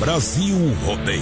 Brasil 0.00 0.56
Rodeio. 0.82 1.20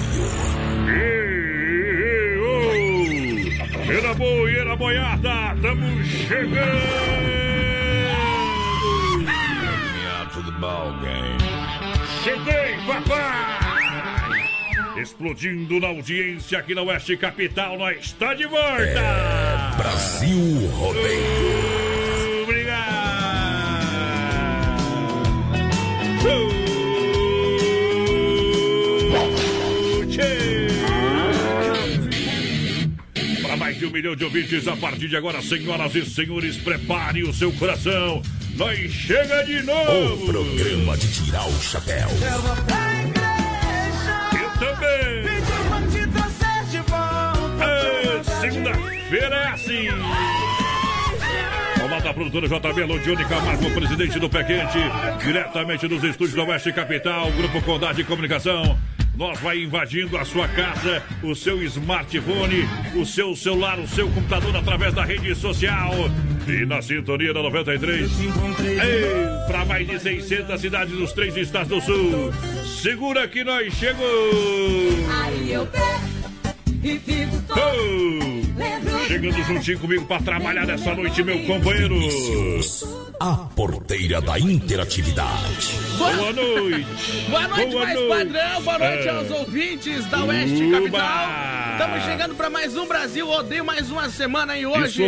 Era 3.90 4.14
boa, 4.14 4.50
era 4.50 4.76
boiada, 4.76 5.54
estamos 5.56 6.06
chegando! 6.06 6.78
Cheguei, 12.22 12.76
papai! 12.86 14.48
Explodindo 14.96 15.80
na 15.80 15.88
audiência 15.88 16.60
aqui 16.60 16.72
na 16.72 16.82
Oeste 16.82 17.16
Capital, 17.16 17.76
nós 17.78 17.98
está 17.98 18.32
de 18.34 18.46
volta! 18.46 18.80
É 18.80 19.76
Brasil 19.76 20.68
Rodeio. 20.68 21.77
Um 33.88 33.90
milhão 33.90 34.14
de 34.14 34.24
ouvintes, 34.24 34.68
a 34.68 34.76
partir 34.76 35.08
de 35.08 35.16
agora, 35.16 35.40
senhoras 35.40 35.94
e 35.94 36.04
senhores, 36.04 36.56
prepare 36.58 37.22
o 37.24 37.32
seu 37.32 37.50
coração. 37.52 38.22
Nós 38.54 38.92
chega 38.92 39.42
de 39.44 39.62
novo! 39.62 40.24
O 40.24 40.26
programa 40.26 40.96
de 40.96 41.08
tirar 41.12 41.48
o 41.48 41.62
chapéu. 41.62 42.08
Eu 44.32 44.50
também! 44.58 45.38
É, 47.60 48.22
Segunda-feira 48.40 49.36
é 49.36 49.48
assim! 49.48 49.88
Comando 51.80 52.02
da 52.02 52.14
produtora 52.14 52.48
JB 52.48 52.84
Lodione 52.84 53.24
Camargo, 53.24 53.70
presidente 53.70 54.18
do 54.18 54.28
Pé 54.28 54.44
Quente, 54.44 54.78
diretamente 55.24 55.88
dos 55.88 56.04
estúdios 56.04 56.36
da 56.36 56.44
Oeste 56.44 56.72
Capital, 56.72 57.30
Grupo 57.32 57.62
Condade 57.62 57.98
de 57.98 58.04
Comunicação. 58.04 58.78
Nós 59.18 59.40
vai 59.40 59.64
invadindo 59.64 60.16
a 60.16 60.24
sua 60.24 60.46
casa, 60.46 61.02
o 61.24 61.34
seu 61.34 61.60
smartphone, 61.64 62.62
o 62.94 63.04
seu 63.04 63.34
celular, 63.34 63.76
o 63.80 63.88
seu 63.88 64.08
computador 64.08 64.54
através 64.54 64.94
da 64.94 65.04
rede 65.04 65.34
social. 65.34 65.92
E 66.46 66.64
na 66.64 66.80
sintonia 66.80 67.34
da 67.34 67.42
93, 67.42 68.08
para 69.48 69.64
mais 69.64 69.88
de 69.88 69.98
600 69.98 70.60
cidades 70.60 70.94
dos 70.96 71.12
três 71.12 71.36
estados 71.36 71.68
do 71.68 71.80
sul. 71.80 72.32
Segura 72.80 73.26
que 73.26 73.42
nós 73.42 73.74
chegou! 73.74 74.06
Aí 75.24 75.52
eu 75.52 75.66
pego 75.66 76.08
e 76.84 76.98
fico 77.00 77.42
todo. 77.48 78.47
Chegando 79.06 79.42
juntinho 79.44 79.78
comigo 79.78 80.04
para 80.06 80.20
trabalhar 80.22 80.66
nessa 80.66 80.94
noite, 80.94 81.22
meu 81.22 81.38
companheiro. 81.44 81.96
A 83.20 83.34
porteira 83.36 84.20
da 84.20 84.38
interatividade. 84.38 85.70
Boa 85.96 86.32
noite. 86.32 86.86
Boa 87.28 87.48
noite, 87.48 87.70
Boa 87.72 87.84
mais 87.84 87.94
noite. 87.98 88.08
padrão. 88.32 88.62
Boa 88.62 88.78
noite 88.78 89.08
É. 89.08 89.10
aos 89.10 89.30
ouvintes 89.30 90.06
da 90.06 90.24
Oeste 90.24 90.62
Uba. 90.64 90.78
Capital. 90.80 91.28
Estamos 91.72 92.04
chegando 92.04 92.34
para 92.34 92.50
mais 92.50 92.76
um 92.76 92.86
Brasil 92.86 93.28
Odeio, 93.28 93.64
mais 93.64 93.90
uma 93.90 94.10
semana 94.10 94.56
e 94.58 94.66
hoje, 94.66 95.04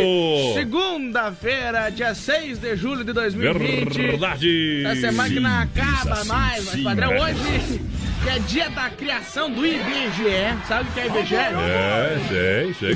segunda-feira, 0.53 1.89
dia 1.89 2.15
6 2.15 2.59
de 2.59 2.75
julho 2.77 3.03
de 3.03 3.11
2020. 3.13 3.93
Verdade. 3.97 4.83
Essa 4.85 5.01
semana 5.01 5.29
que 5.29 5.39
não 5.39 5.59
acaba 5.59 6.23
mais, 6.25 6.65
mas 6.73 6.81
padrão, 6.83 7.11
É. 7.13 7.21
hoje 7.23 7.81
que 8.23 8.29
é 8.29 8.39
dia 8.39 8.69
da 8.69 8.89
criação 8.89 9.49
do 9.51 9.65
IBGE. 9.65 10.55
Sabe 10.67 10.87
o 10.89 10.93
que 10.93 10.99
é 10.99 11.07
IBGE? 11.07 11.35
É, 11.35 12.19
sei, 12.29 12.73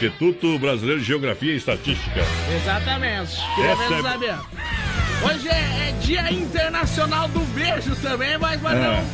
Instituto 0.00 0.58
Brasileiro 0.58 0.98
de 0.98 1.06
Geografia 1.06 1.52
e 1.52 1.56
Estatística. 1.56 2.20
Exatamente. 2.56 3.36
Queria 3.54 3.72
é- 3.72 4.02
saber. 4.02 4.34
Hoje 5.22 5.46
é, 5.48 5.90
é 5.90 5.94
dia 6.00 6.32
internacional 6.32 7.28
do 7.28 7.40
beijo 7.52 7.94
também, 7.96 8.38
mas 8.38 8.58
padrão. 8.62 8.94
É. 8.94 9.04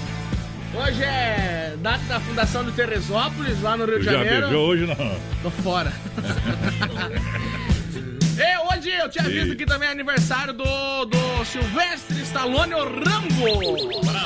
Hoje 0.76 1.02
é 1.02 1.74
data 1.78 2.04
da 2.04 2.20
fundação 2.20 2.62
de 2.64 2.70
Teresópolis, 2.70 3.60
lá 3.62 3.76
no 3.76 3.84
Rio 3.84 3.98
de 3.98 4.04
Já 4.04 4.12
Janeiro. 4.12 4.42
beijou 4.42 4.68
hoje, 4.68 4.86
não? 4.86 5.18
Tô 5.42 5.50
fora. 5.50 5.92
e 8.38 8.58
hoje 8.76 8.90
eu 8.90 9.08
te 9.08 9.18
aviso 9.18 9.54
E- 9.54 9.56
que 9.56 9.66
também 9.66 9.88
é 9.88 9.92
aniversário 9.92 10.52
do, 10.52 11.04
do 11.06 11.44
Silvestre 11.44 12.20
Stallone, 12.22 12.74
o 12.74 12.84
Rambo. 12.84 13.44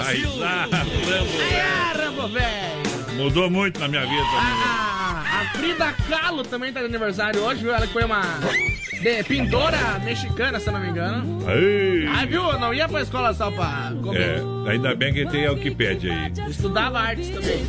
Aí, 0.06 0.22
ah, 0.44 0.68
Rambo. 0.70 0.90
Ah, 1.54 1.92
Rambo, 1.96 2.28
velho. 2.28 2.80
Mudou 3.16 3.48
muito 3.50 3.80
na 3.80 3.88
minha 3.88 4.04
vida. 4.04 4.22
A, 4.22 4.38
a, 4.38 4.96
a 4.96 4.99
Frida 5.54 5.92
Kahlo 6.08 6.42
também 6.44 6.72
tá 6.72 6.80
de 6.80 6.86
aniversário 6.86 7.40
hoje, 7.42 7.62
viu? 7.62 7.74
Ela 7.74 7.86
que 7.86 7.92
foi 7.92 8.04
uma 8.04 8.22
de- 9.02 9.22
pintora 9.24 9.98
mexicana, 10.04 10.58
se 10.60 10.68
eu 10.68 10.72
não 10.72 10.80
me 10.80 10.88
engano. 10.88 11.46
Aí. 11.48 12.06
Ah, 12.08 12.24
viu? 12.26 12.58
Não 12.58 12.72
ia 12.72 12.88
pra 12.88 13.02
escola 13.02 13.32
só 13.34 13.50
pra 13.50 13.92
comer. 14.02 14.42
É, 14.66 14.70
ainda 14.70 14.94
bem 14.94 15.12
que 15.12 15.26
tem 15.26 15.46
a 15.46 15.52
Wikipédia 15.52 16.12
aí. 16.12 16.50
Estudava 16.50 16.98
artes 17.00 17.28
também. 17.28 17.66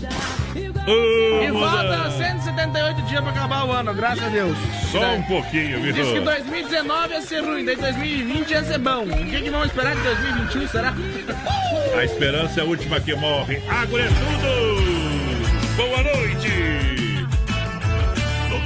Ô, 0.88 1.44
E 1.44 1.52
falta 1.60 2.12
178 2.12 3.02
dias 3.04 3.22
pra 3.22 3.30
acabar 3.32 3.66
o 3.68 3.72
ano, 3.72 3.94
graças 3.94 4.24
a 4.24 4.30
Deus. 4.30 4.58
Só 4.92 5.14
um 5.14 5.22
pouquinho, 5.24 5.80
viu? 5.82 5.94
Diz 5.94 6.08
que 6.08 6.20
2019 6.20 7.14
ia 7.14 7.22
ser 7.22 7.42
ruim, 7.44 7.64
daí 7.66 7.76
2020 7.76 8.50
ia 8.52 8.64
ser 8.64 8.80
bom. 8.80 9.04
O 9.04 9.08
que, 9.30 9.42
que 9.42 9.50
vamos 9.50 9.68
esperar 9.68 9.96
de 9.96 10.02
2021, 10.02 10.68
será? 10.68 10.94
A 11.98 12.04
esperança 12.04 12.60
é 12.62 12.64
a 12.64 12.66
última 12.66 13.00
que 13.00 13.14
morre. 13.16 13.62
Agora 13.70 14.04
é 14.04 14.08
tudo! 14.08 15.76
Boa 15.78 16.04
noite! 16.04 16.91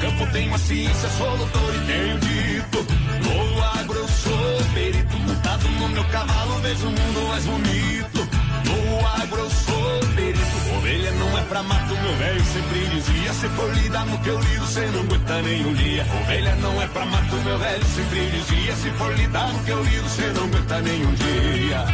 Campo 0.05 0.27
tenho 0.31 0.53
a 0.53 0.57
ciência, 0.59 1.09
sou 1.17 1.35
doutor 1.35 1.73
e 1.73 1.79
tenho 1.87 2.19
dito. 2.19 2.85
No 3.23 3.63
agro 3.63 3.97
eu 3.97 4.07
sou 4.07 4.63
perito, 4.75 5.17
montado 5.17 5.67
no 5.67 5.89
meu 5.89 6.03
cavalo, 6.05 6.59
vejo 6.59 6.87
o 6.87 6.91
mundo 6.91 7.27
mais 7.27 7.45
bonito. 7.45 8.29
No 8.65 9.07
agro 9.07 9.39
eu 9.39 9.49
sou 9.49 9.99
perito, 10.15 10.77
ovelha 10.77 11.11
não 11.11 11.37
é 11.39 11.41
pra 11.45 11.63
mato, 11.63 11.95
meu 11.95 12.15
velho 12.17 12.45
sempre 12.45 12.85
dizia. 12.89 13.33
Se 13.33 13.49
for 13.49 13.73
lidar 13.73 14.05
no 14.05 14.19
que 14.19 14.29
eu 14.29 14.39
lido, 14.39 14.67
cê 14.67 14.85
não 14.93 14.99
aguenta 15.01 15.41
nem 15.41 15.65
um 15.65 15.73
dia. 15.73 16.05
Ovelha 16.21 16.55
não 16.57 16.81
é 16.83 16.87
pra 16.87 17.05
mato, 17.07 17.35
meu 17.37 17.57
velho 17.57 17.85
sempre 17.85 18.29
dizia. 18.29 18.75
Se 18.75 18.89
for 18.91 19.11
lidar 19.17 19.53
no 19.53 19.59
que 19.63 19.71
eu 19.71 19.83
lido, 19.83 20.09
cê 20.09 20.27
não 20.35 20.43
aguenta 20.43 20.81
nem 20.81 21.03
um 21.03 21.13
dia. 21.15 21.85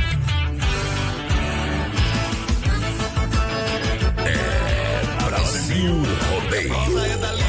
Brasil 5.29 6.03
Rodeio. 6.29 7.40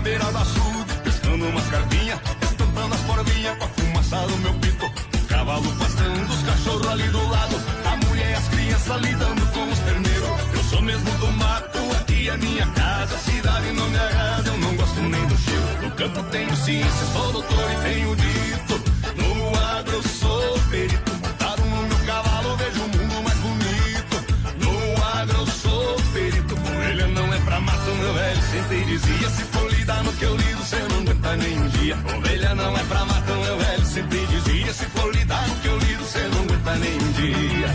na 0.00 0.04
beira 0.04 0.24
do 0.32 0.38
açude, 0.38 0.94
pescando 1.04 1.44
umas 1.46 1.66
carpinhas, 1.68 2.18
estampando 2.42 2.94
as 2.94 3.00
porvinhas 3.02 3.58
com 3.58 3.64
a 3.64 3.68
fumaça 3.68 4.26
do 4.28 4.36
meu 4.38 4.54
pito. 4.54 4.90
Cavalo 5.28 5.76
pastando, 5.76 6.32
os 6.32 6.42
cachorros 6.42 6.86
ali 6.86 7.08
do 7.08 7.28
lado, 7.28 7.56
a 7.84 8.06
mulher 8.06 8.30
e 8.30 8.34
as 8.34 8.48
crianças 8.48 9.02
lidando 9.02 9.46
com 9.52 9.68
os 9.70 9.78
terneiros. 9.80 10.40
Eu 10.54 10.62
sou 10.70 10.82
mesmo 10.82 11.10
do 11.18 11.32
mato, 11.32 11.78
aqui 12.00 12.30
é 12.30 12.36
minha 12.38 12.66
casa, 12.68 13.18
cidade 13.18 13.72
não 13.72 13.90
me 13.90 13.98
agrada, 13.98 14.48
eu 14.48 14.56
não 14.56 14.74
gosto 14.74 15.00
nem 15.02 15.26
do 15.26 15.36
cheiro. 15.36 15.82
No 15.82 15.90
campo 15.90 16.22
tenho 16.30 16.56
ciência, 16.56 17.06
sou 17.12 17.32
doutor 17.32 17.70
e 17.70 17.76
tenho 17.84 18.16
dito, 18.16 18.82
no 19.16 19.58
agro 19.76 19.96
eu 19.96 20.02
sou 20.02 20.58
perito. 20.70 21.12
Montado 21.12 21.62
no 21.62 21.82
meu 21.88 21.98
cavalo, 22.06 22.56
vejo 22.56 22.80
o 22.80 22.88
mundo 22.88 23.22
mais 23.22 23.38
bonito. 23.38 24.16
No 24.64 25.04
agro 25.18 25.40
eu 25.40 25.46
sou 25.46 25.96
perito, 26.14 26.56
com 26.56 26.82
ele 26.84 27.06
não 27.08 27.34
é 27.34 27.38
pra 27.40 27.60
mato, 27.60 27.90
meu 28.00 28.14
velho 28.14 28.42
sempre 28.50 28.84
dizia, 28.84 29.30
se 29.30 29.42
for 29.44 29.69
lidar 29.90 30.04
no 30.04 30.12
que 30.12 30.24
eu 30.24 30.36
lido, 30.36 30.64
cê 30.64 30.76
não 30.76 31.00
aguenta 31.00 31.36
nem 31.36 31.58
um 31.58 31.68
dia. 31.68 31.98
Ovelha 32.16 32.54
não 32.54 32.76
é 32.76 32.84
pra 32.84 33.04
mato, 33.04 33.32
meu 33.32 33.58
velho 33.58 33.86
sempre 33.86 34.26
dizia. 34.26 34.72
Se 34.72 34.84
for 34.86 35.14
lidar 35.14 35.48
no 35.48 35.54
que 35.56 35.66
eu 35.66 35.78
lido, 35.78 36.04
cê 36.04 36.20
não 36.28 36.42
aguenta 36.42 36.74
nem 36.76 36.94
um 36.94 37.12
dia. 37.12 37.68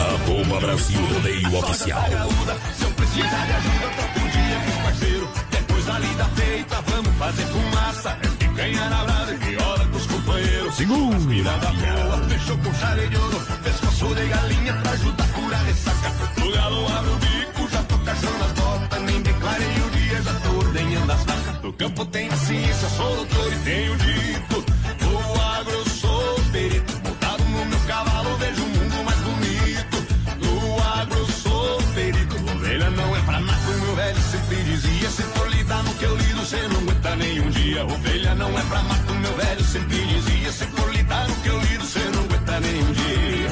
Arroba 0.00 0.60
Brasil 0.60 1.06
Rodeio 1.06 1.58
Oficial. 1.58 2.10
Gaúda, 2.10 2.56
se 2.76 2.84
eu 2.84 2.90
precisar 2.90 3.46
de 3.46 3.52
ajuda, 3.52 3.88
troco 3.96 4.20
um 4.20 4.28
dia 4.30 4.60
com 4.64 4.70
os 4.70 4.82
parceiros. 4.84 5.28
Depois 5.50 5.84
da 5.86 5.98
lida 5.98 6.24
feita, 6.24 6.82
vamos 6.88 7.16
fazer 7.18 7.46
fumaça. 7.46 8.18
É 8.22 8.28
picanha 8.44 8.88
na 8.88 9.04
brasa 9.04 9.34
e 9.34 9.36
viola 9.36 9.86
com 9.86 9.96
os 9.96 10.06
companheiros. 10.06 10.74
Segura. 10.74 11.18
Mirada 11.20 11.72
boa, 11.72 12.28
fechou 12.28 12.58
com 12.58 12.74
chale 12.74 13.06
de 13.08 13.16
ouro. 13.16 13.40
Pescoço 13.62 13.89
de 14.08 14.26
galinha 14.28 14.72
pra 14.72 14.92
ajudar 14.92 15.24
a 15.24 15.28
curar 15.28 15.62
ressaca. 15.64 16.10
O 16.42 16.52
galo 16.52 16.86
abre 16.96 17.10
o 17.10 17.16
bico, 17.16 17.68
já 17.70 17.82
tô 17.82 17.98
caçando 17.98 18.44
as 18.44 18.52
botas. 18.52 19.02
Nem 19.02 19.20
declarei 19.20 19.80
o 19.86 19.90
dia, 19.90 20.22
já 20.22 20.34
tô 20.40 20.50
ordenhando 20.56 21.12
as 21.12 21.24
vacas. 21.24 21.62
No 21.62 21.72
campo 21.74 22.06
tem 22.06 22.30
ciência, 22.30 22.88
sou 22.88 23.16
doutor 23.16 23.52
e 23.52 23.56
tenho 23.56 23.96
dito. 23.96 24.64
No 25.02 25.42
agro 25.42 25.90
sou 25.90 26.40
perito. 26.50 26.92
Montado 27.04 27.44
no 27.44 27.64
meu 27.66 27.80
cavalo, 27.80 28.36
vejo 28.38 28.62
o 28.62 28.68
mundo 28.68 29.04
mais 29.04 29.18
bonito. 29.20 29.96
No 30.40 30.82
agro 30.98 31.32
sou 31.32 31.82
perito. 31.94 32.36
Ovelha 32.52 32.90
não 32.90 33.16
é 33.16 33.20
pra 33.20 33.40
mato, 33.40 33.70
meu 33.84 33.96
velho 33.96 34.20
sempre 34.22 34.62
dizia. 34.64 35.10
Se 35.10 35.22
for 35.22 35.48
lidar 35.50 35.82
no 35.82 35.94
que 35.94 36.04
eu 36.04 36.16
lido, 36.16 36.46
cê 36.46 36.68
não 36.68 36.80
aguenta 36.80 37.16
nem 37.16 37.40
um 37.40 37.50
dia. 37.50 37.84
Ovelha 37.84 38.34
não 38.34 38.58
é 38.58 38.62
pra 38.62 38.82
mato, 38.82 39.14
meu 39.14 39.36
velho 39.36 39.64
sempre 39.64 40.06
dizia. 40.06 40.52
Se 40.52 40.64
for 40.66 40.90
lidar 40.90 41.28
no 41.28 41.34
que 41.36 41.48
eu 41.48 41.60
lido, 41.60 41.84
cê 41.84 42.00
não 42.14 42.24
aguenta 42.24 42.60
nem 42.60 42.82
um 42.82 42.92
dia. 42.92 43.49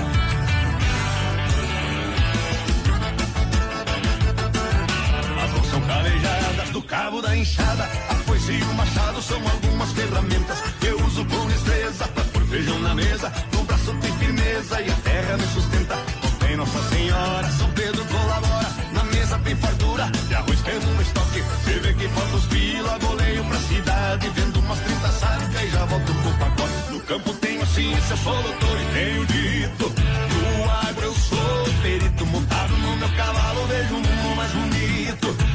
Calejadas 6.68 6.70
do 6.70 6.82
cabo 6.82 7.22
da 7.22 7.36
enxada. 7.36 7.84
A 8.08 8.14
foice 8.14 8.52
e 8.52 8.62
o 8.62 8.74
machado 8.74 9.22
são 9.22 9.36
algumas 9.36 9.92
ferramentas 9.92 10.60
que 10.80 10.86
eu 10.86 11.04
uso 11.04 11.24
com 11.24 11.46
destreza 11.46 12.08
pra 12.08 12.24
pôr 12.24 12.42
feijão 12.42 12.78
na 12.80 12.94
mesa. 12.94 13.32
No 13.52 13.64
braço 13.64 13.94
tem 14.00 14.12
firmeza 14.12 14.80
e 14.80 14.90
a 14.90 14.94
terra 14.94 15.36
me 15.36 15.46
sustenta. 15.48 15.96
Tem 16.40 16.56
Nossa 16.56 16.82
Senhora, 16.88 17.50
São 17.52 17.70
Pedro 17.72 18.04
colabora. 18.04 18.68
Na 18.92 19.04
mesa 19.04 19.38
tem 19.38 19.56
fartura 19.56 20.10
de 20.28 20.34
arroz 20.34 20.60
tendo 20.62 20.86
no 20.94 21.02
estoque. 21.02 21.40
Você 21.40 21.78
vê 21.80 21.94
que 21.94 22.08
falta 22.08 22.36
os 22.36 22.46
pila, 22.46 22.98
goleio 22.98 23.44
pra 23.44 23.58
cidade. 23.58 24.28
Vendo 24.30 24.60
umas 24.60 24.78
30 24.80 25.08
sacas 25.12 25.62
e 25.62 25.70
já 25.70 25.84
volto 25.84 26.14
pro 26.14 26.32
pacote. 26.32 26.92
No 26.92 27.00
campo 27.00 27.32
tenho 27.34 27.66
ciência, 27.66 28.16
sou 28.16 28.42
doutor 28.42 28.80
e 28.80 28.94
tenho 28.94 29.26
dito. 29.26 29.92
No 30.32 30.70
agro 30.70 31.04
eu 31.04 31.14
sou 31.14 31.64
perito, 31.82 32.26
montado 32.26 32.76
no 32.76 32.96
meu 32.96 33.08
cavalo, 33.10 33.66
vejo 33.66 33.94
o 33.94 34.00
mundo 34.00 34.36
mais 34.36 34.52
bonito. 34.52 35.47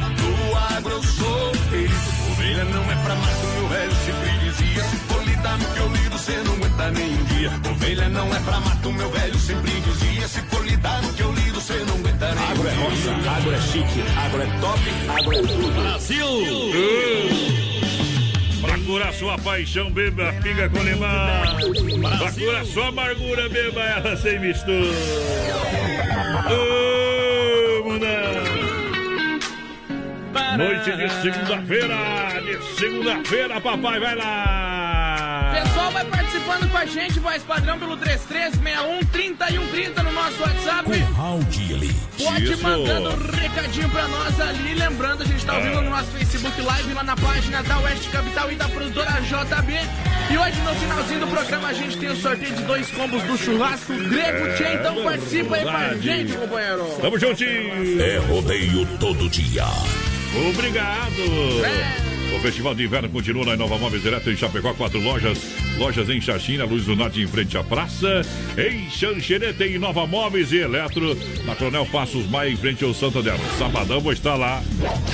Agro 0.55 0.91
eu 0.91 1.03
sou 1.03 1.51
perito, 1.69 1.93
ovelha 2.31 2.63
não 2.65 2.83
é 2.83 2.95
pra 3.03 3.15
mato, 3.15 3.47
meu 3.55 3.67
velho 3.69 3.93
sempre 4.05 4.31
dizia. 4.39 4.83
Se 4.83 4.95
for 4.97 5.23
lidar 5.23 5.57
no 5.57 5.65
que 5.65 5.79
eu 5.79 5.89
lido, 5.89 6.17
cê 6.17 6.37
não 6.43 6.53
aguenta 6.53 6.91
nem 6.91 7.13
um 7.13 7.23
dia. 7.25 7.51
Ovelha 7.71 8.09
não 8.09 8.35
é 8.35 8.39
pra 8.39 8.59
mato, 8.59 8.91
meu 8.91 9.11
velho 9.11 9.39
sempre 9.39 9.71
dizia. 9.81 10.27
Se 10.27 10.41
for 10.41 10.65
lidar 10.65 11.01
no 11.01 11.13
que 11.13 11.21
eu 11.21 11.31
lido, 11.33 11.61
cê 11.61 11.73
não 11.87 11.95
aguenta 11.95 12.35
nem 12.35 12.43
Agro 12.45 12.67
é 12.67 12.71
um 12.71 12.75
dia. 12.75 12.83
roça, 12.83 13.29
agro 13.29 13.53
é 13.53 13.61
chique, 13.61 14.03
agro 14.17 14.41
é 14.41 14.45
top, 14.59 14.81
agro 15.09 15.33
é 15.33 15.41
tudo. 15.41 15.83
Pra 18.61 18.77
curar 18.79 19.13
sua 19.13 19.37
paixão, 19.37 19.91
beba 19.91 20.33
pinga 20.41 20.69
com 20.69 20.79
limão. 20.79 21.09
Pra 22.17 22.31
curar 22.31 22.65
sua 22.65 22.87
amargura, 22.87 23.49
beba 23.49 23.81
ela 23.81 24.15
sem 24.17 24.39
mistura. 24.39 24.87
Ô, 26.49 27.02
Noite 30.57 30.91
de 30.91 31.09
segunda-feira, 31.21 31.95
de 32.41 32.79
segunda-feira, 32.79 33.61
papai, 33.61 33.99
vai 33.99 34.15
lá. 34.15 35.51
Pessoal, 35.53 35.91
vai 35.91 36.05
participando 36.05 36.71
com 36.71 36.77
a 36.77 36.85
gente, 36.85 37.19
voz 37.19 37.43
padrão 37.43 37.77
pelo 37.77 37.95
3361 37.97 39.05
3130 39.11 40.03
no 40.03 40.11
nosso 40.11 40.41
WhatsApp. 40.41 40.91
Raul 41.15 41.39
ali. 41.75 41.95
Pode 42.17 42.53
Isso. 42.53 42.63
mandando 42.63 43.09
um 43.09 43.31
recadinho 43.37 43.89
pra 43.89 44.07
nós 44.07 44.39
ali. 44.39 44.73
Lembrando, 44.73 45.21
a 45.21 45.25
gente 45.25 45.45
tá 45.45 45.55
ouvindo 45.55 45.81
no 45.81 45.89
nosso 45.89 46.07
Facebook 46.11 46.61
Live, 46.61 46.93
lá 46.93 47.03
na 47.03 47.15
página 47.15 47.61
da 47.63 47.79
Oeste 47.79 48.09
Capital 48.09 48.51
e 48.51 48.55
da 48.55 48.67
produtora 48.69 49.11
JB. 49.21 49.73
E 50.31 50.37
hoje, 50.37 50.61
no 50.61 50.75
finalzinho 50.75 51.19
do 51.19 51.27
programa, 51.27 51.67
a 51.67 51.73
gente 51.73 51.97
tem 51.97 52.09
o 52.09 52.15
sorteio 52.15 52.55
de 52.55 52.63
dois 52.63 52.89
combos 52.91 53.21
do 53.23 53.37
churrasco 53.37 53.93
grego 53.93 54.55
Tchê. 54.55 54.73
Então 54.73 55.03
participa 55.03 55.55
aí 55.55 55.63
com 55.63 55.69
a 55.69 55.93
gente, 55.95 56.33
companheiro. 56.37 56.85
Tamo 57.01 57.19
juntinho. 57.19 58.01
É 58.01 58.17
rodeio 58.17 58.87
todo 58.99 59.29
dia. 59.29 59.65
Obrigado. 60.35 61.65
É. 61.65 62.13
O 62.35 62.39
Festival 62.39 62.73
de 62.73 62.83
Inverno 62.83 63.09
continua 63.09 63.45
na 63.45 63.55
Nova 63.55 63.77
Móveis 63.77 64.01
Direto 64.01 64.29
em 64.29 64.35
Chapecó, 64.35 64.73
quatro 64.73 64.99
lojas. 64.99 65.39
Lojas 65.77 66.09
em 66.09 66.19
Xaxina, 66.19 66.65
Luz 66.65 66.85
do 66.85 66.95
Norte 66.95 67.21
em 67.21 67.27
frente 67.27 67.55
à 67.57 67.63
praça. 67.63 68.21
Em 68.57 68.89
Xanxerê 68.89 69.53
tem 69.53 69.77
Nova 69.77 70.07
Móveis 70.07 70.51
e 70.51 70.57
Eletro. 70.57 71.15
Na 71.45 71.55
Coronel 71.55 71.85
Passos 71.85 72.27
Maia 72.27 72.49
em 72.49 72.57
frente 72.57 72.83
ao 72.83 72.93
Santander. 72.93 73.37
Sabadão 73.59 73.99
vou 73.99 74.11
estar 74.11 74.35
lá 74.35 74.63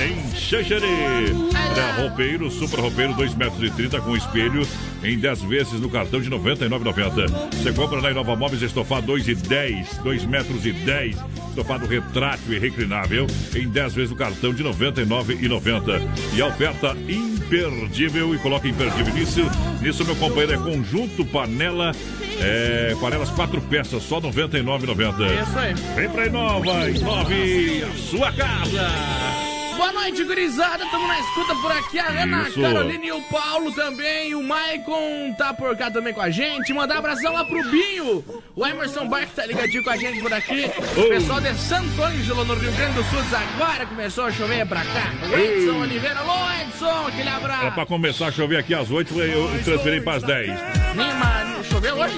em 0.00 0.34
Xanxerê. 0.34 0.86
É, 0.86 2.00
roupeiro, 2.00 2.50
super 2.50 2.80
roupeiro, 2.80 3.12
2,30 3.14 3.36
metros 3.36 3.62
e 3.62 3.70
30 3.70 4.00
com 4.00 4.16
espelho 4.16 4.66
em 5.02 5.18
10 5.18 5.42
vezes 5.42 5.80
no 5.80 5.88
cartão 5.88 6.20
de 6.20 6.28
R$ 6.28 6.36
99,90. 6.36 7.54
Você 7.54 7.72
compra 7.72 8.00
na 8.00 8.10
Nova 8.10 8.36
Móveis 8.36 8.62
estofado 8.62 9.06
2 9.06 9.28
e 9.28 9.34
10, 9.34 9.98
2 9.98 10.24
metros 10.24 10.66
e 10.66 10.72
10. 10.72 11.16
Estofado 11.48 11.86
retrátil 11.86 12.54
e 12.54 12.58
reclinável 12.58 13.26
em 13.54 13.68
10 13.68 13.94
vezes 13.94 14.10
no 14.10 14.16
cartão 14.16 14.52
de 14.52 14.62
R$ 14.62 14.70
99,90. 14.70 16.00
E 16.34 16.42
a 16.42 16.46
oferta 16.46 16.96
imperdível, 17.08 18.34
e 18.34 18.38
coloca 18.38 18.68
imperdível 18.68 19.12
nisso, 19.12 19.40
nisso 19.80 20.04
meu 20.04 20.16
companheiro, 20.16 20.52
é 20.52 20.56
conjunto 20.56 21.24
panela, 21.24 21.92
é, 22.40 22.94
panelas 23.00 23.30
quatro 23.30 23.60
peças, 23.62 24.02
só 24.02 24.18
R$ 24.20 24.30
99,90. 24.30 25.42
Isso 25.42 25.58
aí. 25.58 25.74
Vem 25.96 26.08
pra 26.10 26.26
Inova, 26.26 26.90
Inove 26.90 27.84
a 27.84 27.96
sua 27.96 28.32
casa. 28.32 29.59
Boa 29.80 29.94
noite, 29.94 30.22
gurizada. 30.24 30.84
Tamo 30.90 31.06
na 31.06 31.18
escuta 31.18 31.54
por 31.54 31.72
aqui. 31.72 31.98
A 31.98 32.08
Ana, 32.08 32.46
Isso. 32.46 32.60
Carolina 32.60 33.02
e 33.02 33.12
o 33.12 33.22
Paulo 33.22 33.72
também. 33.72 34.34
O 34.34 34.42
Maicon 34.42 35.34
tá 35.38 35.54
por 35.54 35.74
cá 35.74 35.90
também 35.90 36.12
com 36.12 36.20
a 36.20 36.28
gente. 36.28 36.70
Mandar 36.74 36.98
abração 36.98 37.32
lá 37.32 37.46
pro 37.46 37.62
Binho. 37.70 38.22
O 38.54 38.66
Emerson 38.66 39.08
Barque 39.08 39.34
tá 39.34 39.46
ligadinho 39.46 39.82
com 39.82 39.88
a 39.88 39.96
gente 39.96 40.20
por 40.20 40.34
aqui. 40.34 40.66
O 40.98 41.08
pessoal 41.08 41.40
de 41.40 41.54
Santo 41.54 42.02
Ângelo, 42.02 42.44
no 42.44 42.54
Rio 42.56 42.70
Grande 42.72 42.92
do 42.92 43.04
Sul, 43.04 43.20
agora 43.54 43.86
começou 43.86 44.24
a 44.24 44.30
chover 44.30 44.66
pra 44.66 44.84
cá. 44.84 45.14
O 45.32 45.38
Edson 45.38 45.80
Oliveira. 45.80 46.18
Alô, 46.18 46.60
Edson, 46.60 47.06
aquele 47.08 47.28
abraço. 47.30 47.72
pra 47.72 47.86
começar 47.86 48.26
a 48.26 48.32
chover 48.32 48.58
aqui 48.58 48.74
às 48.74 48.90
8, 48.90 49.18
eu 49.18 49.64
transferi 49.64 50.02
para 50.02 50.18
as 50.18 50.22
10. 50.24 50.60
Nima, 50.94 51.64
choveu 51.64 51.96
hoje? 51.96 52.16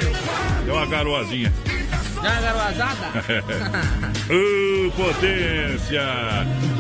Deu 0.65 0.75
uma 0.75 0.87
garoazinha. 0.87 1.53
Já? 2.23 2.93
Ô, 4.31 4.91
potência! 4.93 6.03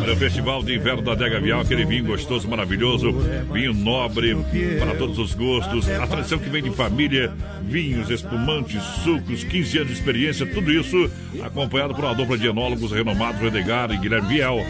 Olha 0.01 0.13
o 0.13 0.17
Festival 0.17 0.63
de 0.63 0.77
Inverno 0.77 1.03
da 1.03 1.13
Adega 1.13 1.41
Vial, 1.41 1.61
aquele 1.61 1.85
vinho 1.85 2.05
gostoso, 2.05 2.49
maravilhoso, 2.49 3.13
vinho 3.53 3.75
nobre, 3.75 4.37
para 4.79 4.95
todos 4.95 5.19
os 5.19 5.35
gostos, 5.35 5.89
a 5.91 6.07
tradição 6.07 6.39
que 6.39 6.49
vem 6.49 6.63
de 6.63 6.71
família, 6.71 7.33
vinhos, 7.63 8.09
espumantes, 8.11 8.83
sucos, 9.05 9.45
15 9.45 9.79
anos 9.79 9.89
de 9.89 9.95
experiência, 9.95 10.47
tudo 10.47 10.71
isso 10.73 11.11
acompanhado 11.43 11.95
por 11.95 12.05
uma 12.05 12.15
dupla 12.15 12.39
de 12.39 12.47
enólogos 12.47 12.93
renomados, 12.93 13.43
Edgar 13.43 13.91
e 13.91 13.97
Guilherme 13.97 14.29
Viel. 14.29 14.65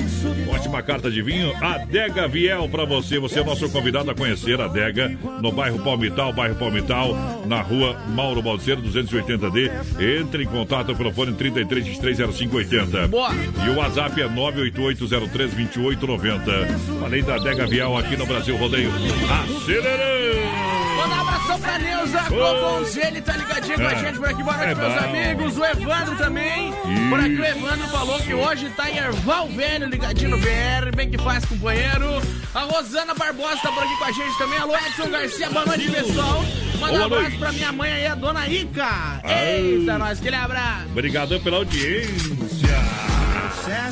Ótima 0.52 0.82
carta 0.82 1.10
de 1.10 1.22
vinho, 1.22 1.54
Adega 1.62 2.26
Viel 2.26 2.68
para 2.68 2.84
você, 2.84 3.18
você 3.18 3.40
é 3.40 3.44
nosso 3.44 3.68
convidado 3.70 4.10
a 4.10 4.14
conhecer 4.14 4.60
a 4.60 4.64
Adega 4.64 5.08
no 5.40 5.52
bairro 5.52 5.78
Palmital, 5.78 6.32
bairro 6.32 6.56
Palmital, 6.56 7.44
na 7.46 7.60
rua 7.60 7.98
Mauro 8.08 8.42
Balseiro, 8.42 8.82
280D. 8.82 9.70
Entre 10.20 10.44
em 10.44 10.46
contato 10.46 10.61
pelo 10.66 11.12
fone 11.12 11.32
33230580. 11.32 13.08
Boa. 13.08 13.30
E 13.66 13.70
o 13.70 13.76
WhatsApp 13.76 14.20
é 14.20 14.28
988032890. 14.28 16.42
Além 17.04 17.22
da 17.22 17.36
Adega 17.36 17.66
Vial 17.66 17.96
aqui 17.96 18.16
no 18.16 18.26
Brasil 18.26 18.56
Rodeio. 18.56 18.90
Acelerando! 19.44 20.81
Abração 21.42 21.60
pra 21.60 21.78
Neuza 21.78 22.18
Cobonzelli, 22.28 23.20
tá 23.20 23.36
ligadinho 23.36 23.76
com 23.78 23.86
a 23.86 23.92
É. 23.92 23.96
gente 23.98 24.18
por 24.18 24.28
aqui. 24.28 24.42
Boa 24.42 24.56
noite, 24.56 24.70
É 24.70 24.74
meus 24.74 24.92
bom. 24.94 24.98
amigos. 25.00 25.58
O 25.58 25.64
Evandro 25.64 26.16
também. 26.16 26.72
Por 27.10 27.20
aqui 27.20 27.34
o 27.36 27.44
Evandro 27.44 27.88
falou 27.88 28.18
que 28.20 28.34
hoje 28.34 28.68
tá 28.76 28.90
em 28.90 28.96
Erval 28.98 29.48
Velho, 29.48 29.88
ligadinho 29.88 30.30
no 30.30 30.38
BR. 30.38 30.90
Bem 30.94 31.10
que 31.10 31.18
faz, 31.18 31.44
companheiro. 31.44 32.22
A 32.54 32.60
Rosana 32.60 33.14
Barbosa 33.14 33.56
tá 33.62 33.72
por 33.72 33.82
aqui 33.82 33.96
com 33.96 34.04
a 34.04 34.12
gente 34.12 34.38
também. 34.38 34.58
Alô, 34.58 34.74
Edson 34.76 35.10
Garcia, 35.10 35.50
boa 35.50 35.66
noite, 35.66 35.90
pessoal. 35.90 36.44
Manda 36.80 36.98
um 37.00 37.04
abraço 37.04 37.38
pra 37.38 37.52
minha 37.52 37.72
mãe 37.72 37.92
aí, 37.92 38.06
a 38.06 38.14
dona 38.14 38.46
Ica. 38.48 39.20
Eita, 39.24 39.98
nós, 39.98 40.18
aquele 40.20 40.36
abraço. 40.36 40.86
Obrigadão 40.90 41.40
pela 41.40 41.56
audiência. 41.58 43.11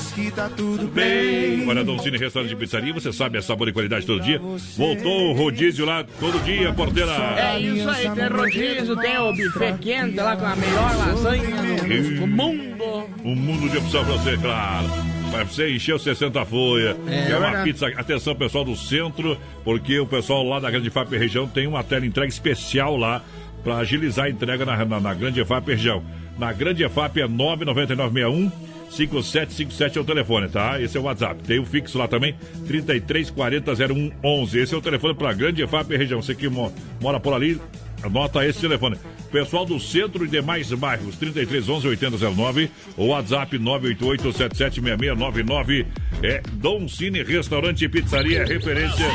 Sesc 0.00 0.30
tá 0.30 0.48
tudo 0.48 0.88
bem. 0.88 1.68
Olha, 1.68 1.84
Cine 2.00 2.16
Restaurante 2.16 2.48
de 2.50 2.56
Pizzaria, 2.56 2.92
você 2.92 3.12
sabe, 3.12 3.38
é 3.38 3.42
sabor 3.42 3.68
e 3.68 3.72
qualidade 3.72 4.06
todo 4.06 4.20
dia. 4.22 4.40
Voltou 4.76 5.30
o 5.30 5.32
rodízio 5.34 5.84
lá 5.84 6.04
todo 6.18 6.42
dia, 6.42 6.72
porteira. 6.72 7.12
É 7.36 7.60
isso 7.60 7.88
aí, 7.88 8.10
tem 8.10 8.28
rodízio, 8.28 8.96
tem 8.96 9.18
o 9.18 9.32
buffet 9.32 9.74
quente 9.80 10.16
lá 10.16 10.36
com 10.36 10.46
a 10.46 10.56
melhor 10.56 10.96
lasanha 10.96 12.16
do 12.18 12.26
mundo. 12.26 13.08
Um 13.24 13.34
mundo 13.34 13.68
de 13.68 13.76
opção 13.78 14.04
pra 14.04 14.14
você, 14.14 14.36
claro. 14.38 14.86
Pra 15.30 15.44
você 15.44 15.70
encher 15.70 15.94
os 15.94 16.02
60 16.02 16.44
folhas. 16.44 16.96
É, 17.06 17.30
É, 17.30 17.36
uma 17.36 17.40
verdade. 17.40 17.64
pizza. 17.64 17.86
Atenção, 17.88 18.34
pessoal 18.34 18.64
do 18.64 18.74
centro, 18.74 19.38
porque 19.62 19.98
o 20.00 20.06
pessoal 20.06 20.42
lá 20.42 20.58
da 20.58 20.70
Grande 20.70 20.90
FAP 20.90 21.12
região 21.12 21.46
tem 21.46 21.66
uma 21.66 21.84
tela 21.84 22.04
entrega 22.06 22.28
especial 22.28 22.96
lá 22.96 23.22
pra 23.62 23.76
agilizar 23.76 24.24
a 24.26 24.30
entrega 24.30 24.64
na, 24.64 24.84
na, 24.84 24.98
na 24.98 25.14
Grande 25.14 25.44
FAP 25.44 25.68
região. 25.68 26.02
Na 26.38 26.52
Grande 26.52 26.88
FAP 26.88 27.18
é 27.18 27.28
99961 27.28 28.50
5757 28.90 29.98
é 29.98 30.00
o 30.00 30.04
telefone, 30.04 30.48
tá? 30.48 30.80
Esse 30.80 30.96
é 30.96 31.00
o 31.00 31.04
WhatsApp. 31.04 31.42
Tem 31.44 31.58
o 31.58 31.64
fixo 31.64 31.96
lá 31.96 32.06
também, 32.08 32.34
3340 32.66 33.74
0111. 33.74 34.58
Esse 34.58 34.74
é 34.74 34.78
o 34.78 34.82
telefone 34.82 35.14
para 35.14 35.32
Grande 35.32 35.62
EFAP 35.62 35.96
região. 35.96 36.20
Você 36.20 36.34
que 36.34 36.48
mo- 36.48 36.72
mora 37.00 37.18
por 37.20 37.32
ali, 37.34 37.60
anota 38.02 38.44
esse 38.46 38.60
telefone. 38.60 38.96
Pessoal 39.30 39.64
do 39.64 39.78
centro 39.78 40.24
e 40.24 40.28
demais 40.28 40.72
bairros, 40.72 41.14
3311 41.16 41.86
8009 41.88 42.70
ou 42.96 43.08
WhatsApp 43.08 43.56
988 43.58 44.32
776699. 44.32 45.86
É 46.22 46.42
Dom 46.54 46.88
Cine 46.88 47.22
Restaurante 47.22 47.84
e 47.84 47.88
Pizzaria, 47.88 48.44
referência 48.44 49.06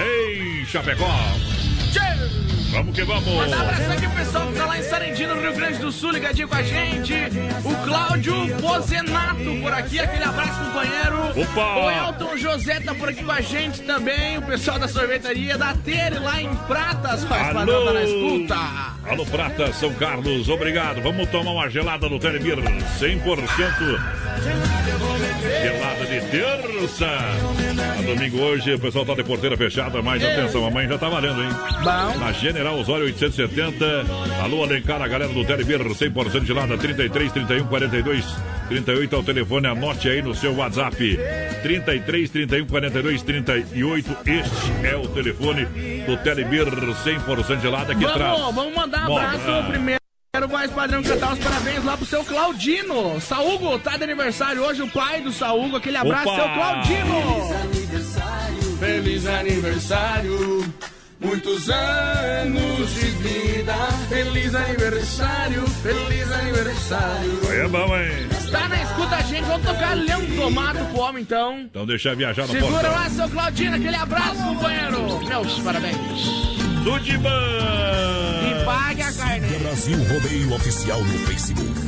em 0.00 0.64
Chapecó. 0.66 1.06
Vamos 2.72 2.94
que 2.94 3.04
vamos! 3.04 3.26
Mandar 3.26 3.58
um 3.58 3.60
abraço 3.60 3.92
aqui 3.92 4.06
pro 4.06 4.16
pessoal 4.16 4.46
que 4.48 4.54
tá 4.54 4.64
lá 4.64 4.78
em 4.78 4.82
Sarendino, 4.82 5.34
no 5.34 5.42
Rio 5.42 5.54
Grande 5.54 5.78
do 5.78 5.92
Sul, 5.92 6.10
ligadinho 6.10 6.48
com 6.48 6.54
a 6.54 6.62
gente. 6.62 7.12
O 7.64 7.84
Cláudio 7.84 8.34
Pozenato 8.60 9.60
por 9.60 9.72
aqui, 9.74 10.00
aquele 10.00 10.24
abraço, 10.24 10.58
companheiro. 10.58 11.42
Opa! 11.42 11.76
O 11.76 11.90
Elton 11.90 12.36
José 12.38 12.80
tá 12.80 12.94
por 12.94 13.10
aqui 13.10 13.22
com 13.22 13.30
a 13.30 13.42
gente 13.42 13.82
também. 13.82 14.38
O 14.38 14.42
pessoal 14.42 14.78
da 14.78 14.88
sorvetaria 14.88 15.58
da 15.58 15.74
Tere 15.74 16.18
lá 16.18 16.40
em 16.40 16.54
Pratas, 16.66 17.24
faz 17.24 17.52
padrão, 17.52 17.84
tá 17.84 17.92
na 17.92 18.02
escuta. 18.04 18.56
Alô, 19.04 19.26
Prata, 19.26 19.72
São 19.74 19.92
Carlos, 19.92 20.48
obrigado. 20.48 21.02
Vamos 21.02 21.28
tomar 21.28 21.50
uma 21.50 21.68
gelada 21.68 22.08
no 22.08 22.18
Telebir, 22.18 22.56
100% 22.56 24.22
gelada 25.62 25.91
de 26.12 26.20
terça. 26.26 27.06
A 27.98 28.02
domingo 28.02 28.38
hoje, 28.38 28.74
o 28.74 28.78
pessoal 28.78 29.06
tá 29.06 29.14
de 29.14 29.24
porteira 29.24 29.56
fechada, 29.56 30.02
mas 30.02 30.22
atenção, 30.22 30.66
amanhã 30.66 30.88
já 30.88 30.98
tá 30.98 31.08
valendo, 31.08 31.42
hein? 31.42 31.48
Bom. 31.82 32.18
Na 32.18 32.32
General 32.32 32.78
Osório 32.78 33.06
870. 33.06 34.04
Alô, 34.42 34.62
Alencar, 34.62 35.00
a 35.00 35.08
galera 35.08 35.32
do 35.32 35.44
Telebir, 35.44 35.78
100% 35.78 36.44
gelada, 36.44 36.76
33, 36.76 37.32
31, 37.32 37.66
42, 37.66 38.24
38 38.68 39.14
é 39.14 39.18
o 39.18 39.22
telefone, 39.22 39.66
anote 39.66 40.08
aí 40.08 40.20
no 40.20 40.34
seu 40.34 40.54
WhatsApp. 40.54 41.18
33, 41.62 42.30
31, 42.30 42.66
42, 42.66 43.22
38, 43.22 44.16
este 44.26 44.86
é 44.86 44.96
o 44.96 45.08
telefone 45.08 45.64
do 46.06 46.16
Telebir, 46.18 46.66
100% 46.66 47.60
gelada, 47.60 47.94
que 47.94 48.04
traz... 48.04 48.38
Vamos, 48.38 48.54
vamos 48.54 48.74
mandar 48.74 49.08
um 49.08 49.16
abraço 49.16 49.44
Bora. 49.46 50.01
Primeiro. 50.32 50.48
Voz 50.48 50.70
padrão 50.70 51.02
cantar 51.02 51.34
os 51.34 51.38
parabéns 51.38 51.84
lá 51.84 51.94
pro 51.94 52.06
seu 52.06 52.24
Claudino. 52.24 53.20
Saúgo 53.20 53.78
tá 53.78 53.98
de 53.98 54.04
aniversário 54.04 54.62
hoje, 54.62 54.80
o 54.80 54.88
pai 54.88 55.20
do 55.20 55.30
Saúgo. 55.30 55.76
Aquele 55.76 55.98
abraço, 55.98 56.28
Opa! 56.28 56.36
seu 56.36 56.54
Claudino. 56.54 57.50
Feliz 58.78 59.26
aniversário. 59.26 60.74
Muitos 61.20 61.68
anos 61.68 62.94
de 62.94 63.10
vida. 63.10 63.74
Feliz 64.08 64.54
aniversário, 64.54 65.66
feliz 65.68 66.32
aniversário. 66.32 67.40
Aí 67.50 67.58
é 67.58 67.68
bom, 67.68 67.96
hein? 67.96 68.28
Tá 68.50 68.68
na 68.68 68.82
escuta 68.82 69.16
a 69.16 69.22
gente, 69.22 69.44
vamos 69.44 69.66
tocar 69.66 69.94
Leão 69.94 70.26
Tomato 70.34 70.84
pro 70.86 71.00
homem 71.00 71.22
então. 71.22 71.60
Então 71.60 71.86
deixa 71.86 72.14
viajar 72.14 72.42
no 72.46 72.48
Segura 72.48 72.72
portão. 72.72 72.92
lá, 72.92 73.10
seu 73.10 73.28
Claudino, 73.28 73.76
aquele 73.76 73.96
abraço, 73.96 74.42
companheiro. 74.42 75.20
Meus 75.26 75.58
parabéns. 75.60 76.41
Bom! 76.84 76.98
E 76.98 78.64
pague 78.64 79.02
a 79.02 79.12
carne. 79.12 79.58
Brasil 79.58 79.98
Rodeio 80.02 80.52
Oficial 80.52 81.00
no 81.00 81.18
Facebook. 81.20 81.80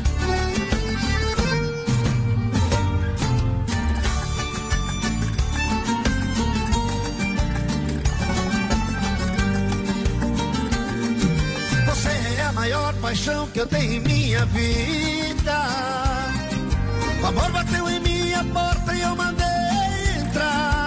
Você 11.86 12.08
é 12.38 12.42
a 12.42 12.52
maior 12.52 12.94
paixão 12.94 13.48
que 13.48 13.60
eu 13.60 13.66
tenho 13.66 13.94
em 13.94 14.00
minha 14.00 14.46
vida. 14.46 15.68
O 17.20 17.26
amor 17.26 17.50
bateu 17.50 17.88
em 17.88 17.98
minha 17.98 18.44
porta 18.44 18.94
e 18.94 19.00
eu 19.00 19.16
mandei 19.16 19.46
entrar. 20.20 20.83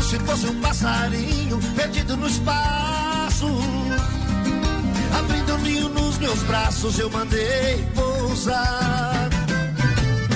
Como 0.00 0.12
se 0.12 0.18
fosse 0.20 0.46
um 0.46 0.60
passarinho 0.62 1.58
perdido 1.76 2.16
no 2.16 2.26
espaço. 2.26 3.46
Abrindo 5.18 5.54
um 5.56 5.58
ninho 5.58 5.88
nos 5.90 6.16
meus 6.16 6.42
braços, 6.44 6.98
eu 6.98 7.10
mandei 7.10 7.86
pousar. 7.94 9.28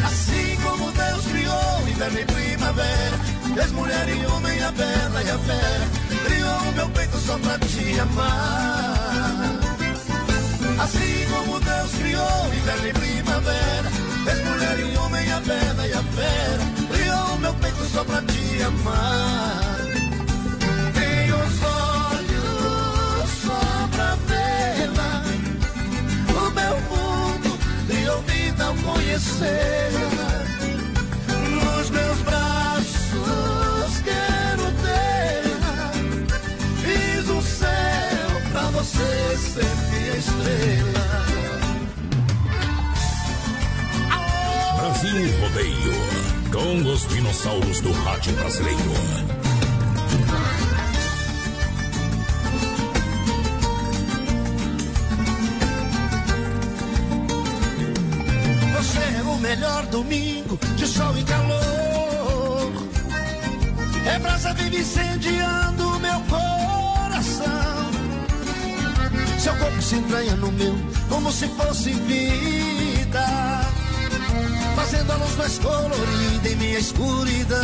Assim 0.04 0.58
como 0.62 0.92
Deus 0.92 1.24
criou 1.24 1.88
inverno 1.88 2.20
e 2.20 2.24
primavera, 2.26 3.18
fez 3.54 3.72
mulher 3.72 4.06
e 4.06 4.26
homem, 4.26 4.62
a 4.62 4.70
bela 4.70 5.22
e 5.22 5.30
a 5.30 5.38
fera, 5.38 5.88
criou 6.26 6.58
o 6.58 6.72
meu 6.72 6.88
peito 6.90 7.16
só 7.16 7.38
pra 7.38 7.58
te 7.60 8.00
amar. 8.00 9.60
Assim 10.78 11.26
como 11.30 11.58
Deus 11.60 11.90
criou 11.92 12.54
inverno 12.54 12.86
e 12.86 12.92
primavera, 12.92 13.90
fez 14.24 14.44
mulher 14.44 14.78
e 14.78 14.98
homem, 14.98 15.32
a 15.32 15.40
bela 15.40 15.88
e 15.88 15.92
a 15.94 16.02
fera, 16.02 16.83
meu 17.44 17.54
peito 17.56 17.84
só 17.92 18.02
pra 18.04 18.22
te 18.22 18.62
amar. 18.62 19.60
Tenho 20.94 21.36
os 21.36 21.62
olhos 21.62 23.30
só 23.44 23.88
pra 23.92 24.16
vê-la, 24.26 25.22
o 26.30 26.50
meu 26.58 26.76
mundo 26.88 27.58
criou 27.86 28.22
vida 28.22 28.64
ao 28.64 28.74
conhecê-la. 28.76 30.44
Nos 31.50 31.90
meus 31.90 32.18
braços 32.22 34.02
quero 34.02 34.72
tê-la. 34.82 35.92
Fiz 36.82 37.28
um 37.28 37.42
céu 37.42 38.40
pra 38.52 38.62
você 38.70 39.36
ser 39.36 39.72
minha 39.90 40.16
estrela. 40.16 41.04
Brasil 44.78 45.40
Rodeio. 45.40 46.13
Com 46.54 46.88
os 46.88 47.04
dinossauros 47.08 47.80
do 47.80 47.90
rádio 47.90 48.32
brasileiro. 48.34 48.78
Você 58.76 58.98
é 59.18 59.22
o 59.22 59.36
melhor 59.38 59.84
domingo 59.86 60.56
de 60.76 60.86
sol 60.86 61.18
e 61.18 61.24
calor. 61.24 62.72
É 64.06 64.18
brasa 64.20 64.54
vive 64.54 64.78
incendiando 64.78 65.88
o 65.88 65.98
meu 65.98 66.20
coração. 66.30 67.90
Seu 69.40 69.56
corpo 69.56 69.82
se 69.82 69.96
entranha 69.96 70.36
no 70.36 70.52
meu 70.52 70.78
como 71.08 71.32
se 71.32 71.48
fosse 71.48 71.90
vida. 71.90 73.63
Fazendo 74.76 75.12
a 75.12 75.16
luz 75.16 75.36
mais 75.36 75.58
colorida 75.58 76.48
em 76.48 76.56
minha 76.56 76.78
escuridão. 76.78 77.58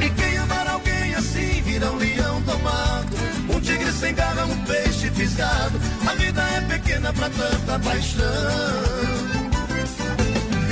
E 0.00 0.10
quem 0.10 0.38
amar 0.38 0.68
alguém 0.68 1.14
assim 1.14 1.62
vira 1.62 1.90
um 1.90 1.96
leão 1.96 2.40
domado. 2.42 3.16
Um 3.48 3.60
tigre 3.60 3.92
sem 3.92 4.14
garra, 4.14 4.44
um 4.44 4.56
peixe 4.64 5.10
fisgado. 5.10 5.80
A 6.06 6.14
vida 6.14 6.42
é 6.42 6.60
pequena 6.62 7.12
pra 7.12 7.30
tanta 7.30 7.78
paixão. 7.78 8.24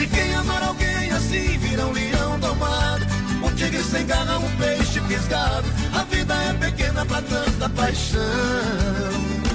E 0.00 0.06
quem 0.06 0.34
amar 0.34 0.62
alguém 0.62 1.10
assim 1.12 1.58
vira 1.58 1.86
um 1.86 1.92
leão 1.92 2.38
domado. 2.38 3.06
Um 3.42 3.54
tigre 3.54 3.82
sem 3.82 4.06
garra, 4.06 4.38
um 4.38 4.56
peixe 4.56 5.00
fisgado. 5.00 5.68
A 5.94 6.04
vida 6.04 6.34
é 6.34 6.52
pequena 6.54 7.04
pra 7.04 7.22
tanta 7.22 7.68
paixão. 7.68 9.51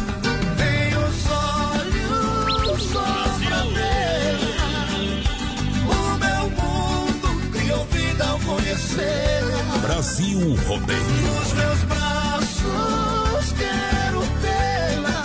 Brasil 9.97 10.55
Rodeio. 10.67 11.01
Nos 11.01 11.53
meus 11.53 11.83
braços 11.83 13.53
quero 13.57 14.21
tê-la. 14.41 15.23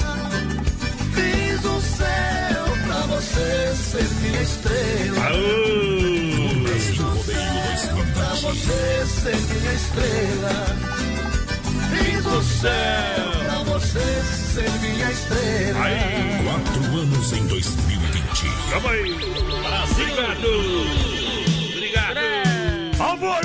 Fiz 1.14 1.64
um 1.64 1.81
céu 1.81 2.64
pra 2.87 3.00
você 3.07 3.75
ser 3.76 4.09
minha 4.23 4.42
estrela. 4.42 5.19
Aô! 5.26 6.62
Brasil 6.62 7.04
Rodeio 7.04 8.07
Pra 8.14 8.31
você 8.35 9.07
ser 9.07 9.37
minha 9.37 9.73
estrela. 9.75 10.57
Fiz 11.90 12.26
o 12.26 12.42
céu 12.42 13.31
pra 13.33 13.42
você 13.93 14.23
ser 14.25 14.71
minha 14.81 15.11
estrela. 15.11 15.85
Aí. 15.85 16.45
Quatro 16.45 16.99
anos 16.99 17.33
em 17.33 17.47
2020. 17.47 18.49
Vamos 18.71 18.91
aí. 18.91 19.15
Brasil. 19.63 20.05
Obrigado. 20.05 20.49
Obrigado. 21.77 22.21
Ó 22.99 23.17
boi, 23.17 23.41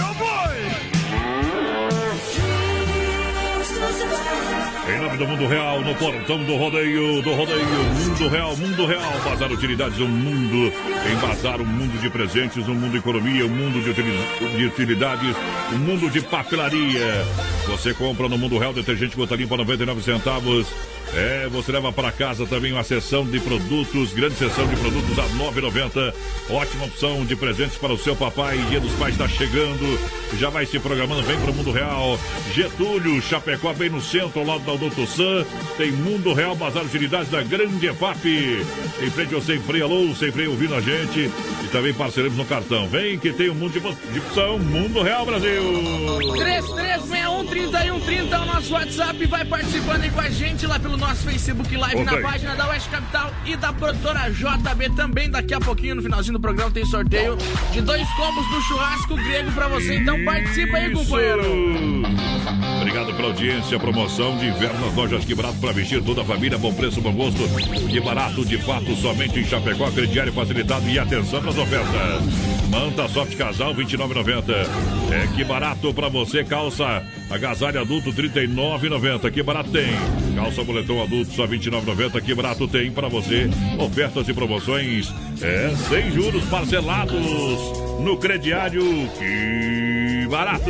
Em 4.90 5.02
nome 5.02 5.18
do 5.18 5.28
Mundo 5.28 5.48
Real, 5.48 5.82
no 5.82 5.94
portão 5.96 6.42
do 6.46 6.56
rodeio, 6.56 7.22
do 7.22 7.34
rodeio, 7.34 7.66
Mundo 8.00 8.28
Real, 8.30 8.56
Mundo 8.56 8.86
Real, 8.86 9.20
Bazar 9.26 9.52
Utilidades, 9.52 10.00
um 10.00 10.08
mundo, 10.08 10.72
em 11.12 11.16
bazar, 11.18 11.60
um 11.60 11.66
mundo 11.66 12.00
de 12.00 12.10
presentes, 12.10 12.66
um 12.70 12.74
mundo 12.74 12.92
de 12.94 12.98
economia, 13.00 13.46
um 13.46 13.50
mundo 13.50 13.82
de, 13.84 13.90
utili- 13.90 14.58
de 14.58 14.66
utilidades, 14.66 15.36
um 15.74 15.78
mundo 15.80 16.10
de 16.10 16.22
papelaria. 16.22 17.26
Você 17.68 17.94
compra 17.94 18.30
no 18.30 18.38
Mundo 18.38 18.58
Real 18.58 18.72
detergente 18.74 19.16
gota 19.18 19.36
limpa 19.36 19.58
99 19.58 20.02
centavos. 20.02 20.68
É, 21.16 21.48
você 21.50 21.72
leva 21.72 21.92
para 21.92 22.12
casa 22.12 22.46
também 22.46 22.72
uma 22.72 22.84
seção 22.84 23.26
de 23.26 23.40
produtos, 23.40 24.14
grande 24.14 24.36
seção 24.36 24.68
de 24.68 24.76
produtos 24.76 25.18
a 25.18 25.24
9,90. 25.24 26.14
Ótima 26.50 26.86
opção 26.86 27.26
de 27.26 27.36
presentes 27.36 27.78
para 27.78 27.94
o 27.94 27.98
seu 27.98 28.16
papai. 28.16 28.58
Dia 28.70 28.80
dos 28.80 28.94
Pais 28.94 29.14
está 29.14 29.28
chegando. 29.28 30.00
Já 30.38 30.50
vai 30.50 30.66
se 30.66 30.80
programando, 30.80 31.24
vem 31.24 31.40
para 31.40 31.52
o 31.52 31.54
Mundo 31.54 31.72
Real. 31.72 32.20
Getúlio, 32.54 33.22
Chapecó, 33.22 33.74
bem 33.74 33.90
no 33.90 34.02
centro, 34.02 34.42
ao 34.42 34.46
lado 34.46 34.66
da 34.66 34.76
Doutor 34.76 35.08
Sam. 35.08 35.46
Tem 35.78 35.92
Mundo 35.92 36.34
Real, 36.34 36.56
Bazar 36.56 36.84
Utilidades 36.84 37.30
da 37.30 37.42
Grande 37.42 37.88
EFAP. 37.88 38.66
Em 39.02 39.10
frente 39.10 39.34
ao 39.34 39.42
Sem 39.42 39.60
Freio, 39.60 39.86
alô, 39.86 40.14
Sem 40.14 40.32
Freio 40.32 40.52
ouvindo 40.52 40.76
a 40.76 40.82
gente. 40.82 41.32
E 41.64 41.68
também 41.72 41.94
parceiramos 41.94 42.38
no 42.38 42.46
cartão. 42.46 42.88
Vem 42.88 43.18
que 43.18 43.32
tem 43.32 43.50
um 43.50 43.56
mundo 43.56 43.72
de 43.72 43.88
de 44.12 44.20
opção. 44.20 44.60
Mundo 44.60 45.02
Real 45.02 45.26
Brasil. 45.26 45.64
3361-3130 46.22 48.32
é 48.32 48.40
o 48.40 48.46
nosso 48.46 48.74
WhatsApp. 48.74 49.26
Vai 49.26 49.46
participando 49.46 50.04
aí 50.04 50.10
com 50.10 50.22
a 50.22 50.30
gente 50.30 50.66
lá 50.66 50.80
pelo 50.80 50.97
nosso 50.98 51.24
Facebook 51.24 51.76
Live 51.76 52.04
na 52.04 52.12
Ok. 52.14 52.24
página 52.24 52.56
da 52.56 52.68
Oeste 52.70 52.90
Capital 52.90 53.32
e 53.46 53.56
da 53.56 53.72
produtora 53.74 54.30
JB 54.32 54.90
também. 54.96 55.30
Daqui 55.30 55.54
a 55.54 55.60
pouquinho, 55.60 55.96
no 55.96 56.02
finalzinho 56.02 56.34
do 56.34 56.40
programa, 56.42 56.72
tem 56.72 56.86
sorteio 56.86 57.38
de 57.72 57.82
dois 57.82 58.08
combos 58.16 58.46
do 58.50 58.62
churrasco 58.62 59.16
grego 59.16 59.52
pra 59.52 59.68
você. 59.68 59.96
Então 59.98 60.24
participa 60.26 60.78
aí, 60.78 60.92
companheiro. 60.92 61.44
Obrigado 62.78 63.14
pela 63.14 63.28
audiência. 63.30 63.80
Promoção 63.80 64.38
de 64.38 64.48
inverno 64.48 64.86
nas 64.86 64.96
lojas 64.96 65.26
Que 65.26 65.36
Barato 65.36 65.58
para 65.60 65.72
vestir 65.72 66.02
toda 66.04 66.22
a 66.22 66.26
família. 66.26 66.58
Bom 66.58 66.74
preço, 66.74 67.02
bom 67.02 67.14
gosto. 67.14 67.44
Que 67.90 68.00
Barato, 68.00 68.46
de 68.46 68.58
fato, 68.58 68.96
somente 68.96 69.40
em 69.40 69.46
Chapecó. 69.46 69.90
Crediário 69.92 70.32
facilitado 70.34 70.88
e 70.90 70.98
atenção 70.98 71.42
para 71.42 71.50
as 71.50 71.58
ofertas. 71.58 72.68
Manta 72.70 73.08
Soft 73.08 73.36
Casal, 73.36 73.74
R$ 73.74 73.84
29,90. 73.84 74.68
É 75.12 75.28
Que 75.36 75.44
Barato 75.44 75.94
para 75.94 76.10
você. 76.10 76.44
Calça 76.44 77.04
agasalho 77.30 77.82
adulto, 77.82 78.12
R$ 78.12 78.30
39,90. 78.30 79.32
Que 79.32 79.44
Barato 79.44 79.72
tem. 79.72 79.94
Calça 80.36 80.64
boletom 80.64 81.02
adulto, 81.02 81.32
só 81.34 81.46
R$ 81.46 81.58
29,90. 81.58 82.22
Que 82.22 82.36
Barato 82.36 82.68
tem 82.68 82.92
para 82.92 83.08
você. 83.08 83.50
Ofertas 83.78 84.28
e 84.28 84.34
promoções. 84.34 85.14
É, 85.42 85.74
sem 85.90 86.12
juros 86.12 86.44
parcelados 86.46 87.22
no 88.00 88.18
crediário. 88.18 88.84
Que 89.18 89.87
Barato. 90.30 90.66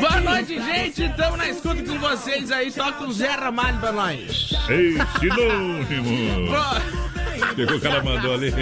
Boa 0.00 0.20
noite, 0.20 0.60
gente. 0.60 1.08
Tamo 1.16 1.36
na 1.36 1.48
escuta 1.48 1.82
com 1.82 1.98
vocês 1.98 2.50
aí. 2.50 2.70
Toca 2.72 3.04
um 3.04 3.12
Zé 3.12 3.30
Ramalho 3.30 3.78
pra 3.78 3.92
nós. 3.92 4.52
Ei, 4.68 4.96
sinônimo! 5.18 6.52
O 7.52 7.54
que 7.54 7.74
o 7.74 7.80
cara 7.80 8.02
mandou 8.02 8.34
ali? 8.34 8.52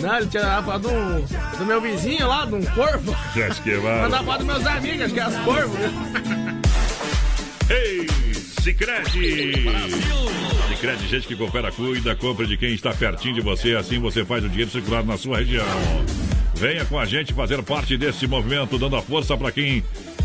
Não, 0.00 0.16
ele 0.16 0.26
tinha 0.26 0.62
falado 0.62 0.82
do, 0.82 1.58
do 1.58 1.66
meu 1.66 1.80
vizinho 1.80 2.26
lá, 2.26 2.44
de 2.44 2.54
um 2.54 2.64
corvo. 2.66 3.16
Já 3.36 3.46
acho 3.46 3.62
que 3.62 3.74
vai. 3.76 4.02
Mandar 4.02 4.24
foto 4.24 4.38
dos 4.38 4.46
meus 4.46 4.66
amigos, 4.66 5.02
acho 5.02 5.14
que 5.14 5.20
é 5.20 5.22
as 5.22 5.36
corvos. 5.38 5.78
Ei, 7.70 8.06
Sicredi! 8.62 9.66
Sicredi, 10.68 11.08
gente 11.08 11.26
que 11.26 11.34
coopera, 11.34 11.72
cuida, 11.72 12.14
compra 12.14 12.46
de 12.46 12.56
quem 12.56 12.74
está 12.74 12.92
pertinho 12.94 13.34
de 13.34 13.40
você, 13.40 13.74
assim 13.74 13.98
você 13.98 14.24
faz 14.24 14.44
o 14.44 14.48
dinheiro 14.48 14.70
circular 14.70 15.04
na 15.04 15.16
sua 15.18 15.38
região. 15.38 15.66
Venha 16.54 16.84
com 16.84 16.98
a 16.98 17.04
gente 17.04 17.32
fazer 17.32 17.62
parte 17.62 17.96
desse 17.96 18.26
movimento, 18.26 18.78
dando 18.78 18.96
a 18.96 19.02
força 19.02 19.36
para 19.36 19.50
quem 19.50 19.82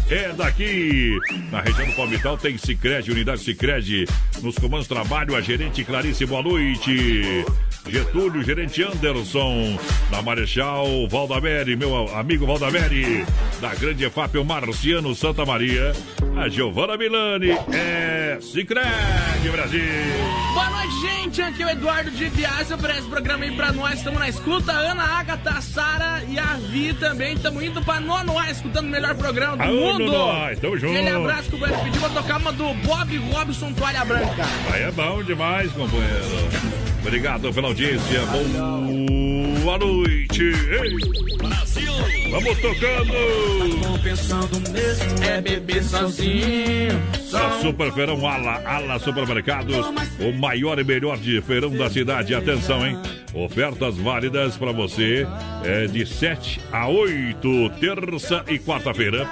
é 0.09 0.33
daqui. 0.33 1.17
Na 1.51 1.61
região 1.61 1.87
do 1.87 1.93
Palmital 1.93 2.37
tem 2.37 2.57
Sicredi, 2.57 3.11
unidade 3.11 3.41
Sicredi. 3.41 4.05
Nos 4.41 4.55
comandos 4.55 4.87
trabalho, 4.87 5.35
a 5.35 5.41
gerente 5.41 5.83
Clarice, 5.83 6.25
boa 6.25 6.41
noite. 6.41 7.45
Getúlio, 7.89 8.43
gerente 8.43 8.83
Anderson, 8.83 9.79
da 10.11 10.21
Marechal 10.21 11.07
Valdamere, 11.09 11.75
meu 11.77 12.13
amigo 12.13 12.45
Valdamere, 12.45 13.25
da 13.61 13.73
Grande 13.75 14.03
EFAP, 14.03 14.37
o 14.37 14.43
Marciano 14.43 15.15
Santa 15.15 15.45
Maria, 15.45 15.93
a 16.35 16.49
Giovana 16.49 16.97
Milani, 16.97 17.51
é 17.71 18.37
Cicred 18.41 19.49
Brasil. 19.51 19.81
Boa 20.53 20.69
noite, 20.69 21.01
gente. 21.01 21.41
Aqui 21.41 21.63
é 21.63 21.65
o 21.65 21.69
Eduardo 21.69 22.11
de 22.11 22.29
Biasa. 22.29 22.75
Oferece 22.75 23.01
o 23.01 23.09
programa 23.09 23.43
aí 23.43 23.55
pra 23.55 23.71
nós. 23.71 23.93
Estamos 23.95 24.19
na 24.19 24.27
escuta. 24.27 24.71
Ana, 24.71 25.03
Agatha, 25.03 25.61
Sara 25.61 26.23
e 26.27 26.37
a 26.37 26.57
Vi 26.69 26.93
também. 26.95 27.33
Estamos 27.35 27.63
indo 27.63 27.81
pra 27.83 27.99
Nonoá, 27.99 28.49
escutando 28.49 28.87
o 28.87 28.89
melhor 28.89 29.15
programa 29.15 29.57
do 29.57 29.73
mundo. 29.73 29.96
Nonoá, 30.05 30.55
tamo 30.59 30.77
junto. 30.77 30.93
Aquele 30.93 31.09
abraço 31.09 31.49
que 31.49 31.55
o 31.55 31.59
Goiás 31.59 31.81
pediu 31.81 32.01
pra 32.01 32.09
tocar 32.09 32.37
uma 32.37 32.51
do 32.51 32.73
Bob 32.73 33.17
Robson 33.17 33.73
Toalha 33.73 34.05
Branca. 34.05 34.45
Aí 34.71 34.83
é 34.83 34.91
bom 34.91 35.23
demais, 35.23 35.71
companheiro. 35.71 36.25
Obrigado 37.01 37.53
pela 37.53 37.67
audiência. 37.69 38.21
Boa 39.63 39.77
noite. 39.77 40.43
Ei, 40.43 41.37
Brasil. 41.37 41.91
vamos 42.31 42.57
tocando. 42.59 43.97
Pensando 44.03 44.71
mesmo 44.71 45.23
É 45.23 45.41
beber 45.41 45.83
sozinho. 45.83 47.01
A 47.33 47.61
Super 47.61 47.91
Feirão 47.93 48.25
Ala, 48.27 48.61
Ala 48.65 48.99
Supermercados, 48.99 49.85
o 50.19 50.31
maior 50.33 50.79
e 50.79 50.83
melhor 50.83 51.17
de 51.17 51.41
feirão 51.41 51.71
da 51.71 51.89
cidade. 51.89 52.33
Atenção, 52.33 52.85
hein? 52.85 52.97
Ofertas 53.33 53.97
válidas 53.97 54.57
para 54.57 54.71
você 54.71 55.27
é 55.63 55.85
de 55.87 56.05
7 56.05 56.59
a 56.71 56.87
8, 56.87 57.69
terça 57.79 58.43
e 58.47 58.57
quarta-feira. 58.57 59.27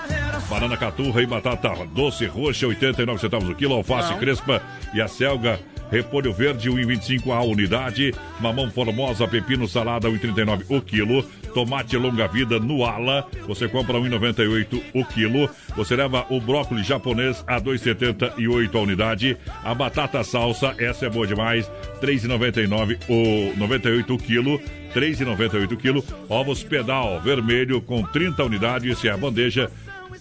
Banana 0.49 0.77
caturra 0.77 1.21
e 1.21 1.25
batata 1.25 1.73
doce 1.93 2.25
roxa, 2.25 2.67
89 2.67 3.19
centavos 3.19 3.49
o 3.49 3.55
quilo. 3.55 3.73
Alface 3.73 4.13
crespa 4.15 4.61
e 4.93 5.01
a 5.01 5.07
selga 5.07 5.59
Repolho 5.91 6.33
verde, 6.33 6.69
1,25 6.69 7.31
a 7.31 7.41
unidade. 7.41 8.13
Mamão 8.39 8.69
formosa, 8.71 9.27
pepino 9.27 9.67
salada, 9.67 10.09
1,39 10.09 10.65
o 10.69 10.81
quilo. 10.81 11.23
Tomate 11.53 11.95
longa 11.95 12.27
vida 12.27 12.59
no 12.59 12.83
ala, 12.83 13.25
você 13.47 13.67
compra 13.67 13.97
1,98 13.97 14.81
o 14.93 15.05
quilo. 15.05 15.49
Você 15.75 15.95
leva 15.95 16.25
o 16.29 16.41
brócolis 16.41 16.85
japonês 16.85 17.43
a 17.47 17.61
2,78 17.61 18.75
a 18.75 18.79
unidade. 18.79 19.37
A 19.63 19.73
batata 19.73 20.23
salsa, 20.23 20.75
essa 20.77 21.05
é 21.05 21.09
boa 21.09 21.25
demais, 21.25 21.69
3,99 22.01 22.97
o 23.07 23.57
98 23.57 24.13
o 24.13 24.17
quilo. 24.17 24.59
3,98 24.93 25.71
o 25.71 25.77
quilo. 25.77 26.03
Ovos 26.27 26.63
pedal 26.63 27.21
vermelho 27.21 27.81
com 27.81 28.01
30 28.01 28.43
unidades, 28.43 29.03
e 29.03 29.09
a 29.09 29.17
bandeja 29.17 29.69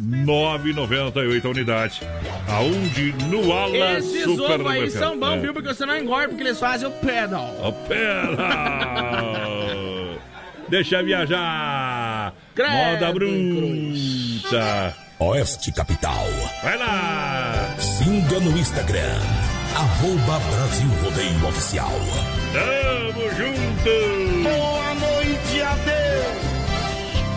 9,98 0.00 1.44
a 1.44 1.48
unidade. 1.48 2.00
Aonde 2.48 3.12
no 3.28 3.52
ala 3.52 3.98
Esses 3.98 4.26
ovos 4.26 4.40
aí 4.40 4.46
supermercado. 4.48 4.90
são 4.90 5.18
bons, 5.18 5.33
É. 5.35 5.38
viu? 5.38 5.52
Porque 5.54 5.68
você 5.74 5.87
não 5.87 5.96
engorda, 5.98 6.28
porque 6.28 6.42
eles 6.42 6.59
fazem 6.59 6.88
o 6.88 6.92
pedal. 6.92 7.54
Ó, 7.61 7.70
pera! 7.72 8.37
Deixa 10.68 11.02
viajar! 11.02 12.33
Credo, 12.54 12.72
Moda 12.72 13.12
bruta! 13.12 14.94
Oeste 15.20 15.72
Capital. 15.72 16.26
Vai 16.62 16.76
lá! 16.78 17.74
Siga 17.78 18.40
no 18.40 18.57
Instagram. 18.59 19.20
Arroba 19.74 20.38
Brasil 20.50 20.88
Rodeio 21.02 21.48
Oficial. 21.48 21.90
Tamo 22.52 23.30
junto! 23.37 24.42
Boa 24.42 24.94
noite, 24.94 25.62
adeus. 25.62 26.44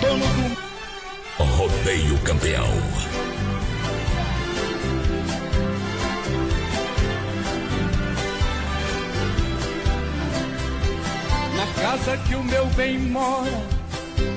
Dono 0.02 0.26
do 0.50 0.67
Rodeio 1.44 2.18
Campeão. 2.20 2.68
Na 11.56 11.82
casa 11.82 12.18
que 12.18 12.36
o 12.36 12.44
meu 12.44 12.66
bem 12.68 12.98
mora, 12.98 13.62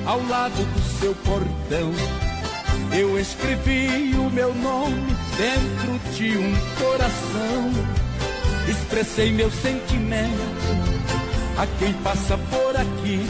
ao 0.05 0.23
lado 0.27 0.63
do 0.63 0.99
seu 0.99 1.15
portão, 1.15 1.91
eu 2.91 3.19
escrevi 3.19 4.13
o 4.15 4.29
meu 4.29 4.53
nome 4.53 5.15
dentro 5.37 5.99
de 6.15 6.37
um 6.37 6.53
coração. 6.79 7.71
Expressei 8.67 9.31
meu 9.31 9.49
sentimento 9.49 11.01
a 11.57 11.65
quem 11.79 11.93
passa 12.03 12.37
por 12.37 12.75
aqui. 12.75 13.25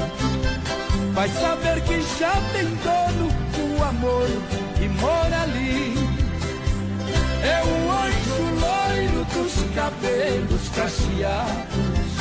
Vai 1.14 1.30
saber 1.30 1.82
que 1.84 2.02
já 2.20 2.34
tem 2.54 2.66
dono 2.66 3.51
amor 3.84 4.28
que 4.78 4.88
mora 4.88 5.42
ali. 5.42 5.96
É 7.44 7.64
o 7.64 7.92
anjo 7.92 8.44
loiro 8.60 9.26
dos 9.34 9.76
cabelos 9.76 10.70
cacheados. 10.76 12.12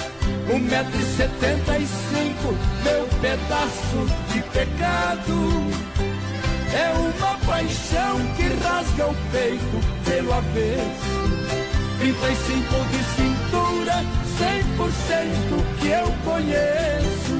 Um 0.52 0.58
metro 0.58 0.98
e 0.98 1.16
setenta 1.16 1.78
e 1.78 1.86
cinco, 1.86 2.54
meu 2.84 3.06
pedaço 3.20 4.06
de 4.32 4.42
pecado. 4.50 5.60
paixão 7.60 8.18
que 8.36 8.44
rasga 8.64 9.06
o 9.08 9.14
peito 9.32 9.80
pelo 10.04 10.32
avesso. 10.32 11.50
35 11.98 12.84
de 12.90 13.04
cintura, 13.16 14.04
100% 14.38 15.80
que 15.80 15.88
eu 15.88 16.06
conheço. 16.24 17.39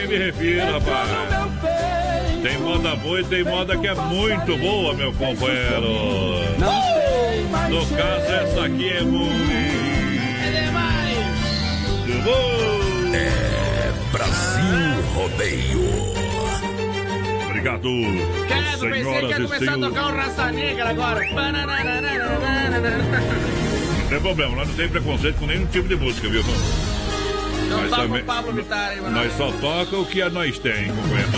Que 0.00 0.06
me 0.06 0.16
refiro, 0.16 0.72
rapaz. 0.72 1.10
Tem 2.42 2.56
moda 2.58 2.96
boa 2.96 3.20
e 3.20 3.24
tem 3.24 3.44
moda 3.44 3.76
que 3.76 3.86
é 3.86 3.94
muito 3.94 4.56
boa, 4.56 4.94
meu 4.94 5.12
companheiro. 5.12 6.40
tem 6.58 7.44
mais 7.50 7.70
No 7.70 7.86
caso, 7.86 8.32
essa 8.32 8.64
aqui 8.64 8.88
é 8.88 9.02
muito 9.02 9.30
É 10.42 10.64
demais. 10.64 11.18
boa. 12.24 12.70
Brasil 14.10 15.02
Rodeio. 15.14 15.90
Obrigado, 17.44 17.88
Quero, 18.48 18.80
pensei 18.80 18.90
que 18.90 18.96
ia 18.96 19.04
senhoras 19.04 19.50
começar 19.50 19.74
a 19.74 19.78
tocar 19.78 20.06
um 20.06 20.16
raça 20.16 20.52
negra 20.52 20.88
agora. 20.90 21.20
Não 24.00 24.08
tem 24.08 24.20
problema, 24.20 24.56
nós 24.56 24.68
não 24.68 24.74
temos 24.76 24.92
preconceito 24.92 25.36
com 25.38 25.46
nenhum 25.46 25.66
tipo 25.66 25.88
de 25.88 25.96
música, 25.96 26.26
viu? 26.28 26.42
Não 27.70 27.88
também- 27.90 28.22
o 28.22 28.24
Pablo 28.24 28.52
Vittar 28.52 28.96
mano. 28.96 29.10
Nós 29.10 29.32
só 29.36 29.52
toca 29.52 29.96
o 29.96 30.04
que 30.06 30.20
a 30.22 30.28
nós 30.30 30.58
tem, 30.58 30.88
companheiro. 30.88 31.30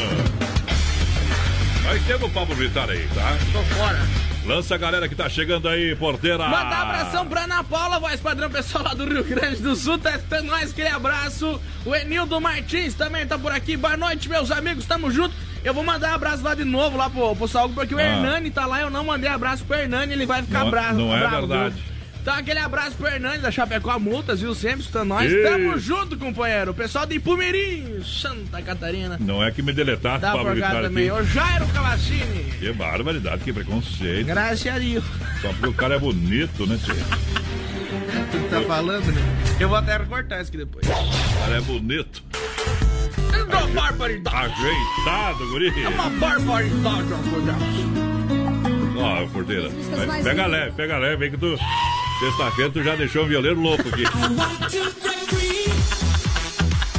Nós 1.85 2.03
temos 2.07 2.23
o 2.23 2.31
Pablo 2.31 2.55
Vittar 2.55 2.89
aí, 2.91 3.07
tá? 3.15 3.37
Tô 3.53 3.63
fora. 3.75 3.99
Lança 4.45 4.75
a 4.75 4.79
galera 4.79 5.09
que 5.09 5.15
tá 5.15 5.29
chegando 5.29 5.69
aí, 5.69 5.95
porteira. 5.95 6.49
Mandar 6.49 6.83
abração 6.83 7.27
pra 7.27 7.43
Ana 7.45 7.63
Paula, 7.63 8.01
voz 8.01 8.19
padrão 8.21 8.51
pessoal 8.51 8.83
lá 8.85 8.95
do 8.95 9.05
Rio 9.05 9.23
Grande 9.23 9.57
do 9.63 9.77
Sul, 9.77 9.99
testando 9.99 10.45
nós, 10.49 10.71
aquele 10.73 10.89
abraço. 10.89 11.61
O 11.85 11.95
Enildo 11.95 12.41
Martins 12.41 12.95
também 12.95 13.25
tá 13.27 13.39
por 13.39 13.53
aqui. 13.53 13.77
Boa 13.77 13.97
noite, 13.97 14.29
meus 14.29 14.51
amigos, 14.51 14.85
tamo 14.85 15.11
junto. 15.13 15.33
Eu 15.63 15.73
vou 15.73 15.85
mandar 15.85 16.15
abraço 16.15 16.43
lá 16.43 16.57
de 16.57 16.65
novo 16.65 16.97
lá 16.97 17.09
pro, 17.09 17.37
pro 17.37 17.47
Saúl, 17.47 17.69
porque 17.73 17.95
o 17.95 17.99
Ah. 17.99 18.03
Hernani 18.03 18.51
tá 18.51 18.67
lá, 18.67 18.81
eu 18.81 18.91
não 18.91 19.05
mandei 19.05 19.31
abraço 19.31 19.65
pro 19.65 19.77
Hernani, 19.77 20.13
ele 20.13 20.27
vai 20.27 20.43
ficar 20.43 20.61
Não 20.61 20.69
é- 20.69 20.71
bravo. 20.71 20.99
não 20.99 21.15
é 21.17 21.21
bravo, 21.21 21.47
verdade. 21.47 21.75
viu? 21.77 21.92
Então 22.23 22.35
aquele 22.35 22.61
abraço 22.61 22.93
pro 22.97 23.09
Hernani 23.09 23.39
da 23.39 23.51
Chapecó 23.51 23.99
Multas, 23.99 24.41
viu? 24.41 24.55
Sempre 24.55 24.81
escutando 24.83 25.09
nós. 25.09 25.29
Isso. 25.31 25.43
Tamo 25.43 25.77
junto, 25.77 26.17
companheiro. 26.17 26.71
O 26.71 26.75
pessoal 26.75 27.05
de 27.05 27.17
Ipumirim, 27.17 28.01
Santa 28.05 28.63
Catarina. 28.63 29.17
Não 29.21 29.43
é 29.45 29.51
que 29.51 29.61
me 29.61 29.73
deletaram, 29.73 30.21
Dá 30.21 30.31
Pablo 30.33 30.55
Vittar 30.55 30.83
também. 30.83 31.11
aqui. 31.11 31.21
O 31.21 31.25
Jairo 31.25 31.67
Cavassini. 31.67 32.45
Que 32.61 32.73
barbaridade, 32.73 33.43
que 33.43 33.53
preconceito. 33.53 34.25
Graças 34.25 34.65
a 34.69 34.79
Deus. 34.79 35.05
Só 35.41 35.49
porque 35.49 35.67
o 35.67 35.75
cara 35.75 35.97
é 35.97 35.99
bonito, 35.99 36.65
né, 36.65 36.79
tio? 36.85 36.95
Tu 36.95 38.49
tá 38.51 38.61
falando, 38.69 39.05
né? 39.07 39.21
Eu 39.59 39.69
vou 39.69 39.77
até 39.79 39.97
recortar 39.97 40.41
isso 40.41 40.49
aqui 40.51 40.59
depois. 40.59 40.87
O 40.87 41.39
cara 41.41 41.57
é 41.57 41.61
bonito. 41.61 42.23
É 43.33 43.43
uma 43.57 43.67
barbaridade. 43.67 44.37
Ajeitado, 44.37 45.49
guri. 45.51 45.73
É 45.83 45.89
uma 45.89 46.09
barbaridade. 46.09 47.09
Ó, 48.97 49.27
porteira. 49.27 49.69
Vai, 50.07 50.23
Pega 50.23 50.47
leve, 50.47 50.73
pega 50.77 50.99
leve, 50.99 51.17
vem 51.17 51.31
que 51.33 51.37
tu. 51.37 51.59
Sexta-feira 52.23 52.71
tu 52.71 52.83
já 52.85 52.95
deixou 52.95 53.25
um 53.25 53.27
violeiro 53.27 53.61
louco 53.61 53.83
aqui. 53.89 54.05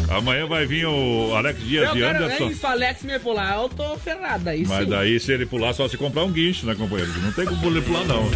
Amanhã 0.10 0.46
vai 0.46 0.66
vir 0.66 0.86
o 0.86 1.34
Alex 1.34 1.64
Dias 1.64 1.88
Eu 1.88 1.96
e 1.96 2.00
quero 2.00 2.26
Anderson. 2.26 2.46
nem 2.48 2.54
se 2.54 2.66
o 2.66 2.70
Alex 2.70 3.04
me 3.04 3.18
pular, 3.20 3.56
eu 3.56 3.70
tô 3.70 3.98
ferrado 3.98 4.50
aí 4.50 4.66
Mas 4.68 4.84
sim. 4.84 4.90
daí, 4.90 5.20
se 5.20 5.32
ele 5.32 5.46
pular, 5.46 5.74
só 5.74 5.88
se 5.88 5.96
comprar 5.98 6.24
um 6.26 6.32
guincho, 6.32 6.66
né, 6.66 6.76
companheiro? 6.76 7.12
Não 7.22 7.32
tem 7.32 7.46
como 7.46 7.66
ele 7.68 7.82
pular, 7.82 8.04
não. 8.04 8.30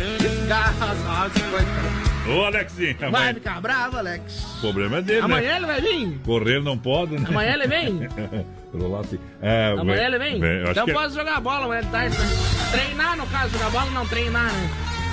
Ô, 2.25 2.45
Alexinho, 2.45 2.95
Vai 2.97 3.09
amanhã... 3.09 3.33
ficar 3.33 3.61
bravo, 3.61 3.97
Alex. 3.97 4.43
o 4.57 4.61
problema 4.61 4.97
é 4.97 5.01
dele, 5.01 5.19
né? 5.19 5.25
Amanhã 5.25 5.55
ele 5.57 5.65
vai 5.65 5.81
vir? 5.81 6.19
Correr 6.23 6.61
não 6.61 6.77
pode, 6.77 7.15
né? 7.19 7.25
Amanhã 7.27 7.53
ele 7.53 7.67
vem? 7.67 7.99
Pelo 8.71 8.91
lado 8.91 9.05
assim. 9.05 9.19
É, 9.41 9.75
Amanhã 9.77 10.07
ele 10.07 10.17
vem? 10.19 10.41
eu 10.41 10.61
acho 10.63 10.71
então 10.71 10.85
que 10.85 10.91
é 10.91 10.93
posso 10.93 11.15
jogar 11.15 11.41
bola 11.41 11.65
amanhã 11.65 11.81
de 11.83 11.89
tarde. 11.89 12.17
né? 12.17 12.25
Treinar, 12.71 13.17
no 13.17 13.27
caso, 13.27 13.51
jogar 13.51 13.69
bola 13.71 13.91
não 13.91 14.07
treinar, 14.07 14.51
né? 14.51 14.69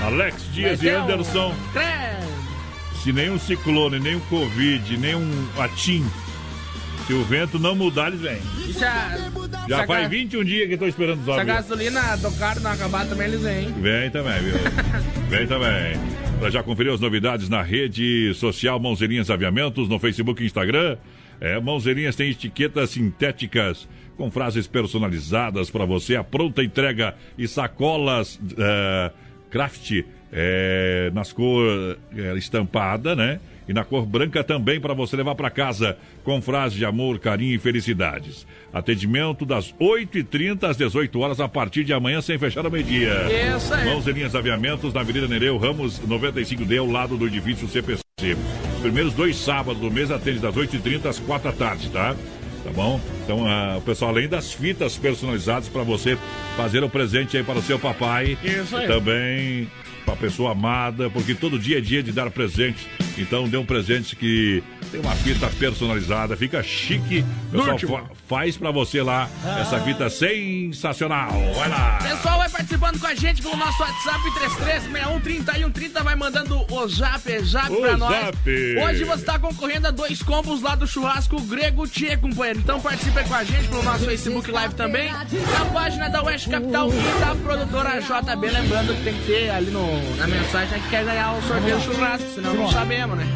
Alex 0.07 0.53
Dias 0.53 0.83
e 0.83 0.91
um- 0.91 1.03
Anderson. 1.03 1.55
Se 3.03 3.13
nem 3.13 3.31
um 3.31 3.39
ciclone, 3.39 3.99
nem 4.01 4.17
um 4.17 4.21
Covid, 4.21 4.97
nem 4.97 5.15
um 5.15 5.47
atim, 5.59 6.05
se 7.07 7.13
o 7.13 7.23
vento 7.25 7.59
não 7.59 7.75
mudar, 7.75 8.09
eles 8.09 8.21
vêm. 8.21 8.39
A, 8.83 9.69
Já 9.69 9.87
faz 9.87 10.03
ga- 10.05 10.09
21 10.09 10.43
dias 10.45 10.69
que 10.69 10.77
tô 10.77 10.87
esperando 10.87 11.19
os 11.19 11.25
Se 11.25 11.31
a 11.31 11.35
homens. 11.35 11.47
gasolina 11.49 12.17
do 12.17 12.31
carro 12.33 12.61
não 12.61 12.71
acabar 12.73 13.07
também, 13.07 13.29
eles 13.29 13.43
vêm. 13.43 13.73
Vem 13.73 14.11
também, 14.11 14.41
viu? 14.43 14.55
Vem 15.29 15.47
também. 15.47 15.99
Pra 16.39 16.51
já 16.51 16.63
conferir 16.63 16.93
as 16.93 17.01
novidades 17.01 17.49
na 17.49 17.63
rede 17.63 18.33
social 18.35 18.79
Mãozinhas 18.79 19.31
Aviamentos, 19.31 19.89
no 19.89 19.99
Facebook 19.99 20.43
e 20.43 20.47
Instagram. 20.47 20.97
É, 21.41 21.59
Mãozinhas 21.61 22.15
tem 22.17 22.31
etiquetas 22.31 22.91
sintéticas 22.91 23.89
com 24.17 24.31
frases 24.31 24.67
personalizadas 24.67 25.71
para 25.71 25.85
você, 25.85 26.15
a 26.17 26.23
pronta 26.25 26.63
entrega 26.63 27.15
e 27.37 27.49
sacolas 27.49 28.39
é, 28.57 29.11
craft 29.55 30.03
é, 30.33 31.13
nas 31.15 31.33
cor 31.33 31.97
é, 32.17 32.35
estampada, 32.37 33.15
né? 33.15 33.39
E 33.69 33.73
na 33.73 33.85
cor 33.85 34.05
branca 34.05 34.43
também 34.43 34.81
para 34.81 34.93
você 34.93 35.17
levar 35.17 35.37
para 35.37 35.49
casa 35.49 35.97
com 36.25 36.43
frases 36.43 36.77
de 36.77 36.85
amor, 36.85 37.21
carinho 37.21 37.55
e 37.55 37.59
felicidades. 37.59 38.45
Atendimento 38.73 39.47
das 39.47 39.73
8h30 39.81 40.65
às 40.65 40.77
18 40.77 41.19
horas 41.21 41.41
a 41.41 41.49
partir 41.49 41.85
de 41.85 41.93
amanhã, 41.95 42.21
sem 42.21 42.37
fechar 42.37 42.65
ao 42.65 42.71
meio-dia. 42.71 43.29
Mãos 43.85 44.07
e 44.09 44.13
linhas 44.13 44.35
aviamentos 44.35 44.93
na 44.93 45.01
Avenida 45.01 45.29
Nereu 45.29 45.57
Ramos 45.57 46.01
95D, 46.01 46.79
ao 46.79 46.91
lado 46.91 47.17
do 47.17 47.27
edifício 47.27 47.69
CPC. 47.69 48.03
Primeiros 48.83 49.15
dois 49.15 49.37
sábados 49.37 49.81
do 49.81 49.91
mês 49.91 50.11
atende 50.11 50.41
das 50.41 50.55
8h30 50.55 51.07
às 51.07 51.19
4 51.21 51.51
da 51.51 51.57
tarde, 51.57 51.89
tá? 51.91 52.15
Tá 52.65 52.71
bom? 52.71 52.99
Então, 53.23 53.47
ah, 53.47 53.77
o 53.77 53.83
pessoal, 53.83 54.11
além 54.11 54.27
das 54.27 54.53
fitas 54.53 54.97
personalizadas 54.97 55.69
para 55.69 55.83
você 55.83 56.17
fazer 56.57 56.83
o 56.83 56.89
presente 56.89 57.37
aí 57.37 57.45
para 57.45 57.59
o 57.59 57.63
seu 57.63 57.79
papai, 57.79 58.39
Isso 58.43 58.75
aí. 58.75 58.87
também 58.87 59.71
pra 60.07 60.17
pessoa 60.17 60.53
amada, 60.53 61.11
porque 61.11 61.35
todo 61.35 61.59
dia 61.59 61.79
é 61.79 61.81
dia 61.81 62.03
de 62.03 62.11
dar 62.11 62.31
presente. 62.31 62.87
Então 63.19 63.49
dê 63.49 63.57
um 63.57 63.65
presente 63.65 64.17
que 64.17 64.63
tem 64.91 65.01
uma 65.01 65.15
fita 65.17 65.49
personalizada, 65.59 66.37
fica 66.37 66.63
chique. 66.63 67.25
Pessoal, 67.51 67.79
fa 67.79 68.15
faz 68.27 68.57
pra 68.57 68.71
você 68.71 69.03
lá 69.03 69.29
essa 69.61 69.81
fita 69.81 70.09
sensacional. 70.09 71.31
Vai 71.55 71.69
lá. 71.69 71.99
Pessoal, 72.03 72.39
vai 72.39 72.49
participando 72.49 72.99
com 72.99 73.07
a 73.07 73.15
gente 73.15 73.43
pelo 73.43 73.57
nosso 73.57 73.83
WhatsApp 73.83 74.21
33613130, 74.91 76.03
vai 76.03 76.17
mandando 76.17 76.65
o 76.73 76.89
zap, 76.89 77.39
zap 77.45 77.71
O 77.73 77.81
pra 77.81 77.97
nós. 77.97 78.11
zap. 78.25 78.51
Hoje 78.85 79.05
você 79.05 79.25
tá 79.25 79.39
concorrendo 79.39 79.89
a 79.89 79.91
dois 79.91 80.23
combos 80.23 80.63
lá 80.63 80.75
do 80.75 80.87
churrasco 80.87 81.41
Grego 81.43 81.87
Tchê, 81.87 82.17
companheiro. 82.17 82.61
Então 82.61 82.81
participe 82.81 83.23
com 83.25 83.35
a 83.35 83.45
gente 83.45 83.69
pelo 83.69 83.83
nosso 83.83 84.05
Facebook 84.05 84.51
Live 84.51 84.75
também, 84.75 85.11
na 85.13 85.65
página 85.73 86.09
da 86.09 86.23
West 86.23 86.49
Capital 86.49 86.89
e 86.91 87.21
da 87.21 87.35
produtora 87.35 88.01
JB. 88.01 88.47
Lembrando 88.51 88.95
que 88.97 89.03
tem 89.05 89.15
que 89.15 89.27
ter 89.27 89.51
ali 89.51 89.71
no, 89.71 90.17
na 90.17 90.27
mensagem 90.27 90.81
que 90.81 90.89
quer 90.89 91.05
ganhar 91.05 91.33
o 91.33 91.43
sorteio 91.43 91.77
do 91.77 91.83
churrasco, 91.83 92.29
senão 92.35 92.55
não 92.55 92.71
sabemos, 92.71 93.04
né? 93.09 93.27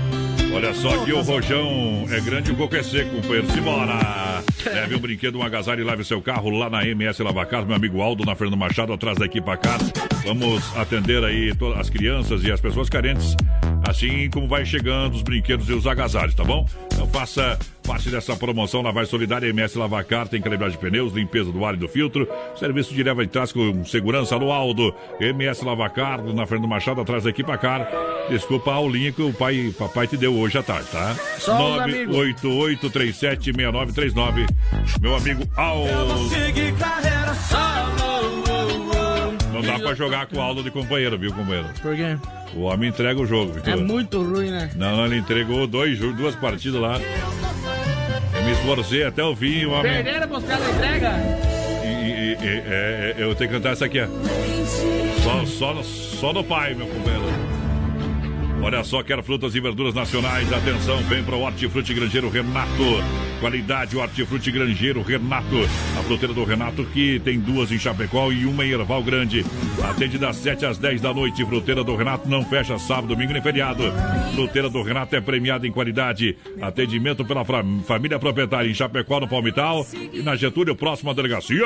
Olha 0.55 0.73
só 0.73 1.05
que 1.05 1.13
o 1.13 1.21
rojão 1.21 2.07
é 2.11 2.21
grande 2.21 2.51
e 2.51 2.55
o 2.55 2.57
coco 2.57 2.75
é 2.75 2.83
seco, 2.83 3.17
companheiro. 3.17 3.51
Simbora! 3.51 4.43
Leve 4.65 4.95
um 4.97 4.99
brinquedo, 4.99 5.39
um 5.39 5.43
agasalho 5.43 5.83
e 5.83 5.85
leve 5.85 6.05
seu 6.05 6.21
carro 6.21 6.51
lá 6.51 6.71
na 6.71 6.87
MS 6.87 7.23
Lavacar, 7.23 7.65
meu 7.67 7.77
amigo 7.77 8.01
Aldo, 8.01 8.25
na 8.25 8.35
Fernando 8.35 8.59
Machado, 8.59 8.93
atrás 8.93 9.19
da 9.19 9.27
equipa 9.27 9.57
Car. 9.57 9.79
Vamos 10.25 10.77
atender 10.77 11.23
aí 11.23 11.55
todas 11.55 11.79
as 11.79 11.91
crianças 11.91 12.43
e 12.45 12.51
as 12.51 12.61
pessoas 12.61 12.89
carentes, 12.89 13.37
assim 13.87 14.31
como 14.31 14.49
vai 14.49 14.65
chegando 14.65 15.15
os 15.15 15.23
brinquedos 15.23 15.69
e 15.69 15.73
os 15.73 15.87
agasalhos, 15.87 16.35
tá 16.35 16.45
bom? 16.45 16.67
Então 16.93 17.07
faça 17.09 17.59
parte 17.87 18.11
dessa 18.11 18.37
promoção 18.37 18.83
Lavagem 18.83 19.11
Solidária 19.11 19.49
MS 19.49 19.79
Lavacar, 19.79 20.29
tem 20.29 20.43
calibragem 20.43 20.79
de 20.79 20.85
pneus, 20.85 21.15
limpeza 21.15 21.51
do 21.51 21.65
ar 21.65 21.73
e 21.73 21.79
do 21.79 21.89
filtro, 21.89 22.29
serviço 22.55 22.93
de 22.93 23.03
leva 23.03 23.25
e 23.25 23.27
trás 23.27 23.51
com 23.51 23.83
segurança 23.85 24.39
no 24.39 24.53
Aldo. 24.53 24.95
MS 25.19 25.65
Lavacar, 25.65 26.23
na 26.23 26.47
Fernando 26.47 26.69
Machado, 26.69 27.01
atrás 27.01 27.25
da 27.25 27.31
equipa 27.31 27.57
Car. 27.57 27.89
Desculpa 28.29 28.73
a 28.73 28.75
aulinha 28.75 29.11
que 29.11 29.23
o 29.23 29.33
pai, 29.33 29.75
papai 29.79 30.07
te 30.07 30.19
deu 30.19 30.37
hoje 30.37 30.59
à 30.59 30.63
tarde, 30.63 30.87
tá? 30.93 31.17
Só 31.39 31.77
os 31.77 31.81
amigos. 31.81 32.15
988376939. 32.15 34.47
Meu 35.01 35.17
amigo 35.17 35.49
Aldo. 35.57 36.29
Seguir 36.29 36.75
carreira 36.75 37.35
solo. 37.35 38.38
Não 39.63 39.73
dá 39.73 39.79
pra 39.79 39.95
jogar 39.95 40.27
com 40.27 40.37
o 40.37 40.41
Aldo 40.41 40.63
de 40.63 40.71
companheiro, 40.71 41.19
viu, 41.19 41.33
companheiro? 41.33 41.69
Por 41.83 41.95
quê? 41.97 42.17
O 42.55 42.61
homem 42.63 42.89
entrega 42.91 43.21
o 43.21 43.27
jogo, 43.27 43.53
Vitor. 43.53 43.73
É 43.73 43.77
muito 43.77 44.23
ruim, 44.23 44.51
né? 44.51 44.71
Não, 44.77 44.97
não, 44.97 45.07
ele 45.07 45.17
entregou 45.19 45.67
dois, 45.67 45.99
duas 45.99 46.35
partidas 46.37 46.81
lá. 46.81 46.99
Eu 48.35 48.43
me 48.45 48.53
esforcei 48.53 49.05
até 49.05 49.23
o 49.23 49.35
fim, 49.37 49.65
o 49.67 49.73
homem. 49.73 49.93
Perderam 50.03 50.25
a 50.25 50.39
da 50.41 50.71
entrega? 50.71 51.13
E, 51.85 51.87
e- 51.89 52.39
e- 52.41 52.63
é, 52.67 53.15
é, 53.19 53.23
eu 53.23 53.35
tenho 53.35 53.51
que 53.51 53.57
cantar 53.57 53.73
essa 53.73 53.85
aqui, 53.85 54.01
ó. 54.01 54.07
Só, 55.23 55.45
só, 55.47 55.83
só 55.83 56.33
no 56.33 56.43
pai, 56.45 56.75
meu 56.75 56.87
companheiro. 56.87 57.25
Olha 58.63 58.83
só, 58.85 59.03
quero 59.03 59.23
frutas 59.23 59.55
e 59.55 59.61
verduras 59.61 59.95
nacionais. 59.95 60.53
Atenção, 60.53 60.99
vem 61.05 61.23
para 61.23 61.37
o 61.37 61.43
Hortifruti 61.43 61.95
Grangeiro 61.95 62.29
Renato. 62.29 62.85
Qualidade 63.41 63.97
Hortifruti 63.97 64.51
Grangeiro 64.51 65.01
Renato. 65.01 65.57
A 65.99 66.03
fruteira 66.03 66.35
do 66.35 66.45
Renato 66.45 66.85
que 66.85 67.21
tem 67.21 67.39
duas 67.39 67.71
em 67.71 67.79
Chapecó 67.79 68.33
e 68.33 68.45
uma 68.45 68.67
em 68.67 68.71
Erval 68.71 69.03
Grande. 69.03 69.45
Atende 69.83 70.19
das 70.19 70.37
7 70.37 70.67
às 70.67 70.77
10 70.77 71.01
da 71.01 71.15
noite. 71.15 71.45
Fruteira 71.47 71.85
do 71.85 71.97
Renato 71.97 72.29
não 72.29 72.45
fecha 72.45 72.79
sábado, 72.79 73.09
domingo 73.09 73.33
nem 73.33 73.41
feriado. 73.41 73.85
Fruteira 74.35 74.69
do 74.69 74.83
Renato 74.83 75.15
é 75.15 75.21
premiada 75.21 75.67
em 75.67 75.73
qualidade. 75.73 76.37
Atendimento 76.61 77.25
pela 77.25 77.45
família 77.85 78.19
proprietária 78.19 78.69
em 78.69 78.75
Chapecó, 78.75 79.21
no 79.21 79.29
Palmital. 79.29 79.87
E 80.13 80.21
na 80.21 80.35
Getúlio, 80.35 80.75
próxima 80.75 81.15
delegacia. 81.15 81.65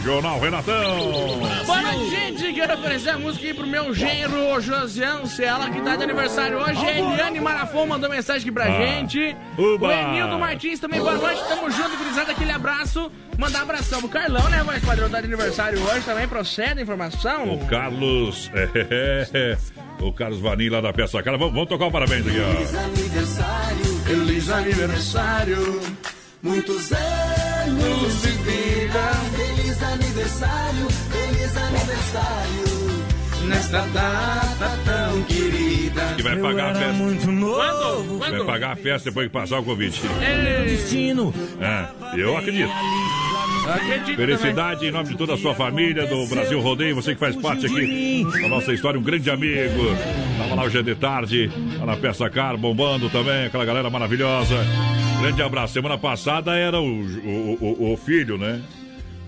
Regional 0.00 0.40
Renatão. 0.40 0.98
Boa 1.66 1.82
noite, 1.82 2.08
gente. 2.10 2.54
Quero 2.54 2.72
oferecer 2.72 3.10
a 3.10 3.18
música 3.18 3.46
aí 3.46 3.52
pro 3.52 3.66
meu 3.66 3.92
genro, 3.92 4.58
Josiane 4.58 5.28
ela 5.38 5.68
que 5.68 5.78
tá 5.82 5.94
de 5.94 6.04
aniversário 6.04 6.56
hoje. 6.58 6.82
A 6.86 6.98
Eliane 6.98 7.38
Marafon 7.38 7.86
mandou 7.86 8.08
mensagem 8.08 8.40
aqui 8.40 8.50
pra 8.50 8.64
Ah. 8.64 8.78
gente. 8.80 9.36
Uba. 9.58 9.88
O 9.88 9.92
Enildo 9.92 10.38
Martins 10.38 10.80
também, 10.80 11.00
boa 11.00 11.16
noite. 11.16 11.42
Tamo 11.46 11.70
junto, 11.70 11.98
gurizada. 11.98 12.32
Aquele 12.32 12.50
abraço. 12.50 13.12
Mandar 13.36 13.60
abração 13.60 14.00
pro 14.00 14.08
Carlão, 14.08 14.48
né, 14.48 14.62
voz 14.62 14.82
padrão? 14.82 15.10
Tá 15.10 15.20
de 15.20 15.26
aniversário 15.26 15.78
hoje 15.82 16.00
também. 16.06 16.26
Procede 16.26 16.80
a 16.80 16.82
informação? 16.82 17.52
O 17.54 17.66
Carlos. 17.66 18.50
é, 18.56 18.68
é, 18.74 19.28
é, 19.34 19.58
o 20.02 20.12
Carlos 20.14 20.40
Vanim 20.40 20.70
lá 20.70 20.80
da 20.80 20.94
Peça 20.94 21.22
Cara. 21.22 21.36
Vamos, 21.36 21.52
vamos 21.52 21.68
tocar 21.68 21.84
o 21.86 21.90
parabéns 21.92 22.26
aqui, 22.26 22.38
ó. 22.40 22.78
aniversário, 22.84 23.84
Feliz 24.06 24.48
aniversário. 24.48 25.80
Muitos 26.42 26.92
anos 26.92 28.22
de 28.22 28.28
vida. 28.28 29.02
Feliz 29.36 29.82
aniversário, 29.82 30.88
feliz 31.10 31.56
aniversário. 31.56 32.70
Nesta 33.48 33.80
data 33.88 34.78
tão 34.84 35.22
querida. 35.24 36.14
Que 36.16 36.22
vai 36.22 36.36
pagar 36.36 36.70
a 36.70 36.74
festa. 36.74 37.26
Quando? 37.26 38.18
Vai 38.18 38.30
Quando? 38.30 38.44
pagar 38.46 38.72
a 38.72 38.76
festa 38.76 39.10
depois 39.10 39.26
que 39.26 39.32
passar 39.32 39.58
o 39.60 39.64
convite. 39.64 40.00
Destino. 40.66 41.34
É, 41.60 42.20
eu 42.20 42.36
acredito. 42.36 42.70
Felicidade 44.16 44.86
em 44.86 44.90
nome 44.90 45.10
de 45.10 45.16
toda 45.16 45.34
a 45.34 45.36
sua 45.36 45.54
família, 45.54 46.06
do 46.06 46.26
Brasil 46.26 46.60
Rodeio, 46.60 46.94
você 46.94 47.14
que 47.14 47.20
faz 47.20 47.36
parte 47.36 47.66
aqui 47.66 48.26
da 48.40 48.48
nossa 48.48 48.72
história, 48.72 48.98
um 48.98 49.02
grande 49.02 49.30
amigo. 49.30 49.96
Tava 50.38 50.54
lá 50.54 50.64
hoje 50.64 50.78
é 50.78 50.82
de 50.82 50.94
tarde, 50.94 51.50
lá 51.78 51.86
na 51.86 51.96
Peça 51.96 52.28
Car, 52.30 52.56
bombando 52.56 53.08
também, 53.10 53.46
aquela 53.46 53.64
galera 53.64 53.88
maravilhosa. 53.90 54.56
Grande 55.20 55.42
abraço. 55.42 55.74
Semana 55.74 55.98
passada 55.98 56.56
era 56.56 56.80
o, 56.80 56.84
o, 56.86 57.58
o- 57.60 57.92
o 57.92 57.96
filho, 57.96 58.38
né? 58.38 58.60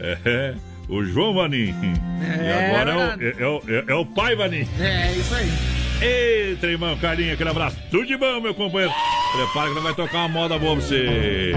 É, 0.01 0.55
o 0.89 1.05
João 1.05 1.35
Vanim. 1.35 1.75
e 2.23 2.47
É 2.47 2.67
agora 2.75 2.91
é 2.91 2.97
o, 2.97 3.45
é, 3.45 3.47
o- 3.47 3.63
é- 3.69 3.85
é 3.89 3.95
o 3.95 4.07
pai 4.07 4.35
Vanim. 4.35 4.67
É, 4.81 5.13
isso 5.13 5.35
aí. 5.35 5.49
Eita, 6.01 6.67
irmão, 6.67 6.97
carinha, 6.97 7.35
aquele 7.35 7.51
abraço. 7.51 7.77
Tudo 7.91 8.07
de 8.07 8.17
bom, 8.17 8.41
meu 8.41 8.55
companheiro. 8.55 8.93
Prepara 9.37 9.69
que 9.69 9.75
nós 9.75 9.85
vai 9.85 9.95
tocar 9.95 10.19
uma 10.21 10.29
moda 10.29 10.59
boa 10.59 10.77
pra 10.77 10.85
você. 10.85 11.53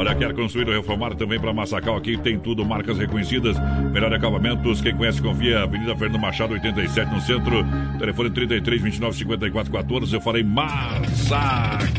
Olha, 0.00 0.14
quer 0.14 0.32
construir 0.32 0.66
ou 0.66 0.72
reformar 0.74 1.14
também 1.14 1.38
para 1.38 1.52
Massacal 1.52 1.94
aqui 1.94 2.16
tem 2.16 2.38
tudo, 2.38 2.64
marcas 2.64 2.96
reconhecidas, 2.96 3.54
melhor 3.92 4.10
acabamentos, 4.14 4.80
quem 4.80 4.96
conhece 4.96 5.20
confia, 5.20 5.62
Avenida 5.64 5.94
Fernando 5.94 6.18
Machado 6.22 6.54
87 6.54 7.12
no 7.12 7.20
centro, 7.20 7.62
telefone 7.98 8.30
33 8.30 8.80
29 8.80 9.14
54 9.18 9.70
14, 9.70 10.14
eu 10.14 10.20
falei 10.22 10.42
Massacal. 10.42 11.90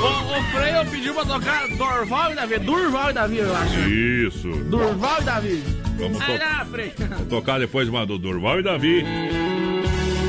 O, 0.00 0.38
o 0.38 0.42
Freio 0.44 0.86
pediu 0.90 1.12
pra 1.12 1.26
tocar 1.26 1.68
Dorval 1.76 2.32
e 2.32 2.34
Davi. 2.36 2.58
Durval 2.60 3.10
e 3.10 3.12
Davi, 3.12 3.36
eu 3.36 3.54
acho. 3.54 3.80
Isso. 3.80 4.48
Durval 4.70 5.20
e 5.20 5.24
Davi. 5.24 5.62
Vamos 5.98 6.20
Aí 6.22 6.38
tocar. 6.38 6.58
lá, 6.58 6.64
Freio. 6.64 6.92
tocar 7.28 7.58
depois 7.58 7.86
uma 7.88 8.06
do 8.06 8.16
Durval 8.16 8.60
e 8.60 8.62
Davi. 8.62 9.04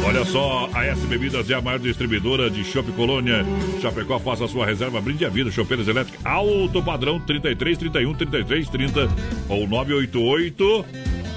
Olha 0.05 0.25
só, 0.25 0.69
a 0.73 0.85
S 0.85 1.05
Bebidas 1.05 1.49
é 1.49 1.53
a 1.53 1.61
maior 1.61 1.79
distribuidora 1.79 2.49
de 2.49 2.63
Chopp 2.63 2.91
Colônia. 2.93 3.45
Chapecó, 3.81 4.19
faça 4.19 4.45
a 4.45 4.47
sua 4.47 4.65
reserva, 4.65 4.99
brinde 5.01 5.25
a 5.25 5.29
vida. 5.29 5.51
Chopeiras 5.51 5.87
elétricas 5.87 6.25
alto 6.25 6.81
padrão 6.81 7.19
33 7.19 7.77
31 7.77 8.13
33 8.13 8.69
30 8.69 9.09
ou 9.47 9.67
988 9.67 10.85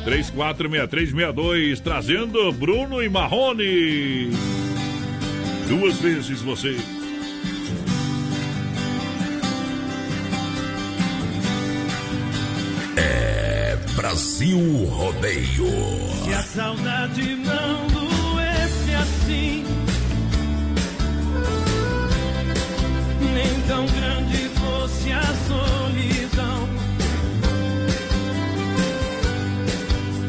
346362, 0.04 1.80
trazendo 1.80 2.52
Bruno 2.52 3.02
e 3.02 3.08
Marrone. 3.08 4.30
Duas 5.68 5.98
vezes 5.98 6.40
você. 6.40 6.76
Brasil 14.12 14.58
Rodeio. 14.90 15.70
Se 16.24 16.34
a 16.34 16.42
saudade 16.42 17.34
não 17.36 18.11
assim, 19.02 19.64
nem 23.34 23.60
tão 23.66 23.86
grande 23.86 24.48
fosse 24.60 25.12
a 25.12 25.22
solidão. 25.48 26.68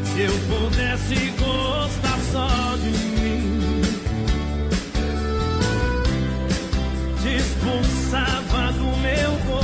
Se 0.04 0.20
eu 0.20 0.34
pudesse 0.48 1.32
gostar 1.38 2.18
só 2.32 2.76
de 2.76 2.90
mim, 3.20 3.82
te 7.22 7.36
expulsava 7.36 8.72
do 8.72 8.96
meu 8.98 9.30
coração. 9.46 9.63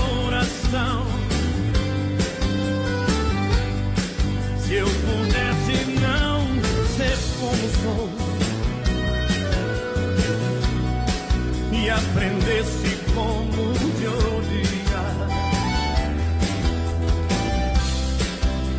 se 11.91 11.93
aprendesse 11.93 12.97
como 13.15 13.73
te 13.99 14.07
odiar. 14.07 15.29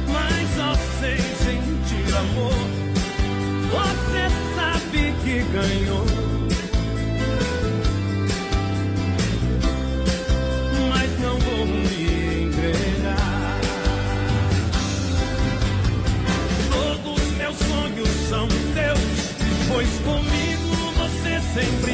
Mas 0.08 0.60
ó, 0.60 0.76
sei, 1.00 1.18
gente, 1.18 1.96
amor, 2.16 2.54
você 3.72 4.24
sabe 4.56 5.14
que 5.24 5.44
ganhou. 5.52 6.06
Mas 10.90 11.20
não 11.20 11.38
vou 11.40 11.66
me 11.66 12.46
entregar. 12.46 13.60
Todos 16.72 17.22
meus 17.32 17.58
sonhos 17.58 18.10
são 18.30 18.48
teus, 18.74 19.68
pois 19.68 19.90
comigo 20.06 20.72
você 20.98 21.42
sempre 21.54 21.91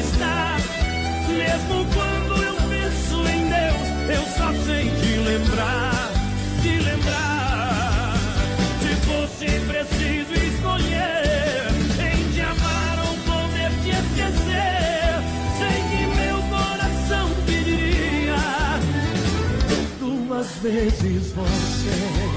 mesmo 1.48 1.86
quando 1.94 2.42
eu 2.42 2.56
penso 2.68 3.16
em 3.26 3.48
Deus, 3.48 3.88
eu 4.16 4.22
só 4.36 4.52
sei 4.66 4.84
te 5.00 5.16
lembrar, 5.16 6.12
te 6.60 6.78
lembrar. 6.78 8.14
Se 8.82 8.92
fosse 9.06 9.46
preciso 9.66 10.34
escolher 10.34 11.64
em 12.04 12.32
te 12.32 12.40
amar 12.42 12.98
ou 13.08 13.14
poder 13.24 13.70
te 13.82 13.88
esquecer, 13.88 15.22
sei 15.58 15.78
que 15.88 16.02
meu 16.20 16.38
coração 16.50 17.26
pediria 17.46 18.44
duas 19.98 20.48
vezes 20.62 21.32
você. 21.32 22.27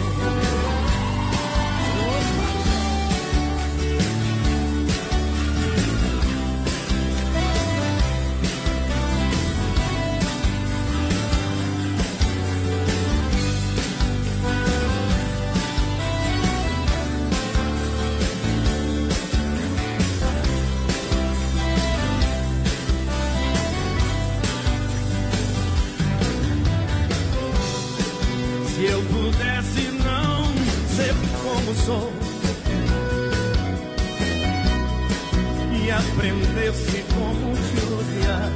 E 36.24 36.30
aprendesse 36.30 37.04
como 37.16 37.52
odiar, 38.00 38.52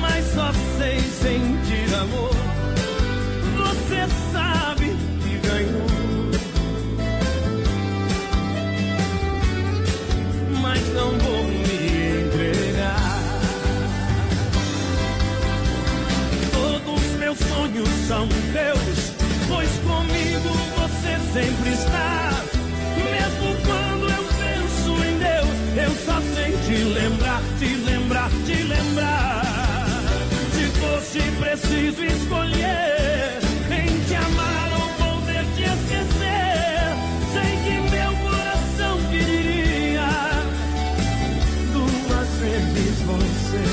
mas 0.00 0.24
só 0.32 0.50
sei 0.78 1.00
sentir 1.00 1.94
amor. 1.94 2.30
Você 3.58 4.06
sabe 4.32 4.96
que 5.22 5.38
ganhou, 5.46 5.86
mas 10.62 10.80
não 10.94 11.18
vou 11.18 11.44
me 11.44 12.24
entregar. 12.24 13.20
Todos 16.52 17.02
meus 17.18 17.38
sonhos 17.38 17.88
são 18.08 18.26
teus, 18.52 19.12
pois 19.46 19.70
comigo 19.84 20.48
você 20.74 21.18
sempre 21.34 21.70
está. 21.72 22.49
Eu 25.90 25.96
só 26.06 26.20
sei 26.34 26.52
te 26.66 26.84
lembrar, 26.84 27.42
te 27.58 27.74
lembrar, 27.74 28.30
te 28.46 28.62
lembrar. 28.62 29.42
Se 30.54 30.64
fosse 30.78 31.20
preciso 31.40 32.04
escolher 32.04 33.38
em 33.70 33.88
te 34.06 34.14
amar 34.14 34.70
ou 34.72 34.88
poder 35.04 35.44
te 35.56 35.62
esquecer, 35.62 36.94
sei 37.32 37.50
que 37.64 37.74
meu 37.90 38.12
coração 38.24 38.94
pediria 39.10 40.10
duas 41.72 42.28
vezes 42.40 42.96
você. 43.10 43.64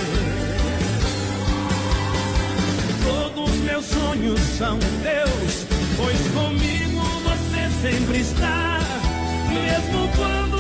Todos 3.06 3.51
meus 3.58 3.86
sonhos 3.86 4.39
são 4.58 4.80
teus, 5.03 5.65
pois 5.97 6.21
comigo 6.34 7.01
você 7.23 7.69
sempre 7.82 8.19
está. 8.21 8.80
Mesmo 9.49 10.10
quando 10.15 10.56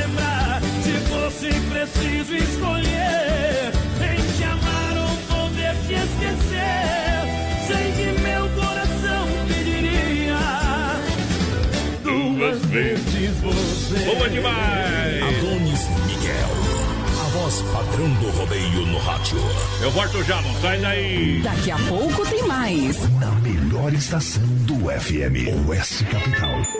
lembrar. 0.00 0.60
Se 0.82 0.92
fosse 1.08 1.48
preciso 1.70 2.34
escolher 2.34 3.72
em 4.00 4.36
te 4.36 4.44
amar 4.44 4.96
ou 4.96 5.16
poder 5.36 5.74
te 5.86 5.94
esquecer, 5.94 7.24
sei 7.66 7.92
que 7.92 8.20
meu 8.20 8.48
coração 8.50 9.26
pediria 9.48 10.38
duas 12.02 12.64
vezes 12.66 13.30
você. 13.40 14.04
Boa 14.04 14.28
demais! 14.30 15.22
Adonis 15.22 15.88
Miguel, 16.06 16.50
a 17.20 17.28
voz 17.30 17.62
padrão 17.72 18.08
do 18.14 18.30
rodeio 18.30 18.86
no 18.86 18.98
rádio. 18.98 19.38
Eu 19.82 19.90
volto 19.90 20.22
já, 20.24 20.40
não 20.42 20.54
sai 20.60 20.78
daí. 20.80 21.40
Daqui 21.42 21.70
a 21.70 21.78
pouco 21.88 22.26
tem 22.26 22.46
mais. 22.46 22.96
Na 23.18 23.30
melhor 23.32 23.92
estação 23.92 24.42
do 24.66 24.74
FM, 24.88 25.68
Oeste 25.68 26.04
Capital. 26.04 26.77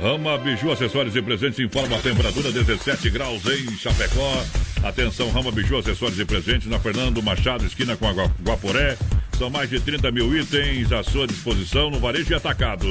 Rama 0.00 0.36
Biju, 0.38 0.72
acessórios 0.72 1.14
e 1.14 1.22
presentes, 1.22 1.58
informa 1.60 1.96
a 1.96 2.00
temperatura 2.00 2.50
17 2.50 3.10
graus 3.10 3.42
em 3.46 3.70
Chapecó. 3.76 4.44
Atenção, 4.82 5.30
Rama 5.30 5.50
Biju, 5.52 5.78
acessórios 5.78 6.18
e 6.18 6.24
presentes 6.24 6.66
na 6.68 6.78
Fernando 6.78 7.22
Machado, 7.22 7.64
esquina 7.64 7.96
com 7.96 8.06
a 8.08 8.12
Gua- 8.12 8.30
Guaporé. 8.42 8.98
São 9.38 9.48
mais 9.50 9.70
de 9.70 9.80
30 9.80 10.10
mil 10.10 10.36
itens 10.36 10.92
à 10.92 11.02
sua 11.02 11.26
disposição 11.26 11.90
no 11.90 11.98
varejo 11.98 12.32
e 12.32 12.34
atacado. 12.34 12.86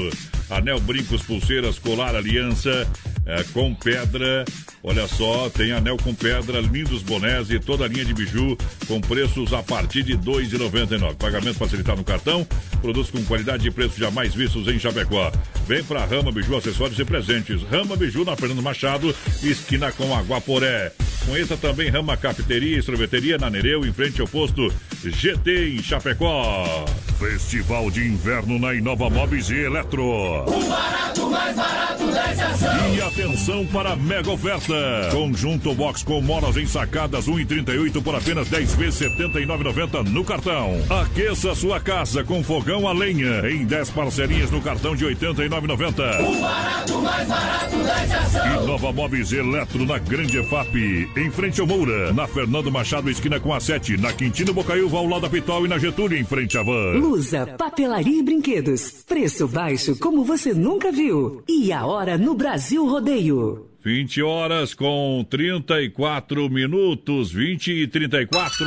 Anel, 0.49 0.79
brincos, 0.79 1.21
pulseiras, 1.21 1.77
colar, 1.77 2.15
aliança 2.15 2.87
é, 3.25 3.43
com 3.53 3.73
pedra. 3.73 4.45
Olha 4.83 5.07
só, 5.07 5.49
tem 5.49 5.71
anel 5.71 5.97
com 5.97 6.13
pedra, 6.13 6.59
lindos 6.59 7.01
bonés 7.03 7.49
e 7.49 7.59
toda 7.59 7.85
a 7.85 7.87
linha 7.87 8.03
de 8.03 8.13
biju 8.13 8.57
com 8.87 8.99
preços 8.99 9.53
a 9.53 9.63
partir 9.63 10.03
de 10.03 10.13
R$ 10.13 10.19
2,99. 10.19 11.15
Pagamento 11.15 11.57
facilitado 11.57 11.99
no 11.99 12.03
cartão, 12.03 12.45
produtos 12.81 13.11
com 13.11 13.23
qualidade 13.23 13.67
e 13.67 13.71
preços 13.71 13.97
jamais 13.97 14.33
vistos 14.33 14.67
em 14.67 14.77
Chapecó. 14.77 15.31
Vem 15.67 15.83
para 15.83 16.05
Rama 16.05 16.31
Biju, 16.31 16.57
acessórios 16.57 16.99
e 16.99 17.05
presentes. 17.05 17.61
Rama 17.63 17.95
Biju 17.95 18.25
na 18.25 18.35
Fernando 18.35 18.61
Machado, 18.61 19.15
esquina 19.41 19.91
com 19.91 20.13
Aguaporé. 20.13 20.91
Conheça 21.25 21.55
também 21.55 21.89
Rama 21.89 22.17
Cafeteria 22.17 22.77
e 22.77 22.81
Sorveteria 22.81 23.37
na 23.37 23.49
Nereu, 23.49 23.85
em 23.85 23.93
frente 23.93 24.19
ao 24.19 24.27
posto 24.27 24.73
GT 25.01 25.69
em 25.69 25.81
Chapecó. 25.81 26.85
Festival 27.17 27.89
de 27.89 28.05
Inverno 28.05 28.59
na 28.59 28.73
Inova 28.73 29.09
Móveis 29.09 29.49
e 29.49 29.55
Eletro. 29.55 30.03
O 30.03 30.67
barato, 30.67 31.29
mais 31.29 31.55
barato 31.55 32.05
dessa 32.11 32.47
ação. 32.47 32.95
E 32.95 33.01
atenção 33.13 33.63
para 33.67 33.91
a 33.91 33.95
mega 33.95 34.31
oferta. 34.31 34.73
Conjunto 35.11 35.73
box 35.75 36.03
com 36.03 36.19
molas 36.19 36.57
ensacadas 36.57 37.27
1,38 37.27 38.01
por 38.01 38.15
apenas 38.15 38.49
10 38.49 38.73
vezes 38.73 39.07
79,90 39.07 40.09
no 40.09 40.25
cartão. 40.25 40.81
Aqueça 40.89 41.53
sua 41.53 41.79
casa 41.79 42.23
com 42.23 42.43
fogão 42.43 42.87
a 42.87 42.91
lenha 42.91 43.47
em 43.51 43.65
10 43.65 43.91
parcelinhas 43.91 44.49
no 44.49 44.59
cartão 44.61 44.95
de 44.95 45.05
89,90. 45.05 46.27
O 46.27 46.41
barato, 46.41 47.01
mais 47.01 47.27
barato 47.27 47.77
dessa 47.77 48.17
ação. 48.17 48.63
E 48.63 48.65
Nova 48.65 48.91
Móveis 48.91 49.31
Eletro 49.31 49.85
na 49.85 49.99
Grande 49.99 50.39
EFAP, 50.39 51.09
em 51.15 51.29
frente 51.29 51.61
ao 51.61 51.67
Moura, 51.67 52.11
na 52.13 52.25
Fernando 52.25 52.71
Machado, 52.71 53.11
esquina 53.11 53.39
com 53.39 53.53
a 53.53 53.59
7, 53.59 53.95
na 53.97 54.11
Quintino 54.11 54.53
Bocaiúva, 54.53 54.97
ao 54.97 55.07
lado 55.07 55.21
da 55.21 55.29
Pitol 55.29 55.65
e 55.65 55.69
na 55.69 55.77
Getúlio, 55.77 56.17
em 56.17 56.23
frente 56.23 56.57
à 56.57 56.63
Van. 56.63 56.93
Lusa, 56.93 57.45
papelaria 57.57 58.19
e 58.19 58.23
brinquedos. 58.23 59.03
Preço 59.07 59.47
baixo 59.47 59.95
como 59.99 60.23
você 60.23 60.51
nunca 60.51 60.91
viu. 60.91 61.43
E 61.47 61.71
a 61.71 61.85
hora 61.85 62.17
no 62.17 62.33
Brasil 62.33 62.87
Rodeio. 63.03 63.67
20 63.83 64.23
horas 64.23 64.73
com 64.73 65.25
34 65.29 66.49
minutos, 66.49 67.33
20 67.33 67.83
e 67.83 67.85
34. 67.85 68.65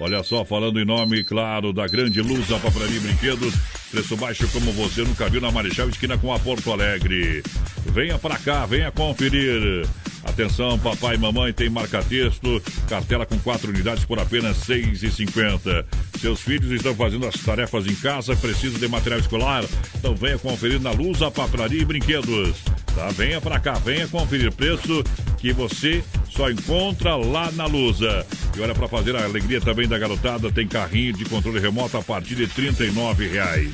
Olha 0.00 0.20
só, 0.24 0.44
falando 0.44 0.80
em 0.80 0.84
nome, 0.84 1.22
claro, 1.22 1.72
da 1.72 1.86
grande 1.86 2.20
luz 2.20 2.48
da 2.48 2.58
Papelaria 2.58 2.96
e 2.96 3.00
Brinquedos. 3.00 3.54
Preço 3.92 4.16
baixo 4.16 4.48
como 4.48 4.72
você 4.72 5.02
nunca 5.02 5.28
viu 5.28 5.40
na 5.40 5.52
Marechal 5.52 5.88
Esquina 5.88 6.18
com 6.18 6.32
a 6.32 6.40
Porto 6.40 6.72
Alegre. 6.72 7.40
Venha 7.86 8.18
pra 8.18 8.36
cá, 8.36 8.66
venha 8.66 8.90
conferir. 8.90 9.86
Atenção, 10.24 10.78
papai 10.78 11.14
e 11.14 11.18
mamãe 11.18 11.52
tem 11.52 11.68
marca-texto, 11.70 12.60
cartela 12.88 13.24
com 13.24 13.38
quatro 13.38 13.70
unidades 13.70 14.04
por 14.04 14.18
apenas 14.18 14.66
R$ 14.66 14.82
6,50. 14.82 15.84
Seus 16.20 16.40
filhos 16.40 16.70
estão 16.72 16.94
fazendo 16.94 17.26
as 17.26 17.34
tarefas 17.34 17.86
em 17.86 17.94
casa, 17.94 18.34
precisam 18.34 18.80
de 18.80 18.88
material 18.88 19.20
escolar? 19.20 19.64
Então 19.96 20.14
venha 20.16 20.38
conferir 20.38 20.80
na 20.80 20.90
Luz 20.90 21.22
a 21.22 21.30
Papelaria 21.30 21.82
e 21.82 21.84
Brinquedos. 21.84 22.56
Tá? 22.94 23.08
Venha 23.08 23.40
pra 23.40 23.60
cá, 23.60 23.74
venha 23.74 24.08
conferir 24.08 24.52
preço 24.52 25.04
que 25.38 25.52
você 25.52 26.02
só 26.30 26.50
encontra 26.50 27.16
lá 27.16 27.50
na 27.52 27.66
Lusa. 27.66 28.26
E 28.56 28.60
olha, 28.60 28.74
para 28.74 28.88
fazer 28.88 29.14
a 29.16 29.24
alegria 29.24 29.60
também 29.60 29.86
da 29.86 29.98
garotada, 29.98 30.50
tem 30.50 30.66
carrinho 30.66 31.12
de 31.12 31.24
controle 31.24 31.60
remoto 31.60 31.96
a 31.96 32.02
partir 32.02 32.34
de 32.34 32.46
39 32.46 33.28
reais. 33.28 33.72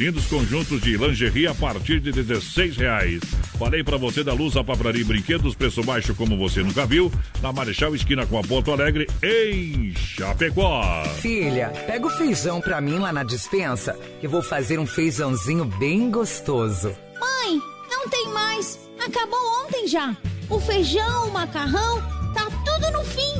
Lindos 0.00 0.24
conjuntos 0.28 0.80
de 0.80 0.96
lingerie 0.96 1.46
a 1.46 1.54
partir 1.54 2.00
de 2.00 2.10
16 2.10 2.74
reais. 2.78 3.20
Falei 3.58 3.84
para 3.84 3.98
você 3.98 4.24
da 4.24 4.32
Luz, 4.32 4.56
a 4.56 4.64
Papelaria 4.64 5.02
e 5.02 5.04
Brinquedos, 5.04 5.54
preço 5.54 5.82
baixo 5.82 6.14
como 6.14 6.38
você 6.38 6.62
nunca 6.62 6.86
viu, 6.86 7.12
na 7.42 7.52
Marechal 7.52 7.94
Esquina 7.94 8.24
com 8.24 8.38
a 8.38 8.42
Porto 8.42 8.72
Alegre, 8.72 9.06
em 9.22 9.94
Chapecó. 9.94 11.04
Filha, 11.20 11.68
pega 11.86 12.06
o 12.06 12.08
feijão 12.08 12.62
pra 12.62 12.80
mim 12.80 12.98
lá 12.98 13.12
na 13.12 13.22
dispensa, 13.22 13.92
que 14.18 14.26
eu 14.26 14.30
vou 14.30 14.40
fazer 14.40 14.78
um 14.78 14.86
feijãozinho 14.86 15.66
bem 15.66 16.10
gostoso. 16.10 16.96
Mãe, 17.20 17.60
não 17.90 18.08
tem 18.08 18.26
mais. 18.28 18.80
Acabou 19.06 19.38
ontem 19.66 19.86
já. 19.86 20.16
O 20.48 20.58
feijão, 20.58 21.28
o 21.28 21.32
macarrão, 21.34 22.00
tá 22.32 22.48
tudo 22.64 22.90
no 22.90 23.04
fim. 23.04 23.39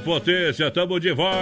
potência, 0.00 0.70
tamo 0.70 0.98
de 0.98 1.12
volta! 1.12 1.32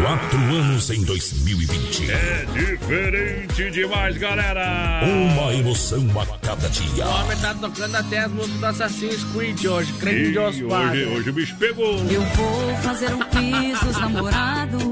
Quatro 0.00 0.38
anos 0.38 0.90
em 0.90 1.02
2020. 1.04 2.10
É 2.10 2.46
diferente 2.52 3.70
demais, 3.70 4.16
galera. 4.16 5.00
Uma 5.04 5.54
emoção 5.54 6.06
a 6.20 6.38
cada 6.38 6.68
dia. 6.68 7.04
O 7.04 7.10
homem 7.10 7.36
tá 7.38 7.54
tocando 7.54 7.96
até 7.96 8.18
as 8.20 8.30
músicas 8.30 8.60
do 8.60 8.66
Assassin's 8.66 9.24
Creed 9.32 9.64
hoje. 9.64 9.92
Crente 9.94 10.16
Ih, 10.28 10.32
de 10.32 10.38
hoje, 10.38 10.64
Osvaldo. 10.64 10.96
hoje 10.96 11.30
o 11.30 11.32
bicho 11.32 11.56
pegou. 11.56 11.96
Eu 12.10 12.22
vou 12.22 12.76
fazer 12.78 13.10
um 13.12 13.18
dos 13.18 13.98
namorados. 13.98 14.82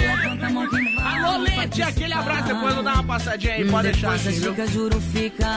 Levanta 0.00 0.46
a 0.46 0.50
mão. 0.50 0.89
Alô, 1.10 1.38
Lete, 1.38 1.82
aquele 1.82 2.12
abraço. 2.12 2.48
Depois 2.48 2.76
eu 2.76 2.82
dar 2.82 2.94
uma 2.94 3.04
passadinha 3.04 3.54
aí, 3.54 3.64
pode 3.64 3.90
deixar 3.90 4.12
assim, 4.14 4.30
viu? 4.40 4.54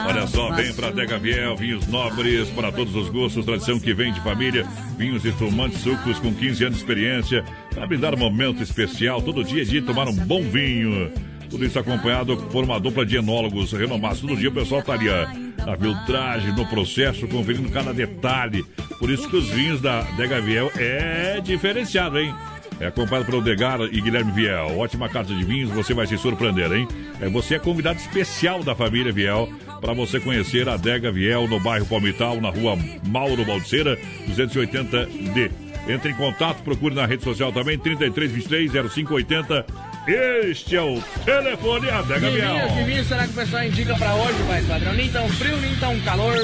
Olha 0.06 0.26
só, 0.26 0.50
vem 0.52 0.72
pra 0.74 0.88
Adega 0.88 1.18
Viel, 1.18 1.56
vinhos 1.56 1.86
nobres 1.86 2.48
para 2.50 2.72
todos 2.72 2.94
os 2.94 3.08
gostos, 3.08 3.44
tradição 3.44 3.78
que 3.78 3.94
vem 3.94 4.12
de 4.12 4.20
família, 4.20 4.66
vinhos 4.98 5.24
espumantes, 5.24 5.80
sucos 5.80 6.18
com 6.18 6.34
15 6.34 6.64
anos 6.64 6.76
de 6.78 6.82
experiência, 6.82 7.44
para 7.72 7.86
brindar 7.86 8.14
um 8.14 8.18
momento 8.18 8.62
especial, 8.62 9.22
todo 9.22 9.44
dia 9.44 9.62
é 9.62 9.64
de 9.64 9.80
tomar 9.80 10.08
um 10.08 10.14
bom 10.14 10.42
vinho. 10.42 11.12
Tudo 11.48 11.64
isso 11.64 11.78
acompanhado 11.78 12.36
por 12.36 12.64
uma 12.64 12.80
dupla 12.80 13.06
de 13.06 13.16
enólogos 13.16 13.72
renomados. 13.72 14.20
Todo 14.20 14.36
dia 14.36 14.48
o 14.48 14.52
pessoal 14.52 14.82
tá 14.82 14.94
ali 14.94 15.08
ó, 15.08 15.26
na 15.64 15.76
filtragem, 15.76 16.52
no 16.52 16.66
processo, 16.66 17.28
conferindo 17.28 17.70
cada 17.70 17.92
detalhe. 17.92 18.64
Por 18.98 19.08
isso 19.08 19.28
que 19.28 19.36
os 19.36 19.48
vinhos 19.50 19.80
da 19.80 20.00
Adega 20.00 20.40
Viel 20.40 20.72
é 20.76 21.40
diferenciado, 21.40 22.18
hein? 22.18 22.34
É 22.80 22.86
acompanhado 22.86 23.26
pelo 23.26 23.40
Degar 23.40 23.80
e 23.80 24.00
Guilherme 24.00 24.32
Viel. 24.32 24.78
Ótima 24.78 25.08
carta 25.08 25.32
de 25.32 25.44
vinhos, 25.44 25.70
você 25.70 25.94
vai 25.94 26.06
se 26.06 26.18
surpreender, 26.18 26.72
hein? 26.72 26.88
É, 27.20 27.28
você 27.28 27.54
é 27.54 27.58
convidado 27.58 27.98
especial 27.98 28.62
da 28.62 28.74
família 28.74 29.12
Viel 29.12 29.48
para 29.80 29.92
você 29.92 30.18
conhecer 30.18 30.68
a 30.68 30.74
Adega 30.74 31.12
Viel 31.12 31.46
no 31.46 31.60
bairro 31.60 31.86
Palmital, 31.86 32.40
na 32.40 32.50
rua 32.50 32.76
Mauro 33.06 33.44
Baldeira, 33.44 33.98
280D. 34.28 35.50
Entre 35.86 36.12
em 36.12 36.14
contato, 36.14 36.62
procure 36.62 36.94
na 36.94 37.04
rede 37.04 37.22
social 37.22 37.52
também, 37.52 37.78
3323 37.78 38.90
0580. 38.90 39.66
Este 40.06 40.76
é 40.76 40.82
o 40.82 41.00
telefone 41.24 41.88
Adega 41.90 42.30
Que 42.30 42.36
vinho, 42.36 42.68
que 42.68 42.74
Viel. 42.74 42.86
vinho 42.86 43.04
será 43.04 43.24
que 43.24 43.30
o 43.30 43.34
pessoal 43.34 43.64
indica 43.64 43.94
pra 43.94 44.14
hoje, 44.14 44.42
vai, 44.42 44.62
padrão? 44.62 44.92
Nem 44.94 45.10
tão 45.10 45.28
frio, 45.28 45.56
nem 45.58 45.74
tão 45.76 45.98
calor. 46.00 46.34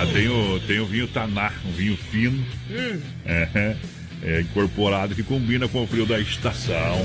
Ah, 0.00 0.06
tem 0.12 0.28
o, 0.28 0.60
tem 0.60 0.80
o 0.80 0.86
vinho 0.86 1.08
Taná, 1.08 1.52
um 1.66 1.72
vinho 1.72 1.96
fino. 1.96 2.44
Hum. 2.70 3.00
É, 3.26 3.76
é 4.22 4.40
incorporado 4.40 5.14
que 5.14 5.22
combina 5.22 5.66
com 5.68 5.82
o 5.82 5.86
frio 5.86 6.06
da 6.06 6.18
estação. 6.20 6.96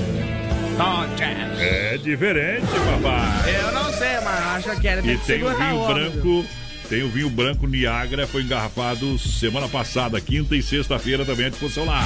É 1.58 1.98
diferente, 1.98 2.66
papai. 2.66 3.60
Eu 3.60 3.72
não 3.72 3.92
sei, 3.92 4.20
mas 4.24 4.66
acho 4.66 4.80
que 4.80 4.88
era. 4.88 5.00
E 5.00 5.18
que 5.18 5.26
tem 5.26 5.42
o 5.42 5.56
vinho 5.56 5.86
branco. 5.86 6.44
Tem 6.88 7.02
o 7.02 7.08
vinho 7.10 7.28
branco 7.28 7.66
Niagara, 7.66 8.26
foi 8.26 8.42
engarrafado 8.42 9.18
semana 9.18 9.68
passada, 9.68 10.18
quinta 10.22 10.56
e 10.56 10.62
sexta-feira 10.62 11.22
também 11.22 11.46
à 11.46 11.48
disposição 11.50 11.84
lá. 11.84 12.00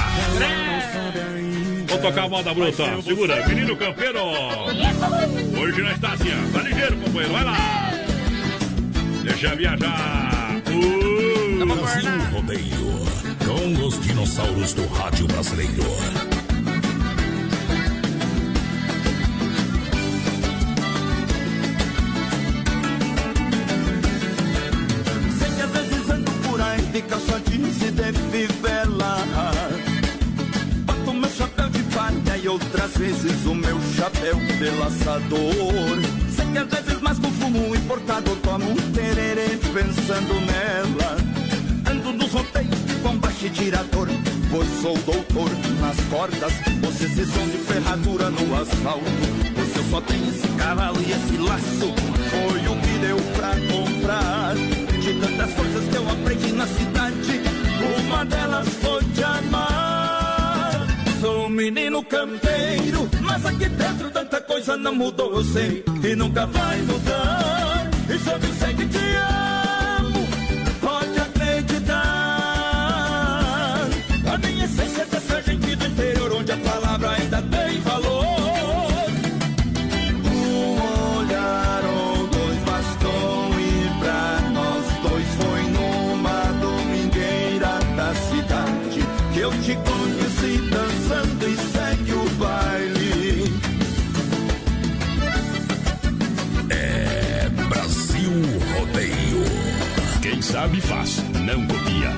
Vou 1.87 1.99
tocar 1.99 2.25
a 2.25 2.29
moda 2.29 2.53
bruta. 2.53 3.01
Segura, 3.01 3.47
menino 3.47 3.77
campeiro. 3.77 4.19
Hoje 4.19 5.81
não 5.81 5.91
está 5.91 6.13
assim, 6.13 6.29
ó. 6.31 6.57
Tá 6.57 6.63
ligeiro, 6.63 6.97
companheiro. 6.97 7.33
Vai 7.33 7.43
lá. 7.45 7.91
Deixa 9.23 9.55
viajar. 9.55 10.61
Uh. 10.67 11.65
Brasil 11.65 12.09
Rodeio. 12.33 13.12
Com 13.39 13.85
os 13.85 13.99
dinossauros 14.01 14.73
do 14.73 14.85
rádio 14.87 15.27
brasileiro. 15.27 15.83
Sei 25.39 25.49
que 25.49 25.61
às 25.61 25.71
vezes 25.71 26.09
ando 26.09 26.31
por 26.47 26.61
aí, 26.61 26.81
fica 26.91 27.17
só 27.19 27.37
de 27.39 27.73
se 27.73 27.91
de 27.91 28.13
fivela. 28.31 29.17
Boto 30.85 31.13
meu 31.13 31.29
chapéu 31.29 31.69
de 31.69 31.83
palha 31.83 32.37
e 32.37 32.47
outras 32.47 32.97
vezes 32.97 33.45
o 33.45 33.55
meu 33.55 33.79
chapéu 33.95 34.35
de 34.35 34.69
laçador. 34.79 35.99
Sei 36.35 36.45
que 36.51 36.57
às 36.57 36.67
vezes 36.67 37.01
mais 37.01 37.19
com 37.19 37.31
fumo 37.31 37.75
importado, 37.75 38.35
tomo 38.37 38.71
um 38.71 38.75
tererê 38.93 39.57
pensando 39.73 40.33
nela. 40.41 41.17
Ando 41.89 42.13
nos 42.13 42.31
rodeios 42.31 42.92
de 43.03 43.09
bombache 43.09 43.49
tirador, 43.49 44.07
pois 44.49 44.67
sou 44.81 44.97
doutor 44.99 45.49
nas 45.81 45.99
cordas. 46.09 46.53
Vocês 46.81 47.11
se 47.11 47.25
de 47.25 47.57
ferradura 47.57 48.29
no 48.29 48.55
asfalto, 48.55 49.03
pois 49.53 49.75
eu 49.75 49.83
só 49.91 50.01
tenho 50.01 50.29
esse 50.29 50.47
cavalo 50.57 50.99
e 51.01 51.11
esse 51.11 51.37
laço. 51.37 51.93
Foi 52.31 52.67
o 52.67 52.81
que 52.81 52.97
deu 52.99 53.17
pra 53.35 53.51
comprar. 53.71 54.55
De 54.55 55.13
tantas 55.19 55.53
coisas 55.53 55.89
que 55.89 55.95
eu 55.95 56.09
aprendi 56.09 56.51
na 56.53 56.65
cidade, 56.65 57.41
uma 58.05 58.25
delas 58.25 58.69
foi 58.69 59.03
te 59.03 59.23
amar. 59.23 60.87
Sou 61.19 61.45
um 61.47 61.49
menino 61.49 62.03
campeiro, 62.03 63.09
mas 63.21 63.45
aqui 63.45 63.67
dentro 63.67 64.09
tanta 64.11 64.39
coisa 64.41 64.77
não 64.77 64.95
mudou, 64.95 65.35
eu 65.35 65.43
sei, 65.43 65.83
e 66.03 66.15
nunca 66.15 66.45
vai 66.45 66.81
mudar. 66.81 67.89
E 68.09 68.19
só 68.19 68.37
sei 68.59 68.73
que 68.73 68.85
te 68.85 68.97
amo, 68.97 69.52
sabe 100.63 100.79
faz, 100.79 101.23
não 101.41 101.67
copia. 101.67 102.09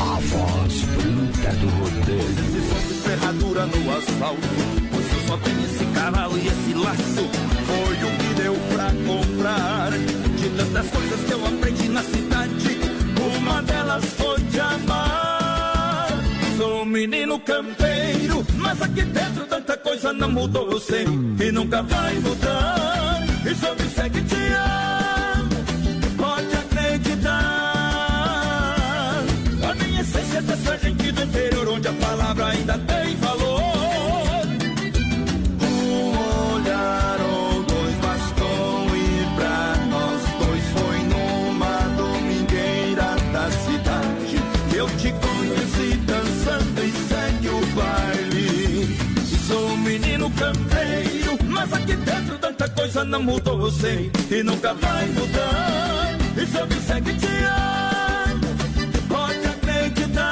A 0.00 0.20
voz 0.20 0.82
bruta 0.82 1.50
do 1.56 1.68
rodeio. 1.68 2.20
Esse 2.20 2.60
som 2.68 2.88
de 2.88 2.94
ferradura 3.00 3.66
no 3.66 3.96
asfalto. 3.96 4.48
Pois 4.92 5.12
eu 5.12 5.26
só 5.26 5.36
tenho 5.38 5.64
esse 5.64 5.84
cavalo 5.86 6.38
e 6.38 6.46
esse 6.46 6.74
laço. 6.74 7.28
Foi 7.66 7.94
o 7.96 8.10
que 8.18 8.42
deu 8.42 8.54
pra 8.72 8.92
comprar. 9.06 9.90
De 9.90 10.48
tantas 10.50 10.90
coisas 10.90 11.20
que 11.24 11.32
eu 11.32 11.46
aprendi 11.46 11.88
na 11.88 12.02
cidade. 12.04 12.78
Uma 13.36 13.62
delas 13.62 14.04
foi 14.04 14.40
te 14.44 14.60
amar. 14.60 16.08
Sou 16.56 16.82
um 16.82 16.84
menino 16.84 17.40
campeiro. 17.40 18.46
Mas 18.58 18.80
aqui 18.80 19.02
dentro 19.02 19.44
tanta 19.46 19.76
coisa 19.76 20.12
não 20.12 20.30
mudou, 20.30 20.70
eu 20.70 20.78
sei. 20.78 21.04
E 21.04 21.50
nunca 21.50 21.82
vai 21.82 22.14
mudar. 22.20 23.22
E 23.44 23.54
só 23.56 23.74
me 23.74 23.90
segue 23.90 24.20
coisa 53.02 53.04
não 53.04 53.22
mudou, 53.22 53.60
eu 53.60 53.70
sei, 53.70 54.10
e 54.30 54.42
nunca 54.42 54.74
vai 54.74 55.06
mudar. 55.08 56.18
E 56.36 56.46
só 56.46 56.66
me 56.66 56.74
segue 56.86 57.14
te 57.14 57.26
amo 57.26 58.40
pode 59.08 59.46
acreditar. 59.46 60.22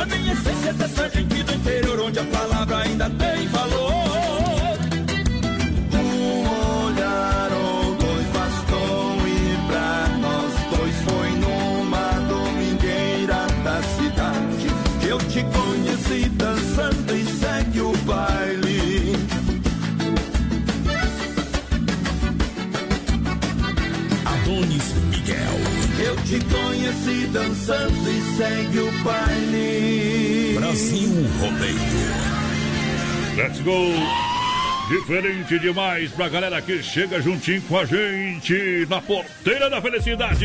A 0.00 0.06
minha 0.06 0.32
essência 0.32 0.70
é 0.70 0.72
dessa 0.72 1.08
gente 1.08 1.42
do 1.42 1.54
interior, 1.54 2.00
onde 2.00 2.18
a 2.18 2.24
palavra 2.24 2.78
ainda 2.78 3.10
tem 3.10 3.46
valor. 3.48 3.81
Dançando 27.32 28.10
e 28.10 28.36
segue 28.36 28.78
o 28.78 28.92
baile. 29.02 30.54
Brasil 30.58 31.10
Rodeio. 31.40 31.78
Let's 33.36 33.60
go! 33.60 33.92
Diferente 34.88 35.58
demais 35.58 36.10
pra 36.10 36.28
galera 36.28 36.60
que 36.60 36.82
chega 36.82 37.20
juntinho 37.22 37.62
com 37.62 37.78
a 37.78 37.86
gente 37.86 38.86
na 38.90 39.00
porteira 39.00 39.70
da 39.70 39.80
felicidade. 39.80 40.44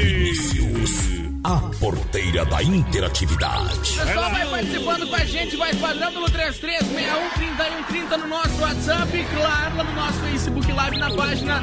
A 1.48 1.62
porteira 1.80 2.43
da 2.43 2.62
interatividade. 2.62 3.93
Pessoal, 3.93 4.32
vai 4.32 4.45
participando 4.50 5.08
com 5.08 5.16
a 5.16 5.24
gente, 5.24 5.56
vai 5.56 5.74
padrão 5.76 6.12
pelo 6.12 6.26
33613130 6.26 8.18
no 8.18 8.28
nosso 8.28 8.62
WhatsApp 8.62 9.18
e 9.18 9.24
claro, 9.24 9.78
lá 9.78 9.84
no 9.86 9.93
nosso 9.93 10.20
Facebook 10.20 10.70
Live 10.70 10.98
na 10.98 11.10
página 11.10 11.62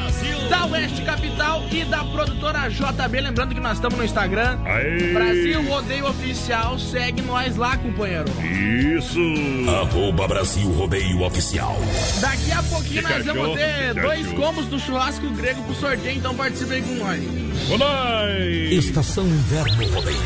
da 0.49 0.65
Oeste 0.65 1.03
Capital 1.03 1.63
e 1.71 1.85
da 1.85 2.03
produtora 2.03 2.71
JB. 2.71 3.21
Lembrando 3.21 3.55
que 3.55 3.61
nós 3.61 3.75
estamos 3.75 3.99
no 3.99 4.05
Instagram. 4.07 4.59
Aê. 4.65 5.13
Brasil 5.13 5.63
Rodeio 5.69 6.09
Oficial. 6.09 6.79
Segue 6.79 7.21
nós 7.21 7.55
lá, 7.57 7.77
companheiro. 7.77 8.25
Isso! 8.41 9.21
Arroba 9.69 10.27
Brasil 10.27 10.67
Rodeio 10.73 11.21
Oficial. 11.23 11.77
Daqui 12.23 12.53
a 12.53 12.63
pouquinho 12.63 13.03
Fica 13.03 13.19
nós 13.19 13.27
vamos 13.27 13.45
show, 13.45 13.55
ter 13.57 13.95
dois 14.01 14.27
show. 14.29 14.35
combos 14.37 14.65
do 14.67 14.79
churrasco 14.79 15.29
grego 15.29 15.63
pro 15.65 15.75
sorteio, 15.75 16.17
então 16.17 16.35
participe 16.35 16.73
aí 16.73 16.81
com 16.81 16.95
nós. 16.95 17.44
Nós! 17.79 18.73
Estação 18.73 19.27
Inverno 19.27 19.87
Rodeio. 19.89 20.19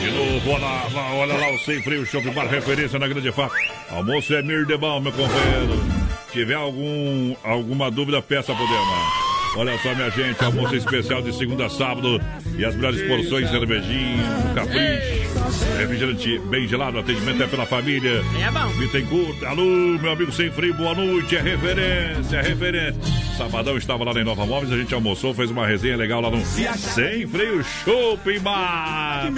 De 0.00 0.10
novo, 0.10 0.50
olha 0.50 0.66
lá, 0.66 1.14
olha 1.14 1.34
lá 1.34 1.54
o 1.54 1.58
Sem 1.60 1.82
Freio 1.82 2.04
Shopping 2.04 2.32
Bar, 2.32 2.48
referência 2.48 2.98
na 2.98 3.06
Grande 3.06 3.30
FAP. 3.30 3.52
Almoço 3.90 4.34
é 4.34 4.42
Mirdebal, 4.42 5.00
meu 5.00 5.12
companheiro. 5.12 5.80
Se 6.26 6.32
tiver 6.32 6.54
algum, 6.54 7.34
alguma 7.44 7.90
dúvida, 7.90 8.20
peça 8.20 8.54
pro 8.54 8.66
Dema. 8.66 9.21
Olha 9.54 9.78
só, 9.78 9.94
minha 9.94 10.10
gente, 10.10 10.42
almoço 10.42 10.74
especial 10.74 11.20
de 11.20 11.34
segunda 11.36 11.66
a 11.66 11.70
sábado 11.70 12.18
e 12.56 12.64
as 12.64 12.74
melhores 12.74 13.02
porções, 13.06 13.50
cervejinha, 13.50 14.24
capricho, 14.54 15.76
refrigerante 15.76 16.38
bem 16.38 16.66
gelado, 16.66 16.98
atendimento 16.98 17.42
é 17.42 17.46
pela 17.46 17.66
família. 17.66 18.22
É 18.40 18.50
bom. 18.50 18.68
Bittencourt, 18.78 19.42
alô, 19.44 19.98
meu 20.00 20.12
amigo 20.12 20.32
Sem 20.32 20.50
Freio, 20.50 20.72
boa 20.74 20.94
noite, 20.94 21.36
é 21.36 21.42
referência, 21.42 22.36
é 22.38 22.42
referência. 22.42 23.00
Sabadão 23.36 23.76
estava 23.76 24.04
lá 24.04 24.12
em 24.12 24.24
Nova 24.24 24.46
Móveis, 24.46 24.72
a 24.72 24.76
gente 24.76 24.94
almoçou, 24.94 25.34
fez 25.34 25.50
uma 25.50 25.66
resenha 25.66 25.96
legal 25.98 26.22
lá 26.22 26.30
no 26.30 26.42
Sem 26.44 27.26
Freio 27.26 27.62
Shopping 27.62 28.40
Bar. 28.40 29.30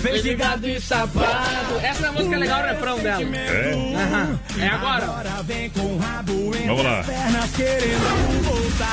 Fez 0.00 0.22
de 0.22 0.34
gado 0.34 0.66
e 0.66 0.80
sapato. 0.80 1.74
Essa 1.82 2.10
música 2.12 2.34
é 2.34 2.38
legal, 2.38 2.62
o 2.62 2.66
refrão 2.66 2.98
dela. 2.98 3.36
É? 3.36 3.72
Aham. 3.96 4.40
É 4.58 4.68
agora. 4.68 5.06
Vamos 6.66 6.84
lá. 6.84 7.04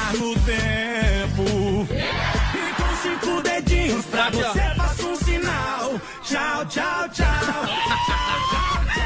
Voltar 0.02 0.14
no 0.14 0.34
tempo. 0.46 1.88
E 2.56 2.74
com 2.76 2.96
cinco 3.02 3.42
dedinhos 3.42 4.06
pra 4.06 4.30
você 4.30 4.60
faça 4.76 5.06
um 5.06 5.16
sinal. 5.16 6.02
Tchau, 6.24 6.66
tchau, 6.66 7.10
tchau. 7.10 7.66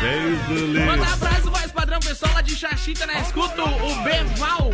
Desde 0.01 0.77
o 0.77 0.85
Manda 0.85 1.07
abraço, 1.07 1.49
voz 1.49 1.71
padrão, 1.71 1.99
pessoal 1.99 2.33
lá 2.33 2.41
de 2.41 2.55
Xaxita, 2.55 3.05
na 3.05 3.19
escuta, 3.21 3.63
o 3.63 4.03
Beval. 4.03 4.71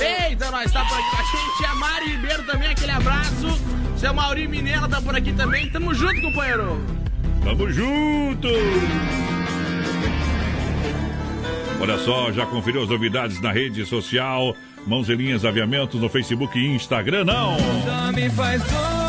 Eita, 0.00 0.50
nós 0.50 0.72
tá 0.72 0.84
por 0.84 0.98
aqui 0.98 1.10
com 1.10 1.16
a 1.16 1.24
gente. 1.24 1.66
A 1.66 1.74
Mari 1.74 2.06
Ribeiro 2.10 2.42
também, 2.44 2.70
aquele 2.70 2.92
abraço. 2.92 3.60
Seu 3.96 4.12
Mauri 4.12 4.48
Minella 4.48 4.88
tá 4.88 5.00
por 5.00 5.14
aqui 5.14 5.32
também. 5.32 5.70
Tamo 5.70 5.94
junto, 5.94 6.20
companheiro. 6.20 6.84
Tamo 7.42 7.70
junto! 7.70 8.48
Olha 11.80 11.98
só, 11.98 12.32
já 12.32 12.46
conferiu 12.46 12.82
as 12.82 12.88
novidades 12.88 13.40
na 13.40 13.52
rede 13.52 13.84
social? 13.84 14.56
Mãos 14.86 15.08
e 15.08 15.14
linhas 15.14 15.44
aviamentos 15.44 16.00
no 16.00 16.08
Facebook 16.08 16.58
e 16.58 16.74
Instagram, 16.74 17.24
não! 17.24 17.56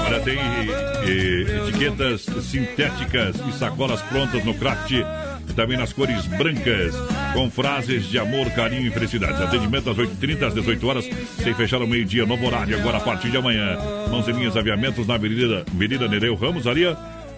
Olha, 0.05 0.19
tem 0.21 0.37
eh, 0.37 1.67
etiquetas 1.67 2.25
sintéticas 2.43 3.35
e 3.47 3.51
sacolas 3.51 4.01
prontas 4.03 4.43
no 4.45 4.53
craft 4.53 4.91
e 4.91 5.53
também 5.53 5.77
nas 5.77 5.91
cores 5.91 6.25
brancas, 6.27 6.95
com 7.33 7.49
frases 7.49 8.05
de 8.05 8.17
amor, 8.17 8.49
carinho 8.51 8.87
e 8.87 8.91
felicidade. 8.91 9.41
Atendimento 9.41 9.89
às 9.89 9.97
8h30 9.97 10.47
às 10.47 10.53
18 10.53 10.87
horas, 10.87 11.05
sem 11.43 11.53
fechar 11.53 11.81
ao 11.81 11.87
meio-dia, 11.87 12.25
novo 12.25 12.45
horário, 12.45 12.77
agora 12.77 12.97
a 12.97 13.01
partir 13.01 13.29
de 13.29 13.37
amanhã. 13.37 13.77
Mãos 14.09 14.27
e 14.27 14.31
linhas 14.31 14.55
aviamentos 14.55 15.05
na 15.05 15.15
Avenida, 15.15 15.65
Avenida 15.73 16.07
Nereu 16.07 16.35
Ramos, 16.35 16.67
ali, 16.67 16.85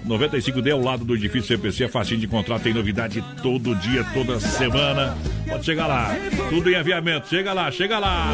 95D 0.06 0.72
ao 0.72 0.82
lado 0.82 1.06
do 1.06 1.16
edifício 1.16 1.56
CPC, 1.56 1.86
é 1.86 1.88
facinho 1.88 2.20
de 2.20 2.26
encontrar, 2.26 2.60
tem 2.60 2.74
novidade 2.74 3.24
todo 3.42 3.76
dia, 3.76 4.04
toda 4.14 4.40
semana. 4.40 5.18
Pode 5.48 5.66
chegar 5.66 5.88
lá, 5.88 6.16
tudo 6.50 6.70
em 6.70 6.76
aviamento, 6.76 7.28
chega 7.28 7.54
lá, 7.54 7.72
chega 7.72 8.00
lá. 8.00 8.28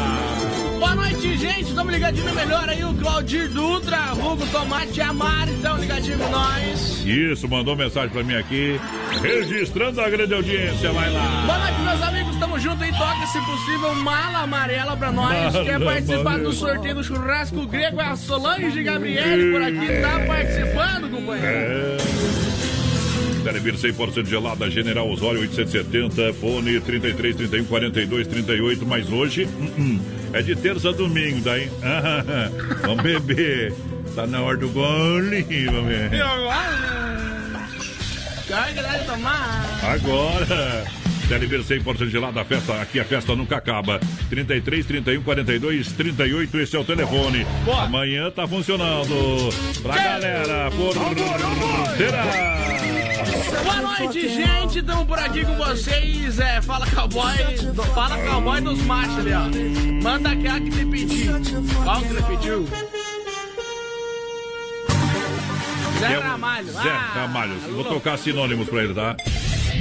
Boa 0.78 0.94
noite, 0.94 1.36
gente. 1.36 1.74
Tamo 1.74 1.90
ligadinho 1.90 2.34
melhor 2.34 2.68
aí. 2.68 2.84
O 2.84 2.94
Claudir 2.94 3.48
Dutra, 3.50 4.12
Hugo 4.12 4.46
Tomate 4.46 4.98
e 4.98 5.02
a 5.02 5.12
Mari 5.12 5.54
tão 5.62 5.76
ligadinho 5.78 6.18
com 6.18 6.28
nós. 6.28 7.04
Isso, 7.04 7.48
mandou 7.48 7.76
mensagem 7.76 8.10
pra 8.10 8.22
mim 8.22 8.34
aqui, 8.34 8.80
registrando 9.22 10.00
a 10.00 10.08
grande 10.08 10.34
audiência, 10.34 10.92
vai 10.92 11.10
lá. 11.10 11.42
Boa 11.46 11.58
noite, 11.58 11.80
meus 11.80 12.02
amigos. 12.02 12.33
Tamo 12.54 12.58
junto 12.60 12.84
aí. 12.84 12.92
Toca, 12.92 13.26
se 13.26 13.40
possível, 13.40 13.94
mala 13.96 14.38
amarela 14.42 14.96
pra 14.96 15.10
nós. 15.10 15.52
Mala 15.52 15.64
Quer 15.64 15.80
participar 15.80 16.38
do 16.38 16.52
sorteio 16.52 16.94
do 16.94 17.02
churrasco 17.02 17.66
grego? 17.66 18.00
É 18.00 18.04
a 18.06 18.16
Solange 18.16 18.80
Gabriele 18.82 19.50
por 19.50 19.60
aqui. 19.62 20.00
Tá 20.00 20.20
participando, 20.24 21.10
companheiro. 21.10 21.46
É. 21.48 21.96
Telebir 23.42 23.74
100% 23.74 24.26
gelada, 24.26 24.70
General 24.70 25.06
Osório 25.10 25.40
870, 25.40 26.32
fone 26.34 26.80
33 26.80 27.36
31 27.36 27.64
42 27.64 28.26
38, 28.26 28.86
mas 28.86 29.10
hoje 29.10 29.46
hum, 29.46 29.70
hum, 29.76 30.00
é 30.32 30.40
de 30.40 30.54
terça 30.56 30.90
a 30.90 30.92
domingo, 30.92 31.40
daí. 31.40 31.68
vamos 32.82 33.02
beber. 33.02 33.74
Tá 34.14 34.26
na 34.26 34.40
hora 34.40 34.56
do 34.56 34.68
gole, 34.68 35.42
vamos 35.66 35.90
E 35.92 36.08
ver. 36.08 36.22
agora? 39.82 41.03
Carga 41.28 41.56
lá 41.56 41.62
de 41.62 41.80
tomar. 41.80 41.84
Agora. 41.84 41.84
Telebir 41.84 41.84
100% 41.84 42.08
gelada, 42.10 42.40
a 42.40 42.44
festa, 42.44 42.80
aqui 42.80 43.00
a 43.00 43.04
festa 43.04 43.34
nunca 43.34 43.56
acaba. 43.56 44.00
33 44.28 44.86
31 44.86 45.22
42 45.22 45.92
38, 45.92 46.58
esse 46.60 46.76
é 46.76 46.78
o 46.78 46.84
telefone. 46.84 47.46
Amanhã 47.84 48.30
tá 48.30 48.46
funcionando. 48.46 49.48
Pra 49.82 49.96
galera, 49.96 50.70
porteira. 50.70 52.24
Boa 53.62 53.98
noite, 53.98 54.28
gente. 54.28 54.82
Tamo 54.82 55.06
por 55.06 55.18
aqui 55.18 55.44
com 55.44 55.56
vocês. 55.56 56.38
É, 56.38 56.60
fala 56.62 56.86
cowboy. 56.86 57.34
do- 57.74 57.82
fala 57.94 58.18
cowboy 58.18 58.60
dos 58.60 58.78
machos 58.82 59.18
ali, 59.18 59.32
ó. 59.32 60.02
Manda 60.02 60.30
aquela 60.30 60.60
que 60.60 60.70
te 60.70 60.84
pediu. 60.86 61.32
Qual 61.82 62.00
que 62.02 62.08
ele 62.08 62.22
pediu? 62.22 62.68
Zé 66.00 66.18
Ramalho. 66.18 66.66
Zé 66.72 66.90
Ah, 66.90 67.12
Ramalho. 67.14 67.54
Vou 67.72 67.84
tocar 67.84 68.18
sinônimos 68.18 68.68
pra 68.68 68.84
ele, 68.84 68.94
tá? 68.94 69.16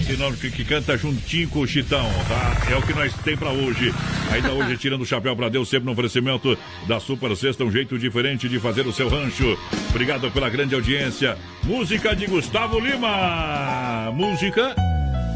Sinônimo 0.02 0.38
que, 0.38 0.52
que 0.52 0.66
canta 0.66 0.98
juntinho 0.98 1.48
com 1.50 1.60
o 1.60 1.68
Chitão, 1.68 2.10
tá? 2.28 2.72
É 2.72 2.76
o 2.76 2.82
que 2.82 2.94
nós 2.94 3.14
tem 3.24 3.38
pra 3.38 3.52
hoje. 3.52 3.94
Ainda 4.32 4.52
hoje, 4.52 4.78
tirando 4.80 5.02
o 5.02 5.06
chapéu 5.06 5.36
pra 5.36 5.50
Deus, 5.50 5.70
sempre 5.70 5.86
no 5.86 5.91
oferecimento 5.91 6.58
da 6.88 7.00
Super 7.00 7.36
Sexta, 7.36 7.64
um 7.64 7.72
jeito 7.72 7.98
diferente 7.98 8.50
de 8.50 8.60
fazer 8.60 8.86
o 8.86 8.94
seu 8.94 9.10
rancho. 9.10 9.58
Obrigado 9.89 10.30
pela 10.32 10.50
grande 10.50 10.76
audiência. 10.76 11.38
Música 11.64 12.16
de 12.16 12.28
Gustavo 12.28 12.80
Lima. 12.80 14.12
Música 14.14 14.76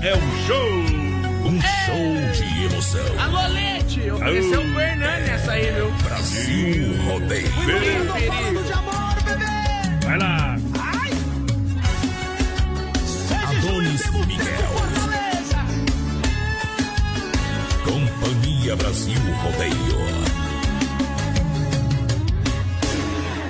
é 0.01 0.13
um 0.15 0.45
show. 0.45 0.97
Um 1.45 1.61
show 1.61 2.31
de 2.33 2.65
emoção. 2.65 3.19
Alô, 3.19 3.47
Leite. 3.53 4.11
Ofereceu 4.11 4.61
o 4.61 4.79
Hernani 4.79 5.29
essa 5.29 5.51
aí, 5.53 5.71
viu? 5.71 5.91
Brasil 6.03 6.97
Rodeio. 7.05 7.47
Vai 10.05 10.17
lá. 10.19 10.57
Brasil 18.75 19.17
Rodeio. 19.41 19.99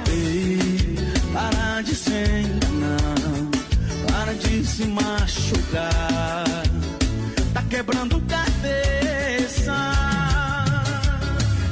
Ei, 0.10 0.96
para 1.34 1.82
de 1.82 1.96
se 1.96 2.12
enganar, 2.12 3.16
para 4.12 4.34
de 4.36 4.66
se 4.66 4.86
machucar. 4.86 6.46
Tá 7.54 7.64
quebrando 7.70 8.22
cabeça. 8.28 9.76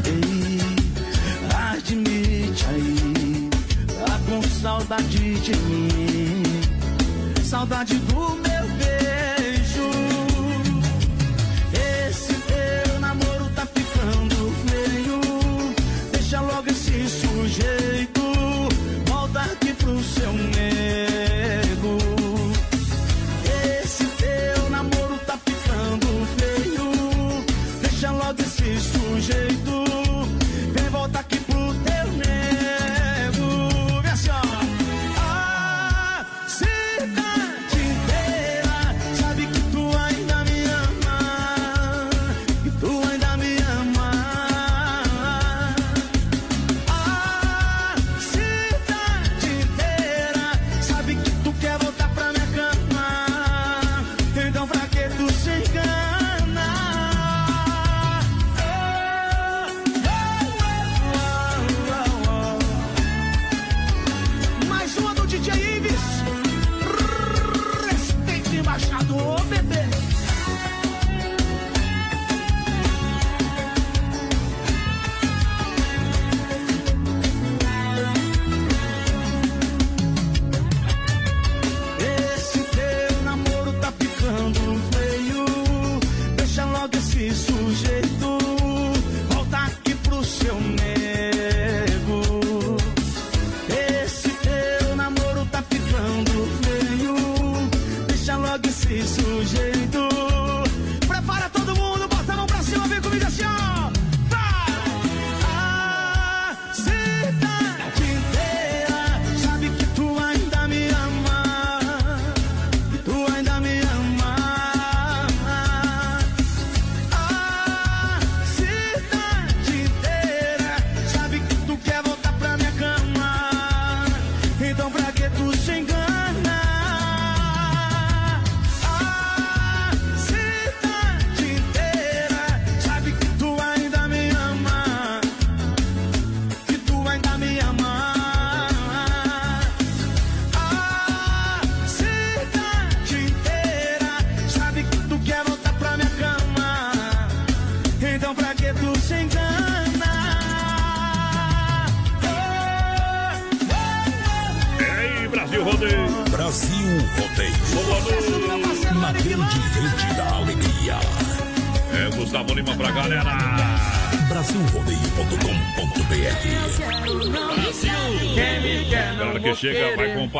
Ei, 0.06 0.60
admite 1.72 2.66
aí, 2.66 3.50
tá 4.06 4.20
com 4.28 4.41
saudade 4.41 5.36
de 5.39 5.56
mim. 5.56 6.43
Saudade 7.43 7.96
do 7.96 8.16
meu 8.16 8.55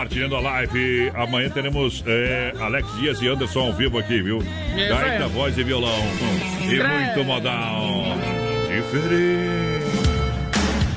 compartilhando 0.06 0.36
a 0.36 0.40
live. 0.40 1.12
Amanhã 1.16 1.50
teremos 1.50 2.04
é, 2.06 2.54
Alex 2.60 2.96
Dias 3.00 3.22
e 3.22 3.28
Anderson 3.28 3.60
ao 3.60 3.74
vivo 3.74 3.98
aqui, 3.98 4.22
viu? 4.22 4.40
Isso 4.40 4.90
Gaita, 4.90 5.28
voz 5.28 5.58
e 5.58 5.64
violão. 5.64 6.00
E 6.62 7.16
muito 7.16 7.24
modal. 7.26 7.82
Diferente. 8.68 9.56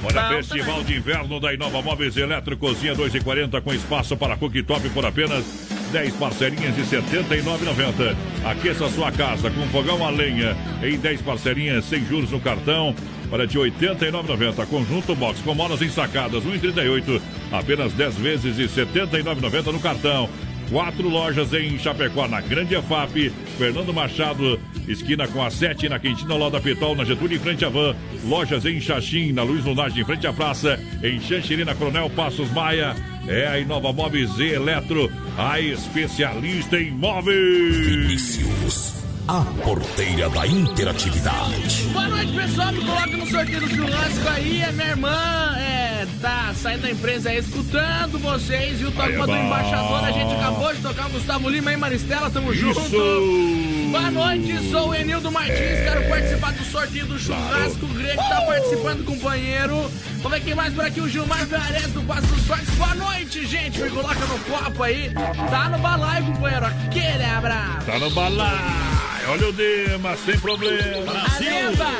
Olha, 0.05 0.37
Festival 0.37 0.85
de 0.85 0.97
Inverno 0.97 1.41
da 1.41 1.53
Inova 1.53 1.83
Móveis 1.83 2.17
Eletro 2.17 2.57
Cozinha 2.57 2.95
2,40 2.95 3.61
com 3.61 3.75
espaço 3.75 4.17
para 4.17 4.37
cooktop 4.37 4.89
por 4.91 5.05
apenas 5.05 5.45
10 5.93 6.15
parcelinhas 6.15 6.75
de 6.75 6.83
R$ 6.83 7.03
79,90. 7.03 8.17
Aqueça 8.45 8.89
sua 8.91 9.11
casa 9.13 9.51
com 9.51 9.67
fogão 9.69 10.07
a 10.07 10.11
lenha 10.11 10.57
em 10.83 10.99
10 10.99 11.23
parcelinhas 11.23 11.85
sem 11.85 12.05
juros 12.05 12.31
no 12.31 12.41
cartão. 12.41 12.95
Para 13.31 13.47
de 13.47 13.59
R$ 13.59 13.71
89,90. 13.71 14.67
Conjunto 14.67 15.15
box 15.15 15.41
com 15.43 15.55
molas 15.55 15.83
ensacadas, 15.83 16.45
1,38. 16.45 17.21
Apenas 17.51 17.93
10 17.93 18.17
vezes 18.17 18.57
de 18.57 18.63
R$ 18.63 18.87
79,90 18.87 19.73
no 19.73 19.81
cartão. 19.81 20.29
Quatro 20.71 21.09
lojas 21.09 21.53
em 21.55 21.79
Chapecó, 21.79 22.29
na 22.29 22.43
Grande 22.43 22.75
EFAP, 22.75 23.31
Fernando 23.57 23.93
Machado, 23.93 24.61
esquina 24.87 25.27
com 25.27 25.43
a 25.43 25.51
7, 25.51 25.89
na 25.89 25.99
Quintina 25.99 26.37
Lá 26.37 26.51
da 26.51 26.61
Pitol, 26.61 26.95
na 26.95 27.05
Getúlio, 27.05 27.37
em 27.37 27.41
frente 27.41 27.65
à 27.65 27.71
Van. 27.71 27.97
Lojas 28.25 28.67
em 28.67 28.79
Xaxim, 28.79 29.33
na 29.33 29.43
Luiz 29.43 29.65
Lunardi, 29.65 30.03
em 30.03 30.05
frente 30.05 30.27
à 30.27 30.33
praça. 30.33 30.79
Em 31.03 31.19
Xanxerê, 31.21 31.65
na 31.65 31.75
Coronel 31.75 32.11
Passos 32.11 32.51
Maia. 32.53 32.95
É 33.27 33.47
a 33.47 33.59
Inova 33.59 33.93
Móveis 33.93 34.39
e 34.39 34.49
Eletro, 34.49 35.11
a 35.39 35.59
especialista 35.59 36.79
em 36.79 36.91
móveis. 36.91 37.87
Vinícius, 37.87 38.98
a 39.29 39.45
porteira 39.63 40.31
da 40.31 40.47
interatividade. 40.47 41.83
Boa 41.93 42.09
noite, 42.09 42.33
pessoal. 42.33 42.73
Me 42.73 42.81
coloca 42.81 43.07
no 43.09 43.27
sorteio 43.27 43.61
do 43.61 43.69
churrasco 43.69 44.29
aí. 44.35 44.65
A 44.65 44.73
minha 44.73 44.89
irmã 44.89 45.55
é, 45.59 46.07
tá 46.19 46.55
saindo 46.55 46.83
da 46.83 46.91
empresa 46.91 47.29
aí, 47.29 47.37
escutando 47.37 48.19
vocês. 48.19 48.81
E 48.81 48.85
o 48.85 48.89
é 48.89 48.93
toque 48.93 49.13
do 49.13 49.37
embaixador. 49.37 50.03
A 50.03 50.13
gente 50.13 50.35
acabou 50.35 50.75
de 50.75 50.81
tocar 50.81 51.09
o 51.09 51.11
Gustavo 51.11 51.51
Lima 51.51 51.71
e 51.71 51.77
Maristela. 51.77 52.31
Tamo 52.31 52.55
Isso. 52.55 52.73
junto. 52.73 53.91
Boa 53.91 54.11
noite, 54.11 54.71
sou 54.71 54.89
o 54.89 54.95
Enildo 54.95 55.31
Martins. 55.31 55.59
Quero 55.59 56.09
participar 56.09 56.53
do 56.53 56.65
sorteio 56.65 57.07
do 57.07 57.19
churrasco. 57.19 57.85
O 57.85 57.89
Grego 57.89 58.23
tá 58.31 58.41
participando, 58.47 59.05
companheiro. 59.05 59.91
Vamos 60.23 60.39
ver 60.39 60.41
quem 60.41 60.55
mais 60.55 60.73
por 60.73 60.87
aqui. 60.87 61.03
O 61.03 61.09
Gilmar 61.09 61.45
Viares 61.45 61.93
do 61.93 62.01
Passo 62.03 62.27
dos 62.29 62.47
Fortes. 62.47 62.75
Boa 62.77 62.95
noite, 62.95 63.47
gente. 63.47 63.79
Me 63.79 63.91
coloca 63.91 64.25
no 64.25 64.39
copo 64.39 64.83
aí. 64.83 65.13
Tá 65.51 65.69
no 65.69 65.79
balaio, 65.81 66.25
companheiro. 66.25 66.65
Aquele 66.65 67.25
abraço. 67.25 67.85
Tá 67.85 67.99
no 67.99 68.11
balai. 68.11 69.08
Olha 69.31 69.49
o 69.49 69.53
Dema, 69.53 70.17
sem 70.17 70.39
problema. 70.39 71.13
Areva. 71.13 71.91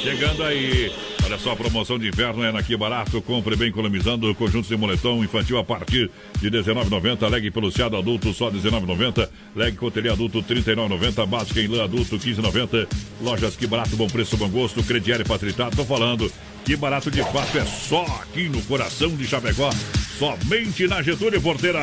Chegando 0.00 0.44
aí. 0.44 0.92
Olha 1.24 1.36
só, 1.36 1.50
a 1.50 1.56
promoção 1.56 1.98
de 1.98 2.06
inverno 2.06 2.44
é 2.44 2.56
aqui 2.56 2.76
barato. 2.76 3.20
Compre 3.20 3.56
bem 3.56 3.70
economizando. 3.70 4.32
Conjuntos 4.36 4.68
de 4.68 4.76
moletom 4.76 5.24
infantil 5.24 5.58
a 5.58 5.64
partir 5.64 6.08
de 6.38 6.48
R$19,90. 6.48 7.28
Leg 7.28 7.50
peluciado 7.50 7.96
adulto 7.96 8.32
só 8.32 8.48
R$19,90. 8.48 9.28
Leg 9.56 9.76
cotelê 9.76 10.10
adulto 10.10 10.38
R$39,90. 10.38 11.26
Básica 11.26 11.60
em 11.60 11.66
lã 11.66 11.82
adulto 11.82 12.16
R$15,90. 12.16 12.86
Lojas 13.20 13.56
que 13.56 13.66
barato, 13.66 13.96
bom 13.96 14.06
preço, 14.06 14.36
bom 14.36 14.48
gosto. 14.48 14.84
Crediário 14.84 15.26
facilitado. 15.26 15.74
Tô 15.74 15.84
falando. 15.84 16.30
Que 16.64 16.76
barato 16.76 17.10
de 17.10 17.22
fato 17.24 17.58
é 17.58 17.64
só 17.64 18.02
aqui 18.22 18.48
no 18.48 18.62
coração 18.62 19.08
de 19.08 19.26
Chapecó. 19.26 19.70
Somente 20.18 20.86
na 20.86 21.02
Getúlio 21.02 21.42
Porteira. 21.42 21.80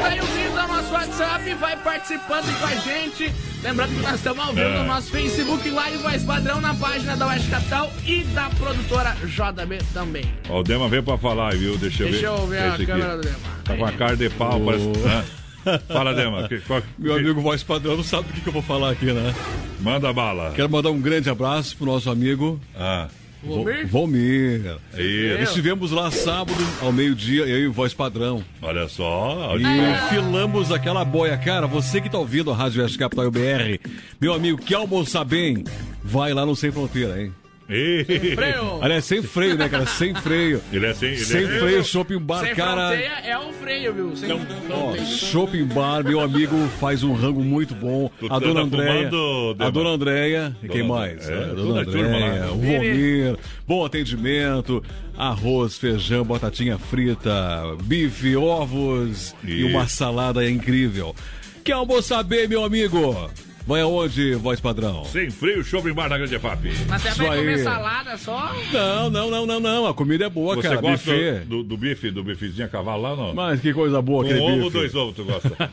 3361 0.00 0.58
é 0.58 0.64
o 0.64 0.68
nosso 0.68 0.92
WhatsApp, 0.92 1.54
vai 1.54 1.76
participando 1.76 2.58
com 2.58 2.66
a 2.66 2.74
gente. 2.76 3.32
Lembrando 3.62 3.94
que 3.94 4.00
nós 4.02 4.14
estamos 4.14 4.42
ao 4.46 4.54
vivo 4.54 4.68
É. 4.68 4.78
no 4.78 4.84
nosso 4.84 5.10
Facebook 5.10 5.68
Live 5.68 5.98
Voz 5.98 6.22
Padrão 6.24 6.60
na 6.62 6.74
página 6.74 7.14
da 7.16 7.26
Oeste 7.26 7.48
Capital 7.50 7.92
e 8.06 8.22
da 8.24 8.48
produtora 8.50 9.14
JB 9.26 9.78
também. 9.92 10.24
Ó, 10.48 10.60
o 10.60 10.62
Dema 10.62 10.88
veio 10.88 11.02
pra 11.02 11.18
falar, 11.18 11.54
viu? 11.54 11.76
Deixa 11.76 12.02
eu 12.04 12.06
ver. 12.06 12.12
Deixa 12.12 12.26
eu 12.26 12.46
ver 12.46 12.58
a 12.62 12.78
câmera 12.86 13.16
do 13.16 13.22
Dema. 13.22 13.36
Tá 13.64 13.76
com 13.76 13.84
a 13.84 13.92
cara 13.92 14.16
de 14.16 14.30
pau, 14.30 14.60
parece. 14.60 14.84
Hã? 15.06 15.78
Fala, 15.88 16.14
Dema. 16.14 16.48
que- 16.48 16.60
qual- 16.60 16.82
Meu 16.98 17.16
amigo 17.16 17.40
voz 17.42 17.62
padrão 17.62 17.96
não 17.98 18.02
sabe 18.04 18.30
o 18.30 18.32
que, 18.32 18.40
que 18.40 18.48
eu 18.48 18.52
vou 18.52 18.62
falar 18.62 18.92
aqui, 18.92 19.12
né? 19.12 19.34
Manda 19.80 20.10
bala. 20.12 20.52
Quero 20.56 20.70
mandar 20.70 20.90
um 20.90 21.00
grande 21.00 21.28
abraço 21.28 21.76
pro 21.76 21.84
nosso 21.86 22.08
amigo 22.10 22.58
Ah, 22.78 23.08
Vo- 23.42 23.54
Volmir? 23.64 23.86
Volmir. 23.86 24.76
isso. 24.98 25.42
Estivemos 25.42 25.90
lá 25.90 26.10
sábado 26.10 26.58
ao 26.82 26.92
meio-dia, 26.92 27.42
eu 27.46 27.58
e 27.60 27.66
o 27.66 27.72
voz 27.72 27.94
padrão. 27.94 28.44
Olha 28.60 28.86
só. 28.88 29.56
E 29.56 30.08
filamos 30.10 30.70
aquela 30.70 31.04
boia. 31.04 31.36
Cara, 31.38 31.66
você 31.66 32.00
que 32.00 32.10
tá 32.10 32.18
ouvindo 32.18 32.50
a 32.50 32.54
Rádio 32.54 32.82
Oeste 32.82 32.98
Capital 32.98 33.30
BR, 33.30 33.78
meu 34.20 34.34
amigo, 34.34 34.60
quer 34.62 34.74
almoçar 34.76 35.24
bem? 35.24 35.64
Vai 36.02 36.32
lá 36.34 36.44
no 36.44 36.54
Sem 36.54 36.70
Fronteira, 36.70 37.20
hein? 37.22 37.32
Ei. 37.70 38.04
Freio. 38.34 38.78
Aliás, 38.82 39.04
sem 39.04 39.22
freio, 39.22 39.56
né, 39.56 39.68
cara? 39.68 39.86
Sem 39.86 40.14
freio. 40.14 40.60
Ele 40.72 40.86
é 40.86 40.94
sem. 40.94 41.10
Ele 41.10 41.18
Sem 41.18 41.44
é... 41.44 41.58
freio, 41.58 41.84
shopping 41.84 42.18
bar, 42.18 42.44
Sem 42.44 42.54
cara. 42.54 42.94
é 42.94 43.38
o 43.38 43.52
freio, 43.52 43.94
viu? 43.94 44.16
Sem 44.16 44.32
Ó, 44.32 44.38
fronteira. 44.38 45.06
shopping 45.06 45.64
bar, 45.66 46.02
meu 46.04 46.20
amigo 46.20 46.56
faz 46.80 47.02
um 47.02 47.12
rango 47.12 47.42
muito 47.42 47.74
bom. 47.74 48.10
Tu 48.18 48.26
a 48.32 48.38
dona 48.38 48.54
tá 48.54 48.60
Andréia. 48.62 49.10
fumando, 49.10 49.54
Dema? 49.54 49.68
A 49.68 49.70
dona 49.70 49.90
Andréia. 49.90 50.56
E 50.62 50.68
quem 50.68 50.82
Dona- 50.82 50.94
mais? 51.00 51.28
é, 51.28 51.34
a 51.34 51.46
dona. 51.54 51.80
Andréia, 51.82 52.44
o 52.52 52.56
Vomir. 52.56 53.36
Bom 53.66 53.84
atendimento. 53.84 54.82
Arroz, 55.16 55.76
feijão, 55.76 56.24
batatinha 56.24 56.78
frita, 56.78 57.62
bife, 57.84 58.34
ovos 58.36 59.34
e 59.44 59.60
Isso. 59.60 59.66
uma 59.68 59.86
salada 59.86 60.48
incrível. 60.50 61.14
Quer 61.62 61.72
almoçar 61.74 62.22
bem, 62.22 62.48
meu 62.48 62.64
amigo? 62.64 63.30
Vai 63.66 63.82
aonde, 63.82 64.34
voz 64.34 64.58
padrão? 64.58 65.04
Sem 65.04 65.30
freio, 65.30 65.62
shopping 65.62 65.92
bar 65.92 66.08
na 66.08 66.18
Grande 66.18 66.38
FAP. 66.38 66.64
Mas 66.88 67.02
você 67.02 67.08
Isso 67.10 67.18
vai 67.18 67.38
comer 67.38 67.54
aí. 67.54 67.62
salada 67.62 68.16
só? 68.16 68.52
Não, 68.72 69.10
não, 69.10 69.30
não, 69.30 69.46
não, 69.46 69.60
não. 69.60 69.86
A 69.86 69.94
comida 69.94 70.24
é 70.24 70.28
boa, 70.30 70.56
Você 70.56 70.62
cara. 70.68 70.80
gosta 70.80 71.10
Buffet. 71.12 71.44
do, 71.46 71.62
do 71.62 71.76
bife, 71.76 72.10
do 72.10 72.24
bifezinho 72.24 72.64
a 72.66 72.68
cavalo 72.68 73.02
lá, 73.02 73.14
não? 73.14 73.34
Mas 73.34 73.60
que 73.60 73.72
coisa 73.72 74.00
boa 74.02 74.24
aquele 74.24 74.40
ovo 74.40 74.50
ou 74.50 74.58
bife. 74.64 74.70
dois 74.72 74.94
ovos 74.94 75.14
tu 75.14 75.24
gosta? 75.24 75.50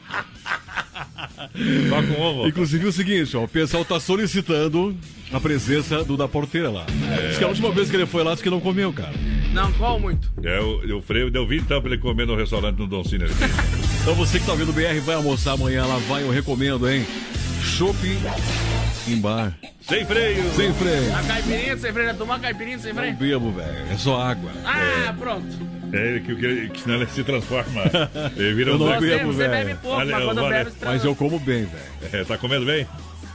Só 1.89 2.03
com 2.03 2.21
ovo? 2.21 2.47
Inclusive 2.47 2.85
o 2.87 2.91
seguinte, 2.91 3.35
ó, 3.35 3.43
o 3.43 3.47
pessoal 3.47 3.83
tá 3.83 3.99
solicitando 3.99 4.95
a 5.31 5.39
presença 5.39 6.03
do 6.03 6.15
da 6.17 6.27
porteira 6.27 6.69
lá. 6.69 6.85
Diz 7.29 7.37
que 7.37 7.43
a 7.43 7.47
última 7.47 7.71
vez 7.71 7.89
que 7.89 7.95
ele 7.95 8.05
foi 8.05 8.23
lá, 8.23 8.31
disse 8.31 8.43
que 8.43 8.49
não 8.49 8.59
comeu, 8.59 8.91
cara. 8.93 9.13
Não, 9.53 9.71
qual 9.73 9.99
muito? 9.99 10.29
É, 10.43 10.59
o, 10.59 10.97
o 10.97 11.01
freio 11.01 11.31
deu 11.31 11.47
20 11.47 11.61
então 11.61 11.81
pra 11.81 11.91
ele 11.91 11.99
comer 12.01 12.27
no 12.27 12.35
restaurante 12.35 12.77
no 12.77 12.85
Don 12.85 13.03
Cine. 13.03 13.23
aqui. 13.23 13.33
Então 14.01 14.13
você 14.13 14.39
que 14.39 14.45
tá 14.45 14.53
vendo 14.53 14.69
o 14.69 14.73
BR, 14.73 14.99
vai 15.03 15.15
almoçar 15.15 15.53
amanhã 15.53 15.85
lá, 15.85 15.97
vai, 16.07 16.23
eu 16.23 16.29
recomendo, 16.29 16.87
hein? 16.89 17.05
Shopping 17.67 18.17
em 19.07 19.19
bar. 19.21 19.53
Sem 19.81 20.05
freio. 20.05 20.43
Sem 20.55 20.73
freio. 20.73 21.15
A 21.15 21.21
caipirinha 21.23 21.77
sem 21.77 21.91
freio? 21.93 22.07
Vai 22.07 22.17
tomar 22.17 22.39
caipirinha 22.39 22.79
sem 22.79 22.93
Não 22.93 23.01
freio? 23.01 23.15
bebo, 23.15 23.51
velho. 23.51 23.91
É 23.91 23.97
só 23.97 24.19
água. 24.21 24.51
Ah, 24.65 25.13
pronto. 25.17 25.45
É 25.93 25.97
ele 26.07 26.19
que, 26.21 26.35
que, 26.35 26.69
que 26.69 26.81
senão 26.81 26.95
ele 26.95 27.05
se 27.07 27.23
transforma. 27.23 27.83
Ele 28.35 28.53
vira 28.55 28.75
um 28.75 28.77
não 28.77 28.87
Você, 28.87 28.99
bebo, 29.17 29.31
você 29.31 29.47
velho. 29.47 29.67
bebe 29.67 29.79
pouco, 29.81 29.97
Valeu, 29.97 30.15
mas 30.15 30.25
quando 30.25 30.41
valeu. 30.41 30.65
bebe... 30.65 30.71
Mas 30.83 31.05
eu 31.05 31.15
como 31.15 31.39
bem, 31.39 31.65
velho. 31.65 31.83
É, 32.21 32.23
tá 32.25 32.37
comendo 32.37 32.65
bem? 32.65 32.85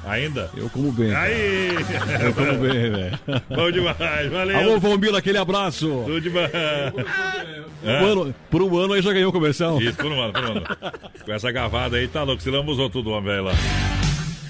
Ainda? 0.04 0.50
Eu 0.54 0.68
como 0.68 0.92
bem. 0.92 1.10
cara. 1.12 1.22
Aí! 1.24 1.68
Eu 2.24 2.34
como 2.34 2.52
bem, 2.58 2.90
velho. 2.90 3.20
Bom 3.48 3.70
demais, 3.70 4.30
valeu! 4.30 4.58
Alô, 4.58 4.80
Valmir, 4.80 5.14
aquele 5.14 5.38
abraço. 5.38 6.02
Tudo 6.04 6.20
demais! 6.20 6.50
Por 7.82 7.88
um 7.88 8.06
ano, 8.22 8.34
por 8.50 8.62
um 8.62 8.76
ano 8.78 8.92
aí 8.94 9.00
já 9.02 9.12
ganhou 9.14 9.30
o 9.30 9.32
comercial. 9.32 9.80
Isso, 9.80 9.96
por 9.96 10.12
um 10.12 10.20
ano, 10.20 10.32
por 10.34 10.44
um 10.44 10.50
ano. 10.52 10.62
Com 11.24 11.32
essa 11.32 11.50
gavada 11.50 11.96
aí, 11.96 12.06
tá 12.06 12.22
louco, 12.22 12.42
se 12.42 12.50
lambuzou 12.50 12.90
tudo, 12.90 13.10
homem, 13.12 13.30
velho 13.30 13.44
lá. 13.44 13.52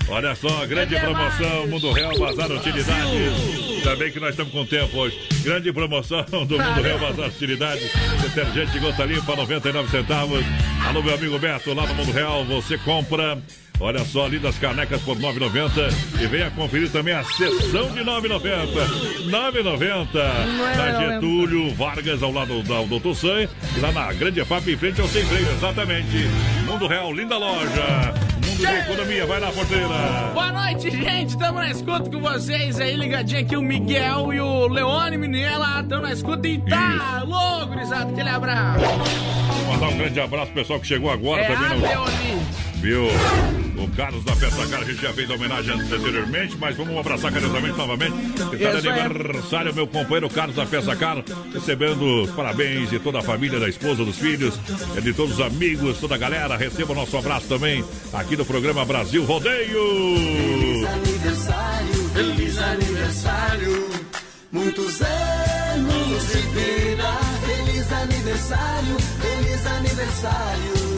Olha 0.09 0.35
só, 0.35 0.67
grande 0.67 0.99
promoção, 0.99 1.67
Mundo 1.69 1.93
Real, 1.93 2.19
Bazar 2.19 2.51
Utilidades. 2.51 3.83
Também 3.83 4.13
que 4.13 4.21
nós 4.21 4.31
estamos 4.31 4.53
com 4.53 4.67
tempo 4.67 4.97
hoje. 4.99 5.19
Grande 5.43 5.73
promoção 5.73 6.25
do 6.47 6.59
Mundo 6.59 6.83
Real, 6.83 6.99
Bazar 6.99 7.29
Utilidades. 7.29 7.91
Detergente 8.21 8.79
gota 8.79 9.05
limpa, 9.05 9.35
99 9.35 9.91
centavos. 9.91 10.45
Alô, 10.87 11.03
meu 11.03 11.15
amigo 11.15 11.39
Beto, 11.39 11.73
lá 11.73 11.87
no 11.87 11.95
Mundo 11.95 12.13
Real, 12.13 12.45
você 12.45 12.77
compra. 12.79 13.39
Olha 13.81 14.05
só, 14.05 14.27
ali 14.27 14.39
das 14.39 14.57
canecas 14.59 15.01
por 15.03 15.17
9,90 15.17 16.23
e 16.23 16.27
venha 16.29 16.51
conferir 16.53 16.89
também 16.91 17.15
a 17.15 17.25
sessão 17.25 17.91
de 17.91 18.01
9,90. 18.01 18.67
9,90 19.29 20.77
na 20.77 21.15
Getúlio 21.15 21.75
Vargas, 21.75 22.23
ao 22.23 22.31
lado 22.31 22.63
da 22.63 22.83
Doutor 22.83 23.17
Sam 23.17 23.49
e 23.77 23.81
lá 23.81 23.91
na 23.91 24.13
Grande 24.13 24.41
EFAP, 24.41 24.69
em 24.69 24.77
frente 24.77 25.01
ao 25.01 25.09
Sem 25.09 25.25
Freio, 25.25 25.51
exatamente. 25.51 26.29
Mundo 26.65 26.87
Real, 26.87 27.13
linda 27.13 27.37
loja. 27.37 28.15
Da 28.63 28.79
Economia, 28.79 29.27
vai 29.27 29.41
lá, 29.41 29.51
porteira. 29.51 29.89
Boa 30.33 30.53
noite, 30.53 30.91
gente. 30.91 31.37
Tamo 31.37 31.59
na 31.59 31.71
escuta 31.71 32.09
com 32.11 32.21
vocês 32.21 32.81
aí, 32.81 32.95
ligadinho 32.97 33.41
aqui, 33.41 33.57
o 33.57 33.63
Miguel 33.63 34.33
e 34.33 34.41
o 34.41 34.69
Leone 34.69 35.19
Minela. 35.19 35.83
Tamo 35.89 36.03
na 36.03 36.13
escuta 36.13 36.47
e 36.47 36.59
tá 36.59 37.23
louco, 37.27 37.75
gurizada. 37.75 38.11
Aquele 38.11 38.29
abraço. 38.29 38.85
Mandar 39.69 39.89
um 39.89 39.97
grande 39.99 40.21
abraço 40.21 40.47
pro 40.53 40.61
pessoal 40.63 40.81
que 40.81 40.87
chegou 40.87 41.11
agora 41.11 41.43
É 41.43 41.47
também. 41.55 41.67
a 41.67 41.75
no- 41.75 41.87
Leone. 41.87 42.43
Viu? 42.83 43.07
O 43.79 43.89
Carlos 43.97 44.25
da 44.25 44.35
Festa 44.35 44.67
Cara, 44.67 44.83
a 44.83 44.85
gente 44.85 45.01
já 45.01 45.13
fez 45.13 45.31
a 45.31 45.35
homenagem 45.35 45.73
anteriormente, 45.81 46.57
mas 46.59 46.77
vamos 46.77 46.99
abraçar 46.99 47.33
carinhosamente 47.33 47.79
novamente. 47.79 48.13
Está 48.55 48.81
de 48.81 48.89
aniversário, 48.89 49.73
meu 49.73 49.87
companheiro 49.87 50.29
Carlos 50.29 50.57
da 50.57 50.67
Festa 50.67 50.97
Cara, 50.97 51.25
recebendo 51.55 52.25
os 52.25 52.31
parabéns 52.31 52.91
de 52.91 52.99
toda 52.99 53.21
a 53.21 53.23
família, 53.23 53.61
da 53.61 53.69
esposa, 53.69 54.05
dos 54.05 54.19
filhos, 54.19 54.59
é 54.97 55.01
de 55.01 55.15
todos 55.15 55.35
os 55.35 55.41
amigos, 55.41 55.99
toda 55.99 56.17
a 56.17 56.19
galera. 56.19 56.57
Receba 56.57 56.93
o 56.93 56.97
nosso 56.97 57.17
abraço 57.17 57.47
também 57.47 57.85
aqui 58.13 58.37
no 58.37 58.45
programa 58.45 58.85
Brasil 58.85 59.25
Rodeio. 59.25 59.81
Feliz 60.27 60.85
aniversário, 60.85 62.09
feliz 62.15 62.59
aniversário, 62.59 63.91
muitos 64.51 65.03
anos 65.03 66.29
de 66.33 66.39
vida. 66.49 67.13
Feliz 67.47 67.93
aniversário, 67.93 68.97
feliz 69.21 69.67
aniversário, 69.67 70.92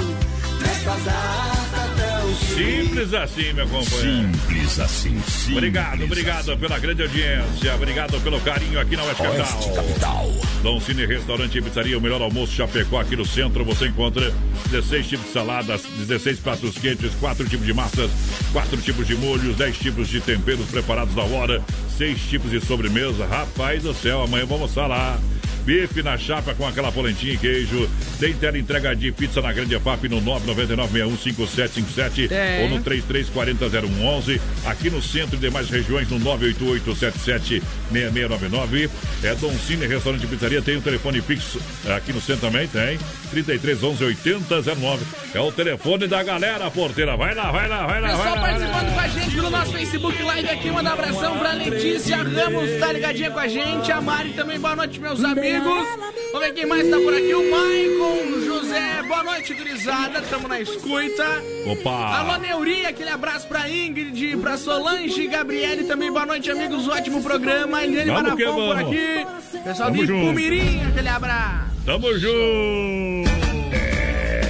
Simples 2.55 3.15
assim, 3.15 3.53
meu 3.55 3.67
companheiro. 3.67 4.29
Simples 4.35 4.79
assim, 4.79 5.19
simples 5.27 5.57
Obrigado, 5.57 6.05
obrigado 6.05 6.59
pela 6.59 6.79
grande 6.79 7.03
audiência. 7.03 7.75
Obrigado 7.75 8.21
pelo 8.21 8.39
carinho 8.41 8.79
aqui 8.79 8.95
na 8.95 9.03
Oeste 9.05 9.23
Oeste 9.23 9.71
Capital. 9.71 9.75
Capital. 9.75 10.31
Dom 10.63 10.81
Cine 10.81 11.07
Restaurante 11.07 11.57
e 11.57 11.63
Pizzaria, 11.63 11.97
o 11.97 12.01
melhor 12.01 12.21
almoço 12.21 12.53
Chapecó 12.53 13.01
aqui 13.01 13.17
no 13.17 13.25
centro. 13.25 13.65
Você 13.65 13.87
encontra 13.87 14.33
16 14.71 15.07
tipos 15.07 15.27
de 15.27 15.33
saladas, 15.33 15.83
16 15.99 16.41
pratos 16.41 16.77
quentes, 16.77 17.15
4 17.15 17.49
tipos 17.49 17.65
de 17.65 17.73
massas, 17.73 18.11
4 18.53 18.77
tipos 18.83 19.07
de 19.07 19.15
molhos, 19.15 19.57
10 19.57 19.79
tipos 19.79 20.09
de 20.09 20.21
temperos 20.21 20.67
preparados 20.67 21.15
na 21.15 21.23
hora, 21.23 21.63
6 21.97 22.21
tipos 22.29 22.51
de 22.51 22.61
sobremesa. 22.61 23.27
Rapaz 23.27 23.83
do 23.83 23.95
céu, 23.95 24.23
amanhã 24.23 24.45
vamos 24.45 24.77
almoçar 24.77 24.87
lá. 24.87 25.19
Bife 25.65 26.03
na 26.03 26.19
chapa 26.19 26.55
com 26.55 26.67
aquela 26.67 26.93
polentinha 26.93 27.33
e 27.33 27.39
queijo. 27.39 27.89
Tem 28.21 28.35
tela 28.35 28.59
entrega 28.59 28.95
de 28.95 29.11
pizza 29.13 29.41
na 29.41 29.51
Grande 29.53 29.79
FAP 29.81 30.05
no 30.09 30.21
999-615757 30.23 32.31
É. 32.31 32.61
ou 32.63 32.69
no 32.69 32.81
3340-0111. 32.85 34.39
Aqui 34.67 34.91
no 34.91 35.01
centro 35.03 35.37
e 35.37 35.39
demais 35.39 35.69
regiões 35.71 36.09
no 36.11 36.21
988-77-6699. 36.21 38.91
É 39.23 39.35
Dom 39.35 39.53
Cine 39.67 39.87
Restaurante 39.87 40.25
e 40.25 40.27
Pizzaria. 40.27 40.61
Tem 40.63 40.77
o 40.77 40.81
telefone 40.83 41.21
fixo 41.23 41.59
aqui 41.97 42.13
no 42.13 42.21
centro 42.21 42.43
também, 42.51 42.69
tem. 42.69 42.99
3311 43.31 44.05
8009. 44.05 45.05
É 45.35 45.41
o 45.41 45.51
telefone 45.51 46.07
da 46.07 46.23
galera, 46.23 46.71
porteira. 46.71 47.17
Vai 47.17 47.35
lá, 47.35 47.51
vai 47.51 47.67
lá, 47.69 47.87
vai 47.87 48.01
lá. 48.01 48.09
Pessoal 48.11 48.25
vai 48.25 48.37
lá, 48.37 48.43
vai 48.43 48.53
lá. 48.53 48.59
participando 48.59 48.95
com 48.95 49.01
a 49.01 49.09
gente 49.09 49.35
pelo 49.35 49.51
nosso 49.51 49.73
Facebook 49.73 50.23
Live 50.23 50.49
aqui, 50.51 50.71
manda 50.71 50.91
um 50.91 50.93
abração 50.93 51.39
pra 51.39 51.53
Letícia 51.55 52.19
Ramos, 52.19 52.71
tá 52.79 52.93
ligadinha 52.93 53.31
com 53.31 53.39
a 53.39 53.49
gente. 53.49 53.91
A 53.91 54.01
Mari 54.01 54.31
também, 54.35 54.61
boa 54.61 54.77
noite, 54.77 55.01
meus 55.01 55.25
amigos. 55.25 55.54
Vamos 55.61 56.41
ver 56.41 56.53
quem 56.55 56.67
mais 56.67 56.89
tá 56.89 56.97
por 56.99 57.15
aqui. 57.15 57.35
O 57.35 57.51
Maicon 57.51 58.41
José, 58.45 59.03
boa 59.07 59.23
noite, 59.23 59.55
gurizada. 59.55 60.21
Tamo 60.23 60.49
na 60.49 60.61
escuta. 60.61 61.43
Opa! 61.67 62.19
Alô, 62.19 62.39
Neurinha, 62.39 62.89
aquele 62.89 63.11
abraço 63.11 63.47
pra 63.47 63.69
Ingrid, 63.69 64.37
pra 64.39 64.57
Solange, 64.57 65.27
Gabriele 65.27 65.85
também, 65.85 66.11
boa 66.11 66.27
noite, 66.27 66.51
amigos. 66.51 66.89
Ótimo 66.89 67.23
programa. 67.23 67.85
Eliane 67.85 68.11
Marafon 68.11 68.55
por 68.55 68.79
aqui. 68.79 69.27
Pessoal 69.65 69.91
Tamo 69.91 70.01
de 70.01 70.07
junto. 70.07 70.27
Pumirim, 70.27 70.83
aquele 70.89 71.09
abraço. 71.09 71.65
Tamo 71.87 72.19
junto! 72.19 73.31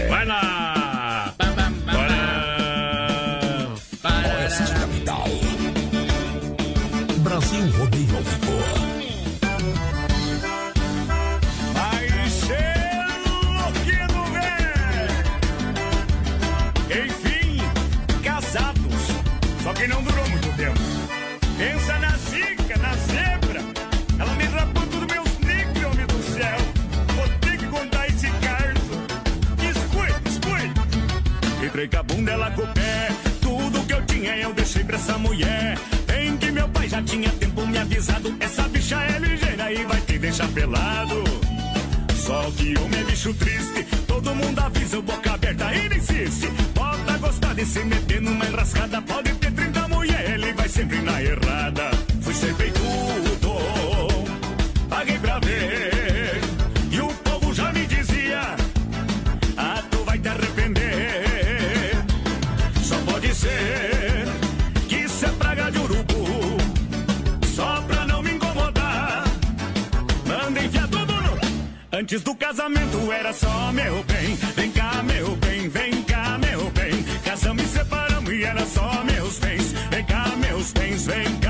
Vai 0.09 0.25
lá! 0.27 0.64
Com 31.75 31.99
a 31.99 32.03
bunda, 32.05 32.31
ela 32.31 32.51
com 32.53 32.63
o 32.63 32.67
pé. 32.69 33.09
Tudo 33.41 33.85
que 33.85 33.93
eu 33.93 34.07
tinha 34.07 34.37
eu 34.37 34.55
deixei 34.55 34.85
pra 34.85 34.97
essa 34.97 35.19
mulher. 35.19 35.77
Bem 36.07 36.37
que 36.37 36.53
meu 36.53 36.69
pai 36.69 36.89
já 36.89 37.03
tinha 37.03 37.29
tempo 37.31 37.67
me 37.67 37.77
avisado. 37.77 38.33
Essa 38.39 38.63
bicha 38.69 38.97
é 39.03 39.19
ligeira 39.19 39.73
e 39.73 39.85
vai 39.85 40.01
te 40.03 40.19
deixar 40.19 40.49
pelado. 40.49 41.25
Só 42.15 42.49
que 42.57 42.79
homem 42.79 43.01
é 43.01 43.05
bicho 43.05 43.35
triste. 43.35 43.85
Todo 44.07 44.35
mundo 44.37 44.59
avisa, 44.61 45.03
boca 45.03 45.33
aberta 45.33 45.75
ele 45.75 45.97
insiste. 45.97 46.47
Bota 46.75 47.19
gostar 47.19 47.55
de 47.55 47.67
se 47.67 47.81
meter 47.81 48.23
numa 48.23 48.47
enrascada. 48.47 49.03
Pode 49.03 49.33
ter 49.35 49.53
30 49.53 49.89
mulher, 49.89 50.31
ele 50.31 50.53
vai 50.53 50.69
sempre 50.69 51.01
na 51.01 51.21
errada. 51.21 51.91
Fui 52.23 52.35
ser 52.35 52.55
tudo, 52.55 53.34
Antes 72.05 72.23
do 72.23 72.35
casamento 72.35 73.11
era 73.11 73.33
só 73.33 73.73
meu 73.73 74.05
bem. 74.05 74.37
Vem 74.57 74.71
cá, 74.73 75.03
meu 75.05 75.35
bem, 75.37 75.71
vem 75.71 76.03
cá, 76.03 76.37
meu 76.37 76.71
bem. 76.73 77.03
Casamos 77.25 77.63
e 77.63 77.67
separamos 77.69 78.31
e 78.31 78.45
era 78.45 78.67
só 78.67 79.03
meus 79.05 79.39
bens. 79.39 79.73
Vem 79.91 80.05
cá, 80.05 80.37
meus 80.37 80.71
bens, 80.73 81.07
vem 81.07 81.37
cá, 81.37 81.44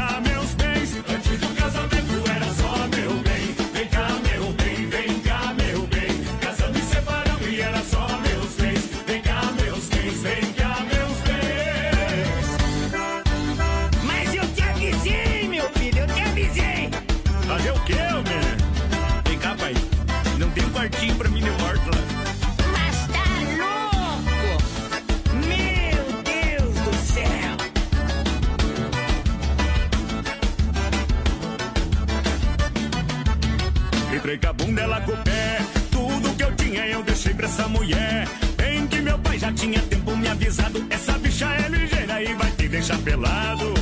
pra 37.44 37.48
essa 37.48 37.68
mulher. 37.68 38.28
Bem 38.56 38.86
que 38.86 39.00
meu 39.00 39.18
pai 39.18 39.38
já 39.38 39.52
tinha 39.52 39.80
tempo 39.82 40.16
me 40.16 40.28
avisado. 40.28 40.84
Essa 40.90 41.12
bicha 41.18 41.46
é 41.46 41.68
ligeira 41.68 42.22
e 42.22 42.34
vai 42.34 42.50
te 42.52 42.68
deixar 42.68 42.98
pelado. 42.98 43.74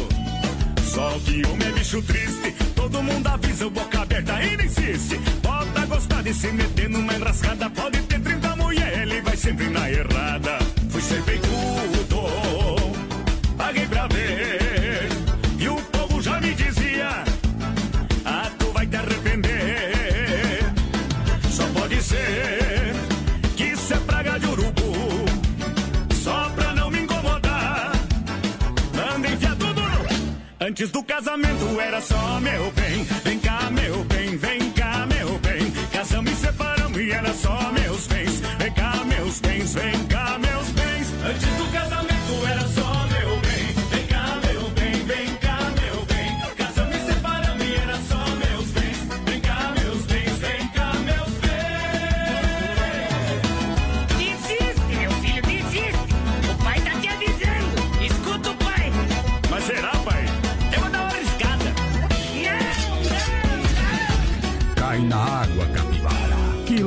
Só 0.85 1.19
que 1.25 1.47
homem 1.47 1.69
é 1.69 1.73
bicho 1.73 2.03
triste. 2.03 2.55
Todo 2.75 3.03
mundo 3.03 3.27
avisa, 3.29 3.71
boca 3.71 4.01
aberta 4.01 4.35
ainda 4.35 4.65
insiste. 4.65 5.17
Bota 5.43 5.87
gostar 5.87 6.23
de 6.23 6.35
se 6.35 6.49
meter 6.49 6.89
numa 6.89 7.15
enrascada. 7.15 7.71
Pode 7.71 8.03
ter 8.03 8.21
30 8.21 8.57
mulher, 8.57 9.03
ele 9.03 9.21
vai 9.23 9.37
sempre 9.37 9.69
na 9.71 9.91
errada. 9.91 10.12
Antes 30.73 30.91
do 30.91 31.05
casamento 31.05 31.79
era 31.79 32.01
só 32.01 32.41
meu 32.41 32.73
bem. 32.73 33.12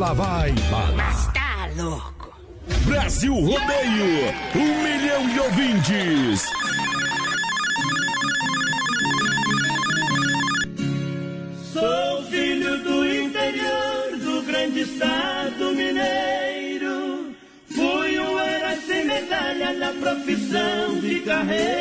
Lá 0.05 0.13
vai 0.13 0.51
bala. 0.69 0.93
Mas 0.95 1.33
tá 1.33 1.67
louco. 1.75 2.31
Brasil 2.85 3.33
Rodeio, 3.33 4.35
um 4.55 4.83
milhão 4.83 5.27
de 5.29 5.39
ouvintes. 5.39 6.45
Sou 11.73 12.23
filho 12.29 12.83
do 12.83 13.03
interior 13.03 14.17
do 14.19 14.43
grande 14.45 14.81
estado 14.81 15.73
mineiro. 15.73 17.35
Fui 17.73 18.19
um 18.19 18.39
herói 18.39 18.77
sem 18.85 19.05
medalha 19.05 19.73
na 19.73 19.91
profissão 19.91 20.99
de 20.99 21.19
carreiro. 21.21 21.74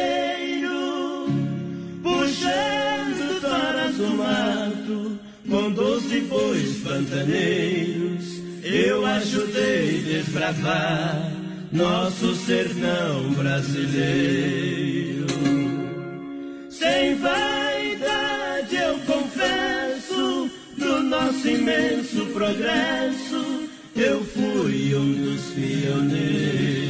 Com 5.55 5.71
doze 5.71 6.21
bois 6.23 6.79
pantaneiros. 6.79 8.43
Eu 8.65 9.07
ajudei 9.07 10.03
desbravar 10.03 11.33
nosso 11.71 12.35
sertão 12.35 13.31
brasileiro. 13.35 15.27
Sem 16.69 17.15
vaidade 17.17 18.75
eu 18.75 18.99
confesso 19.07 20.51
do 20.77 21.03
nosso 21.05 21.47
imenso 21.47 22.27
progresso, 22.33 23.69
eu 23.95 24.25
fui 24.25 24.93
um 24.97 25.13
dos 25.13 25.43
pioneiros. 25.53 26.84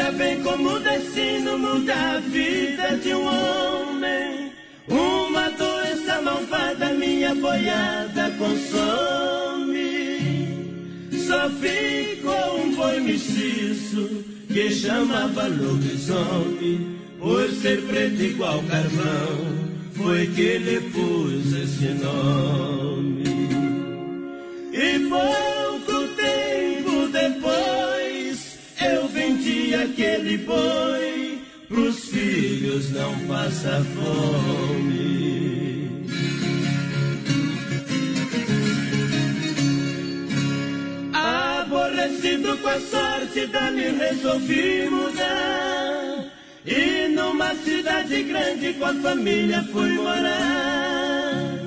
Veja 0.00 0.12
bem 0.12 0.42
como 0.42 0.70
o 0.70 0.80
destino 0.80 1.58
muda 1.58 1.94
a 1.94 2.20
vida 2.20 2.96
de 3.02 3.12
um 3.12 3.26
homem. 3.26 4.50
Uma 4.88 5.50
doença 5.50 6.22
malvada 6.22 6.94
minha 6.94 7.34
boiada 7.34 8.30
consome. 8.38 9.76
Só 11.26 11.50
ficou 11.50 12.62
um 12.62 12.74
boi 12.74 13.00
mestiço 13.00 14.24
que 14.48 14.70
chamava 14.70 15.48
lobisomem. 15.48 16.96
Por 17.18 17.50
ser 17.50 17.82
preto 17.82 18.22
igual 18.22 18.62
carvão, 18.70 19.68
foi 19.92 20.26
que 20.28 20.56
lhe 20.56 20.80
pus 20.92 21.52
esse 21.52 21.88
nome. 22.02 23.24
E 24.72 24.98
pouco 25.10 26.08
tempo 26.16 27.06
depois, 27.12 27.89
vendi 29.70 29.74
aquele 29.74 30.38
boi 30.38 31.38
pros 31.68 32.06
filhos 32.06 32.90
não 32.90 33.18
passar 33.26 33.82
fome. 33.84 35.30
Aborrecido 41.12 42.56
com 42.58 42.68
a 42.68 42.80
sorte 42.80 43.46
dali 43.46 43.90
resolvi 43.90 44.88
mudar 44.90 46.32
E 46.64 47.08
numa 47.08 47.54
cidade 47.54 48.22
grande 48.24 48.74
com 48.74 48.86
a 48.86 48.94
família 48.94 49.62
fui 49.70 49.90
morar 49.92 51.58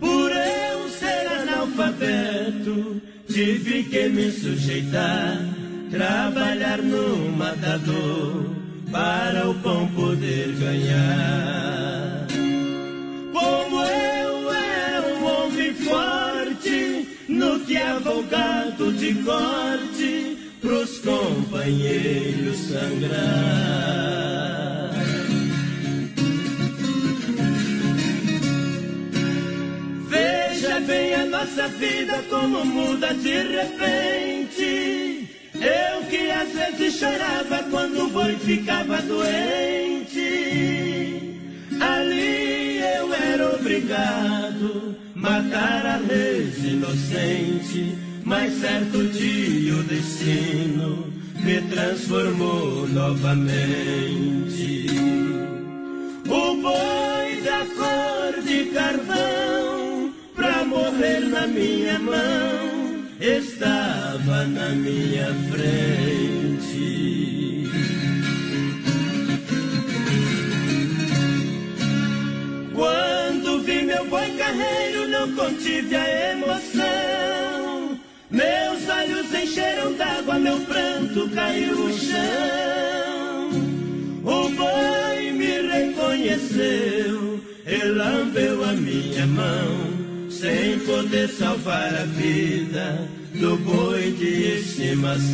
Por 0.00 0.30
eu 0.30 0.88
ser 0.88 1.26
analfabeto 1.40 3.02
tive 3.28 3.84
que 3.84 4.08
me 4.08 4.30
sujeitar 4.30 5.64
Trabalhar 5.94 6.78
no 6.78 7.30
matador 7.36 8.50
para 8.90 9.48
o 9.48 9.54
pão 9.54 9.86
poder 9.94 10.48
ganhar 10.56 12.26
Como 13.32 13.80
eu 13.80 14.52
era 14.52 15.06
um 15.14 15.24
homem 15.24 15.72
forte 15.74 17.08
no 17.28 17.60
que 17.60 17.76
é 17.76 17.88
avogado 17.90 18.92
de 18.92 19.14
corte 19.22 20.36
pros 20.60 20.98
companheiros 20.98 22.56
sangrar. 22.56 23.14
Veja 30.08 30.80
bem 30.80 31.14
a 31.14 31.26
nossa 31.26 31.68
vida 31.68 32.24
como 32.30 32.64
muda 32.64 33.12
de 33.14 33.42
repente. 33.42 35.33
Eu 35.64 36.04
que 36.06 36.30
às 36.30 36.50
vezes 36.52 36.98
chorava 36.98 37.62
quando 37.70 38.04
o 38.04 38.10
boi 38.10 38.36
ficava 38.36 39.00
doente. 39.02 40.20
Ali 41.80 42.78
eu 42.78 43.14
era 43.14 43.54
obrigado 43.54 44.94
matar 45.24 45.86
a 45.86 45.96
res 45.96 46.62
inocente, 46.62 47.96
mas 48.24 48.52
certo 48.60 49.02
dia 49.04 49.74
o 49.74 49.82
destino 49.84 51.10
me 51.42 51.60
transformou 51.62 52.86
novamente. 52.88 54.86
O 56.26 56.56
boi 56.56 57.40
da 57.42 57.66
cor 57.74 58.42
de 58.42 58.64
carvão, 58.66 60.12
pra 60.34 60.64
morrer 60.64 61.20
na 61.20 61.46
minha 61.46 61.98
mão, 61.98 62.73
estava 63.20 64.44
na 64.44 64.70
minha 64.70 65.32
frente. 65.50 66.54
Quando 72.74 73.60
vi 73.62 73.82
meu 73.82 74.04
boi 74.06 74.30
carreiro, 74.36 75.08
não 75.08 75.32
contive 75.34 75.94
a 75.94 76.32
emoção. 76.32 77.98
Meus 78.30 78.88
olhos 78.88 79.32
encheram 79.32 79.92
d'água, 79.92 80.38
meu 80.38 80.58
pranto 80.60 81.30
caiu 81.30 81.76
no 81.76 81.96
chão. 81.96 83.50
O 84.24 84.48
boi 84.50 85.32
me 85.32 85.60
reconheceu, 85.70 87.40
ele 87.64 87.92
lambeu 87.92 88.64
a 88.64 88.72
minha 88.72 89.26
mão, 89.26 89.93
sem 90.44 90.78
poder 90.80 91.26
salvar 91.30 91.94
a 91.94 92.04
vida 92.04 93.08
do 93.32 93.56
boi 93.56 94.12
de 94.12 94.58
estimação. 94.58 95.24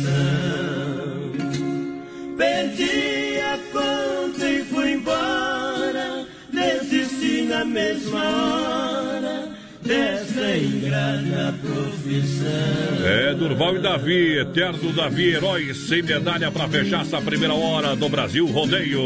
Perdi 2.37 3.37
a 3.41 3.59
conta 3.73 4.49
e 4.49 4.63
fui 4.63 4.93
embora, 4.93 6.25
desisti 6.53 7.41
na 7.41 7.65
mesma 7.65 8.23
hora 8.23 9.49
desta 9.81 10.55
ingrata 10.55 11.55
profissão. 11.61 13.05
É, 13.05 13.33
Durval 13.33 13.75
e 13.75 13.79
Davi, 13.79 14.37
eterno 14.37 14.93
Davi, 14.93 15.33
herói 15.33 15.73
sem 15.73 16.01
medalha 16.03 16.49
para 16.49 16.69
fechar 16.69 17.01
essa 17.01 17.19
primeira 17.19 17.53
hora 17.53 17.97
do 17.97 18.07
Brasil 18.07 18.45
Rodeio. 18.47 19.01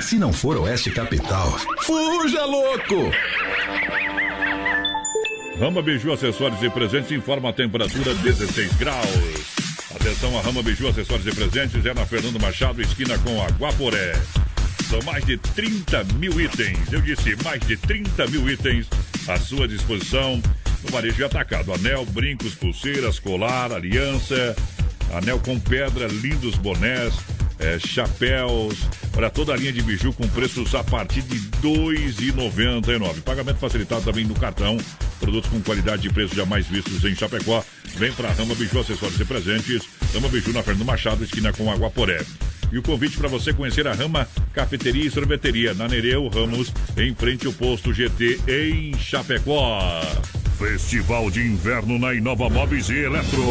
Se 0.00 0.18
não 0.18 0.32
for 0.32 0.56
Oeste 0.56 0.90
Capital, 0.90 1.56
fuja 1.82 2.44
louco! 2.44 3.12
Rama 5.58 5.82
Biju 5.82 6.12
Acessórios 6.12 6.62
e 6.62 6.70
Presentes 6.70 7.10
informa 7.10 7.48
a 7.48 7.52
temperatura 7.52 8.14
16 8.14 8.74
graus. 8.74 9.06
Atenção, 9.92 10.38
a 10.38 10.40
Rama 10.40 10.62
Biju 10.62 10.86
Acessórios 10.86 11.26
e 11.26 11.34
Presentes 11.34 11.84
é 11.84 11.92
na 11.92 12.06
Fernando 12.06 12.40
Machado, 12.40 12.80
esquina 12.80 13.18
com 13.18 13.42
a 13.42 13.46
Guaporé. 13.48 14.12
São 14.88 15.00
mais 15.04 15.24
de 15.24 15.36
30 15.36 16.04
mil 16.14 16.40
itens. 16.40 16.92
Eu 16.92 17.00
disse 17.00 17.36
mais 17.42 17.60
de 17.66 17.76
30 17.76 18.28
mil 18.28 18.48
itens 18.48 18.86
à 19.26 19.36
sua 19.36 19.66
disposição 19.66 20.40
no 20.84 20.92
varejo 20.92 21.20
e 21.20 21.24
atacado. 21.24 21.72
Anel, 21.74 22.06
brincos, 22.06 22.54
pulseiras, 22.54 23.18
colar, 23.18 23.72
aliança, 23.72 24.54
anel 25.12 25.40
com 25.40 25.58
pedra, 25.58 26.06
lindos 26.06 26.54
bonés, 26.54 27.14
eh, 27.58 27.80
chapéus. 27.80 28.88
Olha, 29.16 29.28
toda 29.28 29.54
a 29.54 29.56
linha 29.56 29.72
de 29.72 29.82
biju 29.82 30.12
com 30.12 30.28
preços 30.28 30.72
a 30.76 30.84
partir 30.84 31.22
de 31.22 31.36
R$ 31.36 31.50
2,99. 31.60 33.22
Pagamento 33.22 33.58
facilitado 33.58 34.02
também 34.02 34.24
no 34.24 34.36
cartão. 34.36 34.78
Produtos 35.18 35.50
com 35.50 35.60
qualidade 35.60 36.06
e 36.06 36.12
preço 36.12 36.34
jamais 36.34 36.66
vistos 36.66 37.04
em 37.04 37.14
Chapecó. 37.14 37.64
Vem 37.96 38.12
para 38.12 38.32
Rama 38.32 38.54
Biju 38.54 38.80
Acessórios 38.80 39.20
e 39.20 39.24
Presentes. 39.24 39.82
Rama 40.14 40.28
Biju 40.28 40.52
na 40.52 40.62
Fernando 40.62 40.86
Machado, 40.86 41.24
esquina 41.24 41.52
com 41.52 41.70
Aguaporé. 41.70 42.24
E 42.70 42.78
o 42.78 42.82
convite 42.82 43.16
para 43.16 43.28
você 43.28 43.52
conhecer 43.52 43.86
a 43.86 43.94
Rama 43.94 44.28
Cafeteria 44.52 45.06
e 45.06 45.10
Sorveteria 45.10 45.74
na 45.74 45.88
Nereu 45.88 46.28
Ramos, 46.28 46.72
em 46.96 47.14
frente 47.14 47.46
ao 47.46 47.52
posto 47.52 47.92
GT 47.92 48.40
em 48.46 48.96
Chapecó. 48.98 50.02
Festival 50.58 51.30
de 51.30 51.40
Inverno 51.40 52.00
na 52.00 52.12
Inova 52.12 52.50
Móveis 52.50 52.90
e 52.90 52.98
Eletro. 52.98 53.44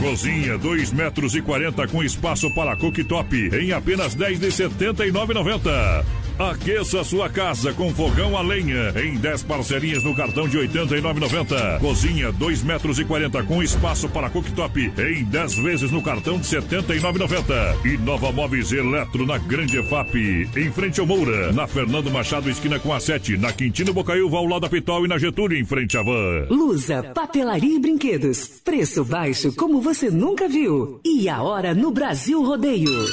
Cozinha 0.00 0.58
2 0.58 0.92
metros 0.92 1.36
e 1.36 1.40
40 1.40 1.86
com 1.86 2.02
espaço 2.02 2.52
para 2.52 2.76
cooktop 2.76 3.50
em 3.54 3.72
apenas 3.72 4.16
10 4.16 4.40
de 4.40 4.48
79,90. 4.48 6.04
Aqueça 6.38 7.02
sua 7.02 7.28
casa 7.28 7.72
com 7.72 7.92
fogão 7.92 8.38
a 8.38 8.42
lenha 8.42 8.94
em 9.02 9.16
10 9.16 9.42
parcelinhas 9.42 10.04
no 10.04 10.14
cartão 10.14 10.48
de 10.48 10.56
R$ 10.56 10.68
89,90. 10.68 11.80
Cozinha 11.80 12.30
2 12.30 12.62
metros 12.62 13.00
e 13.00 13.04
40 13.04 13.42
com 13.42 13.60
espaço 13.60 14.08
para 14.08 14.30
cooktop 14.30 14.92
em 14.96 15.24
10 15.24 15.54
vezes 15.56 15.90
no 15.90 16.00
cartão 16.00 16.38
de 16.38 16.48
R$ 16.54 16.62
79,90. 16.62 17.84
E 17.84 17.98
Nova 17.98 18.30
Móveis 18.30 18.70
Eletro 18.70 19.26
na 19.26 19.36
Grande 19.36 19.78
EFAP, 19.78 20.48
em 20.56 20.70
frente 20.70 21.00
ao 21.00 21.06
Moura, 21.06 21.50
na 21.50 21.66
Fernando 21.66 22.08
Machado 22.08 22.48
esquina 22.48 22.78
com 22.78 22.92
a 22.94 23.00
7, 23.00 23.36
na 23.36 23.52
Quintino 23.52 23.92
Bocaiúva 23.92 24.36
ao 24.36 24.46
lado 24.46 24.60
da 24.60 24.68
Pitol 24.68 25.06
e 25.06 25.08
na 25.08 25.18
Getúlio 25.18 25.58
em 25.58 25.64
frente 25.64 25.98
à 25.98 26.04
Van. 26.04 26.46
Lusa, 26.50 27.02
papelaria 27.02 27.74
e 27.74 27.80
brinquedos. 27.80 28.60
Preço 28.64 29.04
baixo 29.04 29.52
como 29.56 29.80
você 29.80 30.08
nunca 30.08 30.48
viu. 30.48 31.00
E 31.04 31.28
a 31.28 31.42
hora 31.42 31.74
no 31.74 31.90
Brasil 31.90 32.40
Rodeio. 32.44 33.08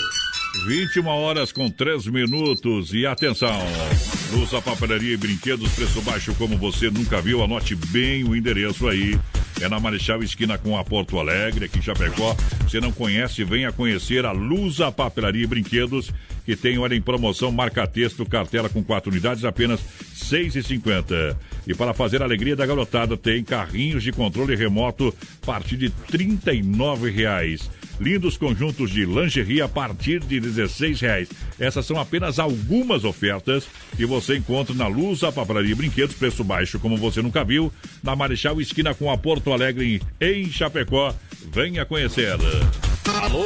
21 0.64 1.08
horas 1.08 1.52
com 1.52 1.70
3 1.70 2.08
minutos 2.08 2.94
e 2.94 3.06
atenção. 3.06 3.60
Lusa 4.32 4.62
Papelaria 4.62 5.14
e 5.14 5.18
Brinquedos, 5.18 5.74
preço 5.74 6.02
baixo 6.02 6.34
como 6.36 6.58
você 6.58 6.90
nunca 6.90 7.22
viu. 7.22 7.44
Anote 7.44 7.76
bem 7.76 8.24
o 8.24 8.36
endereço 8.36 8.88
aí. 8.88 9.20
É 9.62 9.70
na 9.70 9.80
Marechal 9.80 10.24
Esquina 10.24 10.58
com 10.58 10.78
a 10.78 10.84
Porto 10.84 11.20
Alegre, 11.20 11.66
aqui 11.66 11.80
em 11.80 11.82
Chapecó. 11.82 12.36
Você 12.64 12.80
não 12.80 12.92
conhece, 12.92 13.44
venha 13.44 13.72
conhecer 13.72 14.26
a 14.26 14.32
Lusa 14.32 14.92
Papelaria 14.92 15.44
e 15.44 15.48
Brinquedos, 15.48 16.12
que 16.46 16.56
tem, 16.56 16.78
olha, 16.78 16.96
em 16.96 17.02
promoção, 17.02 17.52
marca-texto, 17.52 18.26
cartela 18.26 18.68
com 18.68 18.84
quatro 18.84 19.12
unidades, 19.12 19.46
apenas 19.46 19.80
R$ 19.80 20.50
6,50. 20.50 21.36
E 21.68 21.74
para 21.74 21.94
fazer 21.94 22.22
a 22.22 22.26
alegria 22.26 22.56
da 22.56 22.66
garotada, 22.66 23.16
tem 23.16 23.44
carrinhos 23.44 24.04
de 24.04 24.12
controle 24.12 24.56
remoto 24.56 25.14
a 25.42 25.46
partir 25.46 25.78
de 25.78 25.90
39 25.90 27.10
reais. 27.10 27.70
Lindos 28.00 28.38
conjuntos 28.38 28.92
de 28.92 29.06
lingerie 29.06 29.62
a 29.62 29.68
partir 29.68 30.20
de 30.20 30.40
16 30.40 31.00
reais. 31.02 31.30
Essas 31.60 31.86
são 31.86 32.00
apenas 32.00 32.40
algumas 32.40 33.04
ofertas 33.04 33.68
que 33.96 34.06
você 34.06 34.38
encontra 34.38 34.76
na 34.76 34.88
Luz, 34.88 35.24
a 35.24 35.32
Papelaria 35.32 35.72
e 35.72 35.76
Brinquedos, 35.76 36.16
preço 36.16 36.44
baixo 36.44 36.80
como 36.80 36.98
você 36.98 37.22
nunca 37.22 37.44
viu, 37.44 37.72
na 38.04 38.16
Marechal 38.16 38.60
Esquina 38.60 38.94
com 38.94 39.12
a 39.12 39.18
Porto 39.18 39.54
Alegre 39.54 40.02
em 40.20 40.50
Chapecó. 40.50 41.14
Venha 41.54 41.86
conhecer. 41.86 42.38
Alô, 43.22 43.46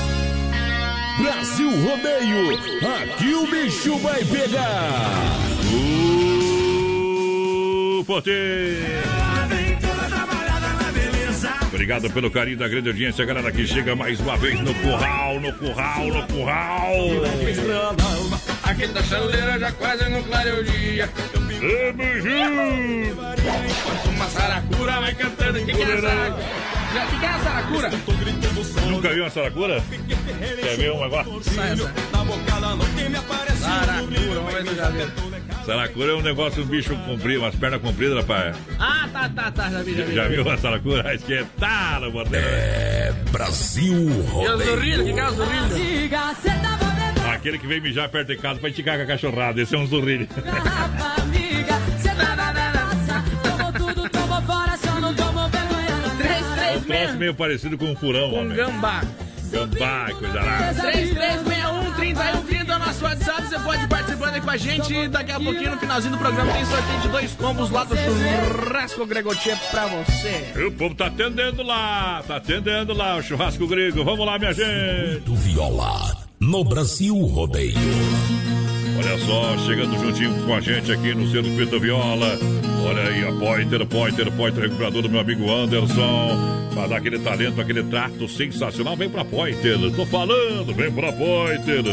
Brasil 1.21 1.69
Rodeio, 1.69 2.57
aqui 3.03 3.35
o 3.35 3.45
bicho 3.45 3.95
vai 3.99 4.23
pegar. 4.25 4.89
O 7.99 8.03
poder. 8.03 9.01
Obrigado 11.67 12.09
pelo 12.09 12.31
carinho 12.31 12.57
da 12.57 12.67
grande 12.67 12.89
audiência, 12.89 13.23
galera 13.23 13.51
que 13.51 13.67
chega 13.67 13.95
mais 13.95 14.19
uma 14.19 14.35
vez 14.37 14.59
no 14.59 14.73
curral, 14.73 15.39
no 15.39 15.53
curral, 15.53 16.07
no 16.07 16.27
curral. 16.27 16.95
Aqui 18.63 18.87
da 18.87 19.03
chaleira 19.03 19.59
já 19.59 19.71
quase 19.73 20.09
no 20.09 20.23
clareio 20.23 20.63
dia. 20.63 21.07
Tamo 21.31 21.51
junto. 22.19 23.21
Uma 24.09 24.27
saracura 24.27 24.99
vai 24.99 25.13
cantando. 25.13 25.59
O 25.59 25.65
que, 25.65 25.73
que 25.73 25.81
é? 25.81 26.80
Já- 26.93 27.05
que, 27.19 27.25
é 27.25 27.29
a 27.29 27.39
saracura? 27.39 27.89
Nunca 28.89 29.09
viu 29.09 29.23
uma 29.23 29.29
saracura? 29.29 29.83
Quer 30.61 30.77
ver 30.77 30.91
um 30.91 31.03
agora? 31.03 31.25
Saracura, 33.59 34.59
eu 34.65 34.75
já 34.75 34.89
vi. 34.89 35.11
Saracura 35.65 36.11
é 36.11 36.15
um 36.15 36.21
negócio, 36.21 36.63
um 36.63 36.65
bicho 36.65 36.95
comprido, 37.05 37.41
umas 37.41 37.55
pernas 37.55 37.81
compridas, 37.81 38.17
rapaz. 38.17 38.55
Ah, 38.79 39.07
tá, 39.13 39.29
tá, 39.29 39.51
tá, 39.51 39.69
já 39.69 39.83
vi, 39.83 39.95
já 39.95 40.03
vi. 40.05 40.15
Já 40.15 40.27
viu 40.27 40.41
uma 40.43 40.57
saracura? 40.57 41.13
Esquentada, 41.13 42.09
bordel. 42.09 42.41
É 42.43 43.13
Brasil 43.31 43.93
E 43.93 44.19
os 44.19 44.29
Rodeio. 44.29 44.57
zurridos, 44.71 45.01
o 45.01 45.05
que, 45.05 45.13
que 45.13 45.19
é 45.19 45.27
os 45.27 45.35
zurridos? 45.35 45.77
Aquele 47.31 47.57
que 47.59 47.67
vem 47.67 47.79
mijar 47.79 48.09
perto 48.09 48.27
de 48.29 48.37
casa 48.37 48.59
pra 48.59 48.69
esticar 48.69 48.97
com 48.97 49.03
a 49.03 49.05
cachorrada. 49.05 49.61
Esse 49.61 49.75
é 49.75 49.77
um 49.77 49.85
zurrilho. 49.87 50.27
Meio 57.21 57.35
parecido 57.35 57.77
com 57.77 57.85
um 57.85 57.95
furão, 57.95 58.31
Com 58.31 58.39
homem. 58.39 58.57
gambá. 58.57 59.01
Gambá, 59.51 60.09
coisa 60.17 60.41
lá. 60.41 60.73
3361-3130 60.73 62.69
é 62.69 62.75
o 62.75 62.79
nosso 62.79 63.03
WhatsApp. 63.03 63.43
Você 63.47 63.59
pode 63.59 63.87
participando 63.87 64.33
aí 64.33 64.41
com 64.41 64.49
a 64.49 64.57
gente. 64.57 64.93
E 64.93 65.07
daqui 65.07 65.31
a 65.31 65.39
pouquinho, 65.39 65.71
no 65.71 65.77
finalzinho 65.77 66.13
do 66.13 66.17
programa, 66.17 66.51
tem 66.53 66.65
sorteio 66.65 66.99
de 67.01 67.07
dois 67.09 67.31
combos 67.33 67.69
lá 67.69 67.83
do 67.83 67.95
Churrasco 67.95 69.05
Gregotia 69.05 69.55
pra 69.69 69.85
você. 69.87 70.53
E 70.55 70.63
o 70.63 70.71
povo 70.71 70.95
tá 70.95 71.07
atendendo 71.07 71.61
lá, 71.63 72.23
tá 72.25 72.37
atendendo 72.37 72.93
lá 72.93 73.17
o 73.17 73.21
churrasco 73.21 73.67
grego. 73.67 74.03
Vamos 74.03 74.25
lá, 74.25 74.39
minha 74.39 74.53
gente. 74.53 75.19
Do 75.25 75.35
Viola, 75.35 76.15
no 76.39 76.63
Brasil 76.63 77.15
Rodeio. 77.15 77.75
Olha 78.97 79.17
só, 79.19 79.57
chegando 79.65 79.99
juntinho 79.99 80.33
com 80.45 80.55
a 80.55 80.61
gente 80.61 80.91
aqui 80.91 81.13
no 81.13 81.29
Circuito 81.29 81.79
Viola. 81.79 82.37
Olha 82.87 83.03
aí, 83.03 83.27
a 83.27 83.31
Pointer, 83.33 83.85
Pointer, 83.85 84.31
Pointer, 84.31 84.63
recuperador 84.63 85.01
do 85.01 85.09
meu 85.09 85.19
amigo 85.19 85.51
Anderson. 85.51 86.60
Pra 86.73 86.87
dar 86.87 86.97
aquele 86.97 87.19
talento, 87.19 87.59
aquele 87.59 87.83
trato 87.83 88.27
sensacional, 88.29 88.95
vem 88.95 89.09
pra 89.09 89.25
Pointer. 89.25 89.77
Tô 89.93 90.05
falando, 90.05 90.73
vem 90.73 90.91
pra 90.91 91.11
Pointer. 91.11 91.83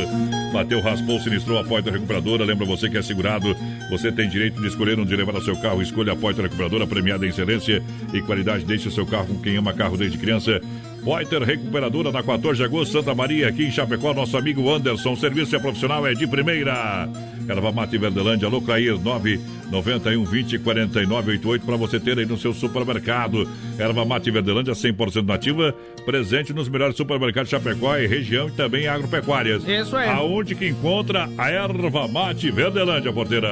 Bateu, 0.53 0.81
raspou, 0.81 1.21
sinistrou 1.21 1.59
a 1.59 1.65
Pointer 1.65 1.93
Recuperadora. 1.93 2.45
Lembra 2.45 2.65
você 2.65 2.89
que 2.89 2.97
é 2.97 3.03
segurado, 3.03 3.57
você 3.91 4.13
tem 4.13 4.29
direito 4.29 4.61
de 4.61 4.69
escolher 4.69 4.99
onde 4.99 5.15
levar 5.17 5.35
o 5.35 5.43
seu 5.43 5.57
carro. 5.57 5.83
Escolha 5.83 6.13
a 6.13 6.17
Pointer 6.17 6.45
Recuperadora, 6.45 6.87
premiada 6.87 7.27
em 7.27 7.31
excelência 7.31 7.83
e 8.15 8.23
qualidade. 8.23 8.65
Deixe 8.65 8.87
o 8.89 8.93
seu 8.93 9.05
carro 9.05 9.27
com 9.27 9.41
quem 9.41 9.57
ama 9.57 9.73
carro 9.73 9.97
desde 9.97 10.17
criança. 10.17 10.61
Pointer 11.05 11.43
Recuperadora 11.43 12.13
na 12.13 12.23
14 12.23 12.59
de 12.59 12.65
agosto, 12.65 12.93
Santa 12.93 13.15
Maria, 13.15 13.49
aqui 13.49 13.65
em 13.65 13.71
Chapecó, 13.73 14.15
nosso 14.15 14.37
amigo 14.37 14.71
Anderson. 14.73 15.17
Serviço 15.17 15.57
é 15.57 15.59
profissional, 15.59 16.07
é 16.07 16.15
de 16.15 16.27
primeira. 16.27 17.09
Erva 17.49 17.73
Mate 17.73 17.97
Verdelândia, 17.97 18.47
alô 18.47 18.61
Clair 18.61 18.99
991 18.99 20.23
20 20.23 20.59
49 20.59 21.31
88 21.33 21.65
para 21.65 21.77
você 21.77 21.99
ter 21.99 22.19
aí 22.19 22.27
no 22.27 22.37
seu 22.37 22.53
supermercado. 22.53 23.49
Erva 23.79 24.05
Mate 24.05 24.31
Verdelândia 24.31 24.75
100% 24.75 25.25
nativa, 25.27 25.75
presente 26.05 26.53
nos 26.53 26.69
melhores 26.69 26.95
supermercados 26.95 27.49
Chapecó 27.51 27.97
e 27.97 28.07
região 28.07 28.49
e 28.49 28.53
também 28.53 28.87
agropecuárias. 28.87 29.67
Isso 29.67 29.97
aí. 29.97 30.11
Aonde 30.11 30.55
que 30.55 30.69
encontra 30.69 31.31
a 31.39 31.51
Erva 31.51 32.07
Mate 32.07 32.51
Verdelândia, 32.51 33.13
porteira? 33.15 33.49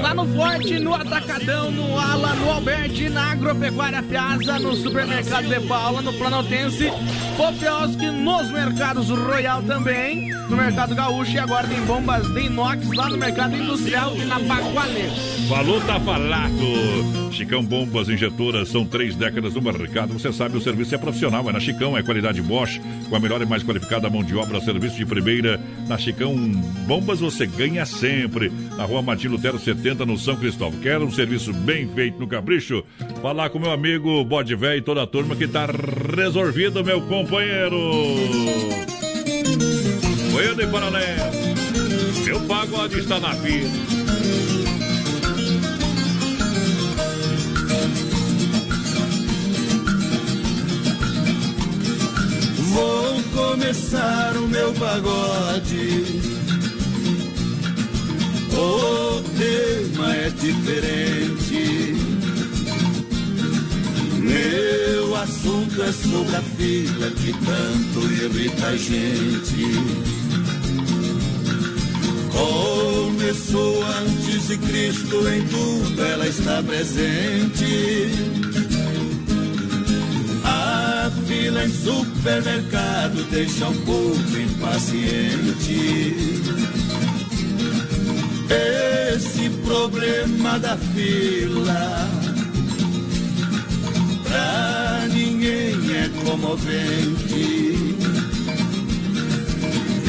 Lá 0.00 0.14
no 0.14 0.24
Forte, 0.28 0.78
no 0.78 0.94
Atacadão, 0.94 1.72
no 1.72 1.98
Ala, 1.98 2.34
no 2.34 2.48
Alberti, 2.48 3.08
na 3.08 3.32
Agropecuária 3.32 4.02
Piazza, 4.04 4.60
no 4.60 4.76
Supermercado 4.76 5.48
de 5.48 5.60
Paula, 5.66 6.00
no 6.00 6.12
Planaltense, 6.12 6.92
Popioski, 7.36 8.06
nos 8.06 8.50
Mercados 8.52 9.08
Royal 9.08 9.62
também, 9.64 10.30
no 10.48 10.56
Mercado 10.56 10.94
Gaúcho 10.94 11.32
e 11.32 11.38
agora 11.40 11.66
tem 11.66 11.80
bombas 11.86 12.28
de 12.32 12.40
inox 12.42 12.86
lá 12.94 13.08
no 13.08 13.16
Mercado 13.16 13.31
Industrial 13.40 14.14
e 14.16 14.24
na 14.24 14.38
Bagualê. 14.38 15.08
Falou, 15.48 15.80
tá 15.80 15.98
falado. 16.00 17.32
Chicão 17.32 17.64
Bombas 17.64 18.08
Injetoras 18.08 18.68
são 18.68 18.84
três 18.84 19.16
décadas 19.16 19.54
no 19.54 19.62
mercado. 19.62 20.12
Você 20.12 20.32
sabe, 20.32 20.56
o 20.56 20.60
serviço 20.60 20.94
é 20.94 20.98
profissional. 20.98 21.48
É 21.48 21.52
na 21.52 21.58
Chicão, 21.58 21.96
é 21.96 22.02
qualidade 22.02 22.42
Bosch, 22.42 22.80
com 23.08 23.16
a 23.16 23.20
melhor 23.20 23.40
e 23.40 23.46
mais 23.46 23.62
qualificada 23.62 24.10
mão 24.10 24.22
de 24.22 24.36
obra, 24.36 24.60
serviço 24.60 24.96
de 24.96 25.06
primeira. 25.06 25.58
Na 25.88 25.96
Chicão 25.96 26.34
Bombas 26.86 27.20
você 27.20 27.46
ganha 27.46 27.86
sempre. 27.86 28.52
Na 28.76 28.84
rua 28.84 29.02
Martim 29.02 29.28
Lutero 29.28 29.58
70, 29.58 30.04
no 30.04 30.18
São 30.18 30.36
Cristóvão. 30.36 30.78
Quer 30.80 30.98
um 30.98 31.10
serviço 31.10 31.52
bem 31.52 31.88
feito 31.88 32.18
no 32.18 32.28
capricho? 32.28 32.84
Falar 33.20 33.50
com 33.50 33.58
meu 33.58 33.70
amigo 33.70 34.22
Bode 34.24 34.54
e 34.54 34.80
toda 34.82 35.02
a 35.02 35.06
turma 35.06 35.34
que 35.34 35.48
tá 35.48 35.66
resolvido, 36.16 36.84
meu 36.84 37.00
companheiro. 37.02 37.76
Goiânia 40.32 40.64
e 40.64 40.66
Paraná. 40.66 41.51
Meu 42.32 42.40
pagode 42.44 42.98
está 42.98 43.20
na 43.20 43.34
vida. 43.34 43.68
Vou 52.70 53.22
começar 53.34 54.34
o 54.38 54.48
meu 54.48 54.72
pagode. 54.72 56.22
O 58.54 59.22
tema 59.36 60.16
é 60.16 60.30
diferente. 60.30 61.94
Meu 64.20 65.16
assunto 65.16 65.82
é 65.82 65.92
sobre 65.92 66.36
a 66.36 66.40
filha 66.40 67.10
que 67.10 67.32
tanto 67.44 68.10
irrita 68.10 68.68
a 68.68 68.76
gente. 68.78 70.11
Com 72.32 73.02
começou 73.32 73.82
antes 73.84 74.48
de 74.48 74.58
Cristo, 74.58 75.26
em 75.28 75.46
tudo 75.46 76.04
ela 76.04 76.26
está 76.26 76.62
presente. 76.62 78.10
A 80.44 81.10
fila 81.26 81.64
em 81.64 81.72
supermercado 81.72 83.24
deixa 83.30 83.68
um 83.68 83.76
pouco 83.84 84.36
impaciente. 84.36 86.14
Esse 89.14 89.48
problema 89.64 90.58
da 90.58 90.76
fila 90.76 92.10
pra 94.24 95.06
ninguém 95.10 95.74
é 95.96 96.10
comovente. 96.22 97.91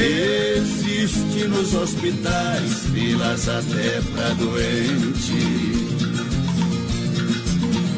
Existe 0.04 1.48
nos 1.48 1.74
hospitais 1.74 2.86
filas 2.92 3.48
até 3.48 4.02
pra 4.12 4.28
doente. 4.34 5.84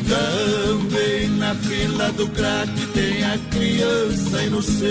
Também 0.09 1.29
na 1.31 1.53
fila 1.57 2.13
do 2.13 2.29
crack 2.29 2.71
tem 2.95 3.25
a 3.25 3.37
criança 3.51 4.43
inocente. 4.45 4.87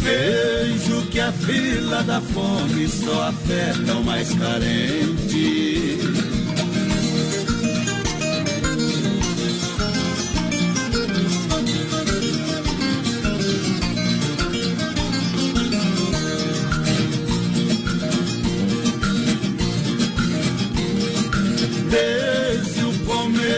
Vejo 0.00 1.06
que 1.10 1.18
a 1.18 1.32
fila 1.32 2.04
da 2.04 2.20
fome 2.20 2.88
só 2.88 3.28
afeta 3.28 3.94
o 3.94 4.04
mais 4.04 4.32
carente. 4.34 5.98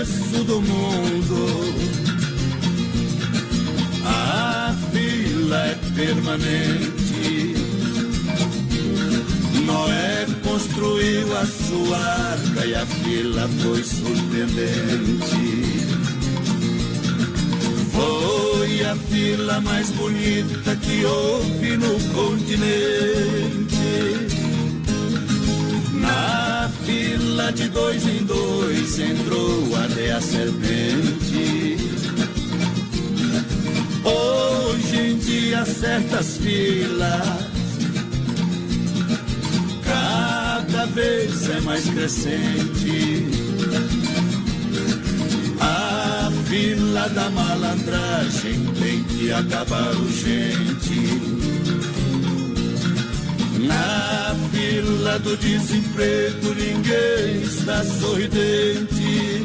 Começo 0.03 0.45
do 0.45 0.61
mundo, 0.61 1.75
a 4.05 4.75
fila 4.91 5.67
é 5.67 5.79
permanente. 5.95 7.55
Noé 9.65 10.27
construiu 10.43 11.37
a 11.37 11.47
sua 11.47 11.99
arca 11.99 12.67
e 12.67 12.75
a 12.75 12.85
fila 12.85 13.49
foi 13.63 13.85
surpreendente. 13.85 15.63
Foi 17.93 18.85
a 18.85 18.97
fila 18.97 19.61
mais 19.61 19.89
bonita 19.91 20.75
que 20.77 21.05
houve 21.05 21.77
no 21.77 22.01
continente. 22.13 23.63
Na 26.01 26.52
fila 26.85 27.53
de 27.53 27.69
dois 27.69 28.07
em 28.07 28.25
dois 28.25 28.99
entrou 28.99 29.77
até 29.77 30.13
a 30.13 30.21
serpente. 30.21 31.77
Hoje 34.05 34.99
em 34.99 35.19
dia 35.19 35.65
certas 35.65 36.39
filas 36.39 37.53
cada 39.85 40.87
vez 40.87 41.49
é 41.51 41.61
mais 41.61 41.89
crescente. 41.89 43.27
A 45.61 46.31
fila 46.49 47.09
da 47.11 47.31
malandragem 47.31 48.65
tem 48.81 49.05
que 49.05 49.33
acabar 49.33 49.95
urgente. 49.97 51.42
Na 53.63 54.35
fila 54.51 55.19
do 55.21 55.37
desemprego 55.37 56.55
ninguém 56.55 57.43
está 57.43 57.85
sorridente. 57.85 59.45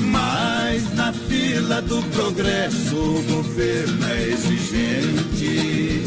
Mas 0.00 0.94
na 0.94 1.12
fila 1.12 1.80
do 1.82 2.02
progresso 2.10 2.96
o 2.96 3.22
governo 3.22 4.06
é 4.08 4.28
exigente. 4.28 6.02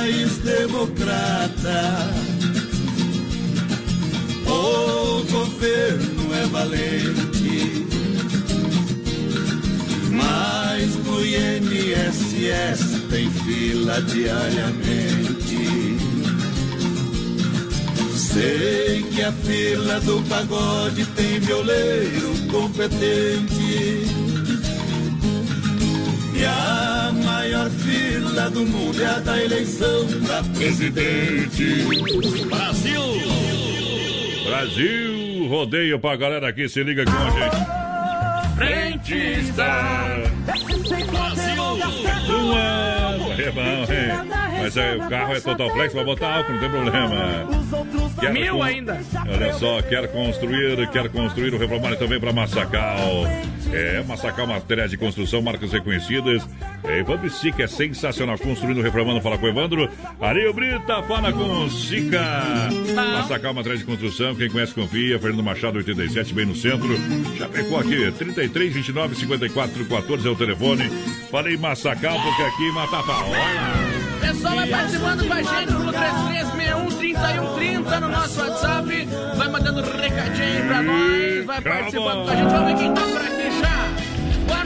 País 0.00 0.38
democrata, 0.38 2.10
o 4.46 5.22
governo 5.30 6.34
é 6.34 6.46
valente, 6.46 7.86
mas 10.10 10.96
no 11.04 11.22
INSS 11.22 13.02
tem 13.10 13.30
fila 13.30 14.00
diariamente. 14.02 15.60
Sei 18.16 19.02
que 19.02 19.22
a 19.22 19.32
fila 19.32 20.00
do 20.00 20.22
pagode 20.30 21.04
tem 21.14 21.40
violeiro 21.40 22.32
competente. 22.50 24.06
E 26.34 26.44
a 26.46 26.89
fila 27.70 28.50
do 28.50 28.66
mundo 28.66 29.02
é 29.02 29.06
a 29.06 29.18
da 29.18 29.42
eleição 29.42 30.06
pra 30.26 30.42
presidente. 30.56 31.84
Brasil! 32.48 33.00
Brasil! 34.46 35.46
Rodeio 35.48 35.98
pra 35.98 36.16
galera 36.16 36.48
aqui, 36.48 36.68
se 36.68 36.82
liga 36.82 37.04
com 37.04 37.10
a 37.12 37.30
gente. 37.30 37.56
Frentista! 38.56 39.66
Brasil! 41.10 41.62
Uma... 42.28 43.10
É 43.40 43.50
bom, 43.50 43.60
hein? 43.60 44.30
Mas 44.62 44.76
é, 44.76 44.96
o 44.96 45.08
carro 45.08 45.34
é 45.34 45.40
total 45.40 45.70
flex, 45.70 45.94
vai 45.94 46.04
botar 46.04 46.36
álcool, 46.36 46.52
não 46.52 46.60
tem 46.60 46.70
problema. 46.70 47.48
Quer 48.20 48.32
Mil 48.32 48.56
con- 48.56 48.62
ainda. 48.62 49.00
Olha 49.32 49.52
só, 49.54 49.80
quer 49.80 50.08
construir, 50.08 50.86
quer 50.90 51.08
construir 51.08 51.54
o 51.54 51.58
Reformar 51.58 51.96
também 51.96 52.20
para 52.20 52.32
Massacal. 52.32 53.24
É, 53.72 54.02
Massacal 54.02 54.46
Materiais 54.46 54.90
de 54.90 54.96
Construção, 54.96 55.42
marcas 55.42 55.72
reconhecidas. 55.72 56.46
É, 56.84 56.98
Evandro 56.98 57.30
Sica 57.30 57.64
é 57.64 57.66
sensacional. 57.66 58.38
Construindo, 58.38 58.80
reformando, 58.80 59.20
fala 59.20 59.38
com 59.38 59.46
o 59.46 59.48
Evandro. 59.48 59.88
Areio 60.20 60.52
Brita, 60.52 61.02
fala 61.02 61.32
com 61.32 61.64
o 61.64 61.70
Sica. 61.70 62.20
Massacal 62.94 63.54
Materiais 63.54 63.80
de 63.80 63.86
Construção, 63.86 64.34
quem 64.34 64.50
conhece, 64.50 64.74
confia. 64.74 65.18
Fernando 65.18 65.42
Machado, 65.42 65.78
87, 65.78 66.34
bem 66.34 66.46
no 66.46 66.54
centro. 66.54 66.88
Já 67.36 67.48
pegou 67.48 67.78
aqui, 67.78 68.10
33, 68.12 68.72
29, 68.72 69.14
54, 69.14 69.84
14 69.84 70.26
é 70.26 70.30
o 70.30 70.36
telefone. 70.36 70.88
Falei 71.30 71.56
Massacal, 71.56 72.20
porque 72.20 72.42
aqui 72.42 72.72
mata 72.72 73.02
pau. 73.02 73.30
Olha. 73.30 74.20
Pessoal 74.20 74.54
vai 74.54 74.68
participando 74.68 75.26
com 75.26 75.32
a 75.32 75.42
gente 75.42 75.66
pelo 75.66 75.92
3361-3130 75.92 78.00
no 78.00 78.08
nosso 78.08 78.40
WhatsApp. 78.40 79.08
Vai 79.36 79.48
mandando 79.48 79.82
recadinho 79.82 80.66
pra 80.66 80.82
nós. 80.82 81.44
Vai 81.46 81.60
participando 81.60 82.24
com 82.24 82.30
a 82.30 82.36
gente. 82.36 82.50
Vamos 82.50 82.66
ver 82.66 82.76
quem 82.78 82.94
tá 82.94 83.02
por 83.02 83.22
aqui 83.22 83.39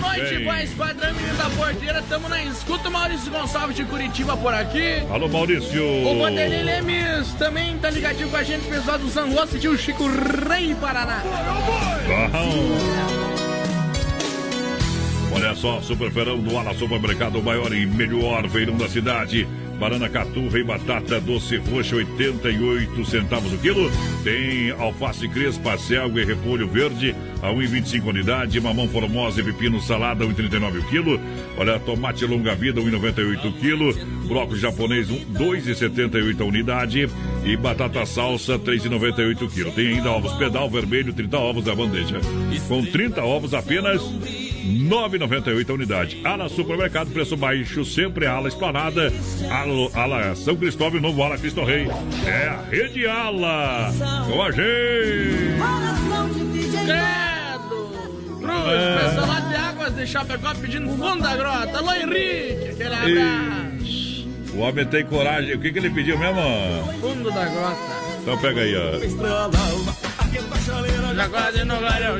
noite, 0.04 0.34
Bem. 0.36 0.44
voz 0.44 0.70
padrão 0.74 1.14
menino 1.14 1.36
da 1.36 1.50
porteira. 1.50 2.02
Tamo 2.08 2.28
na 2.28 2.42
escuta. 2.44 2.90
Maurício 2.90 3.32
Gonçalves 3.32 3.76
de 3.76 3.84
Curitiba 3.84 4.36
por 4.36 4.54
aqui. 4.54 5.02
Alô, 5.10 5.28
Maurício. 5.28 5.84
O 5.84 6.18
Vanderlei 6.18 6.62
Lemes 6.62 7.32
também 7.34 7.76
tá 7.78 7.90
ligadinho 7.90 8.28
com 8.28 8.36
a 8.36 8.42
gente, 8.42 8.66
pessoal 8.66 8.98
do 8.98 9.08
Zangosto 9.08 9.56
e 9.56 9.68
o 9.68 9.76
Chico 9.76 10.04
Rei 10.48 10.74
Paraná. 10.74 11.22
Olha 15.32 15.54
só, 15.56 15.80
Super 15.80 16.12
Feirão 16.12 16.38
do 16.38 16.56
Ala 16.56 16.74
Supermercado, 16.74 17.40
o 17.40 17.42
maior 17.42 17.72
e 17.72 17.84
melhor 17.84 18.48
feirão 18.48 18.76
da 18.76 18.88
cidade. 18.88 19.48
Banana 19.78 20.08
caturra 20.08 20.58
e 20.58 20.64
batata 20.64 21.20
doce 21.20 21.56
roxa, 21.56 21.96
88 21.96 23.04
centavos 23.04 23.52
o 23.52 23.58
quilo. 23.58 23.90
Tem 24.22 24.70
alface 24.70 25.28
crespa, 25.28 25.76
selga 25.76 26.20
e 26.20 26.24
repolho 26.24 26.68
verde, 26.68 27.14
a 27.42 27.50
1,25 27.50 28.06
unidade. 28.08 28.60
Mamão 28.60 28.88
formosa 28.88 29.40
e 29.40 29.44
pepino 29.44 29.80
salada, 29.80 30.24
1,39 30.24 30.78
o 30.78 30.88
quilo. 30.88 31.20
Olha, 31.58 31.78
tomate 31.78 32.24
longa 32.24 32.54
vida, 32.54 32.80
1,98 32.80 33.48
o 33.48 33.52
quilo. 33.52 33.94
Brócolis 34.26 34.60
japonês, 34.60 35.10
um- 35.10 35.24
2,78 35.32 36.40
a 36.40 36.44
unidade. 36.46 37.08
E 37.44 37.56
batata 37.56 38.06
salsa, 38.06 38.58
3,98 38.58 39.44
o 39.44 39.48
quilo. 39.48 39.72
Tem 39.72 39.88
ainda 39.88 40.10
ovos 40.10 40.32
pedal 40.34 40.70
vermelho, 40.70 41.12
30 41.12 41.36
ovos 41.38 41.64
da 41.64 41.74
bandeja. 41.74 42.18
Com 42.68 42.84
30 42.86 43.22
ovos 43.22 43.52
apenas 43.52 44.00
9,98 44.84 45.70
a 45.70 45.72
unidade. 45.72 46.20
Ala 46.24 46.48
Supermercado, 46.48 47.10
preço 47.10 47.36
baixo, 47.36 47.84
sempre 47.84 48.26
Ala 48.26 48.48
Esplanada. 48.48 49.12
Ala, 49.50 49.90
Ala 49.94 50.34
São 50.36 50.54
Cristóvão, 50.56 51.00
novo 51.00 51.22
Ala 51.22 51.38
Cristo 51.38 51.64
Rei. 51.64 51.88
É 52.26 52.48
a 52.48 52.62
Rede 52.70 53.06
Ala. 53.06 53.92
Com 54.30 54.42
a 54.42 54.50
gente. 54.50 55.54
Credo! 56.84 57.94
Cruz, 58.40 58.68
É. 58.68 58.98
pessoal 59.08 59.26
lá 59.26 59.40
de 59.40 59.54
Águas 59.56 59.94
de 59.96 60.06
Chapecó 60.06 60.54
pedindo 60.54 60.88
fundo 60.90 61.22
da 61.22 61.34
grota. 61.36 61.78
Alô, 61.78 61.92
Henrique, 61.94 62.68
aquele 62.72 62.94
abraço. 62.94 64.28
O 64.54 64.58
homem 64.58 64.84
tem 64.84 65.04
coragem. 65.06 65.54
O 65.54 65.60
que, 65.60 65.72
que 65.72 65.78
ele 65.78 65.90
pediu 65.90 66.18
mesmo? 66.18 66.40
Fundo 67.00 67.30
da 67.30 67.44
grota. 67.46 67.76
Então 68.22 68.38
pega 68.38 68.60
aí, 68.60 68.74
ó. 68.76 68.98
La 70.66 71.28
quase 71.28 71.62
no 71.64 71.78
galho 71.78 72.18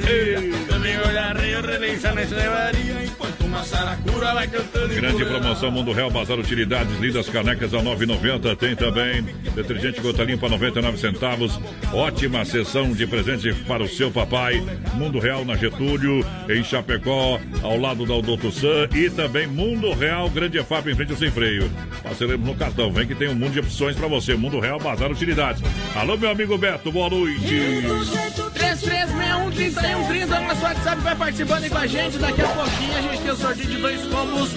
Domingo 0.68 1.12
da 1.14 1.32
Rio 1.32 1.62
levaria 1.62 3.04
Enquanto 3.04 3.44
uma 3.46 3.64
saracura 3.64 4.34
vai 4.34 4.46
cantando 4.46 4.94
Grande 4.94 5.24
promoção 5.24 5.70
Mundo 5.70 5.92
Real 5.92 6.10
Bazar 6.10 6.38
Utilidades, 6.38 6.98
lindas 7.00 7.28
canecas 7.28 7.72
a 7.72 7.78
9,90. 7.78 8.56
Tem 8.56 8.76
também 8.76 9.22
detergente 9.54 10.00
gota 10.00 10.24
limpa 10.24 10.48
99 10.48 10.98
centavos. 10.98 11.58
Ótima 11.92 12.44
sessão 12.44 12.92
de 12.92 13.06
presente 13.06 13.52
para 13.66 13.82
o 13.82 13.88
seu 13.88 14.10
papai. 14.10 14.62
Mundo 14.94 15.18
Real 15.18 15.44
na 15.44 15.56
Getúlio, 15.56 16.24
em 16.48 16.62
Chapecó, 16.62 17.40
ao 17.62 17.78
lado 17.78 18.04
da 18.04 18.14
Odonto 18.14 18.52
San. 18.52 18.88
E 18.94 19.08
também 19.08 19.46
Mundo 19.46 19.92
Real 19.92 20.28
Grande 20.28 20.58
EFAP 20.58 20.90
em 20.90 20.94
frente 20.94 21.12
ao 21.12 21.18
sem 21.18 21.30
freio. 21.30 21.70
Parcelemos 22.02 22.46
no 22.46 22.54
cartão. 22.54 22.92
Vem 22.92 23.06
que 23.06 23.14
tem 23.14 23.28
um 23.28 23.34
mundo 23.34 23.52
de 23.52 23.60
opções 23.60 23.96
para 23.96 24.08
você. 24.08 24.34
Mundo 24.34 24.60
Real 24.60 24.78
Bazar 24.78 25.10
Utilidades. 25.10 25.62
Alô, 25.94 26.16
meu 26.16 26.30
amigo 26.30 26.58
Beto, 26.58 26.92
boa 26.92 27.08
noite. 27.08 28.43
33613130 28.64 30.26
no 30.26 30.48
nosso 30.48 30.62
WhatsApp 30.62 31.02
vai 31.02 31.16
participando 31.16 31.64
aí 31.64 31.70
com 31.70 31.78
a 31.78 31.86
gente. 31.86 32.18
Daqui 32.18 32.42
a 32.42 32.48
pouquinho 32.48 32.96
a 32.96 33.02
gente 33.02 33.22
tem 33.22 33.30
o 33.30 33.36
sorteio 33.36 33.68
de 33.68 33.76
dois 33.76 34.00
combos 34.06 34.50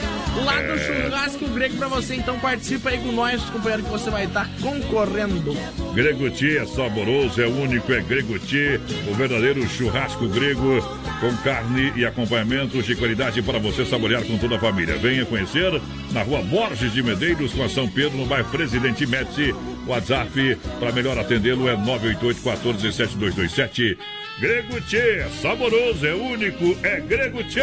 lá 0.43 0.61
do 0.61 0.79
churrasco 0.79 1.47
grego 1.49 1.77
pra 1.77 1.87
você. 1.87 2.15
Então 2.15 2.39
participa 2.39 2.89
aí 2.89 2.99
com 2.99 3.11
nós, 3.11 3.41
companheiro, 3.43 3.83
que 3.83 3.89
você 3.89 4.09
vai 4.09 4.25
estar 4.25 4.49
concorrendo. 4.61 5.55
Greguti 5.93 6.57
é 6.57 6.65
saboroso, 6.65 7.41
é 7.41 7.47
único, 7.47 7.91
é 7.91 8.01
Greguti, 8.01 8.79
o 9.09 9.13
verdadeiro 9.15 9.67
churrasco 9.67 10.27
grego 10.27 10.81
com 11.19 11.35
carne 11.37 11.91
e 11.95 12.05
acompanhamentos 12.05 12.85
de 12.85 12.95
qualidade 12.95 13.41
para 13.41 13.59
você 13.59 13.85
saborear 13.85 14.23
com 14.23 14.37
toda 14.37 14.57
a 14.57 14.59
família. 14.59 14.97
Venha 14.97 15.25
conhecer 15.25 15.81
na 16.11 16.21
rua 16.23 16.41
Borges 16.41 16.93
de 16.93 17.01
Medeiros, 17.01 17.53
com 17.53 17.63
a 17.63 17.69
São 17.69 17.87
Pedro, 17.87 18.17
no 18.17 18.25
bairro 18.25 18.49
Presidente 18.49 19.05
Médici. 19.05 19.53
WhatsApp 19.87 20.57
para 20.79 20.91
melhor 20.91 21.17
atendê-lo 21.17 21.67
é 21.67 21.75
988 21.75 22.41
14 22.41 22.93
7227. 22.93 23.97
Greguti 24.39 24.97
é 24.97 25.27
saboroso, 25.41 26.05
é 26.05 26.13
único, 26.13 26.77
é 26.83 26.99
Greguti. 27.01 27.59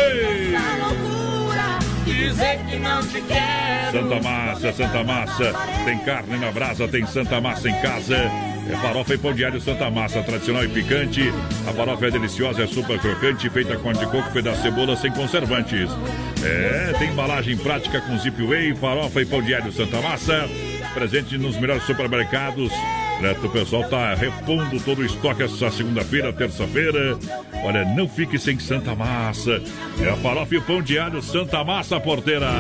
Dizer 2.05 2.59
que 2.69 2.77
não 2.79 3.01
te 3.07 3.21
quero. 3.23 3.93
Santa 3.93 4.23
Massa, 4.23 4.73
Santa 4.73 5.05
Massa. 5.05 5.53
Tem 5.85 5.99
carne 6.01 6.37
na 6.37 6.51
brasa, 6.51 6.89
tem 6.89 7.07
Santa 7.07 7.41
Massa 7.41 7.69
em 7.69 7.81
casa. 7.81 8.17
É 8.17 8.77
farofa 8.83 9.15
e 9.15 9.19
pão 9.19 9.31
alho 9.31 9.61
Santa 9.61 9.91
Massa, 9.91 10.23
tradicional 10.23 10.65
e 10.65 10.69
picante. 10.69 11.33
A 11.69 11.73
farofa 11.73 12.07
é 12.07 12.11
deliciosa, 12.11 12.65
é 12.65 12.67
super 12.67 12.99
crocante, 12.99 13.49
feita 13.51 13.77
com 13.77 13.93
de 13.93 14.07
coco, 14.07 14.33
pedaço 14.33 14.57
de 14.57 14.63
cebola, 14.65 14.97
sem 14.97 15.13
conservantes. 15.13 15.91
É, 16.43 16.93
tem 16.99 17.11
embalagem 17.11 17.57
prática 17.57 18.01
com 18.01 18.19
zip 18.19 18.43
whey, 18.43 18.75
farofa 18.75 19.23
e 19.23 19.27
pão 19.27 19.41
alho 19.41 19.73
Santa 19.73 20.01
Massa. 20.01 20.49
Presente 20.95 21.37
nos 21.37 21.59
melhores 21.59 21.83
supermercados. 21.83 22.71
Certo, 23.21 23.47
o 23.47 23.51
pessoal 23.51 23.85
tá 23.89 24.15
repondo 24.15 24.79
todo 24.81 24.99
o 24.99 25.05
estoque 25.05 25.43
essa 25.43 25.71
segunda-feira, 25.71 26.33
terça-feira. 26.33 27.17
Olha, 27.65 27.85
não 27.85 28.07
fique 28.07 28.39
sem 28.39 28.59
Santa 28.59 28.95
Massa. 28.95 29.63
É 29.99 30.11
a 30.11 30.17
farofa 30.17 30.55
e 30.55 30.59
o 30.59 30.63
pão 30.63 30.83
de 30.83 30.99
alho 30.99 31.23
Santa 31.23 31.65
Massa, 31.65 31.99
porteira. 31.99 32.51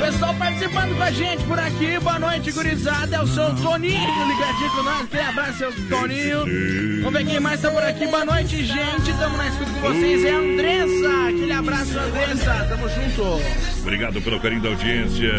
Pessoal 0.00 0.34
participando 0.34 0.96
com 0.96 1.02
a 1.02 1.10
gente 1.10 1.44
por 1.44 1.58
aqui. 1.58 1.98
Boa 1.98 2.18
noite, 2.18 2.52
gurizada. 2.52 3.16
É 3.16 3.20
o 3.20 3.26
seu 3.26 3.54
Toninho 3.56 4.26
ligadinho 4.26 4.70
com 4.70 4.82
nós. 4.82 5.02
Aquele 5.02 5.22
abraço, 5.22 5.58
seu 5.58 5.72
Toninho. 5.88 7.02
Vamos 7.02 7.12
ver 7.12 7.26
quem 7.26 7.40
mais 7.40 7.60
tá 7.60 7.70
por 7.70 7.82
aqui. 7.82 8.06
Boa 8.06 8.24
noite, 8.24 8.64
gente. 8.64 9.12
Tamo 9.18 9.36
na 9.36 9.48
escuta 9.48 9.70
com 9.72 9.80
vocês. 9.80 10.24
É 10.24 10.30
a 10.30 10.38
Andressa. 10.38 11.28
Aquele 11.28 11.52
abraço, 11.52 11.98
Andressa. 11.98 12.66
Tamo 12.70 12.88
junto. 12.88 13.42
Obrigado 13.82 14.22
pelo 14.22 14.40
carinho 14.40 14.62
da 14.62 14.70
audiência. 14.70 15.30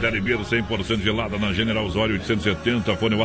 Telebeiro 0.00 0.44
100% 0.44 1.02
gelada 1.02 1.36
na 1.36 1.52
General 1.52 1.84
Osório 1.84 2.14
870, 2.14 2.96
fone 2.96 3.16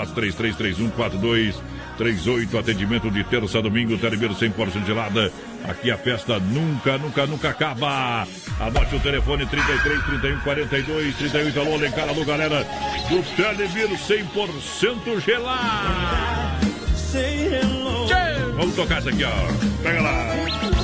WhatsApp 0.98 1.76
33314238, 1.98 2.60
atendimento 2.60 3.10
de 3.10 3.24
terça 3.24 3.60
a 3.60 3.62
domingo, 3.62 3.98
Telebeiro 3.98 4.36
100% 4.36 4.86
gelada. 4.86 5.32
Aqui 5.68 5.90
a 5.90 5.98
festa 5.98 6.40
nunca, 6.40 6.98
nunca, 6.98 7.26
nunca 7.26 7.49
acaba. 7.49 8.28
Anote 8.60 8.95
o 8.95 8.99
telefone 8.99 9.45
33 9.45 10.03
31 10.03 10.40
42 10.41 11.16
38. 11.16 11.60
Alô, 11.60 11.76
Alencar, 11.76 12.10
alô, 12.10 12.24
galera 12.26 12.64
do 13.10 13.24
Telebeiro 13.36 13.95
100% 13.95 15.20
gelada. 15.22 16.66
Vamos 18.56 18.76
tocar 18.76 18.99
essa 18.99 19.10
aqui, 19.10 19.24
ó. 19.24 19.82
Pega 19.82 20.02
lá. 20.02 20.75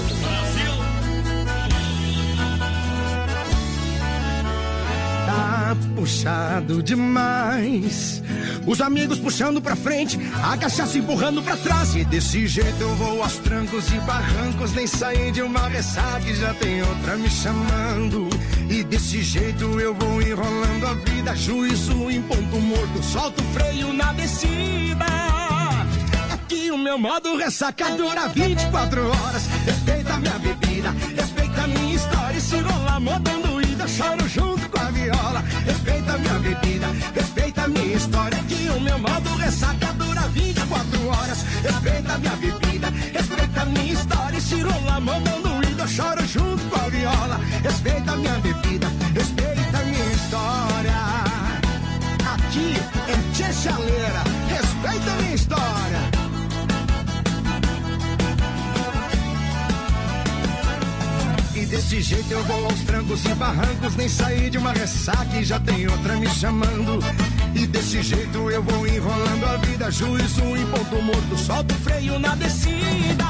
Puxado 5.96 6.84
demais. 6.84 8.22
Os 8.66 8.82
amigos 8.82 9.20
puxando 9.20 9.62
pra 9.62 9.76
frente, 9.76 10.20
a 10.44 10.58
cachaça 10.58 10.98
empurrando 10.98 11.42
pra 11.42 11.56
trás. 11.58 11.96
E 11.96 12.04
desse 12.04 12.48
jeito 12.48 12.82
eu 12.82 12.96
vou 12.96 13.24
aos 13.24 13.38
trancos 13.38 13.92
e 13.92 14.00
barrancos. 14.00 14.74
Nem 14.74 14.88
saí 14.88 15.32
de 15.32 15.42
uma 15.42 15.68
ressaca 15.68 16.28
e 16.28 16.36
já 16.36 16.54
tem 16.54 16.82
outra 16.82 17.16
me 17.18 17.30
chamando. 17.30 18.30
E 18.70 18.84
desse 18.84 19.22
jeito 19.22 19.80
eu 19.80 19.94
vou 19.94 20.22
enrolando 20.22 20.88
a 20.88 20.94
vida. 20.94 21.36
Juízo 21.36 22.10
em 22.10 22.22
ponto 22.22 22.60
morto, 22.60 23.04
solto 23.04 23.42
o 23.42 23.54
freio 23.54 23.94
na 23.94 24.14
descida. 24.14 25.06
Aqui 26.34 26.72
o 26.72 26.78
meu 26.78 26.98
modo 26.98 27.38
ressaca 27.38 27.92
dura 27.92 28.28
24 28.28 29.08
horas. 29.08 29.48
Respeita 29.66 30.18
minha 30.18 30.40
bebida, 30.40 30.92
respeita 31.16 31.68
minha 31.68 31.96
história. 31.96 32.38
E 32.38 32.42
se 32.42 32.58
rolar 32.58 33.00
modando 33.00 33.42
ida, 33.42 33.51
choro 33.92 34.28
junto 34.30 34.70
com 34.70 34.80
a 34.80 34.92
viola. 34.92 35.44
Respeita 35.66 36.18
minha 36.18 36.40
bebida, 36.40 36.88
respeita 37.14 37.68
minha 37.68 37.96
história. 37.96 38.38
Que 38.48 38.70
o 38.70 38.80
meu 38.80 38.98
modo 38.98 39.30
ressaca 39.36 39.94
dura 39.94 40.22
24 40.30 41.08
horas. 41.08 41.44
Respeita 41.62 42.18
minha 42.18 42.36
bebida, 42.38 42.90
respeita 43.14 43.66
minha 43.66 43.94
história. 43.94 44.38
E 44.38 44.42
se 44.42 44.62
rolar 44.62 45.02
modando 45.02 45.50
ida, 45.70 45.88
choro 45.88 46.26
junto 46.26 46.64
com 46.70 46.86
a 46.86 46.90
viola. 46.90 47.38
Respeita 47.64 48.16
minha 48.16 48.40
bebida, 48.40 48.88
respeita 49.14 49.78
minha 49.84 50.12
história. 50.14 51.31
Desse 61.92 62.16
jeito 62.16 62.32
eu 62.32 62.42
vou 62.46 62.66
aos 62.68 62.80
trancos 62.84 63.26
e 63.26 63.34
barrancos, 63.34 63.96
nem 63.98 64.08
saí 64.08 64.50
de 64.50 64.58
uma 64.58 64.72
ressaca 64.72 65.38
e 65.38 65.44
já 65.44 65.60
tem 65.60 65.86
outra 65.90 66.16
me 66.16 66.28
chamando. 66.30 67.00
E 67.54 67.68
desse 67.68 68.02
jeito 68.02 68.50
eu 68.50 68.64
vou 68.64 68.88
enrolando 68.88 69.46
a 69.46 69.58
vida, 69.58 69.92
juízo 69.92 70.42
em 70.56 70.66
ponto 70.68 71.02
morto, 71.02 71.38
solto 71.38 71.74
o 71.74 71.78
freio 71.80 72.18
na 72.18 72.34
descida. 72.36 73.26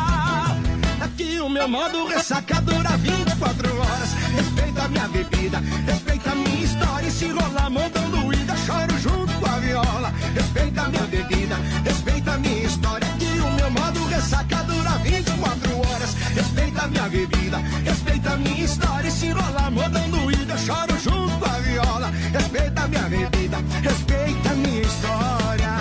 Aqui 1.02 1.40
o 1.40 1.50
meu 1.50 1.68
modo 1.68 2.06
ressaca 2.08 2.62
dura 2.62 2.98
24 2.98 3.78
horas. 3.80 4.14
Respeita 4.36 4.84
a 4.84 4.88
minha 4.90 5.08
bebida, 5.08 5.60
respeita 5.88 6.32
a 6.32 6.36
minha 6.36 6.64
história. 6.64 7.08
E 7.08 7.12
se 7.12 7.28
rolar 7.30 7.70
montando 7.72 8.34
ida, 8.34 8.56
choro 8.58 9.00
junto 9.00 9.34
com 9.40 9.46
a 9.48 9.58
viola. 9.58 10.14
Respeita 10.36 10.82
a 10.84 10.88
minha 10.88 11.04
bebida, 11.08 11.56
respeita 11.84 12.34
a 12.34 12.38
minha 12.38 12.64
história. 12.68 13.08
Aqui 13.08 13.40
o 13.40 13.52
meu 13.54 13.72
modo 13.72 14.06
ressaca 14.06 14.58
dura 14.58 14.92
24 15.00 15.78
horas. 15.78 16.14
Respeita 16.36 16.61
a 16.82 16.88
minha 16.88 17.10
bebida, 17.10 17.58
respeita 17.86 18.38
minha 18.38 18.66
história. 18.66 19.08
E 19.08 19.12
se 19.12 19.30
rolar 19.30 19.72
montando 19.72 20.32
ida, 20.32 20.58
choro 20.58 21.00
junto 21.00 21.38
com 21.40 21.46
a 21.46 21.60
viola. 21.60 22.12
Respeita 22.34 22.88
minha 22.88 23.04
bebida, 23.04 23.58
respeita 23.82 24.50
minha 24.56 24.82
história. 24.82 25.72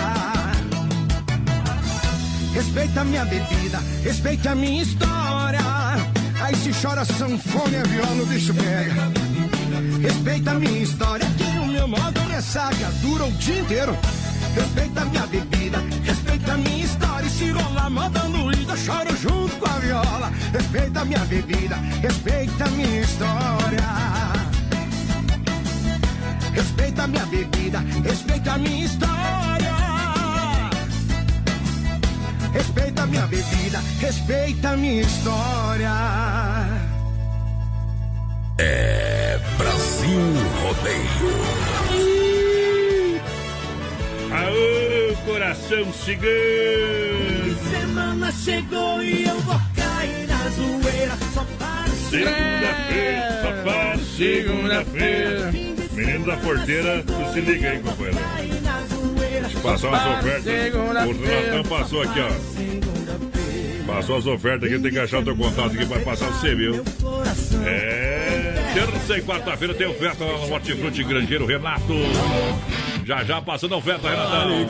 Respeita 2.53 3.03
minha 3.03 3.25
bebida, 3.25 3.79
respeita 4.03 4.55
minha 4.55 4.83
história. 4.83 5.59
Aí 6.41 6.55
se 6.55 6.71
chora 6.73 7.05
sanfone, 7.05 7.77
a 7.77 7.83
viola, 7.83 8.23
o 8.23 8.25
bicho 8.25 8.53
pega. 8.53 8.93
Respeita 10.01 10.53
minha 10.55 10.83
história, 10.83 11.25
que 11.37 11.59
o 11.59 11.65
meu 11.65 11.87
modo 11.87 12.19
ressaca 12.29 12.91
dura 13.01 13.25
o 13.25 13.31
dia 13.33 13.59
inteiro. 13.59 13.97
Respeita 14.55 15.05
minha 15.05 15.27
bebida, 15.27 15.79
respeita 16.03 16.57
minha 16.57 16.85
história. 16.85 17.25
E 17.25 17.29
se 17.29 17.49
rolar 17.51 17.89
modando 17.89 18.51
ida, 18.51 18.75
choro 18.77 19.15
junto 19.17 19.55
com 19.57 19.65
a 19.65 19.79
viola. 19.79 20.31
Respeita 20.53 21.05
minha 21.05 21.25
bebida, 21.25 21.75
respeita 22.01 22.67
minha 22.69 23.01
história. 23.01 23.81
Respeita 26.53 27.07
minha 27.07 27.25
bebida, 27.25 27.79
respeita 28.03 28.57
minha 28.57 28.85
história. 28.85 29.71
Respeita 32.53 33.05
minha 33.05 33.27
bebida, 33.27 33.79
respeita 33.99 34.77
minha 34.77 35.01
história. 35.01 35.91
É 38.57 39.39
Brasil 39.57 40.19
Rodeio. 40.61 42.20
Aô, 44.31 45.15
coração 45.25 45.91
cigano! 45.93 46.31
Semana 47.69 48.31
chegou 48.31 49.03
e 49.03 49.25
eu 49.25 49.37
vou 49.41 49.59
cair 49.75 50.25
na 50.27 50.49
zoeira. 50.49 51.17
Só 51.33 51.45
para 51.59 51.91
Segunda-feira, 52.09 53.41
só 53.41 53.51
para 53.63 53.97
segunda-feira. 54.17 55.51
Menino 55.91 56.25
da 56.25 56.37
porteira, 56.37 57.03
tu 57.03 57.33
se 57.33 57.41
liga 57.41 57.71
aí, 57.71 57.79
companheiro. 57.79 58.19
Passar 59.61 59.89
umas 59.89 60.19
ofertas. 60.19 60.45
O 61.07 61.23
Renatão 61.23 61.63
passou 61.63 62.01
aqui, 62.01 62.19
ó. 62.19 63.91
Passou 63.93 64.17
as 64.17 64.25
ofertas 64.25 64.71
aqui, 64.71 64.81
tem 64.81 64.91
que 64.91 64.99
achar 64.99 65.19
o 65.19 65.23
teu 65.23 65.35
contato 65.35 65.75
aqui 65.75 65.85
pra 65.85 65.99
passar 65.99 66.27
você, 66.27 66.55
viu? 66.55 66.83
É. 67.65 68.71
Terça 68.73 69.17
e 69.17 69.21
quarta-feira 69.21 69.73
tem 69.73 69.87
oferta 69.87 70.23
lá 70.23 70.37
no 70.37 70.53
Hortifruti 70.53 71.03
Grangeiro 71.03 71.45
Renato. 71.45 71.93
Já 73.05 73.23
já 73.23 73.41
passando 73.41 73.75
a 73.75 73.77
oferta, 73.77 74.09
Renatão. 74.09 74.67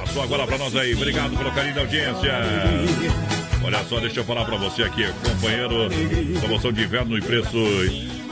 Passou 0.00 0.22
agora 0.22 0.46
pra 0.46 0.58
nós 0.58 0.74
aí. 0.76 0.94
Obrigado 0.94 1.36
pelo 1.36 1.52
carinho 1.52 1.74
da 1.74 1.80
audiência. 1.82 2.32
Olha 3.62 3.84
só, 3.84 4.00
deixa 4.00 4.20
eu 4.20 4.24
falar 4.24 4.44
pra 4.44 4.56
você 4.56 4.82
aqui, 4.82 5.04
companheiro. 5.24 5.88
Promoção 6.40 6.72
de 6.72 6.82
inverno 6.82 7.18
e 7.18 7.20
preço 7.20 7.56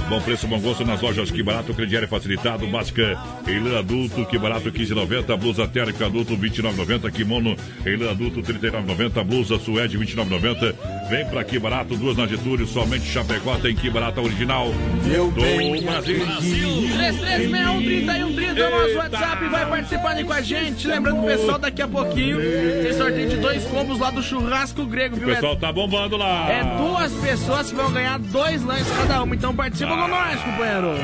Bom 0.08 0.20
preço, 0.22 0.46
bom 0.46 0.58
gosto 0.58 0.86
nas 0.86 1.02
lojas 1.02 1.30
Que 1.30 1.42
Barato, 1.42 1.74
crediário 1.74 2.08
facilitado, 2.08 2.66
básica 2.66 3.18
em 3.46 3.76
adulto, 3.76 4.24
Que 4.24 4.38
Barato 4.38 4.72
15,90, 4.72 5.36
blusa 5.36 5.68
térmica 5.68 6.06
adulto 6.06 6.34
29,90, 6.34 7.10
kimono 7.12 7.54
em 7.86 8.08
adulto 8.08 8.40
39,90, 8.42 9.22
blusa 9.22 9.58
suede 9.58 9.98
29,90. 9.98 10.74
Vem 11.10 11.26
pra 11.26 11.44
Que 11.44 11.58
Barato, 11.58 11.94
duas 11.94 12.16
na 12.16 12.26
Getúlio, 12.26 12.66
somente 12.66 13.04
Chapecó 13.04 13.56
tem 13.56 13.76
Que 13.76 13.90
Barato 13.90 14.22
original 14.22 14.72
Meu 15.04 15.30
do 15.30 15.42
bem, 15.42 15.82
Brasil. 15.82 16.16
3361 16.16 18.58
é 18.58 18.66
o 18.66 18.70
nosso 18.80 18.96
WhatsApp, 18.96 19.46
vai 19.48 19.66
participando 19.66 20.24
com 20.24 20.32
a 20.32 20.40
gente. 20.40 20.88
Lembrando, 20.88 21.22
pessoal, 21.26 21.58
daqui 21.58 21.82
a 21.82 21.88
pouquinho 21.88 22.38
tem 22.82 22.94
sorteio 22.94 23.28
de 23.28 23.36
dois 23.36 23.62
combos 23.64 23.98
lá 23.98 24.10
do 24.10 24.22
churrasco 24.22 24.86
grego, 24.86 25.16
O 25.16 25.18
viu? 25.18 25.28
pessoal 25.28 25.54
tá 25.56 25.70
bombando 25.70 26.16
lá. 26.16 26.50
É 26.50 26.64
duas 26.78 27.12
pessoas 27.12 27.68
que 27.68 27.76
vão 27.76 27.92
ganhar 27.92 28.18
dois 28.18 28.64
lanches 28.64 28.88
cada 28.96 29.22
uma, 29.22 29.34
então 29.34 29.54
participa 29.54 29.97
com 29.98 30.08
nós, 30.08 30.40
companheiro. 30.42 30.94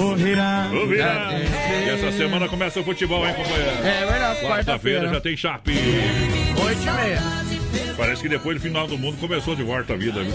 Ouvirá. 0.00 0.68
E 0.72 1.88
essa 1.90 2.12
semana 2.12 2.48
começa 2.48 2.80
o 2.80 2.84
futebol, 2.84 3.26
hein, 3.26 3.34
companheiro? 3.34 3.70
É 3.84 4.06
verdade, 4.06 4.40
Quarta-feira 4.40 4.48
quarta-feira. 4.48 5.08
já 5.08 5.20
tem 5.20 5.36
Chape. 5.36 5.72
Oito 6.64 6.82
e 6.82 6.90
meia. 6.90 7.22
Parece 7.96 8.22
que 8.22 8.28
depois 8.28 8.56
do 8.56 8.62
final 8.62 8.86
do 8.86 8.98
mundo 8.98 9.16
começou 9.18 9.54
de 9.56 9.62
volta 9.62 9.94
a 9.94 9.96
vida, 9.96 10.22
viu? 10.22 10.34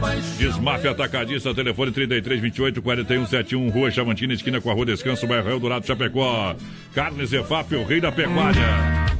Mas, 0.00 0.24
Desmafia 0.38 0.90
Atacadista, 0.90 1.54
telefone 1.54 1.90
33 1.90 2.40
28 2.40 2.82
41 2.82 3.26
71, 3.26 3.68
Rua 3.70 3.90
Chavantina, 3.90 4.34
esquina 4.34 4.60
com 4.60 4.70
a 4.70 4.74
Rua 4.74 4.86
Descanso, 4.86 5.26
bairro 5.26 5.50
Eldorado, 5.50 5.86
Chapecó. 5.86 6.54
Carnes 6.94 7.32
Efap, 7.32 7.74
o 7.74 7.84
rei 7.84 8.00
da 8.00 8.12
pecuária. 8.12 8.62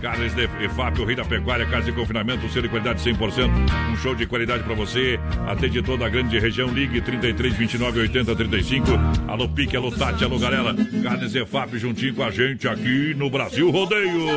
Carnes 0.01 0.33
Efap, 0.37 1.01
o 1.01 1.05
rei 1.05 1.17
da 1.17 1.25
pecuária, 1.25 1.67
casa 1.67 1.85
de 1.85 1.93
confinamento, 1.93 2.49
selo 2.49 2.63
de 2.63 2.69
qualidade 2.69 3.03
100%. 3.03 3.51
Um 3.93 3.97
show 3.97 4.15
de 4.15 4.27
qualidade 4.27 4.63
pra 4.63 4.75
você. 4.75 5.19
Atende 5.47 5.83
toda 5.83 6.07
a 6.07 6.09
grande 6.09 6.39
região, 6.39 6.69
ligue 6.69 7.01
33 7.01 7.55
29 7.55 8.01
80 8.01 8.37
35. 8.37 8.87
Alô 9.29 9.49
Pique, 9.49 9.77
alô 9.77 9.91
Tati, 9.91 10.25
alô 10.25 10.39
Garela. 10.39 10.75
Carnes 11.03 11.35
Efap 11.35 11.77
juntinho 11.79 12.15
com 12.15 12.23
a 12.23 12.31
gente 12.31 12.69
aqui 12.69 13.15
no 13.15 13.31
Brasil 13.31 13.71
Rodeio. 13.71 14.37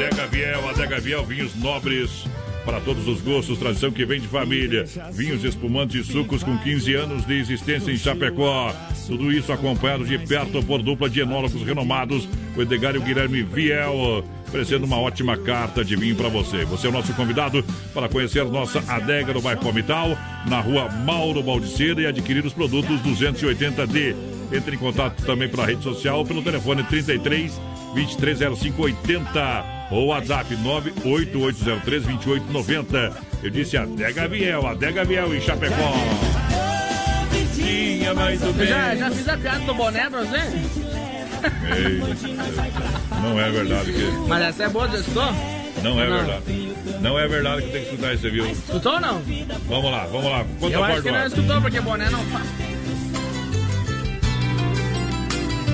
Adega 0.00 0.26
Viel, 0.28 0.68
Adega 0.70 0.98
Viel, 0.98 1.24
vinhos 1.26 1.54
nobres 1.56 2.24
para 2.64 2.80
todos 2.80 3.06
os 3.06 3.20
gostos, 3.20 3.58
tradição 3.58 3.90
que 3.90 4.06
vem 4.06 4.18
de 4.18 4.26
família. 4.26 4.86
Vinhos 5.12 5.44
espumantes 5.44 6.08
e 6.08 6.10
sucos 6.10 6.42
com 6.42 6.56
15 6.56 6.94
anos 6.94 7.26
de 7.26 7.38
existência 7.38 7.92
em 7.92 7.98
Chapecó. 7.98 8.74
Tudo 9.06 9.30
isso 9.30 9.52
acompanhado 9.52 10.06
de 10.06 10.18
perto 10.18 10.62
por 10.62 10.82
dupla 10.82 11.10
de 11.10 11.20
enólogos 11.20 11.62
renomados, 11.62 12.26
o 12.56 12.62
Edgar 12.62 12.94
e 12.94 12.98
o 12.98 13.02
Guilherme 13.02 13.42
Viel, 13.42 14.24
oferecendo 14.48 14.86
uma 14.86 14.98
ótima 14.98 15.36
carta 15.36 15.84
de 15.84 15.94
vinho 15.96 16.16
para 16.16 16.30
você. 16.30 16.64
Você 16.64 16.86
é 16.86 16.90
o 16.90 16.92
nosso 16.94 17.12
convidado 17.12 17.62
para 17.92 18.08
conhecer 18.08 18.42
nossa 18.46 18.82
adega 18.88 19.34
no 19.34 19.42
bairro 19.42 19.60
Palmital, 19.60 20.16
na 20.48 20.60
rua 20.60 20.88
Mauro 20.88 21.42
Baldiceira 21.42 22.00
e 22.00 22.06
adquirir 22.06 22.46
os 22.46 22.54
produtos 22.54 23.02
280D. 23.02 24.16
Entre 24.50 24.76
em 24.76 24.78
contato 24.78 25.22
também 25.26 25.48
pela 25.48 25.66
rede 25.66 25.82
social 25.82 26.24
pelo 26.24 26.42
telefone 26.42 26.82
33 26.84 27.60
230580 27.94 29.64
ou 29.90 30.06
WhatsApp 30.06 30.54
98803 30.56 32.04
2890. 32.04 33.12
Eu 33.42 33.50
disse 33.50 33.76
Adega 33.76 34.28
Viel, 34.28 34.66
Adega 34.66 35.04
Viel 35.04 35.34
em 35.34 35.40
Chapecó. 35.40 35.94
Tinha 37.54 38.14
mais 38.14 38.42
ou 38.42 38.50
Eu 38.50 38.66
já, 38.66 38.94
já 38.96 39.10
fiz 39.10 39.28
a 39.28 39.36
piada 39.36 39.58
do 39.60 39.74
boné 39.74 40.08
pra 40.08 40.20
você? 40.20 40.36
Ei, 41.74 42.00
Não 43.22 43.40
é 43.40 43.50
verdade 43.50 43.92
que. 43.92 44.04
Mas 44.28 44.42
essa 44.42 44.64
é 44.64 44.68
boa, 44.68 44.88
já 44.88 44.98
escutou? 44.98 45.32
Não 45.82 46.00
é 46.00 46.06
verdade. 46.06 46.74
Não 47.00 47.18
é 47.18 47.28
verdade 47.28 47.62
que 47.62 47.70
tem 47.70 47.82
que 47.82 47.90
escutar 47.90 48.14
isso, 48.14 48.30
viu? 48.30 48.46
Escutou 48.50 48.92
ou 48.94 49.00
não? 49.00 49.22
Vamos 49.68 49.90
lá, 49.90 50.06
vamos 50.06 50.30
lá. 50.30 50.44
Conta 50.58 50.74
Eu 50.74 50.84
a 50.84 50.88
acho 50.88 51.02
que 51.02 51.10
não 51.10 51.26
escutou, 51.26 51.60
porque 51.62 51.80
boné 51.80 52.10
não 52.10 52.22
faz. 52.26 52.46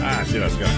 Ah, 0.04 0.24
se 0.24 0.38
lascar. 0.38 0.68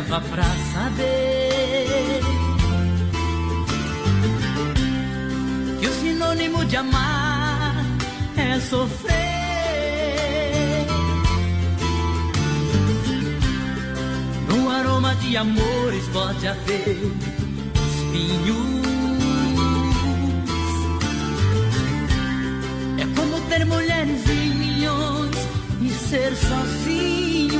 Leva 0.00 0.20
pra 0.20 0.44
saber 0.72 2.20
que 5.78 5.86
o 5.86 5.94
sinônimo 6.00 6.64
de 6.64 6.76
amar 6.76 7.84
é 8.36 8.58
sofrer? 8.60 9.10
No 14.48 14.70
aroma 14.70 15.14
de 15.16 15.36
amores 15.36 16.08
pode 16.12 16.48
haver 16.48 16.96
espinhos. 17.90 18.80
É 22.98 23.04
como 23.16 23.40
ter 23.48 23.66
mulheres 23.66 24.28
em 24.30 24.54
milhões 24.54 25.36
e 25.82 25.90
ser 25.90 26.34
sozinho. 26.36 27.59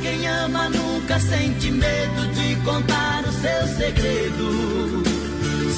Quem 0.00 0.26
ama 0.28 0.68
nunca 0.68 1.18
sente 1.18 1.70
medo 1.70 2.26
de 2.32 2.56
contar 2.64 3.24
o 3.24 3.32
seu 3.32 3.66
segredo. 3.76 5.02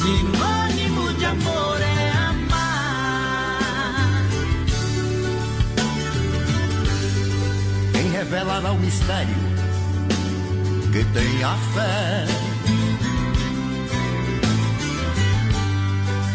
Sinônimo 0.01 1.14
de 1.14 1.24
amor 1.24 1.80
é 1.80 2.10
amar. 2.28 3.60
Quem 7.92 8.10
revelará 8.10 8.72
o 8.72 8.78
mistério 8.78 9.34
que 10.92 11.05
tem 11.05 11.44
a 11.44 11.56
fé? 11.74 12.26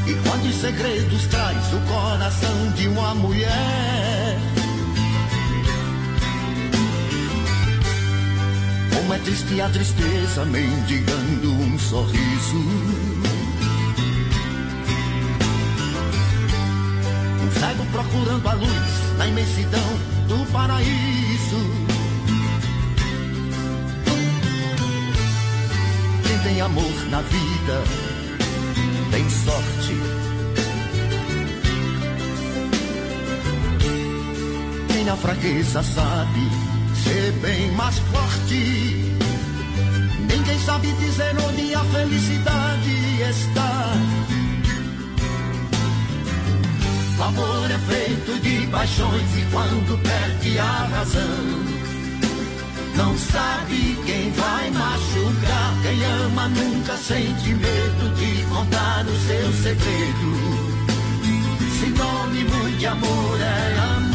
E 0.08 0.14
quantos 0.28 0.56
segredos 0.56 1.28
traz 1.28 1.74
o 1.74 1.80
coração 1.82 2.72
de 2.76 2.88
uma 2.88 3.16
mulher? 3.16 4.55
Como 9.06 9.14
é 9.14 9.20
triste 9.20 9.62
a 9.62 9.70
tristeza 9.70 10.44
mendigando 10.46 11.52
um 11.52 11.78
sorriso. 11.78 12.58
Um 17.40 17.52
cego 17.60 17.86
procurando 17.92 18.50
a 18.50 18.54
luz 18.54 19.18
na 19.20 19.28
imensidão 19.28 20.00
do 20.28 20.52
paraíso. 20.52 21.62
Quem 26.26 26.40
tem 26.40 26.62
amor 26.62 27.06
na 27.12 27.22
vida 27.22 27.84
tem 29.12 29.30
sorte. 29.30 29.94
Quem 34.88 35.04
na 35.06 35.16
fraqueza 35.16 35.84
sabe 35.84 36.65
ser 37.06 37.32
bem 37.34 37.72
mais 37.74 37.98
forte. 38.00 39.16
Ninguém 40.28 40.60
sabe 40.66 40.92
dizer 40.94 41.36
onde 41.48 41.76
a 41.76 41.84
felicidade 41.86 43.22
está. 43.30 43.94
O 47.18 47.24
amor 47.24 47.72
é 47.72 47.80
feito 47.92 48.40
de 48.42 48.68
paixões 48.68 49.38
e 49.38 49.46
quando 49.52 50.02
perde 50.02 50.60
a 50.60 50.88
razão. 50.96 51.76
Não 52.96 53.18
sabe 53.18 53.98
quem 54.06 54.32
vai 54.32 54.72
machucar. 54.72 55.74
Quem 55.84 56.04
ama 56.06 56.48
nunca 56.50 56.98
sente 56.98 57.54
medo 57.54 58.16
de 58.16 58.44
contar 58.46 59.06
o 59.06 59.16
seu 59.28 59.54
segredo. 59.64 60.30
Sinônimo 61.80 62.78
de 62.78 62.88
amor 62.88 63.40
é 63.42 63.80
amar. 63.80 64.15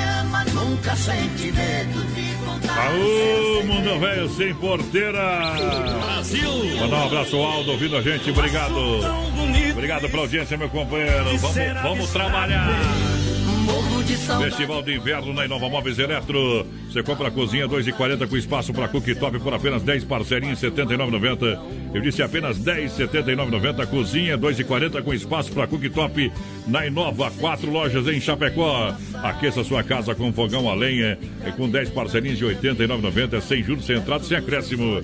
nunca 0.45 0.95
sente 0.95 1.51
medo 1.51 2.03
de 2.13 2.35
contar. 2.45 2.87
Aô, 2.87 3.63
mundo 3.63 3.99
velho 3.99 4.29
sem 4.29 4.53
porteira! 4.55 5.53
Brasil! 6.05 6.51
Mandar 6.79 6.97
um 6.97 7.05
abraço 7.07 7.35
ao 7.35 7.43
Aldo 7.43 7.71
ouvindo 7.71 7.97
a 7.97 8.01
gente, 8.01 8.29
obrigado! 8.29 8.75
Obrigado 9.71 10.09
pela 10.09 10.23
audiência, 10.23 10.57
meu 10.57 10.69
companheiro. 10.69 11.37
Vamos, 11.37 11.81
vamos 11.83 12.09
trabalhar! 12.11 13.10
Festival 14.03 14.81
de 14.81 14.95
Inverno 14.95 15.31
na 15.33 15.45
Inova 15.45 15.69
Móveis 15.69 15.99
Eletro. 15.99 16.65
Você 16.89 17.03
compra 17.03 17.27
a 17.27 17.31
cozinha 17.31 17.67
2,40 17.67 18.27
com 18.27 18.35
espaço 18.35 18.73
para 18.73 18.87
cooktop 18.87 19.39
por 19.39 19.53
apenas 19.53 19.83
10 19.83 20.05
parcelinhas, 20.05 20.61
R$ 20.61 20.71
79,90. 20.71 21.59
Eu 21.93 22.01
disse 22.01 22.23
apenas 22.23 22.57
10, 22.57 22.97
R$ 22.97 23.07
79,90. 23.07 23.87
Cozinha 23.87 24.37
2,40 24.37 25.03
com 25.03 25.13
espaço 25.13 25.51
para 25.51 25.67
cooktop 25.67 26.31
na 26.67 26.87
Inova. 26.87 27.29
Quatro 27.31 27.69
lojas 27.71 28.07
em 28.07 28.19
Chapecó. 28.19 28.95
Aqueça 29.21 29.63
sua 29.63 29.83
casa 29.83 30.15
com 30.15 30.33
fogão 30.33 30.67
a 30.67 30.73
lenha 30.73 31.17
é 31.45 31.51
com 31.51 31.69
10 31.69 31.91
parcelinhas 31.91 32.39
de 32.39 32.45
R$ 32.45 32.55
89,90. 32.55 33.41
Sem 33.41 33.63
juros, 33.63 33.85
sem 33.85 33.97
entrada, 33.97 34.23
sem 34.23 34.35
acréscimo. 34.35 35.01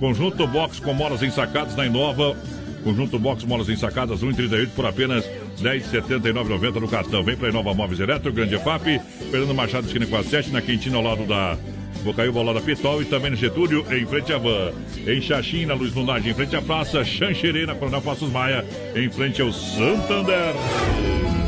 Conjunto 0.00 0.46
box 0.46 0.80
com 0.80 0.94
molas 0.94 1.22
ensacadas 1.22 1.76
na 1.76 1.84
Inova. 1.84 2.34
Conjunto 2.84 3.18
box 3.18 3.44
molas 3.44 3.68
ensacadas 3.68 4.22
1,38 4.22 4.68
por 4.74 4.86
apenas 4.86 5.24
R$ 5.60 5.80
10,79,90 5.80 6.80
no 6.80 6.88
cartão. 6.88 7.22
Vem 7.22 7.36
para 7.36 7.48
Inova 7.48 7.74
Móveis 7.74 8.00
Eletro, 8.00 8.32
Grande 8.32 8.58
FAP, 8.58 9.00
Fernando 9.30 9.54
Machado, 9.54 9.86
esquina 9.86 10.06
com 10.06 10.16
a 10.16 10.22
7, 10.22 10.50
na 10.50 10.62
Quintina, 10.62 10.96
ao 10.96 11.02
lado 11.02 11.26
da 11.26 11.56
Bocaiúva, 12.02 12.38
ao 12.38 12.44
lado 12.44 12.60
da 12.60 12.64
Pitol 12.64 13.02
e 13.02 13.04
também 13.04 13.30
no 13.30 13.36
Getúlio, 13.36 13.84
em 13.92 14.06
frente 14.06 14.32
à 14.32 14.38
Van. 14.38 14.72
Em 15.06 15.20
Xaxim, 15.20 15.66
na 15.66 15.74
Luz 15.74 15.94
Lunardi, 15.94 16.30
em 16.30 16.34
frente 16.34 16.56
à 16.56 16.62
Praça 16.62 17.04
Xanxerê, 17.04 17.66
na 17.66 17.74
Coronel 17.74 18.02
Passos 18.02 18.30
Maia, 18.30 18.64
em 18.94 19.10
frente 19.10 19.42
ao 19.42 19.52
Santander. 19.52 20.54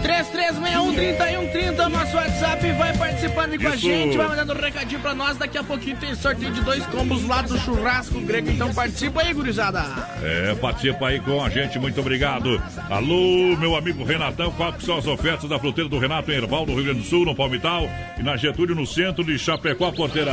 3361-3130, 0.01 1.89
nosso 1.89 2.17
WhatsApp, 2.17 2.73
vai 2.73 2.97
participando 2.97 3.53
aí 3.53 3.59
com 3.59 3.69
a 3.69 3.75
Isso. 3.75 3.79
gente, 3.79 4.17
vai 4.17 4.29
mandando 4.29 4.53
um 4.53 4.57
recadinho 4.57 5.01
pra 5.01 5.15
nós. 5.15 5.37
Daqui 5.37 5.59
a 5.59 5.63
pouquinho 5.63 5.97
tem 5.97 6.15
sorteio 6.15 6.51
de 6.53 6.61
dois 6.63 6.85
combos 6.87 7.27
lá 7.27 7.43
do 7.43 7.59
churrasco 7.59 8.19
grego, 8.21 8.51
então 8.51 8.73
participa 8.73 9.23
aí, 9.23 9.33
gurizada. 9.33 9.85
É, 10.23 10.55
participa 10.55 11.09
aí 11.09 11.21
com 11.21 11.43
a 11.43 11.51
gente, 11.51 11.79
muito 11.79 12.01
obrigado. 12.01 12.63
Alô, 12.89 13.57
meu 13.59 13.77
amigo 13.77 14.03
Renatão, 14.05 14.51
quais 14.53 14.77
que 14.77 14.85
são 14.85 14.97
as 14.97 15.07
ofertas 15.07 15.49
da 15.49 15.59
fruteira 15.59 15.89
do 15.89 15.99
Renato 15.99 16.31
em 16.31 16.37
Erval, 16.37 16.65
no 16.65 16.75
Rio 16.75 16.85
Grande 16.85 17.01
do 17.01 17.07
Sul, 17.07 17.25
no 17.25 17.35
Palmital 17.35 17.89
e 18.19 18.23
na 18.23 18.37
Getúlio, 18.37 18.75
no 18.75 18.87
centro 18.87 19.23
de 19.23 19.39
Chapecó, 19.39 19.93
Porteira. 19.93 20.33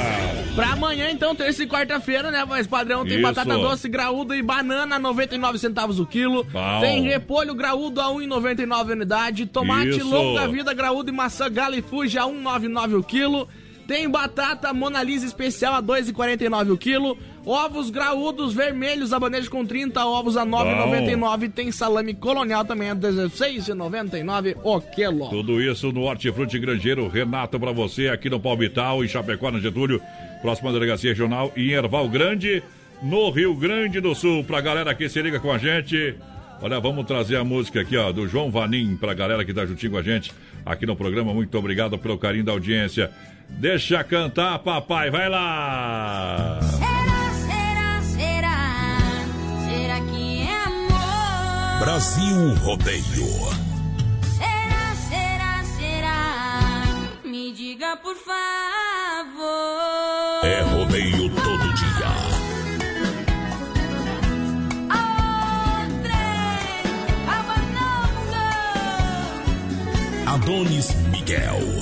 Pra 0.55 0.73
amanhã, 0.73 1.09
então, 1.11 1.35
terça 1.35 1.63
e 1.63 1.67
quarta-feira, 1.67 2.31
né, 2.31 2.45
voz 2.45 2.67
padrão? 2.67 3.03
Tem 3.03 3.13
Isso. 3.13 3.21
batata 3.21 3.57
doce 3.57 3.89
graúda 3.89 4.35
e 4.35 4.41
banana, 4.41 4.97
99 4.97 5.57
centavos 5.57 5.99
o 5.99 6.05
quilo. 6.05 6.43
Bom. 6.45 6.79
Tem 6.79 7.01
repolho 7.01 7.53
graúdo 7.53 7.99
a 7.99 8.05
1,99 8.05 8.89
a 8.89 8.93
unidade. 8.93 9.43
Tomate 9.57 9.89
Isso. 9.89 10.07
longa 10.07 10.47
vida 10.47 10.71
graúdo 10.71 11.09
e 11.09 11.11
maçã 11.11 11.49
galifuge 11.49 12.15
a 12.15 12.25
1,99 12.25 12.99
o 12.99 13.03
quilo. 13.03 13.47
Tem 13.87 14.07
batata 14.07 14.71
Mona 14.71 15.01
Lisa 15.01 15.25
especial 15.25 15.73
a 15.73 15.81
2,49 15.81 16.73
o 16.73 16.77
quilo. 16.77 17.17
Ovos 17.43 17.89
graúdos 17.89 18.53
vermelhos 18.53 19.11
abanejos 19.11 19.49
com 19.49 19.65
30 19.65 20.05
ovos 20.05 20.37
a 20.37 20.45
9,99. 20.45 21.51
Tem 21.51 21.71
salame 21.71 22.13
colonial 22.13 22.65
também 22.65 22.91
a 22.91 22.95
16,99 22.95 24.57
o 24.63 24.79
quilo. 24.79 25.27
Tudo 25.29 25.59
isso 25.59 25.91
no 25.91 26.03
Hortifruti 26.03 26.59
Grangeiro 26.59 27.07
Renato 27.07 27.59
pra 27.59 27.71
você 27.71 28.09
aqui 28.09 28.29
no 28.29 28.39
Palmital, 28.39 29.03
em 29.03 29.07
Chapecó, 29.07 29.49
na 29.49 29.59
Getúlio, 29.59 29.99
próxima 30.39 30.71
delegacia 30.71 31.09
regional 31.09 31.51
e 31.57 31.71
em 31.71 31.73
Erval 31.73 32.07
Grande, 32.07 32.61
no 33.01 33.31
Rio 33.31 33.55
Grande 33.55 33.99
do 33.99 34.13
Sul. 34.13 34.43
Pra 34.43 34.61
galera 34.61 34.93
que 34.93 35.09
se 35.09 35.19
liga 35.19 35.39
com 35.39 35.51
a 35.51 35.57
gente. 35.57 36.15
Olha, 36.61 36.79
vamos 36.79 37.05
trazer 37.05 37.35
a 37.35 37.43
música 37.43 37.81
aqui, 37.81 37.95
ó, 37.95 38.11
do 38.11 38.27
João 38.27 38.49
Vanim, 38.49 38.97
pra 38.97 39.13
galera 39.13 39.45
que 39.45 39.53
tá 39.53 39.65
juntinho 39.65 39.91
com 39.91 39.97
a 39.97 40.01
gente 40.01 40.33
aqui 40.65 40.85
no 40.85 40.95
programa. 40.95 41.33
Muito 41.33 41.55
obrigado 41.57 41.97
pelo 41.99 42.17
carinho 42.17 42.43
da 42.43 42.51
audiência. 42.51 43.11
Deixa 43.49 44.03
cantar, 44.03 44.59
papai, 44.59 45.09
vai 45.09 45.29
lá! 45.29 46.59
Será, 46.61 47.31
será, 47.45 48.01
será? 48.01 49.67
Será 49.69 50.01
que 50.01 50.41
é 50.41 50.65
amor? 50.65 51.79
Brasil 51.79 52.55
Rodeio. 52.55 53.03
Será, 54.35 54.95
será, 55.09 55.63
será? 55.63 57.21
Me 57.23 57.51
diga 57.53 57.95
por 57.97 58.15
favor. 58.15 58.56
Adonis 70.47 70.95
Miguel. 71.11 71.76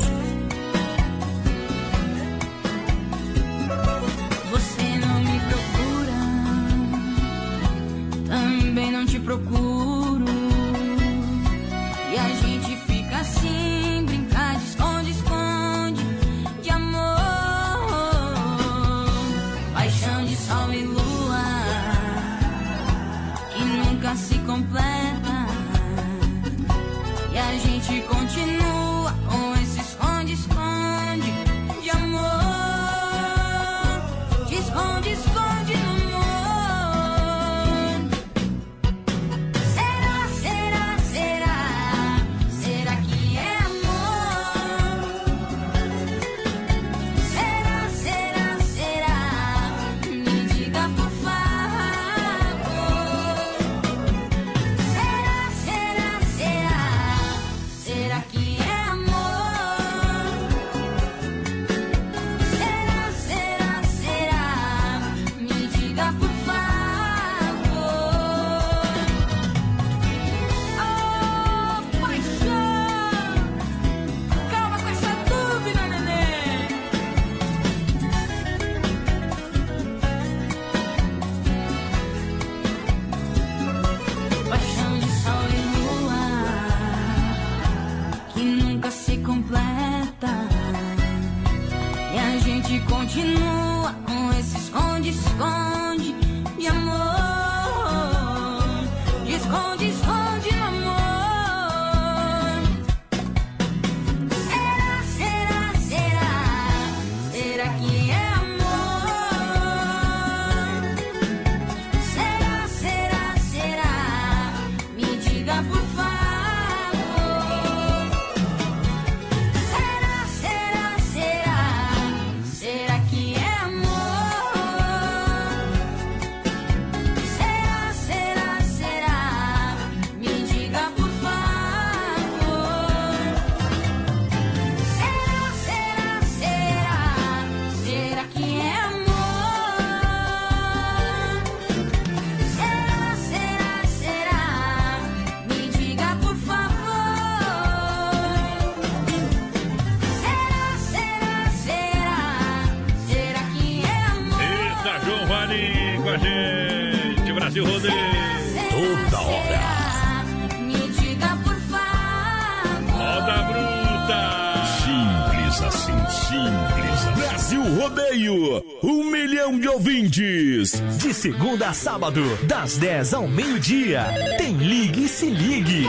Segunda 171.26 171.69
a 171.69 171.73
sábado, 171.73 172.22
das 172.43 172.77
10 172.77 173.15
ao 173.15 173.27
meio-dia. 173.27 174.06
Tem 174.38 174.56
Ligue 174.57 175.06
e 175.06 175.07
Se 175.07 175.27
Ligue. 175.27 175.88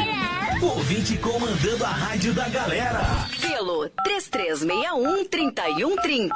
Ouvinte 0.63 1.19
comandando 1.19 1.85
a 1.85 1.91
rádio 1.91 2.33
da 2.33 2.49
galera. 2.49 3.03
Pelo 3.39 3.87
3361-3130. 4.09 6.31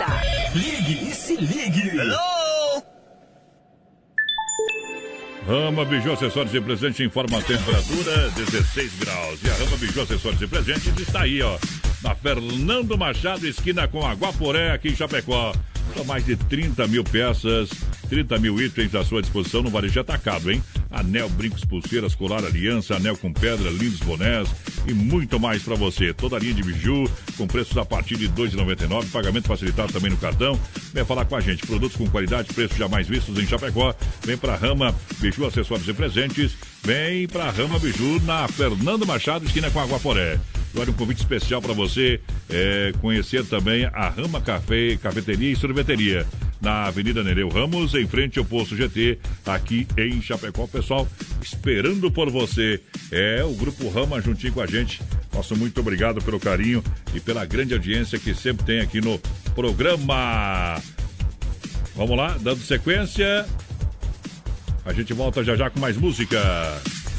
Ligue 0.55 1.09
e 1.09 1.15
Se 1.15 1.35
Ligue. 1.37 1.93
Rama 5.47 5.87
Biju 5.87 6.13
Acessórios 6.13 6.55
e 6.55 6.61
Presentes 6.61 7.01
informa 7.01 7.39
a 7.39 7.43
temperatura 7.43 8.29
16 8.37 8.97
graus. 8.97 9.43
E 9.43 9.49
a 9.49 9.55
Rama 9.55 9.79
Biju 9.79 10.03
Acessórios 10.03 10.43
e 10.43 10.47
Presentes 10.47 10.95
está 10.99 11.23
aí, 11.23 11.41
ó. 11.41 11.57
Na 12.03 12.15
Fernando 12.15 12.99
Machado, 12.99 13.47
esquina 13.47 13.89
com 13.89 14.07
Aguaporé, 14.07 14.73
aqui 14.73 14.91
em 14.91 14.97
Chapecó. 14.97 15.55
São 15.95 16.05
mais 16.05 16.25
de 16.25 16.37
30 16.37 16.87
mil 16.87 17.05
peças, 17.05 17.71
30 18.09 18.39
mil 18.39 18.61
itens 18.61 18.95
à 18.95 19.05
sua 19.05 19.21
disposição 19.21 19.63
no 19.63 19.71
varejo 19.71 20.01
atacado, 20.01 20.51
hein? 20.51 20.63
Anel, 20.91 21.29
brincos, 21.29 21.65
pulseiras, 21.65 22.15
colar, 22.15 22.45
aliança, 22.45 22.97
anel 22.97 23.17
com 23.17 23.33
pedra, 23.33 23.71
lindos 23.71 24.01
bonés 24.01 24.49
e 24.87 24.93
muito 24.93 25.39
mais 25.39 25.63
para 25.63 25.77
você. 25.77 26.13
Toda 26.13 26.37
a 26.37 26.39
linha 26.39 26.55
de 26.55 26.63
biju 26.63 27.11
com 27.37 27.47
preços 27.47 27.77
a 27.77 27.85
partir 27.85 28.17
de 28.17 28.27
R$ 28.27 28.33
2,99, 28.33 29.11
pagamento 29.11 29.49
facilitado 29.49 29.93
também 29.93 30.11
no 30.11 30.17
cartão. 30.17 30.59
Vem 30.93 31.05
falar 31.05 31.25
com 31.25 31.37
a 31.37 31.41
gente. 31.41 31.67
Produtos 31.67 31.97
com 31.97 32.09
qualidade, 32.09 32.53
preços 32.53 32.77
jamais 32.77 33.07
vistos 33.07 33.39
em 33.39 33.47
Chapecó. 33.47 33.95
Vem 34.25 34.37
para 34.37 34.57
Rama 34.57 34.95
Biju 35.19 35.47
Acessórios 35.47 35.89
e 35.89 35.93
Presentes. 35.93 36.53
Vem 36.83 37.29
para 37.29 37.51
Rama 37.51 37.79
Biju 37.79 38.21
na 38.25 38.49
Fernando 38.49 39.07
Machado, 39.07 39.45
esquina 39.45 39.71
com 39.71 39.81
Aguaporé. 39.81 40.41
Agora 40.73 40.91
um 40.91 40.95
convite 40.95 41.19
especial 41.19 41.61
para 41.61 41.73
você 41.73 42.21
é, 42.49 42.93
conhecer 43.01 43.45
também 43.45 43.85
a 43.87 44.09
Rama 44.09 44.41
Café, 44.41 44.97
Cafeteria 44.97 45.53
e 45.53 45.57
Sorveteria. 45.57 46.27
Na 46.61 46.85
Avenida 46.85 47.25
Nereu 47.25 47.49
Ramos, 47.49 47.95
em 47.95 48.07
frente 48.07 48.39
ao 48.39 48.45
Posto 48.45 48.77
GT, 48.77 49.19
aqui 49.47 49.87
em 49.97 50.21
Chapecó. 50.21 50.67
Pessoal, 50.67 51.09
esperando 51.43 52.11
por 52.11 52.31
você. 52.31 52.81
É 53.11 53.43
o 53.43 53.55
Grupo 53.55 53.89
Rama 53.89 54.21
juntinho 54.21 54.53
com 54.53 54.61
a 54.61 54.67
gente. 54.67 55.01
Nosso 55.33 55.57
muito 55.57 55.81
obrigado 55.81 56.23
pelo 56.23 56.39
carinho 56.39 56.85
e 57.15 57.21
pela 57.21 57.47
grande 57.47 57.73
audiência 57.73 58.19
que 58.19 58.35
sempre 58.35 58.67
tem 58.67 58.81
aqui 58.81 59.01
no 59.01 59.19
programa. 59.55 60.81
Vamos 61.97 62.17
lá, 62.17 62.37
dando 62.41 62.61
sequência. 62.61 63.47
A 64.85 64.93
gente 64.93 65.15
volta 65.15 65.43
já 65.43 65.57
já 65.57 65.71
com 65.71 65.81
mais 65.81 65.97
música. 65.97 66.39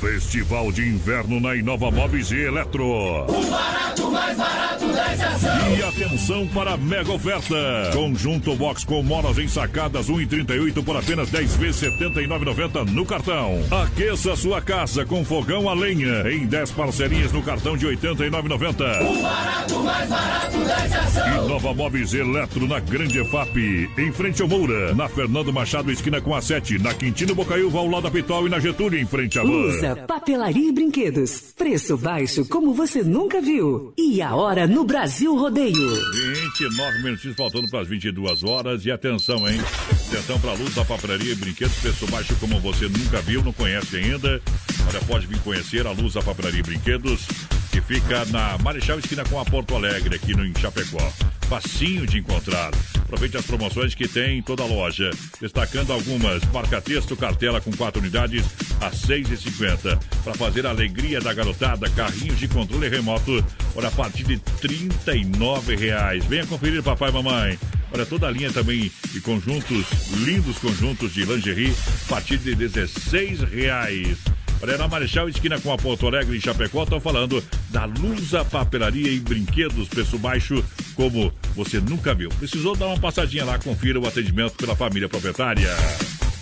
Festival 0.02 0.72
de 0.72 0.82
Inverno 0.82 1.40
na 1.40 1.56
Inova 1.56 1.92
Móveis 1.92 2.32
e 2.32 2.40
Eletro. 2.40 2.84
O 2.84 3.46
barato, 3.52 4.10
mais 4.10 4.36
barato 4.36 4.88
da 4.88 5.14
estação. 5.14 5.76
E 5.78 5.84
atenção 5.84 6.48
para 6.48 6.74
a 6.74 6.78
mega 6.78 7.12
oferta. 7.12 7.56
Conjunto 7.94 8.56
box 8.56 8.84
com 8.84 9.04
molas 9.04 9.38
ensacadas 9.38 10.08
1,38 10.08 10.84
por 10.84 10.98
apenas 10.98 11.30
10 11.30 11.56
vezes 11.56 11.82
79,90 12.00 12.90
no 12.90 13.06
cartão. 13.06 13.60
Aqueça 13.70 14.36
sua 14.36 14.60
casa 14.60 15.06
com 15.06 15.24
fogão 15.24 15.70
a 15.70 15.76
lenha 15.76 16.28
em 16.32 16.48
10 16.48 16.72
parcelinhas 16.72 17.32
no 17.32 17.44
cartão 17.44 17.78
de 17.78 17.86
89,90. 17.86 19.08
O 19.08 19.22
barato, 19.22 19.84
mais 19.84 20.10
barato 20.10 20.58
da 20.66 20.86
estação. 20.86 21.46
E 21.46 21.48
Nova 21.48 21.76
Móveis 21.76 22.12
Eletro 22.16 22.68
na 22.68 22.80
Grande 22.80 23.20
EFAP, 23.20 23.88
em 24.00 24.12
frente 24.12 24.42
ao 24.42 24.48
Moura, 24.48 24.96
na 24.96 25.08
Fernando 25.08 25.54
Machado, 25.54 25.92
esquina 25.92 26.20
com 26.20 26.34
a 26.34 26.42
7, 26.42 26.80
na 26.80 26.92
Quintino 26.92 27.36
Bocaiúva, 27.36 27.78
ao 27.78 27.88
lado 27.88 28.04
da 28.04 28.10
Pitol 28.12 28.48
e 28.48 28.50
na 28.50 28.60
Getúlio, 28.60 29.00
em 29.00 29.06
frente 29.06 29.38
à 29.38 29.44
Van. 29.44 29.91
Papelaria 29.96 30.70
e 30.70 30.72
brinquedos. 30.72 31.54
Preço 31.58 31.98
baixo 31.98 32.46
como 32.46 32.74
você 32.74 33.04
nunca 33.04 33.42
viu. 33.42 33.94
E 33.98 34.22
a 34.22 34.36
hora 34.36 34.68
no 34.68 34.84
Brasil 34.84 35.36
Rodeio. 35.36 36.12
29 36.12 37.04
minutinhos 37.04 37.36
faltando 37.36 37.70
para 37.70 37.82
as 37.82 37.88
22 37.88 38.44
horas. 38.44 38.86
E 38.86 38.92
atenção, 38.92 39.48
hein? 39.48 39.60
Atenção 40.08 40.40
para 40.40 40.52
a 40.52 40.56
luz 40.56 40.74
da 40.76 40.86
papelaria 40.86 41.34
e 41.34 41.36
brinquedos. 41.36 41.76
Preço 41.76 42.08
baixo 42.08 42.36
como 42.40 42.60
você 42.60 42.88
nunca 42.88 43.22
viu, 43.22 43.44
não 43.44 43.54
conhece 43.54 43.98
ainda. 43.98 44.42
Olha, 44.88 45.00
pode 45.08 45.28
vir 45.28 45.40
conhecer 45.40 45.86
a 45.88 45.92
luz 45.92 46.14
da 46.14 46.22
papelaria 46.22 46.60
e 46.60 46.64
brinquedos, 46.64 47.28
que 47.72 47.82
fica 47.82 48.26
na 48.26 48.58
Marechal 48.58 49.00
Esquina 49.00 49.24
com 49.24 49.40
a 49.40 49.46
Porto 49.46 49.76
Alegre, 49.76 50.16
aqui 50.16 50.36
no 50.36 50.60
Chapecó. 50.60 51.12
Facinho 51.48 52.06
de 52.06 52.20
encontrar. 52.20 52.72
Aproveite 52.98 53.38
as 53.38 53.46
promoções 53.46 53.96
que 53.96 54.08
tem 54.08 54.40
em 54.40 54.42
toda 54.42 54.64
a 54.64 54.66
loja. 54.66 55.10
Destacando 55.40 55.92
algumas. 55.94 56.44
Marca-texto, 56.52 57.16
cartela 57.16 57.62
com 57.62 57.72
quatro 57.72 58.02
unidades 58.02 58.46
a 58.82 58.90
R$ 58.90 58.96
6,50. 58.96 59.98
Para 60.24 60.34
fazer 60.34 60.66
a 60.66 60.70
alegria 60.70 61.22
da 61.22 61.34
garotada, 61.34 61.90
carrinhos 61.90 62.40
de 62.40 62.48
controle 62.48 62.90
remoto, 62.90 63.44
olha, 63.76 63.88
a 63.88 63.92
partir 63.92 64.24
de 64.24 64.38
39 64.38 65.76
reais. 65.76 66.26
Venha 66.26 66.46
conferir, 66.46 66.84
papai 66.84 67.10
e 67.10 67.14
mamãe. 67.14 67.60
Olha, 67.94 68.06
toda 68.06 68.28
a 68.28 68.32
linha 68.32 68.52
também 68.52 68.92
de 69.12 69.22
conjuntos, 69.22 69.86
lindos 70.24 70.58
conjuntos 70.58 71.14
de 71.14 71.26
lingerie, 71.26 71.74
a 72.06 72.10
partir 72.10 72.38
de 72.38 72.56
16 72.56 73.42
reais. 73.42 74.18
Olha, 74.64 74.78
na 74.78 74.88
Marechal, 74.88 75.28
esquina 75.28 75.60
com 75.60 75.74
a 75.74 75.78
Porto 75.78 76.06
Alegre, 76.06 76.38
em 76.38 76.40
Chapecó, 76.40 76.84
estão 76.84 77.00
falando 77.02 77.44
da 77.70 77.86
Lusa 77.86 78.46
Papelaria 78.46 79.12
e 79.12 79.20
Brinquedos, 79.20 79.88
preço 79.88 80.20
baixo, 80.20 80.64
como 80.96 81.34
você 81.56 81.80
nunca 81.80 82.14
viu. 82.14 82.30
Precisou 82.30 82.76
dar 82.76 82.88
uma 82.88 83.00
passadinha 83.00 83.44
lá, 83.44 83.58
confira 83.58 84.00
o 84.00 84.08
atendimento 84.08 84.54
pela 84.54 84.76
família 84.76 85.10
proprietária. 85.10 85.76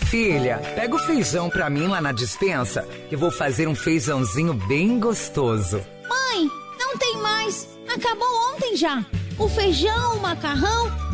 Filha, 0.09 0.57
pega 0.75 0.95
o 0.95 0.99
feijão 0.99 1.49
pra 1.49 1.69
mim 1.69 1.87
lá 1.87 2.01
na 2.01 2.11
dispensa, 2.11 2.85
que 3.07 3.15
eu 3.15 3.19
vou 3.19 3.31
fazer 3.31 3.67
um 3.67 3.75
feijãozinho 3.75 4.53
bem 4.53 4.99
gostoso. 4.99 5.81
Mãe, 6.09 6.49
não 6.77 6.97
tem 6.97 7.15
mais. 7.21 7.69
Acabou 7.87 8.27
ontem 8.53 8.75
já. 8.75 9.05
O 9.37 9.47
feijão, 9.47 10.17
o 10.17 10.21
macarrão, 10.21 10.91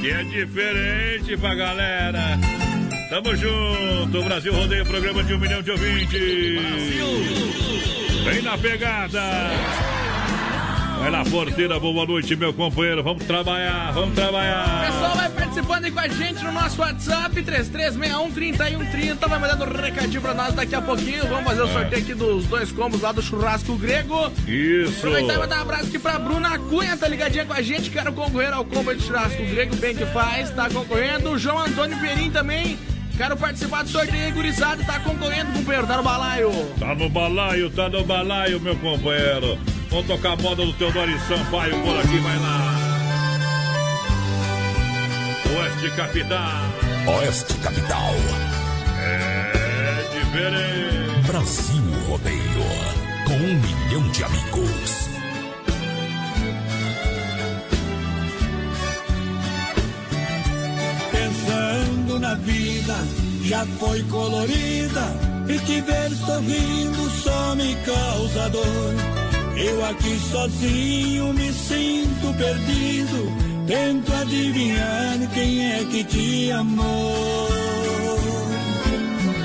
que 0.00 0.10
é 0.10 0.22
diferente 0.24 1.36
pra 1.36 1.54
galera. 1.54 2.38
Tamo 3.08 3.36
junto, 3.36 4.22
Brasil 4.24 4.52
Rodeio, 4.52 4.84
programa 4.84 5.22
de 5.22 5.34
um 5.34 5.38
milhão 5.38 5.62
de 5.62 5.70
ouvintes. 5.70 6.20
Vem 8.24 8.42
na 8.42 8.58
pegada. 8.58 9.22
Vai 10.98 11.10
lá, 11.10 11.24
porteira, 11.24 11.78
boa 11.78 12.04
noite, 12.06 12.34
meu 12.34 12.52
companheiro. 12.52 13.02
Vamos 13.02 13.24
trabalhar, 13.24 13.92
vamos 13.92 14.10
O 14.12 14.14
trabalhar. 14.14 14.86
pessoal 14.86 15.14
vai 15.16 15.28
participando 15.30 15.84
aí 15.84 15.90
com 15.92 16.00
a 16.00 16.08
gente 16.08 16.42
no 16.42 16.50
nosso 16.52 16.80
WhatsApp, 16.80 17.42
3361-3130. 17.42 19.28
Vai 19.28 19.38
mandando 19.38 19.64
um 19.64 19.80
recadinho 19.80 20.20
pra 20.20 20.34
nós 20.34 20.54
daqui 20.54 20.74
a 20.74 20.80
pouquinho. 20.82 21.26
Vamos 21.28 21.44
fazer 21.44 21.62
o 21.62 21.68
É. 21.68 21.72
sorteio 21.72 22.02
aqui 22.02 22.14
dos 22.14 22.46
dois 22.46 22.72
combos 22.72 23.00
lá 23.02 23.12
do 23.12 23.22
churrasco 23.22 23.76
grego. 23.76 24.32
Isso. 24.48 24.96
Aproveitar 24.98 25.34
e 25.34 25.38
mandar 25.38 25.58
um 25.58 25.62
abraço 25.62 25.86
aqui 25.86 25.98
pra 25.98 26.18
Bruna 26.18 26.58
Cunha, 26.58 26.96
tá 26.96 27.06
ligadinha 27.06 27.44
com 27.44 27.52
a 27.52 27.62
gente. 27.62 27.90
Quero 27.90 28.12
concorrer 28.12 28.52
ao 28.52 28.64
combo 28.64 28.92
de 28.94 29.02
churrasco 29.02 29.42
grego, 29.44 29.76
bem 29.76 29.94
que 29.94 30.06
faz, 30.06 30.50
tá 30.50 30.68
concorrendo. 30.70 31.30
O 31.30 31.38
João 31.38 31.58
Antônio 31.60 31.96
Perim 32.00 32.30
também. 32.30 32.76
Quero 33.16 33.36
participar 33.36 33.82
do 33.82 33.88
sorteio 33.88 34.34
gurizada, 34.34 34.82
tá 34.84 34.98
concorrendo, 35.00 35.50
companheiro, 35.52 35.86
tá 35.86 35.96
no 35.96 36.02
balaio. 36.02 36.50
Tá 36.78 36.94
no 36.94 37.08
balaio, 37.08 37.70
tá 37.70 37.88
no 37.88 38.04
balaio, 38.04 38.60
meu 38.60 38.76
companheiro. 38.76 39.58
Vamos 39.90 40.06
tocar 40.06 40.32
a 40.32 40.36
moda 40.36 40.64
do 40.64 40.72
Teodoro 40.74 41.10
e 41.10 41.18
Sampaio 41.20 41.80
por 41.82 41.98
aqui, 41.98 42.18
vai 42.18 42.38
lá. 42.38 42.86
Oeste 45.58 45.90
Capital. 45.96 46.62
Oeste 47.06 47.54
Capital. 47.58 48.14
É 49.00 50.08
diferente. 50.12 51.26
Brasil 51.26 51.82
Rodeio. 52.08 52.46
Com 53.26 53.34
um 53.34 53.60
milhão 53.60 54.10
de 54.10 54.24
amigos. 54.24 55.08
Pensando 61.12 62.20
na 62.20 62.34
vida, 62.34 62.94
já 63.42 63.64
foi 63.78 64.02
colorida. 64.04 65.36
E 65.48 65.58
te 65.60 65.80
ver 65.80 66.10
sorrindo 66.10 67.10
só 67.22 67.54
me 67.54 67.76
causa 67.76 68.48
dor. 68.50 69.25
Eu 69.56 69.82
aqui 69.86 70.18
sozinho 70.18 71.32
me 71.32 71.50
sinto 71.50 72.34
perdido. 72.36 73.32
Tento 73.66 74.12
adivinhar 74.12 75.18
quem 75.32 75.72
é 75.72 75.84
que 75.84 76.04
te 76.04 76.52
amou. 76.52 77.48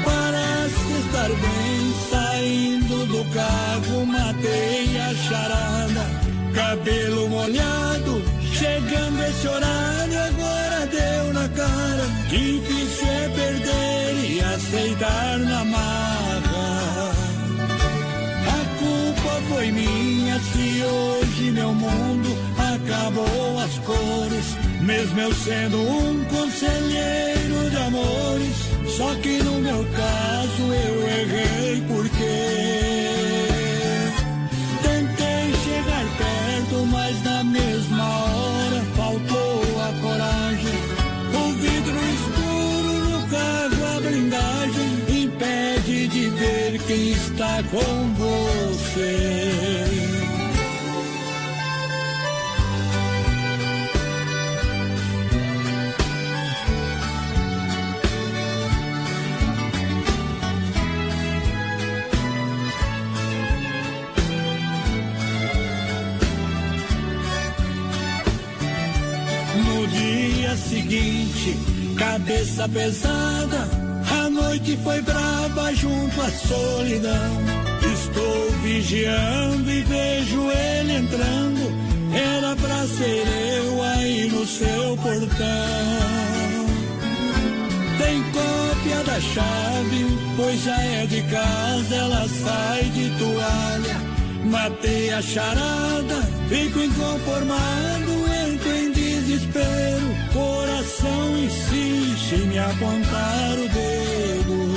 Parece 0.03 0.91
estar 1.05 1.29
bem 1.29 1.93
saindo 2.09 3.05
do 3.05 3.23
carro, 3.33 4.05
matei 4.05 4.99
a 4.99 5.15
charada. 5.15 6.21
Cabelo 6.53 7.29
molhado, 7.29 8.21
chegando 8.53 9.23
esse 9.23 9.47
horário, 9.47 10.19
agora 10.19 10.87
deu 10.87 11.33
na 11.33 11.47
cara. 11.47 12.05
Difícil 12.27 13.07
é 13.07 13.29
perder 13.29 14.29
e 14.29 14.41
aceitar 14.41 15.39
na 15.39 15.63
marra. 15.63 16.20
Foi 19.51 19.71
minha 19.71 20.39
se 20.39 20.83
hoje 20.83 21.51
meu 21.51 21.73
mundo 21.73 22.29
acabou 22.73 23.59
as 23.59 23.77
cores. 23.79 24.47
Mesmo 24.81 25.19
eu 25.19 25.33
sendo 25.33 25.77
um 25.77 26.23
conselheiro 26.25 27.69
de 27.69 27.77
amores, 27.77 28.55
só 28.97 29.13
que 29.15 29.43
no 29.43 29.55
meu 29.59 29.85
caso 29.85 30.63
eu 30.87 31.07
errei 31.19 31.83
porque 31.87 32.33
tentei 34.81 35.53
chegar 35.65 36.05
perto, 36.17 36.85
mas 36.87 37.23
na 37.23 37.43
mesma 37.43 38.03
hora 38.03 38.81
faltou 38.95 39.61
a 39.81 39.91
coragem. 40.01 40.79
O 41.33 41.53
vidro 41.53 41.99
escuro 42.17 42.93
no 43.09 43.27
carro, 43.27 43.97
a 43.97 43.99
blindagem 43.99 45.23
impede 45.23 46.07
de 46.07 46.29
ver 46.29 46.79
quem 46.87 47.11
está 47.11 47.61
com 47.69 48.13
você. 48.15 48.70
No 48.93 49.07
dia 69.87 70.57
seguinte, 70.57 71.57
cabeça 71.97 72.67
pesada, 72.67 73.69
a 74.11 74.29
noite 74.29 74.77
foi 74.83 75.01
brava 75.01 75.73
junto 75.75 76.21
à 76.21 76.29
solidão. 76.29 77.60
Estou 77.93 78.51
vigiando 78.63 79.69
e 79.71 79.81
vejo 79.83 80.49
ele 80.49 80.93
entrando. 80.93 81.71
Era 82.13 82.55
pra 82.55 82.87
ser 82.87 83.27
eu 83.57 83.83
aí 83.83 84.29
no 84.31 84.45
seu 84.45 84.97
portão. 84.97 86.65
Tem 87.97 88.23
cópia 88.31 89.03
da 89.03 89.19
chave, 89.19 90.05
pois 90.35 90.63
já 90.63 90.81
é 90.81 91.05
de 91.05 91.21
casa, 91.23 91.95
ela 91.95 92.27
sai 92.27 92.83
de 92.83 93.09
toalha. 93.17 94.11
Matei 94.45 95.11
a 95.11 95.21
charada, 95.21 96.21
fico 96.49 96.79
inconformado, 96.79 98.11
entro 98.49 98.75
em 98.75 98.91
desespero. 98.91 100.11
Coração 100.33 101.37
insiste 101.37 102.35
em 102.35 102.47
me 102.47 102.59
apontar 102.59 103.53
o 103.53 103.69
dedo. 103.69 104.70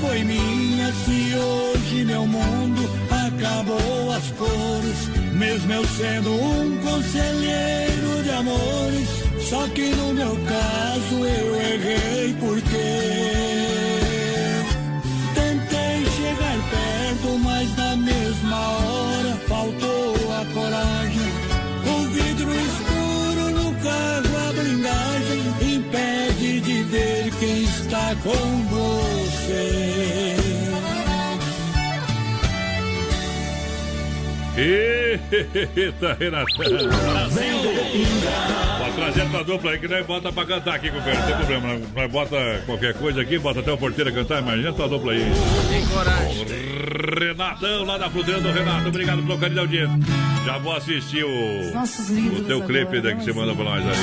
Foi 0.00 0.22
minha 0.22 0.92
se 0.92 1.34
hoje 1.34 2.04
meu 2.04 2.26
mundo 2.26 2.88
acabou 3.10 4.12
as 4.12 4.30
cores. 4.32 5.08
Mesmo 5.32 5.72
eu 5.72 5.84
sendo 5.86 6.30
um 6.32 6.76
conselheiro 6.78 8.22
de 8.22 8.30
amores, 8.30 9.08
só 9.48 9.66
que 9.68 9.90
no 9.90 10.14
meu 10.14 10.36
caso 10.46 11.14
eu 11.24 11.54
errei 11.60 12.34
porque 12.38 12.86
tentei 15.34 16.06
chegar 16.16 16.58
perto, 16.70 17.38
mas 17.42 17.76
na 17.76 17.96
mesma 17.96 18.56
hora 18.56 19.36
faltou 19.48 20.14
a 20.32 20.44
coragem. 20.54 21.32
O 21.86 22.08
vidro 22.08 22.52
escuro 22.52 23.50
no 23.50 23.74
carro, 23.82 24.48
a 24.48 24.52
blindagem 24.52 25.74
impede 25.74 26.60
de 26.60 26.82
ver 26.84 27.32
quem 27.38 27.64
está 27.64 28.14
com 28.22 28.64
você. 28.70 29.17
Eita, 34.58 36.16
Renatão. 36.18 36.46
Pode 38.78 38.92
trazer 38.96 39.30
tua 39.30 39.44
dupla 39.44 39.70
aí 39.70 39.78
que 39.78 39.86
nós 39.86 40.04
bota 40.04 40.32
pra 40.32 40.44
cantar 40.44 40.74
aqui, 40.74 40.90
companheiro. 40.90 41.20
Não 41.20 41.26
tem 41.26 41.36
problema. 41.36 41.68
Nós- 41.74 41.88
Nós 41.94 42.10
bota 42.10 42.62
qualquer 42.66 42.94
coisa 42.94 43.20
aqui, 43.22 43.38
bota 43.38 43.60
até 43.60 43.70
o 43.72 43.78
porteiro 43.78 44.10
a 44.10 44.12
cantar. 44.12 44.42
Imagina 44.42 44.72
tua 44.72 44.88
dupla 44.88 45.12
aí. 45.12 45.24
Tem 45.70 45.86
coragem. 45.86 46.46
Renatão, 47.20 47.84
lá 47.84 47.98
da 47.98 48.10
Fruteira 48.10 48.40
do 48.40 48.50
Renato. 48.50 48.88
Obrigado 48.88 49.22
pelo 49.22 49.38
carinho 49.38 49.54
da 49.56 49.62
audiência. 49.62 49.98
Já 50.44 50.58
vou 50.58 50.74
assistir 50.74 51.24
o, 51.24 51.28
o 51.28 52.42
teu 52.42 52.56
agora, 52.62 52.66
clipe 52.66 53.00
daí 53.00 53.12
que 53.14 53.18
né, 53.18 53.24
você 53.24 53.32
manda 53.32 53.54
pra 53.54 53.64
nós 53.64 53.84
aí. 53.86 53.94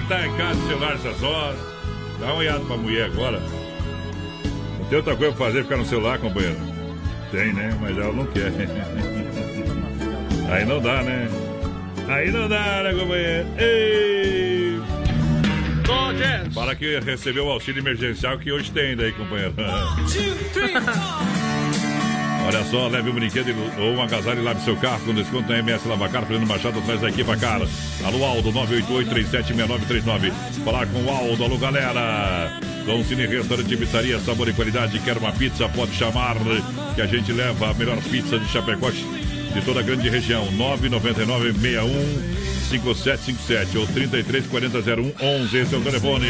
Que 0.00 0.08
tá 0.08 0.26
em 0.26 0.36
casa, 0.36 0.60
celular 0.66 0.94
essas 0.94 1.22
horas. 1.22 1.58
Dá 2.20 2.26
uma 2.26 2.36
olhada 2.36 2.60
pra 2.60 2.76
mulher 2.76 3.06
agora. 3.06 3.40
Não 4.78 4.84
tem 4.88 4.98
outra 4.98 5.16
coisa 5.16 5.34
pra 5.34 5.46
fazer, 5.46 5.62
ficar 5.62 5.76
no 5.76 5.86
celular, 5.86 6.18
companheiro. 6.18 6.56
Tem, 7.30 7.52
né? 7.52 7.76
Mas 7.80 7.96
ela 7.96 8.12
não 8.12 8.26
quer. 8.26 8.52
Aí 10.50 10.64
não 10.64 10.80
dá, 10.80 11.02
né? 11.02 11.28
Aí 12.08 12.30
não 12.30 12.48
dá, 12.48 12.82
né, 12.82 12.94
companheiro? 12.94 13.48
Ei! 13.58 14.48
Fala 16.52 16.74
que 16.74 16.98
recebeu 17.00 17.46
o 17.46 17.50
auxílio 17.50 17.80
emergencial 17.80 18.38
que 18.38 18.50
hoje 18.50 18.70
tem 18.72 18.96
daí, 18.96 19.12
companheiro. 19.12 19.54
Olha 22.48 22.64
só, 22.64 22.88
leve 22.88 23.10
um 23.10 23.12
brinquedo 23.12 23.54
ou 23.78 23.92
um 23.92 24.00
agasalho 24.00 24.40
e 24.40 24.42
lave 24.42 24.64
seu 24.64 24.74
carro 24.74 25.04
com 25.04 25.12
desconto 25.12 25.52
na 25.52 25.58
MS 25.58 25.86
Lavacar, 25.86 26.24
Fernando 26.24 26.48
Machado 26.48 26.78
atrás 26.78 26.98
da 26.98 27.10
equipa 27.10 27.36
cara. 27.36 27.68
Alô 28.02 28.24
Aldo, 28.24 28.50
988-376939. 28.52 30.32
Falar 30.64 30.86
com 30.86 31.04
o 31.04 31.10
Aldo, 31.10 31.44
alô 31.44 31.58
galera. 31.58 32.58
Com 32.86 33.04
Cine 33.04 33.26
Restaurante 33.26 33.76
Pizzaria, 33.76 34.18
sabor 34.20 34.48
e 34.48 34.54
qualidade. 34.54 34.98
Quer 35.00 35.18
uma 35.18 35.30
pizza? 35.30 35.68
Pode 35.68 35.92
chamar 35.92 36.36
que 36.94 37.02
a 37.02 37.06
gente 37.06 37.30
leva 37.32 37.68
a 37.68 37.74
melhor 37.74 37.98
pizza 38.04 38.38
de 38.38 38.48
Chapecó 38.48 38.90
de 38.90 39.60
toda 39.66 39.80
a 39.80 39.82
grande 39.82 40.08
região. 40.08 40.50
999 40.52 41.52
61 41.52 42.47
5757 42.68 43.78
ou 43.78 43.86
334001 43.86 45.12
11. 45.20 45.56
Esse 45.56 45.74
é 45.74 45.78
o 45.78 45.80
telefone. 45.80 46.26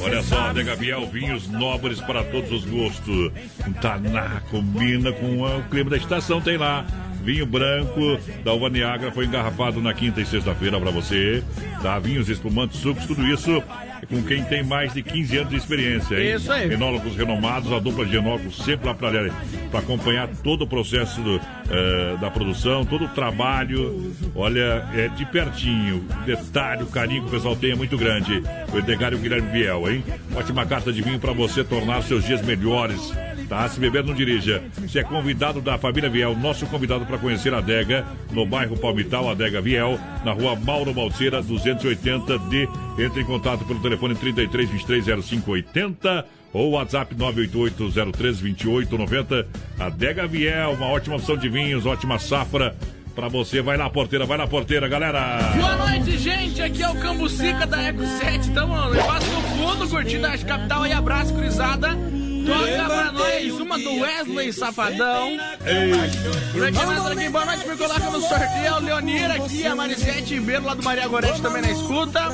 Olha 0.00 0.22
só, 0.22 0.52
De 0.52 0.62
Gabriel, 0.62 1.06
vinhos 1.08 1.48
nobres 1.48 2.00
para 2.00 2.22
todos 2.24 2.52
os 2.52 2.64
gostos. 2.64 3.32
Taná 3.80 4.40
combina 4.50 5.12
com 5.12 5.42
o 5.42 5.62
clima 5.64 5.90
da 5.90 5.96
estação, 5.96 6.40
tem 6.40 6.56
lá. 6.56 6.86
Vinho 7.22 7.44
branco 7.44 8.20
da 8.44 8.52
Uva 8.52 8.68
Niagara 8.68 9.10
foi 9.10 9.26
engarrafado 9.26 9.80
na 9.80 9.92
quinta 9.92 10.20
e 10.20 10.26
sexta-feira 10.26 10.78
para 10.78 10.92
você. 10.92 11.42
Tá? 11.82 11.98
Vinhos 11.98 12.28
espumantes, 12.28 12.78
sucos, 12.78 13.04
tudo 13.04 13.26
isso 13.26 13.60
com 14.08 14.22
quem 14.22 14.42
tem 14.44 14.62
mais 14.62 14.92
de 14.92 15.02
15 15.02 15.36
anos 15.38 15.50
de 15.50 15.56
experiência, 15.56 16.16
hein? 16.16 16.36
Isso 16.36 16.52
aí. 16.52 16.72
Enólogos 16.72 17.16
renomados, 17.16 17.72
a 17.72 17.78
dupla 17.78 18.04
de 18.04 18.16
enólogos 18.16 18.56
sempre 18.58 18.86
lá 18.86 18.94
para 18.94 19.30
acompanhar 19.78 20.28
todo 20.42 20.62
o 20.62 20.66
processo 20.66 21.20
do, 21.20 21.40
eh, 21.70 22.16
da 22.20 22.30
produção, 22.30 22.84
todo 22.84 23.04
o 23.04 23.08
trabalho. 23.08 24.14
Olha, 24.34 24.84
é 24.94 25.08
de 25.08 25.24
pertinho. 25.26 26.04
Detalhe, 26.24 26.82
o 26.82 26.86
carinho 26.86 27.22
que 27.22 27.28
o 27.28 27.30
pessoal 27.30 27.56
tem 27.56 27.72
é 27.72 27.74
muito 27.74 27.96
grande. 27.96 28.42
O 28.72 28.78
Edgar 28.78 29.12
e 29.12 29.16
o 29.16 29.18
Guilherme 29.18 29.50
Biel, 29.50 29.90
hein? 29.90 30.04
Ótima 30.34 30.66
carta 30.66 30.92
de 30.92 31.02
vinho 31.02 31.18
para 31.18 31.32
você 31.32 31.64
tornar 31.64 32.02
seus 32.02 32.24
dias 32.24 32.42
melhores. 32.42 33.12
Tá? 33.48 33.68
Se 33.68 33.78
beber, 33.78 34.02
não 34.04 34.14
dirija. 34.14 34.62
Se 34.88 34.98
é 34.98 35.04
convidado 35.04 35.60
da 35.60 35.78
família 35.78 36.10
Viel, 36.10 36.36
nosso 36.36 36.66
convidado 36.66 37.06
para 37.06 37.18
conhecer 37.18 37.54
a 37.54 37.58
adega 37.58 38.04
no 38.30 38.44
bairro 38.44 38.76
Palmital, 38.76 39.30
Adega 39.30 39.60
Viel, 39.60 40.00
na 40.24 40.32
rua 40.32 40.56
Mauro 40.56 40.92
Balseira, 40.92 41.40
280D. 41.42 42.68
Entre 42.98 43.22
em 43.22 43.24
contato 43.24 43.64
pelo 43.64 43.80
telefone 43.80 44.14
33 44.14 44.70
23 44.70 45.24
0580 45.24 46.24
ou 46.52 46.72
WhatsApp 46.72 47.14
988032890. 47.14 49.46
Adega 49.78 50.26
Viel, 50.26 50.72
uma 50.72 50.86
ótima 50.86 51.16
opção 51.16 51.36
de 51.36 51.48
vinhos, 51.48 51.86
ótima 51.86 52.18
safra 52.18 52.74
pra 53.14 53.28
você. 53.28 53.62
Vai 53.62 53.76
lá, 53.76 53.88
porteira, 53.88 54.26
vai 54.26 54.38
lá, 54.38 54.46
porteira, 54.46 54.88
galera. 54.88 55.52
Boa 55.56 55.76
noite, 55.76 56.18
gente. 56.18 56.60
Aqui 56.60 56.82
é 56.82 56.88
o 56.88 56.96
Cambucica 56.96 57.64
da 57.66 57.80
Eco 57.82 58.04
7. 58.04 58.50
Tamo 58.50 58.74
em 58.94 58.98
Passo 58.98 59.30
Fundo, 59.30 59.88
curtindo 59.88 60.26
a 60.26 60.36
capital 60.36 60.82
aí. 60.82 60.92
Abraço, 60.92 61.32
cruzada. 61.34 61.96
Toca 62.46 62.84
pra 62.84 63.12
nós 63.12 63.60
uma 63.60 63.78
do 63.78 64.00
Wesley 64.00 64.52
Safadão. 64.52 65.36
Reginaldo 66.54 67.08
aqui, 67.08 67.28
boa 67.28 67.44
noite, 67.44 67.68
me 67.68 67.76
coloca 67.76 68.10
no 68.10 68.20
sorteio. 68.20 68.74
O 68.74 68.80
Leonir 68.80 69.30
aqui, 69.30 69.66
a 69.66 69.74
Marisete 69.74 70.34
Ribeiro 70.34 70.64
lá 70.64 70.74
do 70.74 70.82
Maria 70.82 71.08
Gorete 71.08 71.42
também 71.42 71.62
na 71.62 71.70
escuta. 71.70 72.28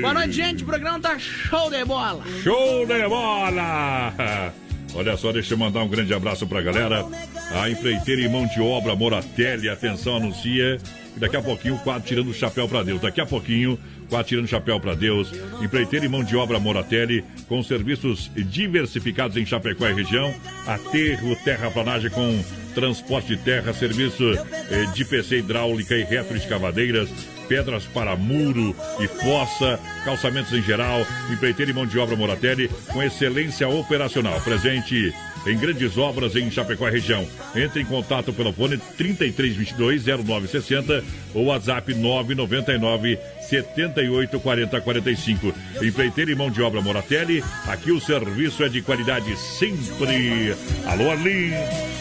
Boa 0.00 0.14
noite, 0.14 0.32
gente. 0.32 0.62
O 0.62 0.66
programa 0.66 1.00
tá 1.00 1.18
show 1.18 1.70
de 1.70 1.84
bola. 1.84 2.22
Show 2.42 2.86
de 2.86 3.08
bola! 3.08 4.12
Olha 4.94 5.16
só, 5.16 5.32
deixa 5.32 5.54
eu 5.54 5.58
mandar 5.58 5.82
um 5.84 5.88
grande 5.88 6.12
abraço 6.12 6.46
pra 6.46 6.60
galera. 6.60 7.06
A 7.52 7.70
empreiteira 7.70 8.20
e 8.20 8.28
mão 8.28 8.46
de 8.46 8.60
obra 8.60 8.94
Moratelli, 8.94 9.68
atenção, 9.68 10.16
anuncia. 10.16 10.78
Daqui 11.16 11.36
a 11.36 11.42
pouquinho 11.42 11.74
o 11.74 11.78
quadro 11.78 12.02
tirando 12.06 12.28
o 12.28 12.34
chapéu 12.34 12.68
pra 12.68 12.82
Deus. 12.82 13.00
Daqui 13.00 13.20
a 13.20 13.26
pouquinho 13.26 13.78
Quatro 14.10 14.28
tirando 14.28 14.48
chapéu 14.48 14.80
para 14.80 14.94
Deus. 14.94 15.32
Empreiteiro 15.62 16.04
e 16.04 16.08
mão 16.08 16.24
de 16.24 16.36
obra 16.36 16.58
Moratelli, 16.58 17.24
com 17.48 17.62
serviços 17.62 18.30
diversificados 18.34 19.36
em 19.36 19.46
Chapecó 19.46 19.88
e 19.88 19.94
região. 19.94 20.34
Aterro, 20.66 21.36
terraplanagem 21.44 22.10
com 22.10 22.44
transporte 22.74 23.28
de 23.28 23.36
terra, 23.38 23.72
serviço 23.72 24.24
eh, 24.32 24.86
de 24.94 25.04
PC 25.04 25.38
hidráulica 25.38 25.96
e 25.96 26.02
retroescavadeiras, 26.02 27.08
pedras 27.48 27.84
para 27.84 28.16
muro 28.16 28.74
e 29.00 29.08
fossa, 29.08 29.78
calçamentos 30.04 30.52
em 30.52 30.62
geral, 30.62 31.04
empreiteiro 31.32 31.70
e 31.70 31.74
mão 31.74 31.86
de 31.86 31.98
obra 31.98 32.16
Moratelli, 32.16 32.68
com 32.92 33.02
excelência 33.02 33.68
operacional. 33.68 34.40
Presente 34.40 35.12
em 35.46 35.56
grandes 35.56 35.96
obras 35.96 36.36
em 36.36 36.50
Chapecó 36.50 36.88
e 36.88 36.92
região. 36.92 37.26
Entre 37.54 37.82
em 37.82 37.84
contato 37.84 38.32
pelo 38.32 38.52
fone 38.52 38.78
3322 38.96 40.04
0960 40.24 41.04
ou 41.34 41.46
WhatsApp 41.46 41.94
999 41.94 43.18
78 43.40 44.38
40 44.38 44.80
45. 44.80 45.54
Empreiteiro 45.82 46.30
e 46.30 46.34
mão 46.34 46.50
de 46.50 46.62
obra 46.62 46.80
Moratelli, 46.80 47.42
aqui 47.66 47.90
o 47.90 48.00
serviço 48.00 48.62
é 48.62 48.68
de 48.68 48.82
qualidade 48.82 49.36
sempre. 49.36 50.54
Alô 50.86 51.10
Arlin, 51.10 51.52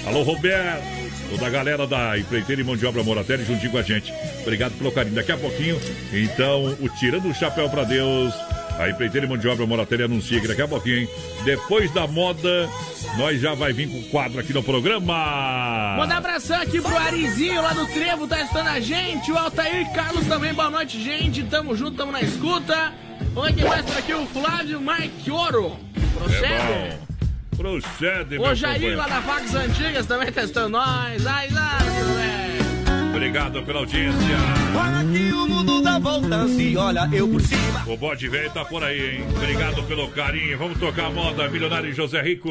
alô 0.06 0.24
Roberto, 0.24 0.84
toda 1.30 1.48
a 1.48 1.50
galera 1.50 1.88
da 1.88 2.18
Empreiteira 2.18 2.62
e 2.62 2.66
Mão 2.66 2.76
de 2.76 2.86
Obra 2.86 3.04
Moratelli 3.04 3.46
juntinho 3.46 3.72
com 3.72 3.78
a 3.78 3.84
gente. 3.84 4.14
Obrigado 4.42 4.74
pelo 4.74 4.92
carinho. 4.92 5.16
Daqui 5.16 5.32
a 5.32 5.38
pouquinho, 5.38 5.80
então, 6.12 6.78
o 6.80 6.90
Tirando 6.90 7.30
o 7.30 7.34
Chapéu 7.34 7.70
para 7.70 7.84
Deus. 7.84 8.34
A 8.80 8.90
Empreiteira 8.90 9.26
e 9.26 9.30
Mão 9.30 9.38
de 9.38 9.46
Obra 9.48 9.66
Moratelli 9.66 10.04
anuncia 10.04 10.40
que 10.40 10.48
daqui 10.48 10.62
a 10.62 10.68
pouquinho, 10.68 11.00
hein? 11.00 11.10
depois 11.44 11.92
da 11.92 12.08
moda, 12.08 12.70
nós 13.18 13.42
já 13.42 13.54
vai 13.54 13.74
vir 13.74 13.90
com 13.90 14.00
o 14.00 14.04
quadro 14.10 14.40
aqui 14.40 14.54
no 14.54 14.64
programa. 14.64 15.96
Manda 15.98 16.16
abração 16.16 16.62
aqui 16.62 16.80
pro 16.80 16.98
Arizinho 16.98 17.62
lá 17.62 17.74
do 17.74 17.86
Trevo, 17.88 18.26
tá 18.26 18.42
estando 18.42 18.68
a 18.68 18.80
gente. 18.80 19.32
O 19.34 19.38
Altair 19.38 19.92
Carlos 19.94 20.26
também, 20.28 20.54
boa 20.54 20.70
noite, 20.70 21.02
gente. 21.04 21.44
Tamo 21.44 21.76
junto, 21.76 21.98
tamo 21.98 22.14
na 22.14 22.22
escuta. 22.22 22.94
Vamos 23.34 23.54
quem 23.54 23.66
mais 23.66 23.86
por 23.86 23.98
aqui, 23.98 24.14
o 24.14 24.26
Flávio 24.28 24.82
Marchioro. 24.82 25.76
Procede. 26.14 26.46
É 26.46 27.00
Procede, 27.60 28.40
meu 28.40 28.52
O 28.52 28.56
Jair 28.56 28.96
lá 28.96 29.06
da 29.06 29.22
Fax 29.22 29.54
Antigas 29.54 30.06
também 30.06 30.32
testando 30.32 30.70
nós. 30.70 31.28
Ai, 31.28 31.50
lá, 31.50 31.78
velho. 31.80 32.39
Obrigado 33.20 33.62
pela 33.64 33.80
audiência. 33.80 34.38
Olha 34.74 35.06
que 35.12 35.34
o 35.34 35.46
mundo 35.46 35.82
dá 35.82 36.00
voltas 36.00 36.52
e 36.58 36.78
olha 36.78 37.10
eu 37.12 37.28
por 37.28 37.42
cima. 37.42 37.84
O 37.86 37.98
bode 37.98 38.30
velho 38.30 38.50
tá 38.50 38.64
por 38.64 38.82
aí, 38.82 39.18
hein? 39.18 39.26
Obrigado 39.36 39.84
pelo 39.84 40.08
carinho. 40.08 40.58
Vamos 40.58 40.80
tocar 40.80 41.08
a 41.08 41.10
moda 41.10 41.50
Milionário 41.50 41.94
José 41.94 42.22
Rico. 42.22 42.50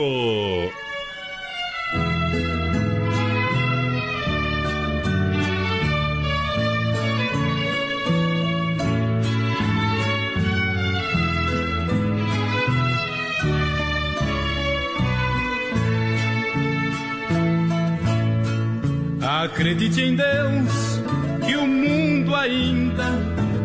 Acredite 19.45 20.01
em 20.01 20.17
Deus 20.17 21.01
que 21.47 21.55
o 21.55 21.65
mundo 21.65 22.35
ainda 22.35 23.09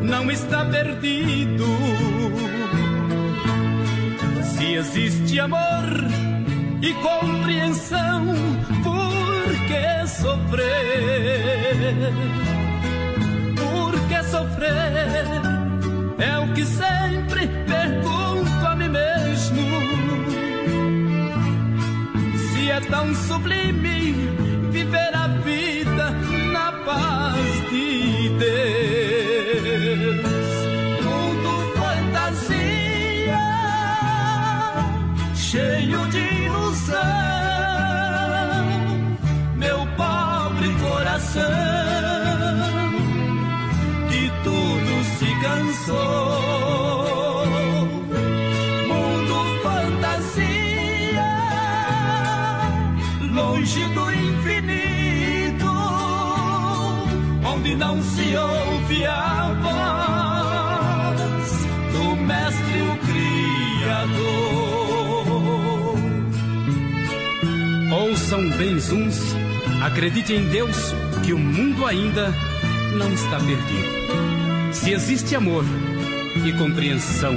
não 0.03 0.29
está 0.29 0.63
perdido. 0.65 1.65
Se 4.43 4.75
existe 4.75 5.39
amor 5.39 5.59
e 6.79 6.93
compreensão, 6.93 8.23
por 8.83 9.51
que 9.65 10.07
sofrer? 10.07 10.63
Por 13.57 13.99
que 14.07 14.23
sofrer? 14.29 15.25
É 16.19 16.37
o 16.37 16.53
que 16.53 16.65
sempre 16.65 17.47
pergunto 17.65 18.67
a 18.67 18.75
mim 18.75 18.89
mesmo. 18.89 19.63
Se 22.37 22.69
é 22.69 22.79
tão 22.79 23.15
sublime 23.15 24.42
viver 24.93 25.15
a 25.15 25.27
vida 25.27 25.72
Bem 68.57 68.75
uns, 68.75 69.35
acredite 69.83 70.33
em 70.33 70.47
Deus 70.49 70.93
que 71.25 71.33
o 71.33 71.39
mundo 71.39 71.85
ainda 71.85 72.33
não 72.97 73.11
está 73.13 73.39
perdido. 73.39 74.73
Se 74.73 74.91
existe 74.91 75.35
amor 75.35 75.65
e 76.45 76.53
compreensão, 76.53 77.33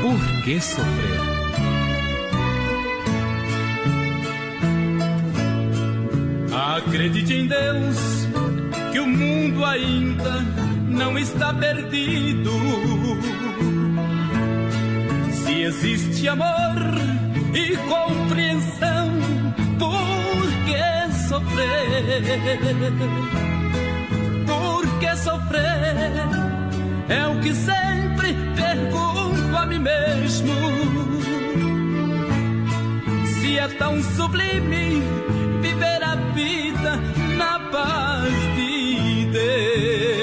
por 0.00 0.42
que 0.44 0.60
sofrer? 0.60 1.32
Acredite 6.76 7.34
em 7.34 7.46
Deus 7.46 7.96
que 8.90 8.98
o 8.98 9.06
mundo 9.06 9.64
ainda 9.64 10.40
não 10.88 11.18
está 11.18 11.52
perdido. 11.54 12.52
Se 15.32 15.62
existe 15.62 16.28
amor 16.28 16.76
e 17.54 17.76
compreensão, 17.76 19.11
sofrer? 21.52 22.22
Por 24.46 24.98
que 24.98 25.16
sofrer? 25.16 26.12
É 27.08 27.26
o 27.26 27.40
que 27.40 27.54
sempre 27.54 28.34
pergunto 28.56 29.56
a 29.56 29.66
mim 29.66 29.78
mesmo. 29.78 30.54
Se 33.40 33.58
é 33.58 33.68
tão 33.68 34.02
sublime 34.02 35.02
viver 35.60 36.02
a 36.02 36.14
vida 36.34 36.98
na 37.36 37.58
paz 37.70 38.32
de 38.56 39.26
Deus. 39.26 40.21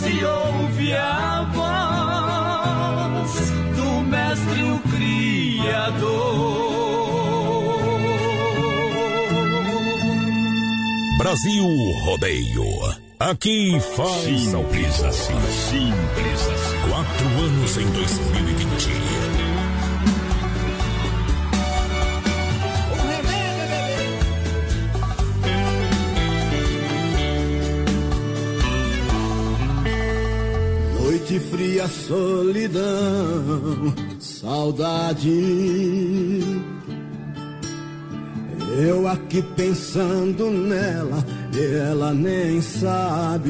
Se 0.00 0.24
ouve 0.24 0.92
a 0.94 1.42
voz 1.52 3.32
do 3.76 4.02
mestre 4.08 4.62
o 4.62 4.78
criador. 4.88 6.00
Brasil 11.18 11.66
Rodeio. 12.04 12.64
Aqui 13.18 13.78
faz 13.94 14.40
Simples 14.40 15.02
assim, 15.04 15.34
simples 15.68 16.48
assim. 16.48 16.88
Quatro 16.88 17.26
anos 17.44 17.76
em 17.76 17.90
2020. 17.90 18.69
Fria, 31.80 31.88
solidão, 31.88 32.82
saudade. 34.18 35.30
Eu 38.82 39.08
aqui 39.08 39.42
pensando 39.56 40.50
nela, 40.50 41.24
e 41.54 41.76
ela 41.76 42.12
nem 42.12 42.60
sabe. 42.60 43.48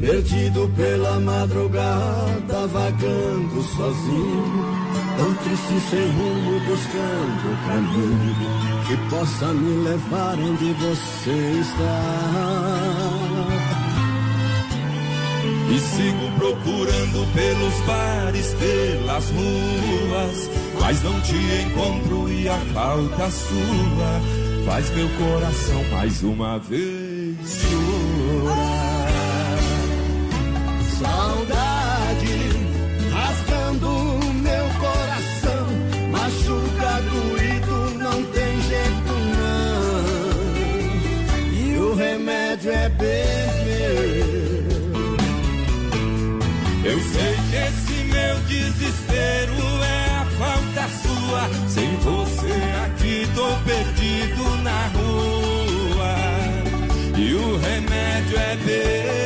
Perdido 0.00 0.68
pela 0.76 1.20
madrugada, 1.20 2.66
vagando 2.66 3.62
sozinho, 3.76 4.64
tão 5.16 5.34
triste 5.34 5.80
sem 5.90 6.08
rumo, 6.10 6.60
buscando 6.66 7.66
caminho 7.66 8.34
que 8.86 8.96
possa 9.10 9.52
me 9.52 9.84
levar 9.84 10.38
onde 10.38 10.72
você 10.72 11.60
está. 11.60 12.85
E 15.68 15.80
sigo 15.80 16.30
procurando 16.38 17.26
pelos 17.34 17.74
bares, 17.86 18.54
pelas 18.54 19.30
ruas, 19.30 20.50
mas 20.80 21.02
não 21.02 21.20
te 21.22 21.34
encontro 21.34 22.32
e 22.32 22.48
a 22.48 22.58
falta 22.72 23.30
sua 23.30 24.20
faz 24.66 24.90
meu 24.90 25.08
coração 25.10 25.82
mais 25.90 26.22
uma 26.22 26.58
vez 26.58 27.36
chorar. 27.60 28.56
Saudade 30.98 32.36
rasgando 33.12 33.88
meu 34.34 34.66
coração, 34.80 35.66
machuca 36.10 37.02
doído, 37.10 37.98
não 37.98 38.22
tem 38.32 38.60
jeito 38.62 39.12
não. 39.38 40.06
E 41.52 41.78
o 41.78 41.94
remédio 41.94 42.72
é 42.72 42.88
beber. 42.88 43.35
Desespero 49.16 49.82
é 49.82 50.10
a 50.10 50.24
falta 50.38 50.88
sua. 50.88 51.68
Sem 51.68 51.96
você 51.96 52.52
aqui 52.84 53.26
tô 53.34 53.56
perdido 53.64 54.62
na 54.62 54.88
rua. 54.88 56.16
E 57.16 57.34
o 57.34 57.56
remédio 57.58 58.38
é 58.38 58.56
beber 58.56 59.25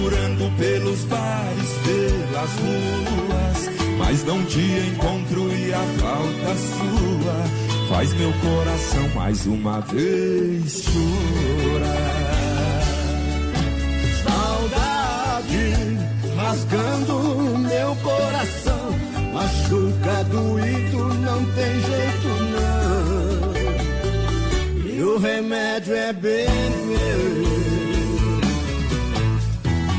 procurando 0.00 0.50
pelos 0.56 1.04
bares, 1.04 1.70
pelas 1.84 2.50
ruas, 2.58 3.70
mas 3.98 4.24
não 4.24 4.42
te 4.46 4.60
encontro 4.60 5.52
e 5.52 5.74
a 5.74 5.84
falta 5.98 6.56
sua 6.56 7.44
faz 7.88 8.14
meu 8.14 8.32
coração 8.32 9.08
mais 9.14 9.46
uma 9.46 9.80
vez 9.80 10.84
chorar. 10.84 11.90
Saudade 14.24 15.74
rasgando 16.36 17.58
meu 17.58 17.96
coração, 17.96 18.94
machuca 19.34 20.24
doído, 20.30 21.14
não 21.14 21.44
tem 21.52 21.80
jeito 21.82 22.28
não. 22.54 23.50
E 24.94 25.02
o 25.02 25.18
remédio 25.18 25.94
é 25.94 26.12
beber. 26.12 27.69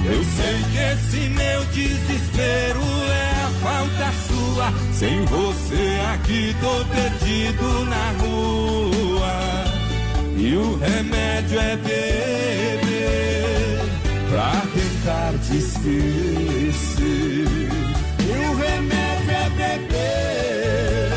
Eu 0.04 0.24
sei 0.24 0.64
que 0.72 0.78
esse 0.78 1.30
meu 1.30 1.64
desespero 1.66 2.82
é 2.82 3.32
a 3.44 3.50
falta 3.62 4.12
sua. 4.28 4.74
Sem 4.94 5.26
você 5.26 6.00
aqui 6.14 6.56
tô 6.60 6.84
perdido 6.86 7.86
na 7.86 8.12
rua. 8.20 9.62
E 10.36 10.56
o 10.56 10.78
remédio 10.78 11.60
é 11.60 11.76
beber 11.78 12.80
pra 14.30 14.52
tentar 14.74 15.34
te 15.46 15.58
esquecer. 15.58 17.02
E 18.20 18.32
o 18.48 18.56
remédio 18.56 19.32
é 19.32 19.50
beber 19.50 21.12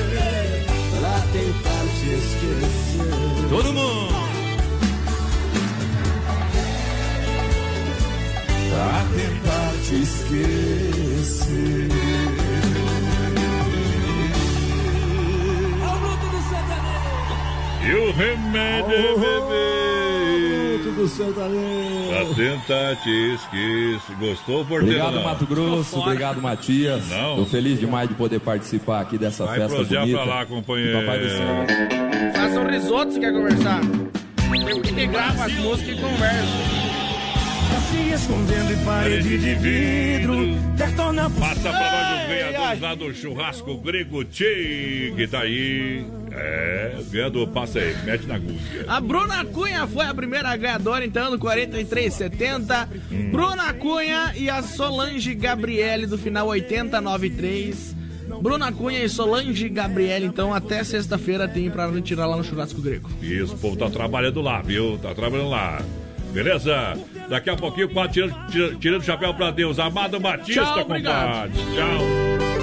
pra 1.01 1.21
tentar 1.33 1.85
te 2.01 2.09
esquecer. 2.15 3.49
Todo 3.49 3.73
mundo! 3.73 4.14
Pra 8.75 9.05
tentar 9.15 9.73
te 9.85 9.95
esquecer. 10.03 11.89
E 17.87 17.93
o 17.95 18.13
remédio 18.13 18.95
é 18.95 19.15
beber. 19.15 20.81
Fruto 20.83 21.01
do 21.01 21.09
seu 21.09 21.33
talento. 21.35 22.09
Pra 22.09 22.35
tentar 22.35 22.97
te 23.03 23.35
esquecer. 23.35 24.17
Gostou, 24.19 24.65
porteiro? 24.65 24.85
Obrigado, 25.05 25.15
não? 25.17 25.23
Mato 25.23 25.47
Grosso. 25.47 25.99
Obrigado, 26.01 26.41
Matias. 26.41 27.09
Não. 27.09 27.37
Tô 27.37 27.47
feliz 27.47 27.79
demais 27.79 28.09
de 28.09 28.15
poder 28.15 28.41
participar 28.41 29.03
aqui 29.03 29.19
dessa 29.19 29.45
Vai 29.45 29.61
festa 29.61 29.85
bonita. 29.85 30.17
pra 30.19 30.25
lá, 30.25 30.47
companheiro. 30.47 30.99
Papai 31.01 31.19
do 31.21 31.29
céu. 31.29 31.67
Faça 32.35 32.61
um 32.61 32.67
risoto 32.69 33.13
se 33.13 33.21
quer 33.21 33.33
conversar. 33.33 33.81
Tem 33.83 34.81
que 34.83 35.07
grava 35.07 35.45
as 35.45 35.53
músicas 35.55 35.99
e 35.99 36.01
conversa. 36.01 36.84
Se 37.95 38.11
escondendo 38.11 38.73
em 38.73 38.85
parede 38.85 39.39
de 39.39 39.55
vidro, 39.55 40.35
detona 40.77 41.31
Passa 41.31 41.71
pra 41.71 41.93
nós 41.93 42.23
os 42.23 42.29
ganhadores 42.29 42.81
lá 42.81 42.95
do 42.97 43.15
churrasco 43.15 43.79
grego 43.79 44.25
Tchê, 44.25 45.13
que 45.15 45.29
tá 45.29 45.43
aí. 45.43 46.05
É, 46.33 46.97
ganhador, 47.09 47.47
passa 47.49 47.79
aí, 47.79 47.95
mete 48.05 48.27
na 48.27 48.35
agulha. 48.35 48.59
A 48.89 49.01
Bruna 49.01 49.45
Cunha 49.45 49.87
foi 49.87 50.07
a 50.07 50.13
primeira 50.13 50.57
ganhadora, 50.57 51.05
então, 51.05 51.31
no 51.31 51.39
4370. 51.39 52.89
Bruna 53.31 53.73
Cunha 53.75 54.33
e 54.37 54.51
a 54.51 54.61
Solange 54.61 55.33
Gabriele 55.33 56.09
do 56.09 56.19
final 56.19 56.49
8093. 56.49 57.95
Bruna 58.43 58.73
Cunha 58.73 59.05
e 59.05 59.09
Solange 59.09 59.69
Gabriele, 59.69 60.27
então, 60.27 60.53
até 60.53 60.83
sexta-feira 60.83 61.47
tem 61.47 61.71
pra 61.71 61.89
retirar 61.89 62.27
lá 62.27 62.37
no 62.37 62.43
churrasco 62.43 62.83
grego. 62.83 63.09
Isso, 63.23 63.55
o 63.55 63.59
povo 63.59 63.77
tá 63.77 63.89
trabalhando 63.89 64.41
lá, 64.41 64.61
viu? 64.61 64.99
Tá 64.99 65.15
trabalhando 65.15 65.51
lá. 65.51 65.81
Beleza? 66.33 66.99
Daqui 67.29 67.51
a 67.51 67.57
pouquinho, 67.57 67.89
quatro 67.89 68.13
tirando, 68.13 68.47
tira- 68.51 68.75
tirando 68.77 69.01
o 69.01 69.05
chapéu 69.05 69.33
pra 69.35 69.51
Deus. 69.51 69.79
Amado 69.79 70.21
Batista, 70.21 70.63
Tchau, 70.63 70.85
compadre. 70.85 71.03
Tchau. 71.05 71.99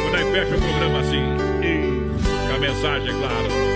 Quando 0.02 0.16
aí 0.16 0.32
fecha 0.32 0.56
o 0.56 0.62
programa 0.62 1.00
assim. 1.00 1.22
E 1.64 2.48
com 2.50 2.56
a 2.56 2.60
mensagem, 2.60 3.10
é 3.10 3.14
claro. 3.20 3.72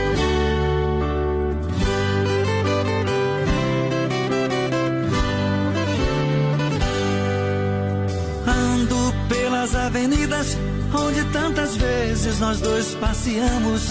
Ando 8.47 9.13
pelas 9.27 9.75
avenidas 9.75 10.57
onde 10.93 11.23
tantas 11.31 11.75
vezes 11.75 12.39
nós 12.39 12.59
dois 12.61 12.95
passeamos. 12.95 13.87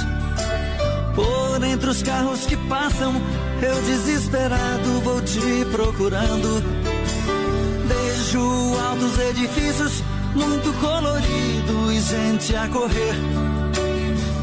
Por 1.15 1.63
entre 1.63 1.91
os 1.91 2.03
carros 2.03 2.45
que 2.47 2.57
passam, 2.69 3.15
eu 3.63 3.83
desesperado 3.83 5.01
vou 5.03 5.21
te 5.23 5.65
procurando. 5.71 6.63
Vejo 7.87 8.41
altos 8.89 9.19
edifícios, 9.31 10.03
muito 10.35 10.73
colorido 10.81 11.93
e 11.93 12.01
gente 12.01 12.57
a 12.57 12.69
correr. 12.69 13.15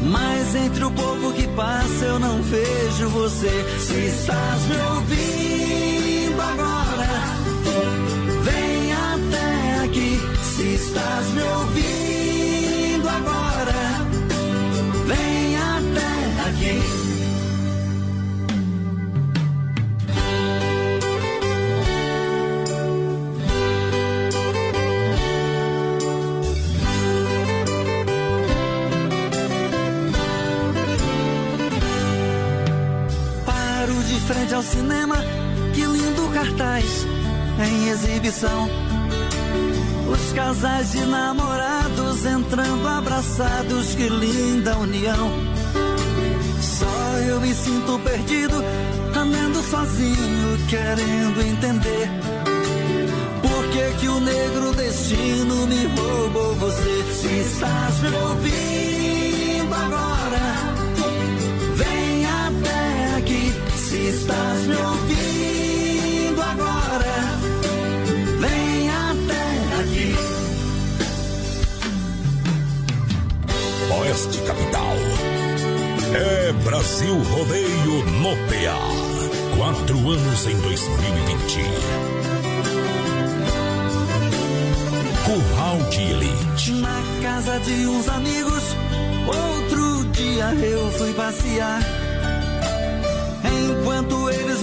Mas 0.02 0.54
entre 0.54 0.84
o 0.84 0.90
pouco 0.90 1.32
que 1.34 1.46
passa 1.48 2.04
eu 2.06 2.18
não 2.18 2.42
vejo 2.42 3.08
você. 3.10 3.50
Se 3.78 3.94
estás 4.06 4.62
me 4.66 4.76
ouvindo 4.96 6.40
agora, 6.40 7.08
vem 8.42 8.92
até 8.92 9.84
aqui. 9.84 10.20
Se 10.42 10.74
estás 10.74 11.26
me 11.34 11.42
ouvindo 11.42 12.01
de 34.52 34.54
frente 34.54 34.54
ao 34.54 34.62
cinema, 34.62 35.16
que 35.74 35.84
lindo 35.84 36.28
cartaz 36.32 37.06
em 37.58 37.88
exibição. 37.88 38.68
Os 40.10 40.32
casais 40.32 40.92
de 40.92 41.04
namorados 41.06 42.24
entrando 42.26 42.86
abraçados, 42.86 43.94
que 43.94 44.08
linda 44.08 44.76
união. 44.78 45.30
Só 46.60 47.18
eu 47.26 47.40
me 47.40 47.54
sinto 47.54 47.98
perdido, 48.00 48.62
andando 49.16 49.62
sozinho, 49.70 50.58
querendo 50.68 51.40
entender. 51.40 52.10
Por 53.40 53.64
que, 53.70 54.00
que 54.00 54.08
o 54.08 54.20
negro 54.20 54.72
destino 54.74 55.66
me 55.66 55.86
roubou 55.96 56.54
você? 56.56 57.04
Se 57.12 57.38
estás 57.40 57.98
me 58.00 58.16
ouvindo 58.16 59.74
agora, 59.74 60.11
estás 64.12 64.66
me 64.66 64.76
ouvindo 64.76 66.42
agora, 66.42 67.38
vem 68.40 68.90
até 68.90 69.44
aqui. 69.80 70.14
Oeste 74.00 74.38
Capital. 74.42 74.96
É 76.14 76.52
Brasil 76.64 77.14
Rodeio 77.22 78.04
no 78.20 78.36
PA. 78.48 78.80
Quatro 79.56 79.96
anos 80.10 80.46
em 80.46 80.60
2020. 80.60 81.60
Curral 85.24 85.78
de 85.88 86.02
Elite. 86.02 86.72
Na 86.72 87.02
casa 87.22 87.58
de 87.60 87.86
uns 87.86 88.08
amigos, 88.08 88.76
outro 89.26 90.04
dia 90.12 90.52
eu 90.54 90.90
fui 90.92 91.12
passear. 91.14 92.01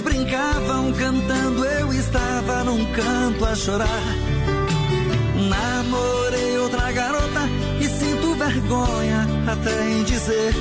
Brincavam 0.02 0.92
cantando, 0.92 1.64
eu 1.64 1.92
estava 1.92 2.64
num 2.64 2.84
canto 2.92 3.44
a 3.44 3.54
chorar. 3.54 4.02
Namorei 5.48 6.58
outra 6.58 6.90
garota 6.92 7.40
e 7.80 7.84
sinto 7.84 8.34
vergonha 8.34 9.26
até 9.46 9.90
em 9.90 10.04
dizer. 10.04 10.54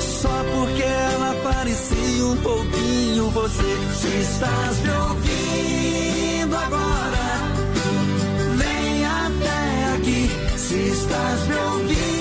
Só 0.00 0.44
porque 0.54 0.82
ela 0.82 1.34
parecia 1.42 2.24
um 2.24 2.36
pouquinho 2.38 3.30
você. 3.30 3.76
Se 3.94 4.08
estás 4.08 4.78
me 4.78 4.90
ouvindo 4.90 6.56
agora, 6.56 7.28
vem 8.56 9.04
até 9.04 9.94
aqui. 9.96 10.30
Se 10.56 10.74
estás 10.74 11.46
me 11.46 11.56
ouvindo 11.56 12.17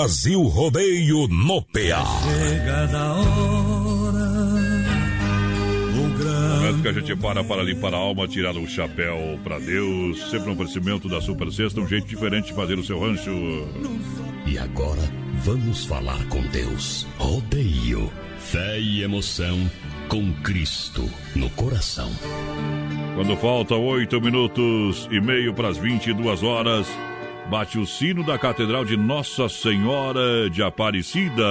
Brasil 0.00 0.42
Rodeio 0.44 1.28
no 1.28 1.60
PA. 1.60 2.02
Chegada 2.24 3.12
hora. 3.12 4.30
Momento 6.56 6.82
que 6.82 6.88
a 6.88 6.92
gente 6.92 7.16
para 7.16 7.44
para 7.44 7.62
limpar 7.62 7.92
a 7.92 7.98
alma, 7.98 8.26
tirar 8.26 8.56
o 8.56 8.66
chapéu 8.66 9.38
para 9.44 9.58
Deus. 9.58 10.30
Sempre 10.30 10.48
um 10.48 10.52
oferecimento 10.54 11.06
da 11.06 11.20
Super 11.20 11.52
Sexta, 11.52 11.82
um 11.82 11.86
jeito 11.86 12.06
diferente 12.06 12.46
de 12.46 12.54
fazer 12.54 12.78
o 12.78 12.82
seu 12.82 12.98
rancho. 12.98 13.30
E 14.46 14.58
agora 14.58 15.02
vamos 15.44 15.84
falar 15.84 16.26
com 16.28 16.40
Deus. 16.46 17.06
Rodeio, 17.18 18.10
fé 18.38 18.80
e 18.80 19.02
emoção 19.02 19.70
com 20.08 20.32
Cristo 20.42 21.06
no 21.36 21.50
coração. 21.50 22.10
Quando 23.16 23.36
falta 23.36 23.74
oito 23.74 24.18
minutos 24.18 25.06
e 25.10 25.20
meio 25.20 25.52
para 25.52 25.68
as 25.68 25.76
22 25.76 26.42
horas, 26.42 26.88
bate 27.50 27.80
o 27.80 27.86
sino 27.86 28.22
da 28.22 28.38
Catedral 28.38 28.84
de 28.84 28.96
Nossa 28.96 29.48
Senhora 29.48 30.48
de 30.48 30.62
Aparecida. 30.62 31.42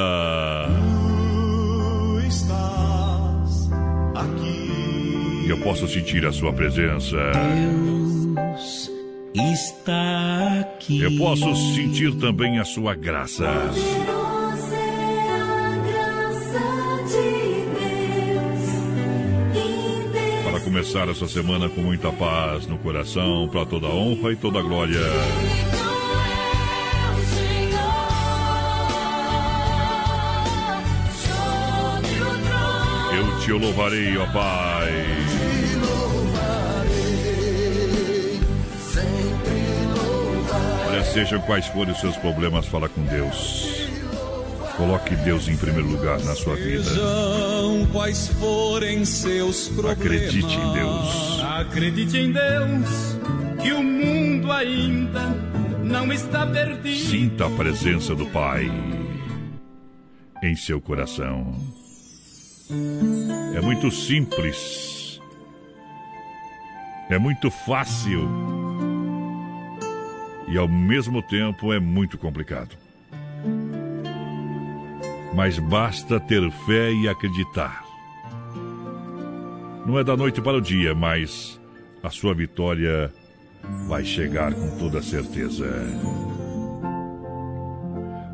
Tu 0.70 2.22
estás 2.26 3.70
aqui. 4.16 5.46
Eu 5.50 5.58
posso 5.60 5.86
sentir 5.90 6.26
a 6.26 6.32
sua 6.32 6.54
presença. 6.54 7.18
Deus 7.34 8.40
está 9.36 10.62
aqui. 10.62 11.02
Eu 11.02 11.18
posso 11.18 11.54
sentir 11.76 12.16
também 12.16 12.60
a 12.60 12.64
sua 12.64 12.96
graça. 12.96 13.46
Para 20.46 20.60
começar 20.62 21.10
essa 21.10 21.28
semana 21.28 21.68
com 21.68 21.82
muita 21.82 22.10
paz 22.14 22.66
no 22.68 22.78
coração, 22.78 23.50
para 23.50 23.66
toda 23.66 23.88
honra 23.88 24.32
e 24.32 24.38
toda 24.38 24.62
glória. 24.62 25.02
Te 33.50 33.54
louvarei, 33.54 34.16
ó 34.16 34.28
Pai. 34.28 34.94
Olha, 40.88 41.04
sejam 41.04 41.42
quais 41.42 41.66
forem 41.66 41.92
os 41.92 42.00
seus 42.00 42.16
problemas, 42.18 42.68
fala 42.68 42.88
com 42.88 43.02
Deus. 43.06 43.90
Coloque 44.78 45.16
Deus 45.16 45.48
em 45.48 45.58
primeiro 45.58 45.90
lugar 45.90 46.20
na 46.20 46.36
sua 46.36 46.56
vida. 46.56 46.84
Sejam 46.84 47.88
quais 47.92 48.28
forem 48.28 49.04
seus 49.04 49.68
problemas. 49.70 49.98
Acredite 50.00 50.56
em 50.56 50.74
Deus. 50.74 51.42
Acredite 51.42 52.18
em 52.18 52.32
Deus, 52.32 53.18
que 53.64 53.72
o 53.74 53.84
mundo 53.84 54.52
ainda 54.52 55.22
não 55.84 56.14
está 56.14 56.46
perdido. 56.46 57.10
Sinta 57.10 57.48
a 57.48 57.50
presença 57.50 58.14
do 58.14 58.28
Pai 58.28 58.72
em 60.44 60.56
seu 60.56 60.80
coração. 60.80 61.79
É 63.56 63.62
muito 63.62 63.90
simples. 63.90 65.20
É 67.10 67.18
muito 67.18 67.50
fácil. 67.50 68.30
E 70.48 70.56
ao 70.56 70.68
mesmo 70.68 71.22
tempo 71.24 71.74
é 71.74 71.80
muito 71.80 72.18
complicado. 72.18 72.78
Mas 75.34 75.58
basta 75.58 76.20
ter 76.20 76.50
fé 76.66 76.92
e 76.92 77.10
acreditar. 77.10 77.84
Não 79.86 79.98
é 79.98 80.04
da 80.04 80.16
noite 80.16 80.40
para 80.40 80.58
o 80.58 80.62
dia, 80.62 80.94
mas 80.94 81.60
a 82.04 82.12
sua 82.12 82.36
vitória 82.36 83.12
vai 83.88 84.06
chegar 84.06 84.54
com 84.54 84.78
toda 84.78 85.02
certeza. 85.02 85.66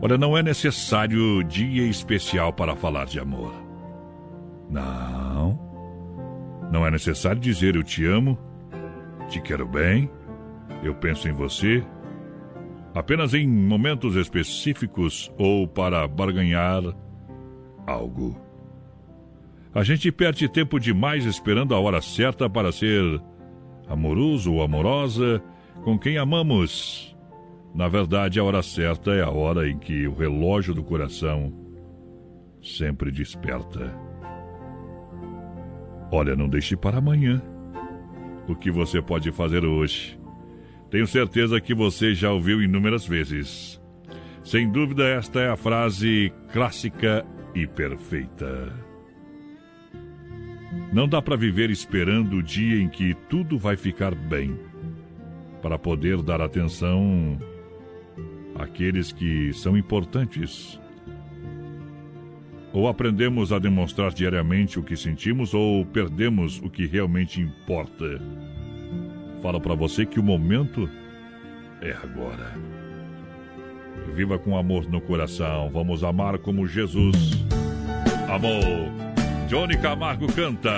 Olha, 0.02 0.18
não 0.18 0.38
é 0.38 0.44
necessário 0.44 1.41
dia 1.44 1.88
especial 1.88 2.52
para 2.52 2.76
falar 2.76 3.06
de 3.06 3.18
amor. 3.18 3.64
Não. 4.69 5.59
Não 6.71 6.85
é 6.85 6.91
necessário 6.91 7.39
dizer 7.39 7.75
eu 7.75 7.83
te 7.83 8.05
amo, 8.05 8.37
te 9.29 9.39
quero 9.41 9.67
bem, 9.67 10.09
eu 10.83 10.95
penso 10.95 11.27
em 11.27 11.33
você. 11.33 11.83
apenas 12.95 13.33
em 13.33 13.45
momentos 13.45 14.15
específicos 14.15 15.29
ou 15.37 15.67
para 15.67 16.07
barganhar 16.07 16.81
algo. 17.85 18.39
A 19.73 19.83
gente 19.83 20.09
perde 20.11 20.47
tempo 20.47 20.79
demais 20.79 21.25
esperando 21.25 21.75
a 21.75 21.79
hora 21.79 22.01
certa 22.01 22.49
para 22.49 22.71
ser 22.71 23.21
amoroso 23.87 24.53
ou 24.53 24.63
amorosa 24.63 25.43
com 25.83 25.99
quem 25.99 26.17
amamos. 26.17 27.13
Na 27.73 27.89
verdade, 27.89 28.39
a 28.39 28.43
hora 28.45 28.63
certa 28.63 29.11
é 29.11 29.21
a 29.21 29.29
hora 29.29 29.69
em 29.69 29.77
que 29.77 30.07
o 30.07 30.15
relógio 30.15 30.73
do 30.73 30.81
coração 30.81 31.51
sempre 32.61 33.11
desperta. 33.11 33.93
Olha, 36.11 36.36
não 36.36 36.48
deixe 36.48 36.76
para 36.76 36.98
amanhã 36.98 37.41
o 38.48 38.56
que 38.56 38.69
você 38.69 39.02
pode 39.02 39.32
fazer 39.32 39.65
hoje. 39.65 40.19
Tenho 40.90 41.07
certeza 41.07 41.60
que 41.60 41.73
você 41.73 42.14
já 42.14 42.32
ouviu 42.32 42.61
inúmeras 42.61 43.06
vezes. 43.06 43.82
Sem 44.44 44.72
dúvida, 44.72 45.03
esta 45.03 45.40
é 45.40 45.49
a 45.49 45.56
frase 45.56 46.32
clássica 46.53 47.26
e 47.56 47.65
perfeita. 47.65 48.72
Não 50.94 51.07
dá 51.07 51.22
para 51.22 51.36
viver 51.36 51.69
esperando 51.69 52.38
o 52.38 52.44
dia 52.44 52.82
em 52.82 52.88
que 52.88 53.14
tudo 53.27 53.57
vai 53.57 53.76
ficar 53.76 54.14
bem, 54.14 54.57
para 55.61 55.80
poder 55.80 56.22
dar 56.22 56.41
atenção 56.41 57.38
àqueles 58.56 59.11
que 59.11 59.52
são 59.53 59.76
importantes. 59.76 60.80
Ou 62.76 62.89
aprendemos 62.89 63.53
a 63.53 63.57
demonstrar 63.57 64.11
diariamente 64.11 64.77
o 64.77 64.84
que 64.84 64.97
sentimos, 64.97 65.53
ou 65.53 65.85
perdemos 65.85 66.60
o 66.61 66.69
que 66.69 66.85
realmente 66.85 67.39
importa. 67.39 68.19
Falo 69.41 69.61
para 69.61 69.73
você 69.73 70.06
que 70.06 70.19
o 70.19 70.23
momento 70.23 70.89
é 71.81 71.91
agora. 71.91 72.53
Viva 74.14 74.38
com 74.38 74.57
amor 74.57 74.89
no 74.89 74.99
coração. 74.99 75.69
Vamos 75.72 76.03
amar 76.03 76.38
como 76.38 76.68
Jesus 76.68 77.45
amou. 78.27 78.91
Johnny 79.47 79.77
Camargo 79.77 80.27
canta. 80.34 80.69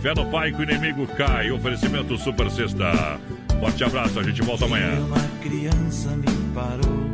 Fé 0.00 0.14
no 0.14 0.24
Pai 0.30 0.50
que 0.50 0.60
o 0.60 0.62
inimigo 0.62 1.06
cai. 1.08 1.50
Oferecimento 1.50 2.16
Super 2.16 2.50
Sexta. 2.50 3.20
Forte 3.60 3.84
abraço, 3.84 4.18
a 4.18 4.22
gente 4.22 4.40
volta 4.40 4.64
amanhã. 4.64 4.98
Uma 5.00 5.20
criança 5.42 6.08
me 6.16 6.54
parou 6.54 7.05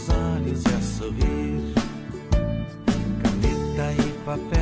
seus 0.00 0.08
olhos 0.08 0.62
e 0.64 0.68
a 0.68 0.80
sorrir, 0.80 1.74
caneta 3.22 3.92
e 3.92 4.12
papel. 4.24 4.59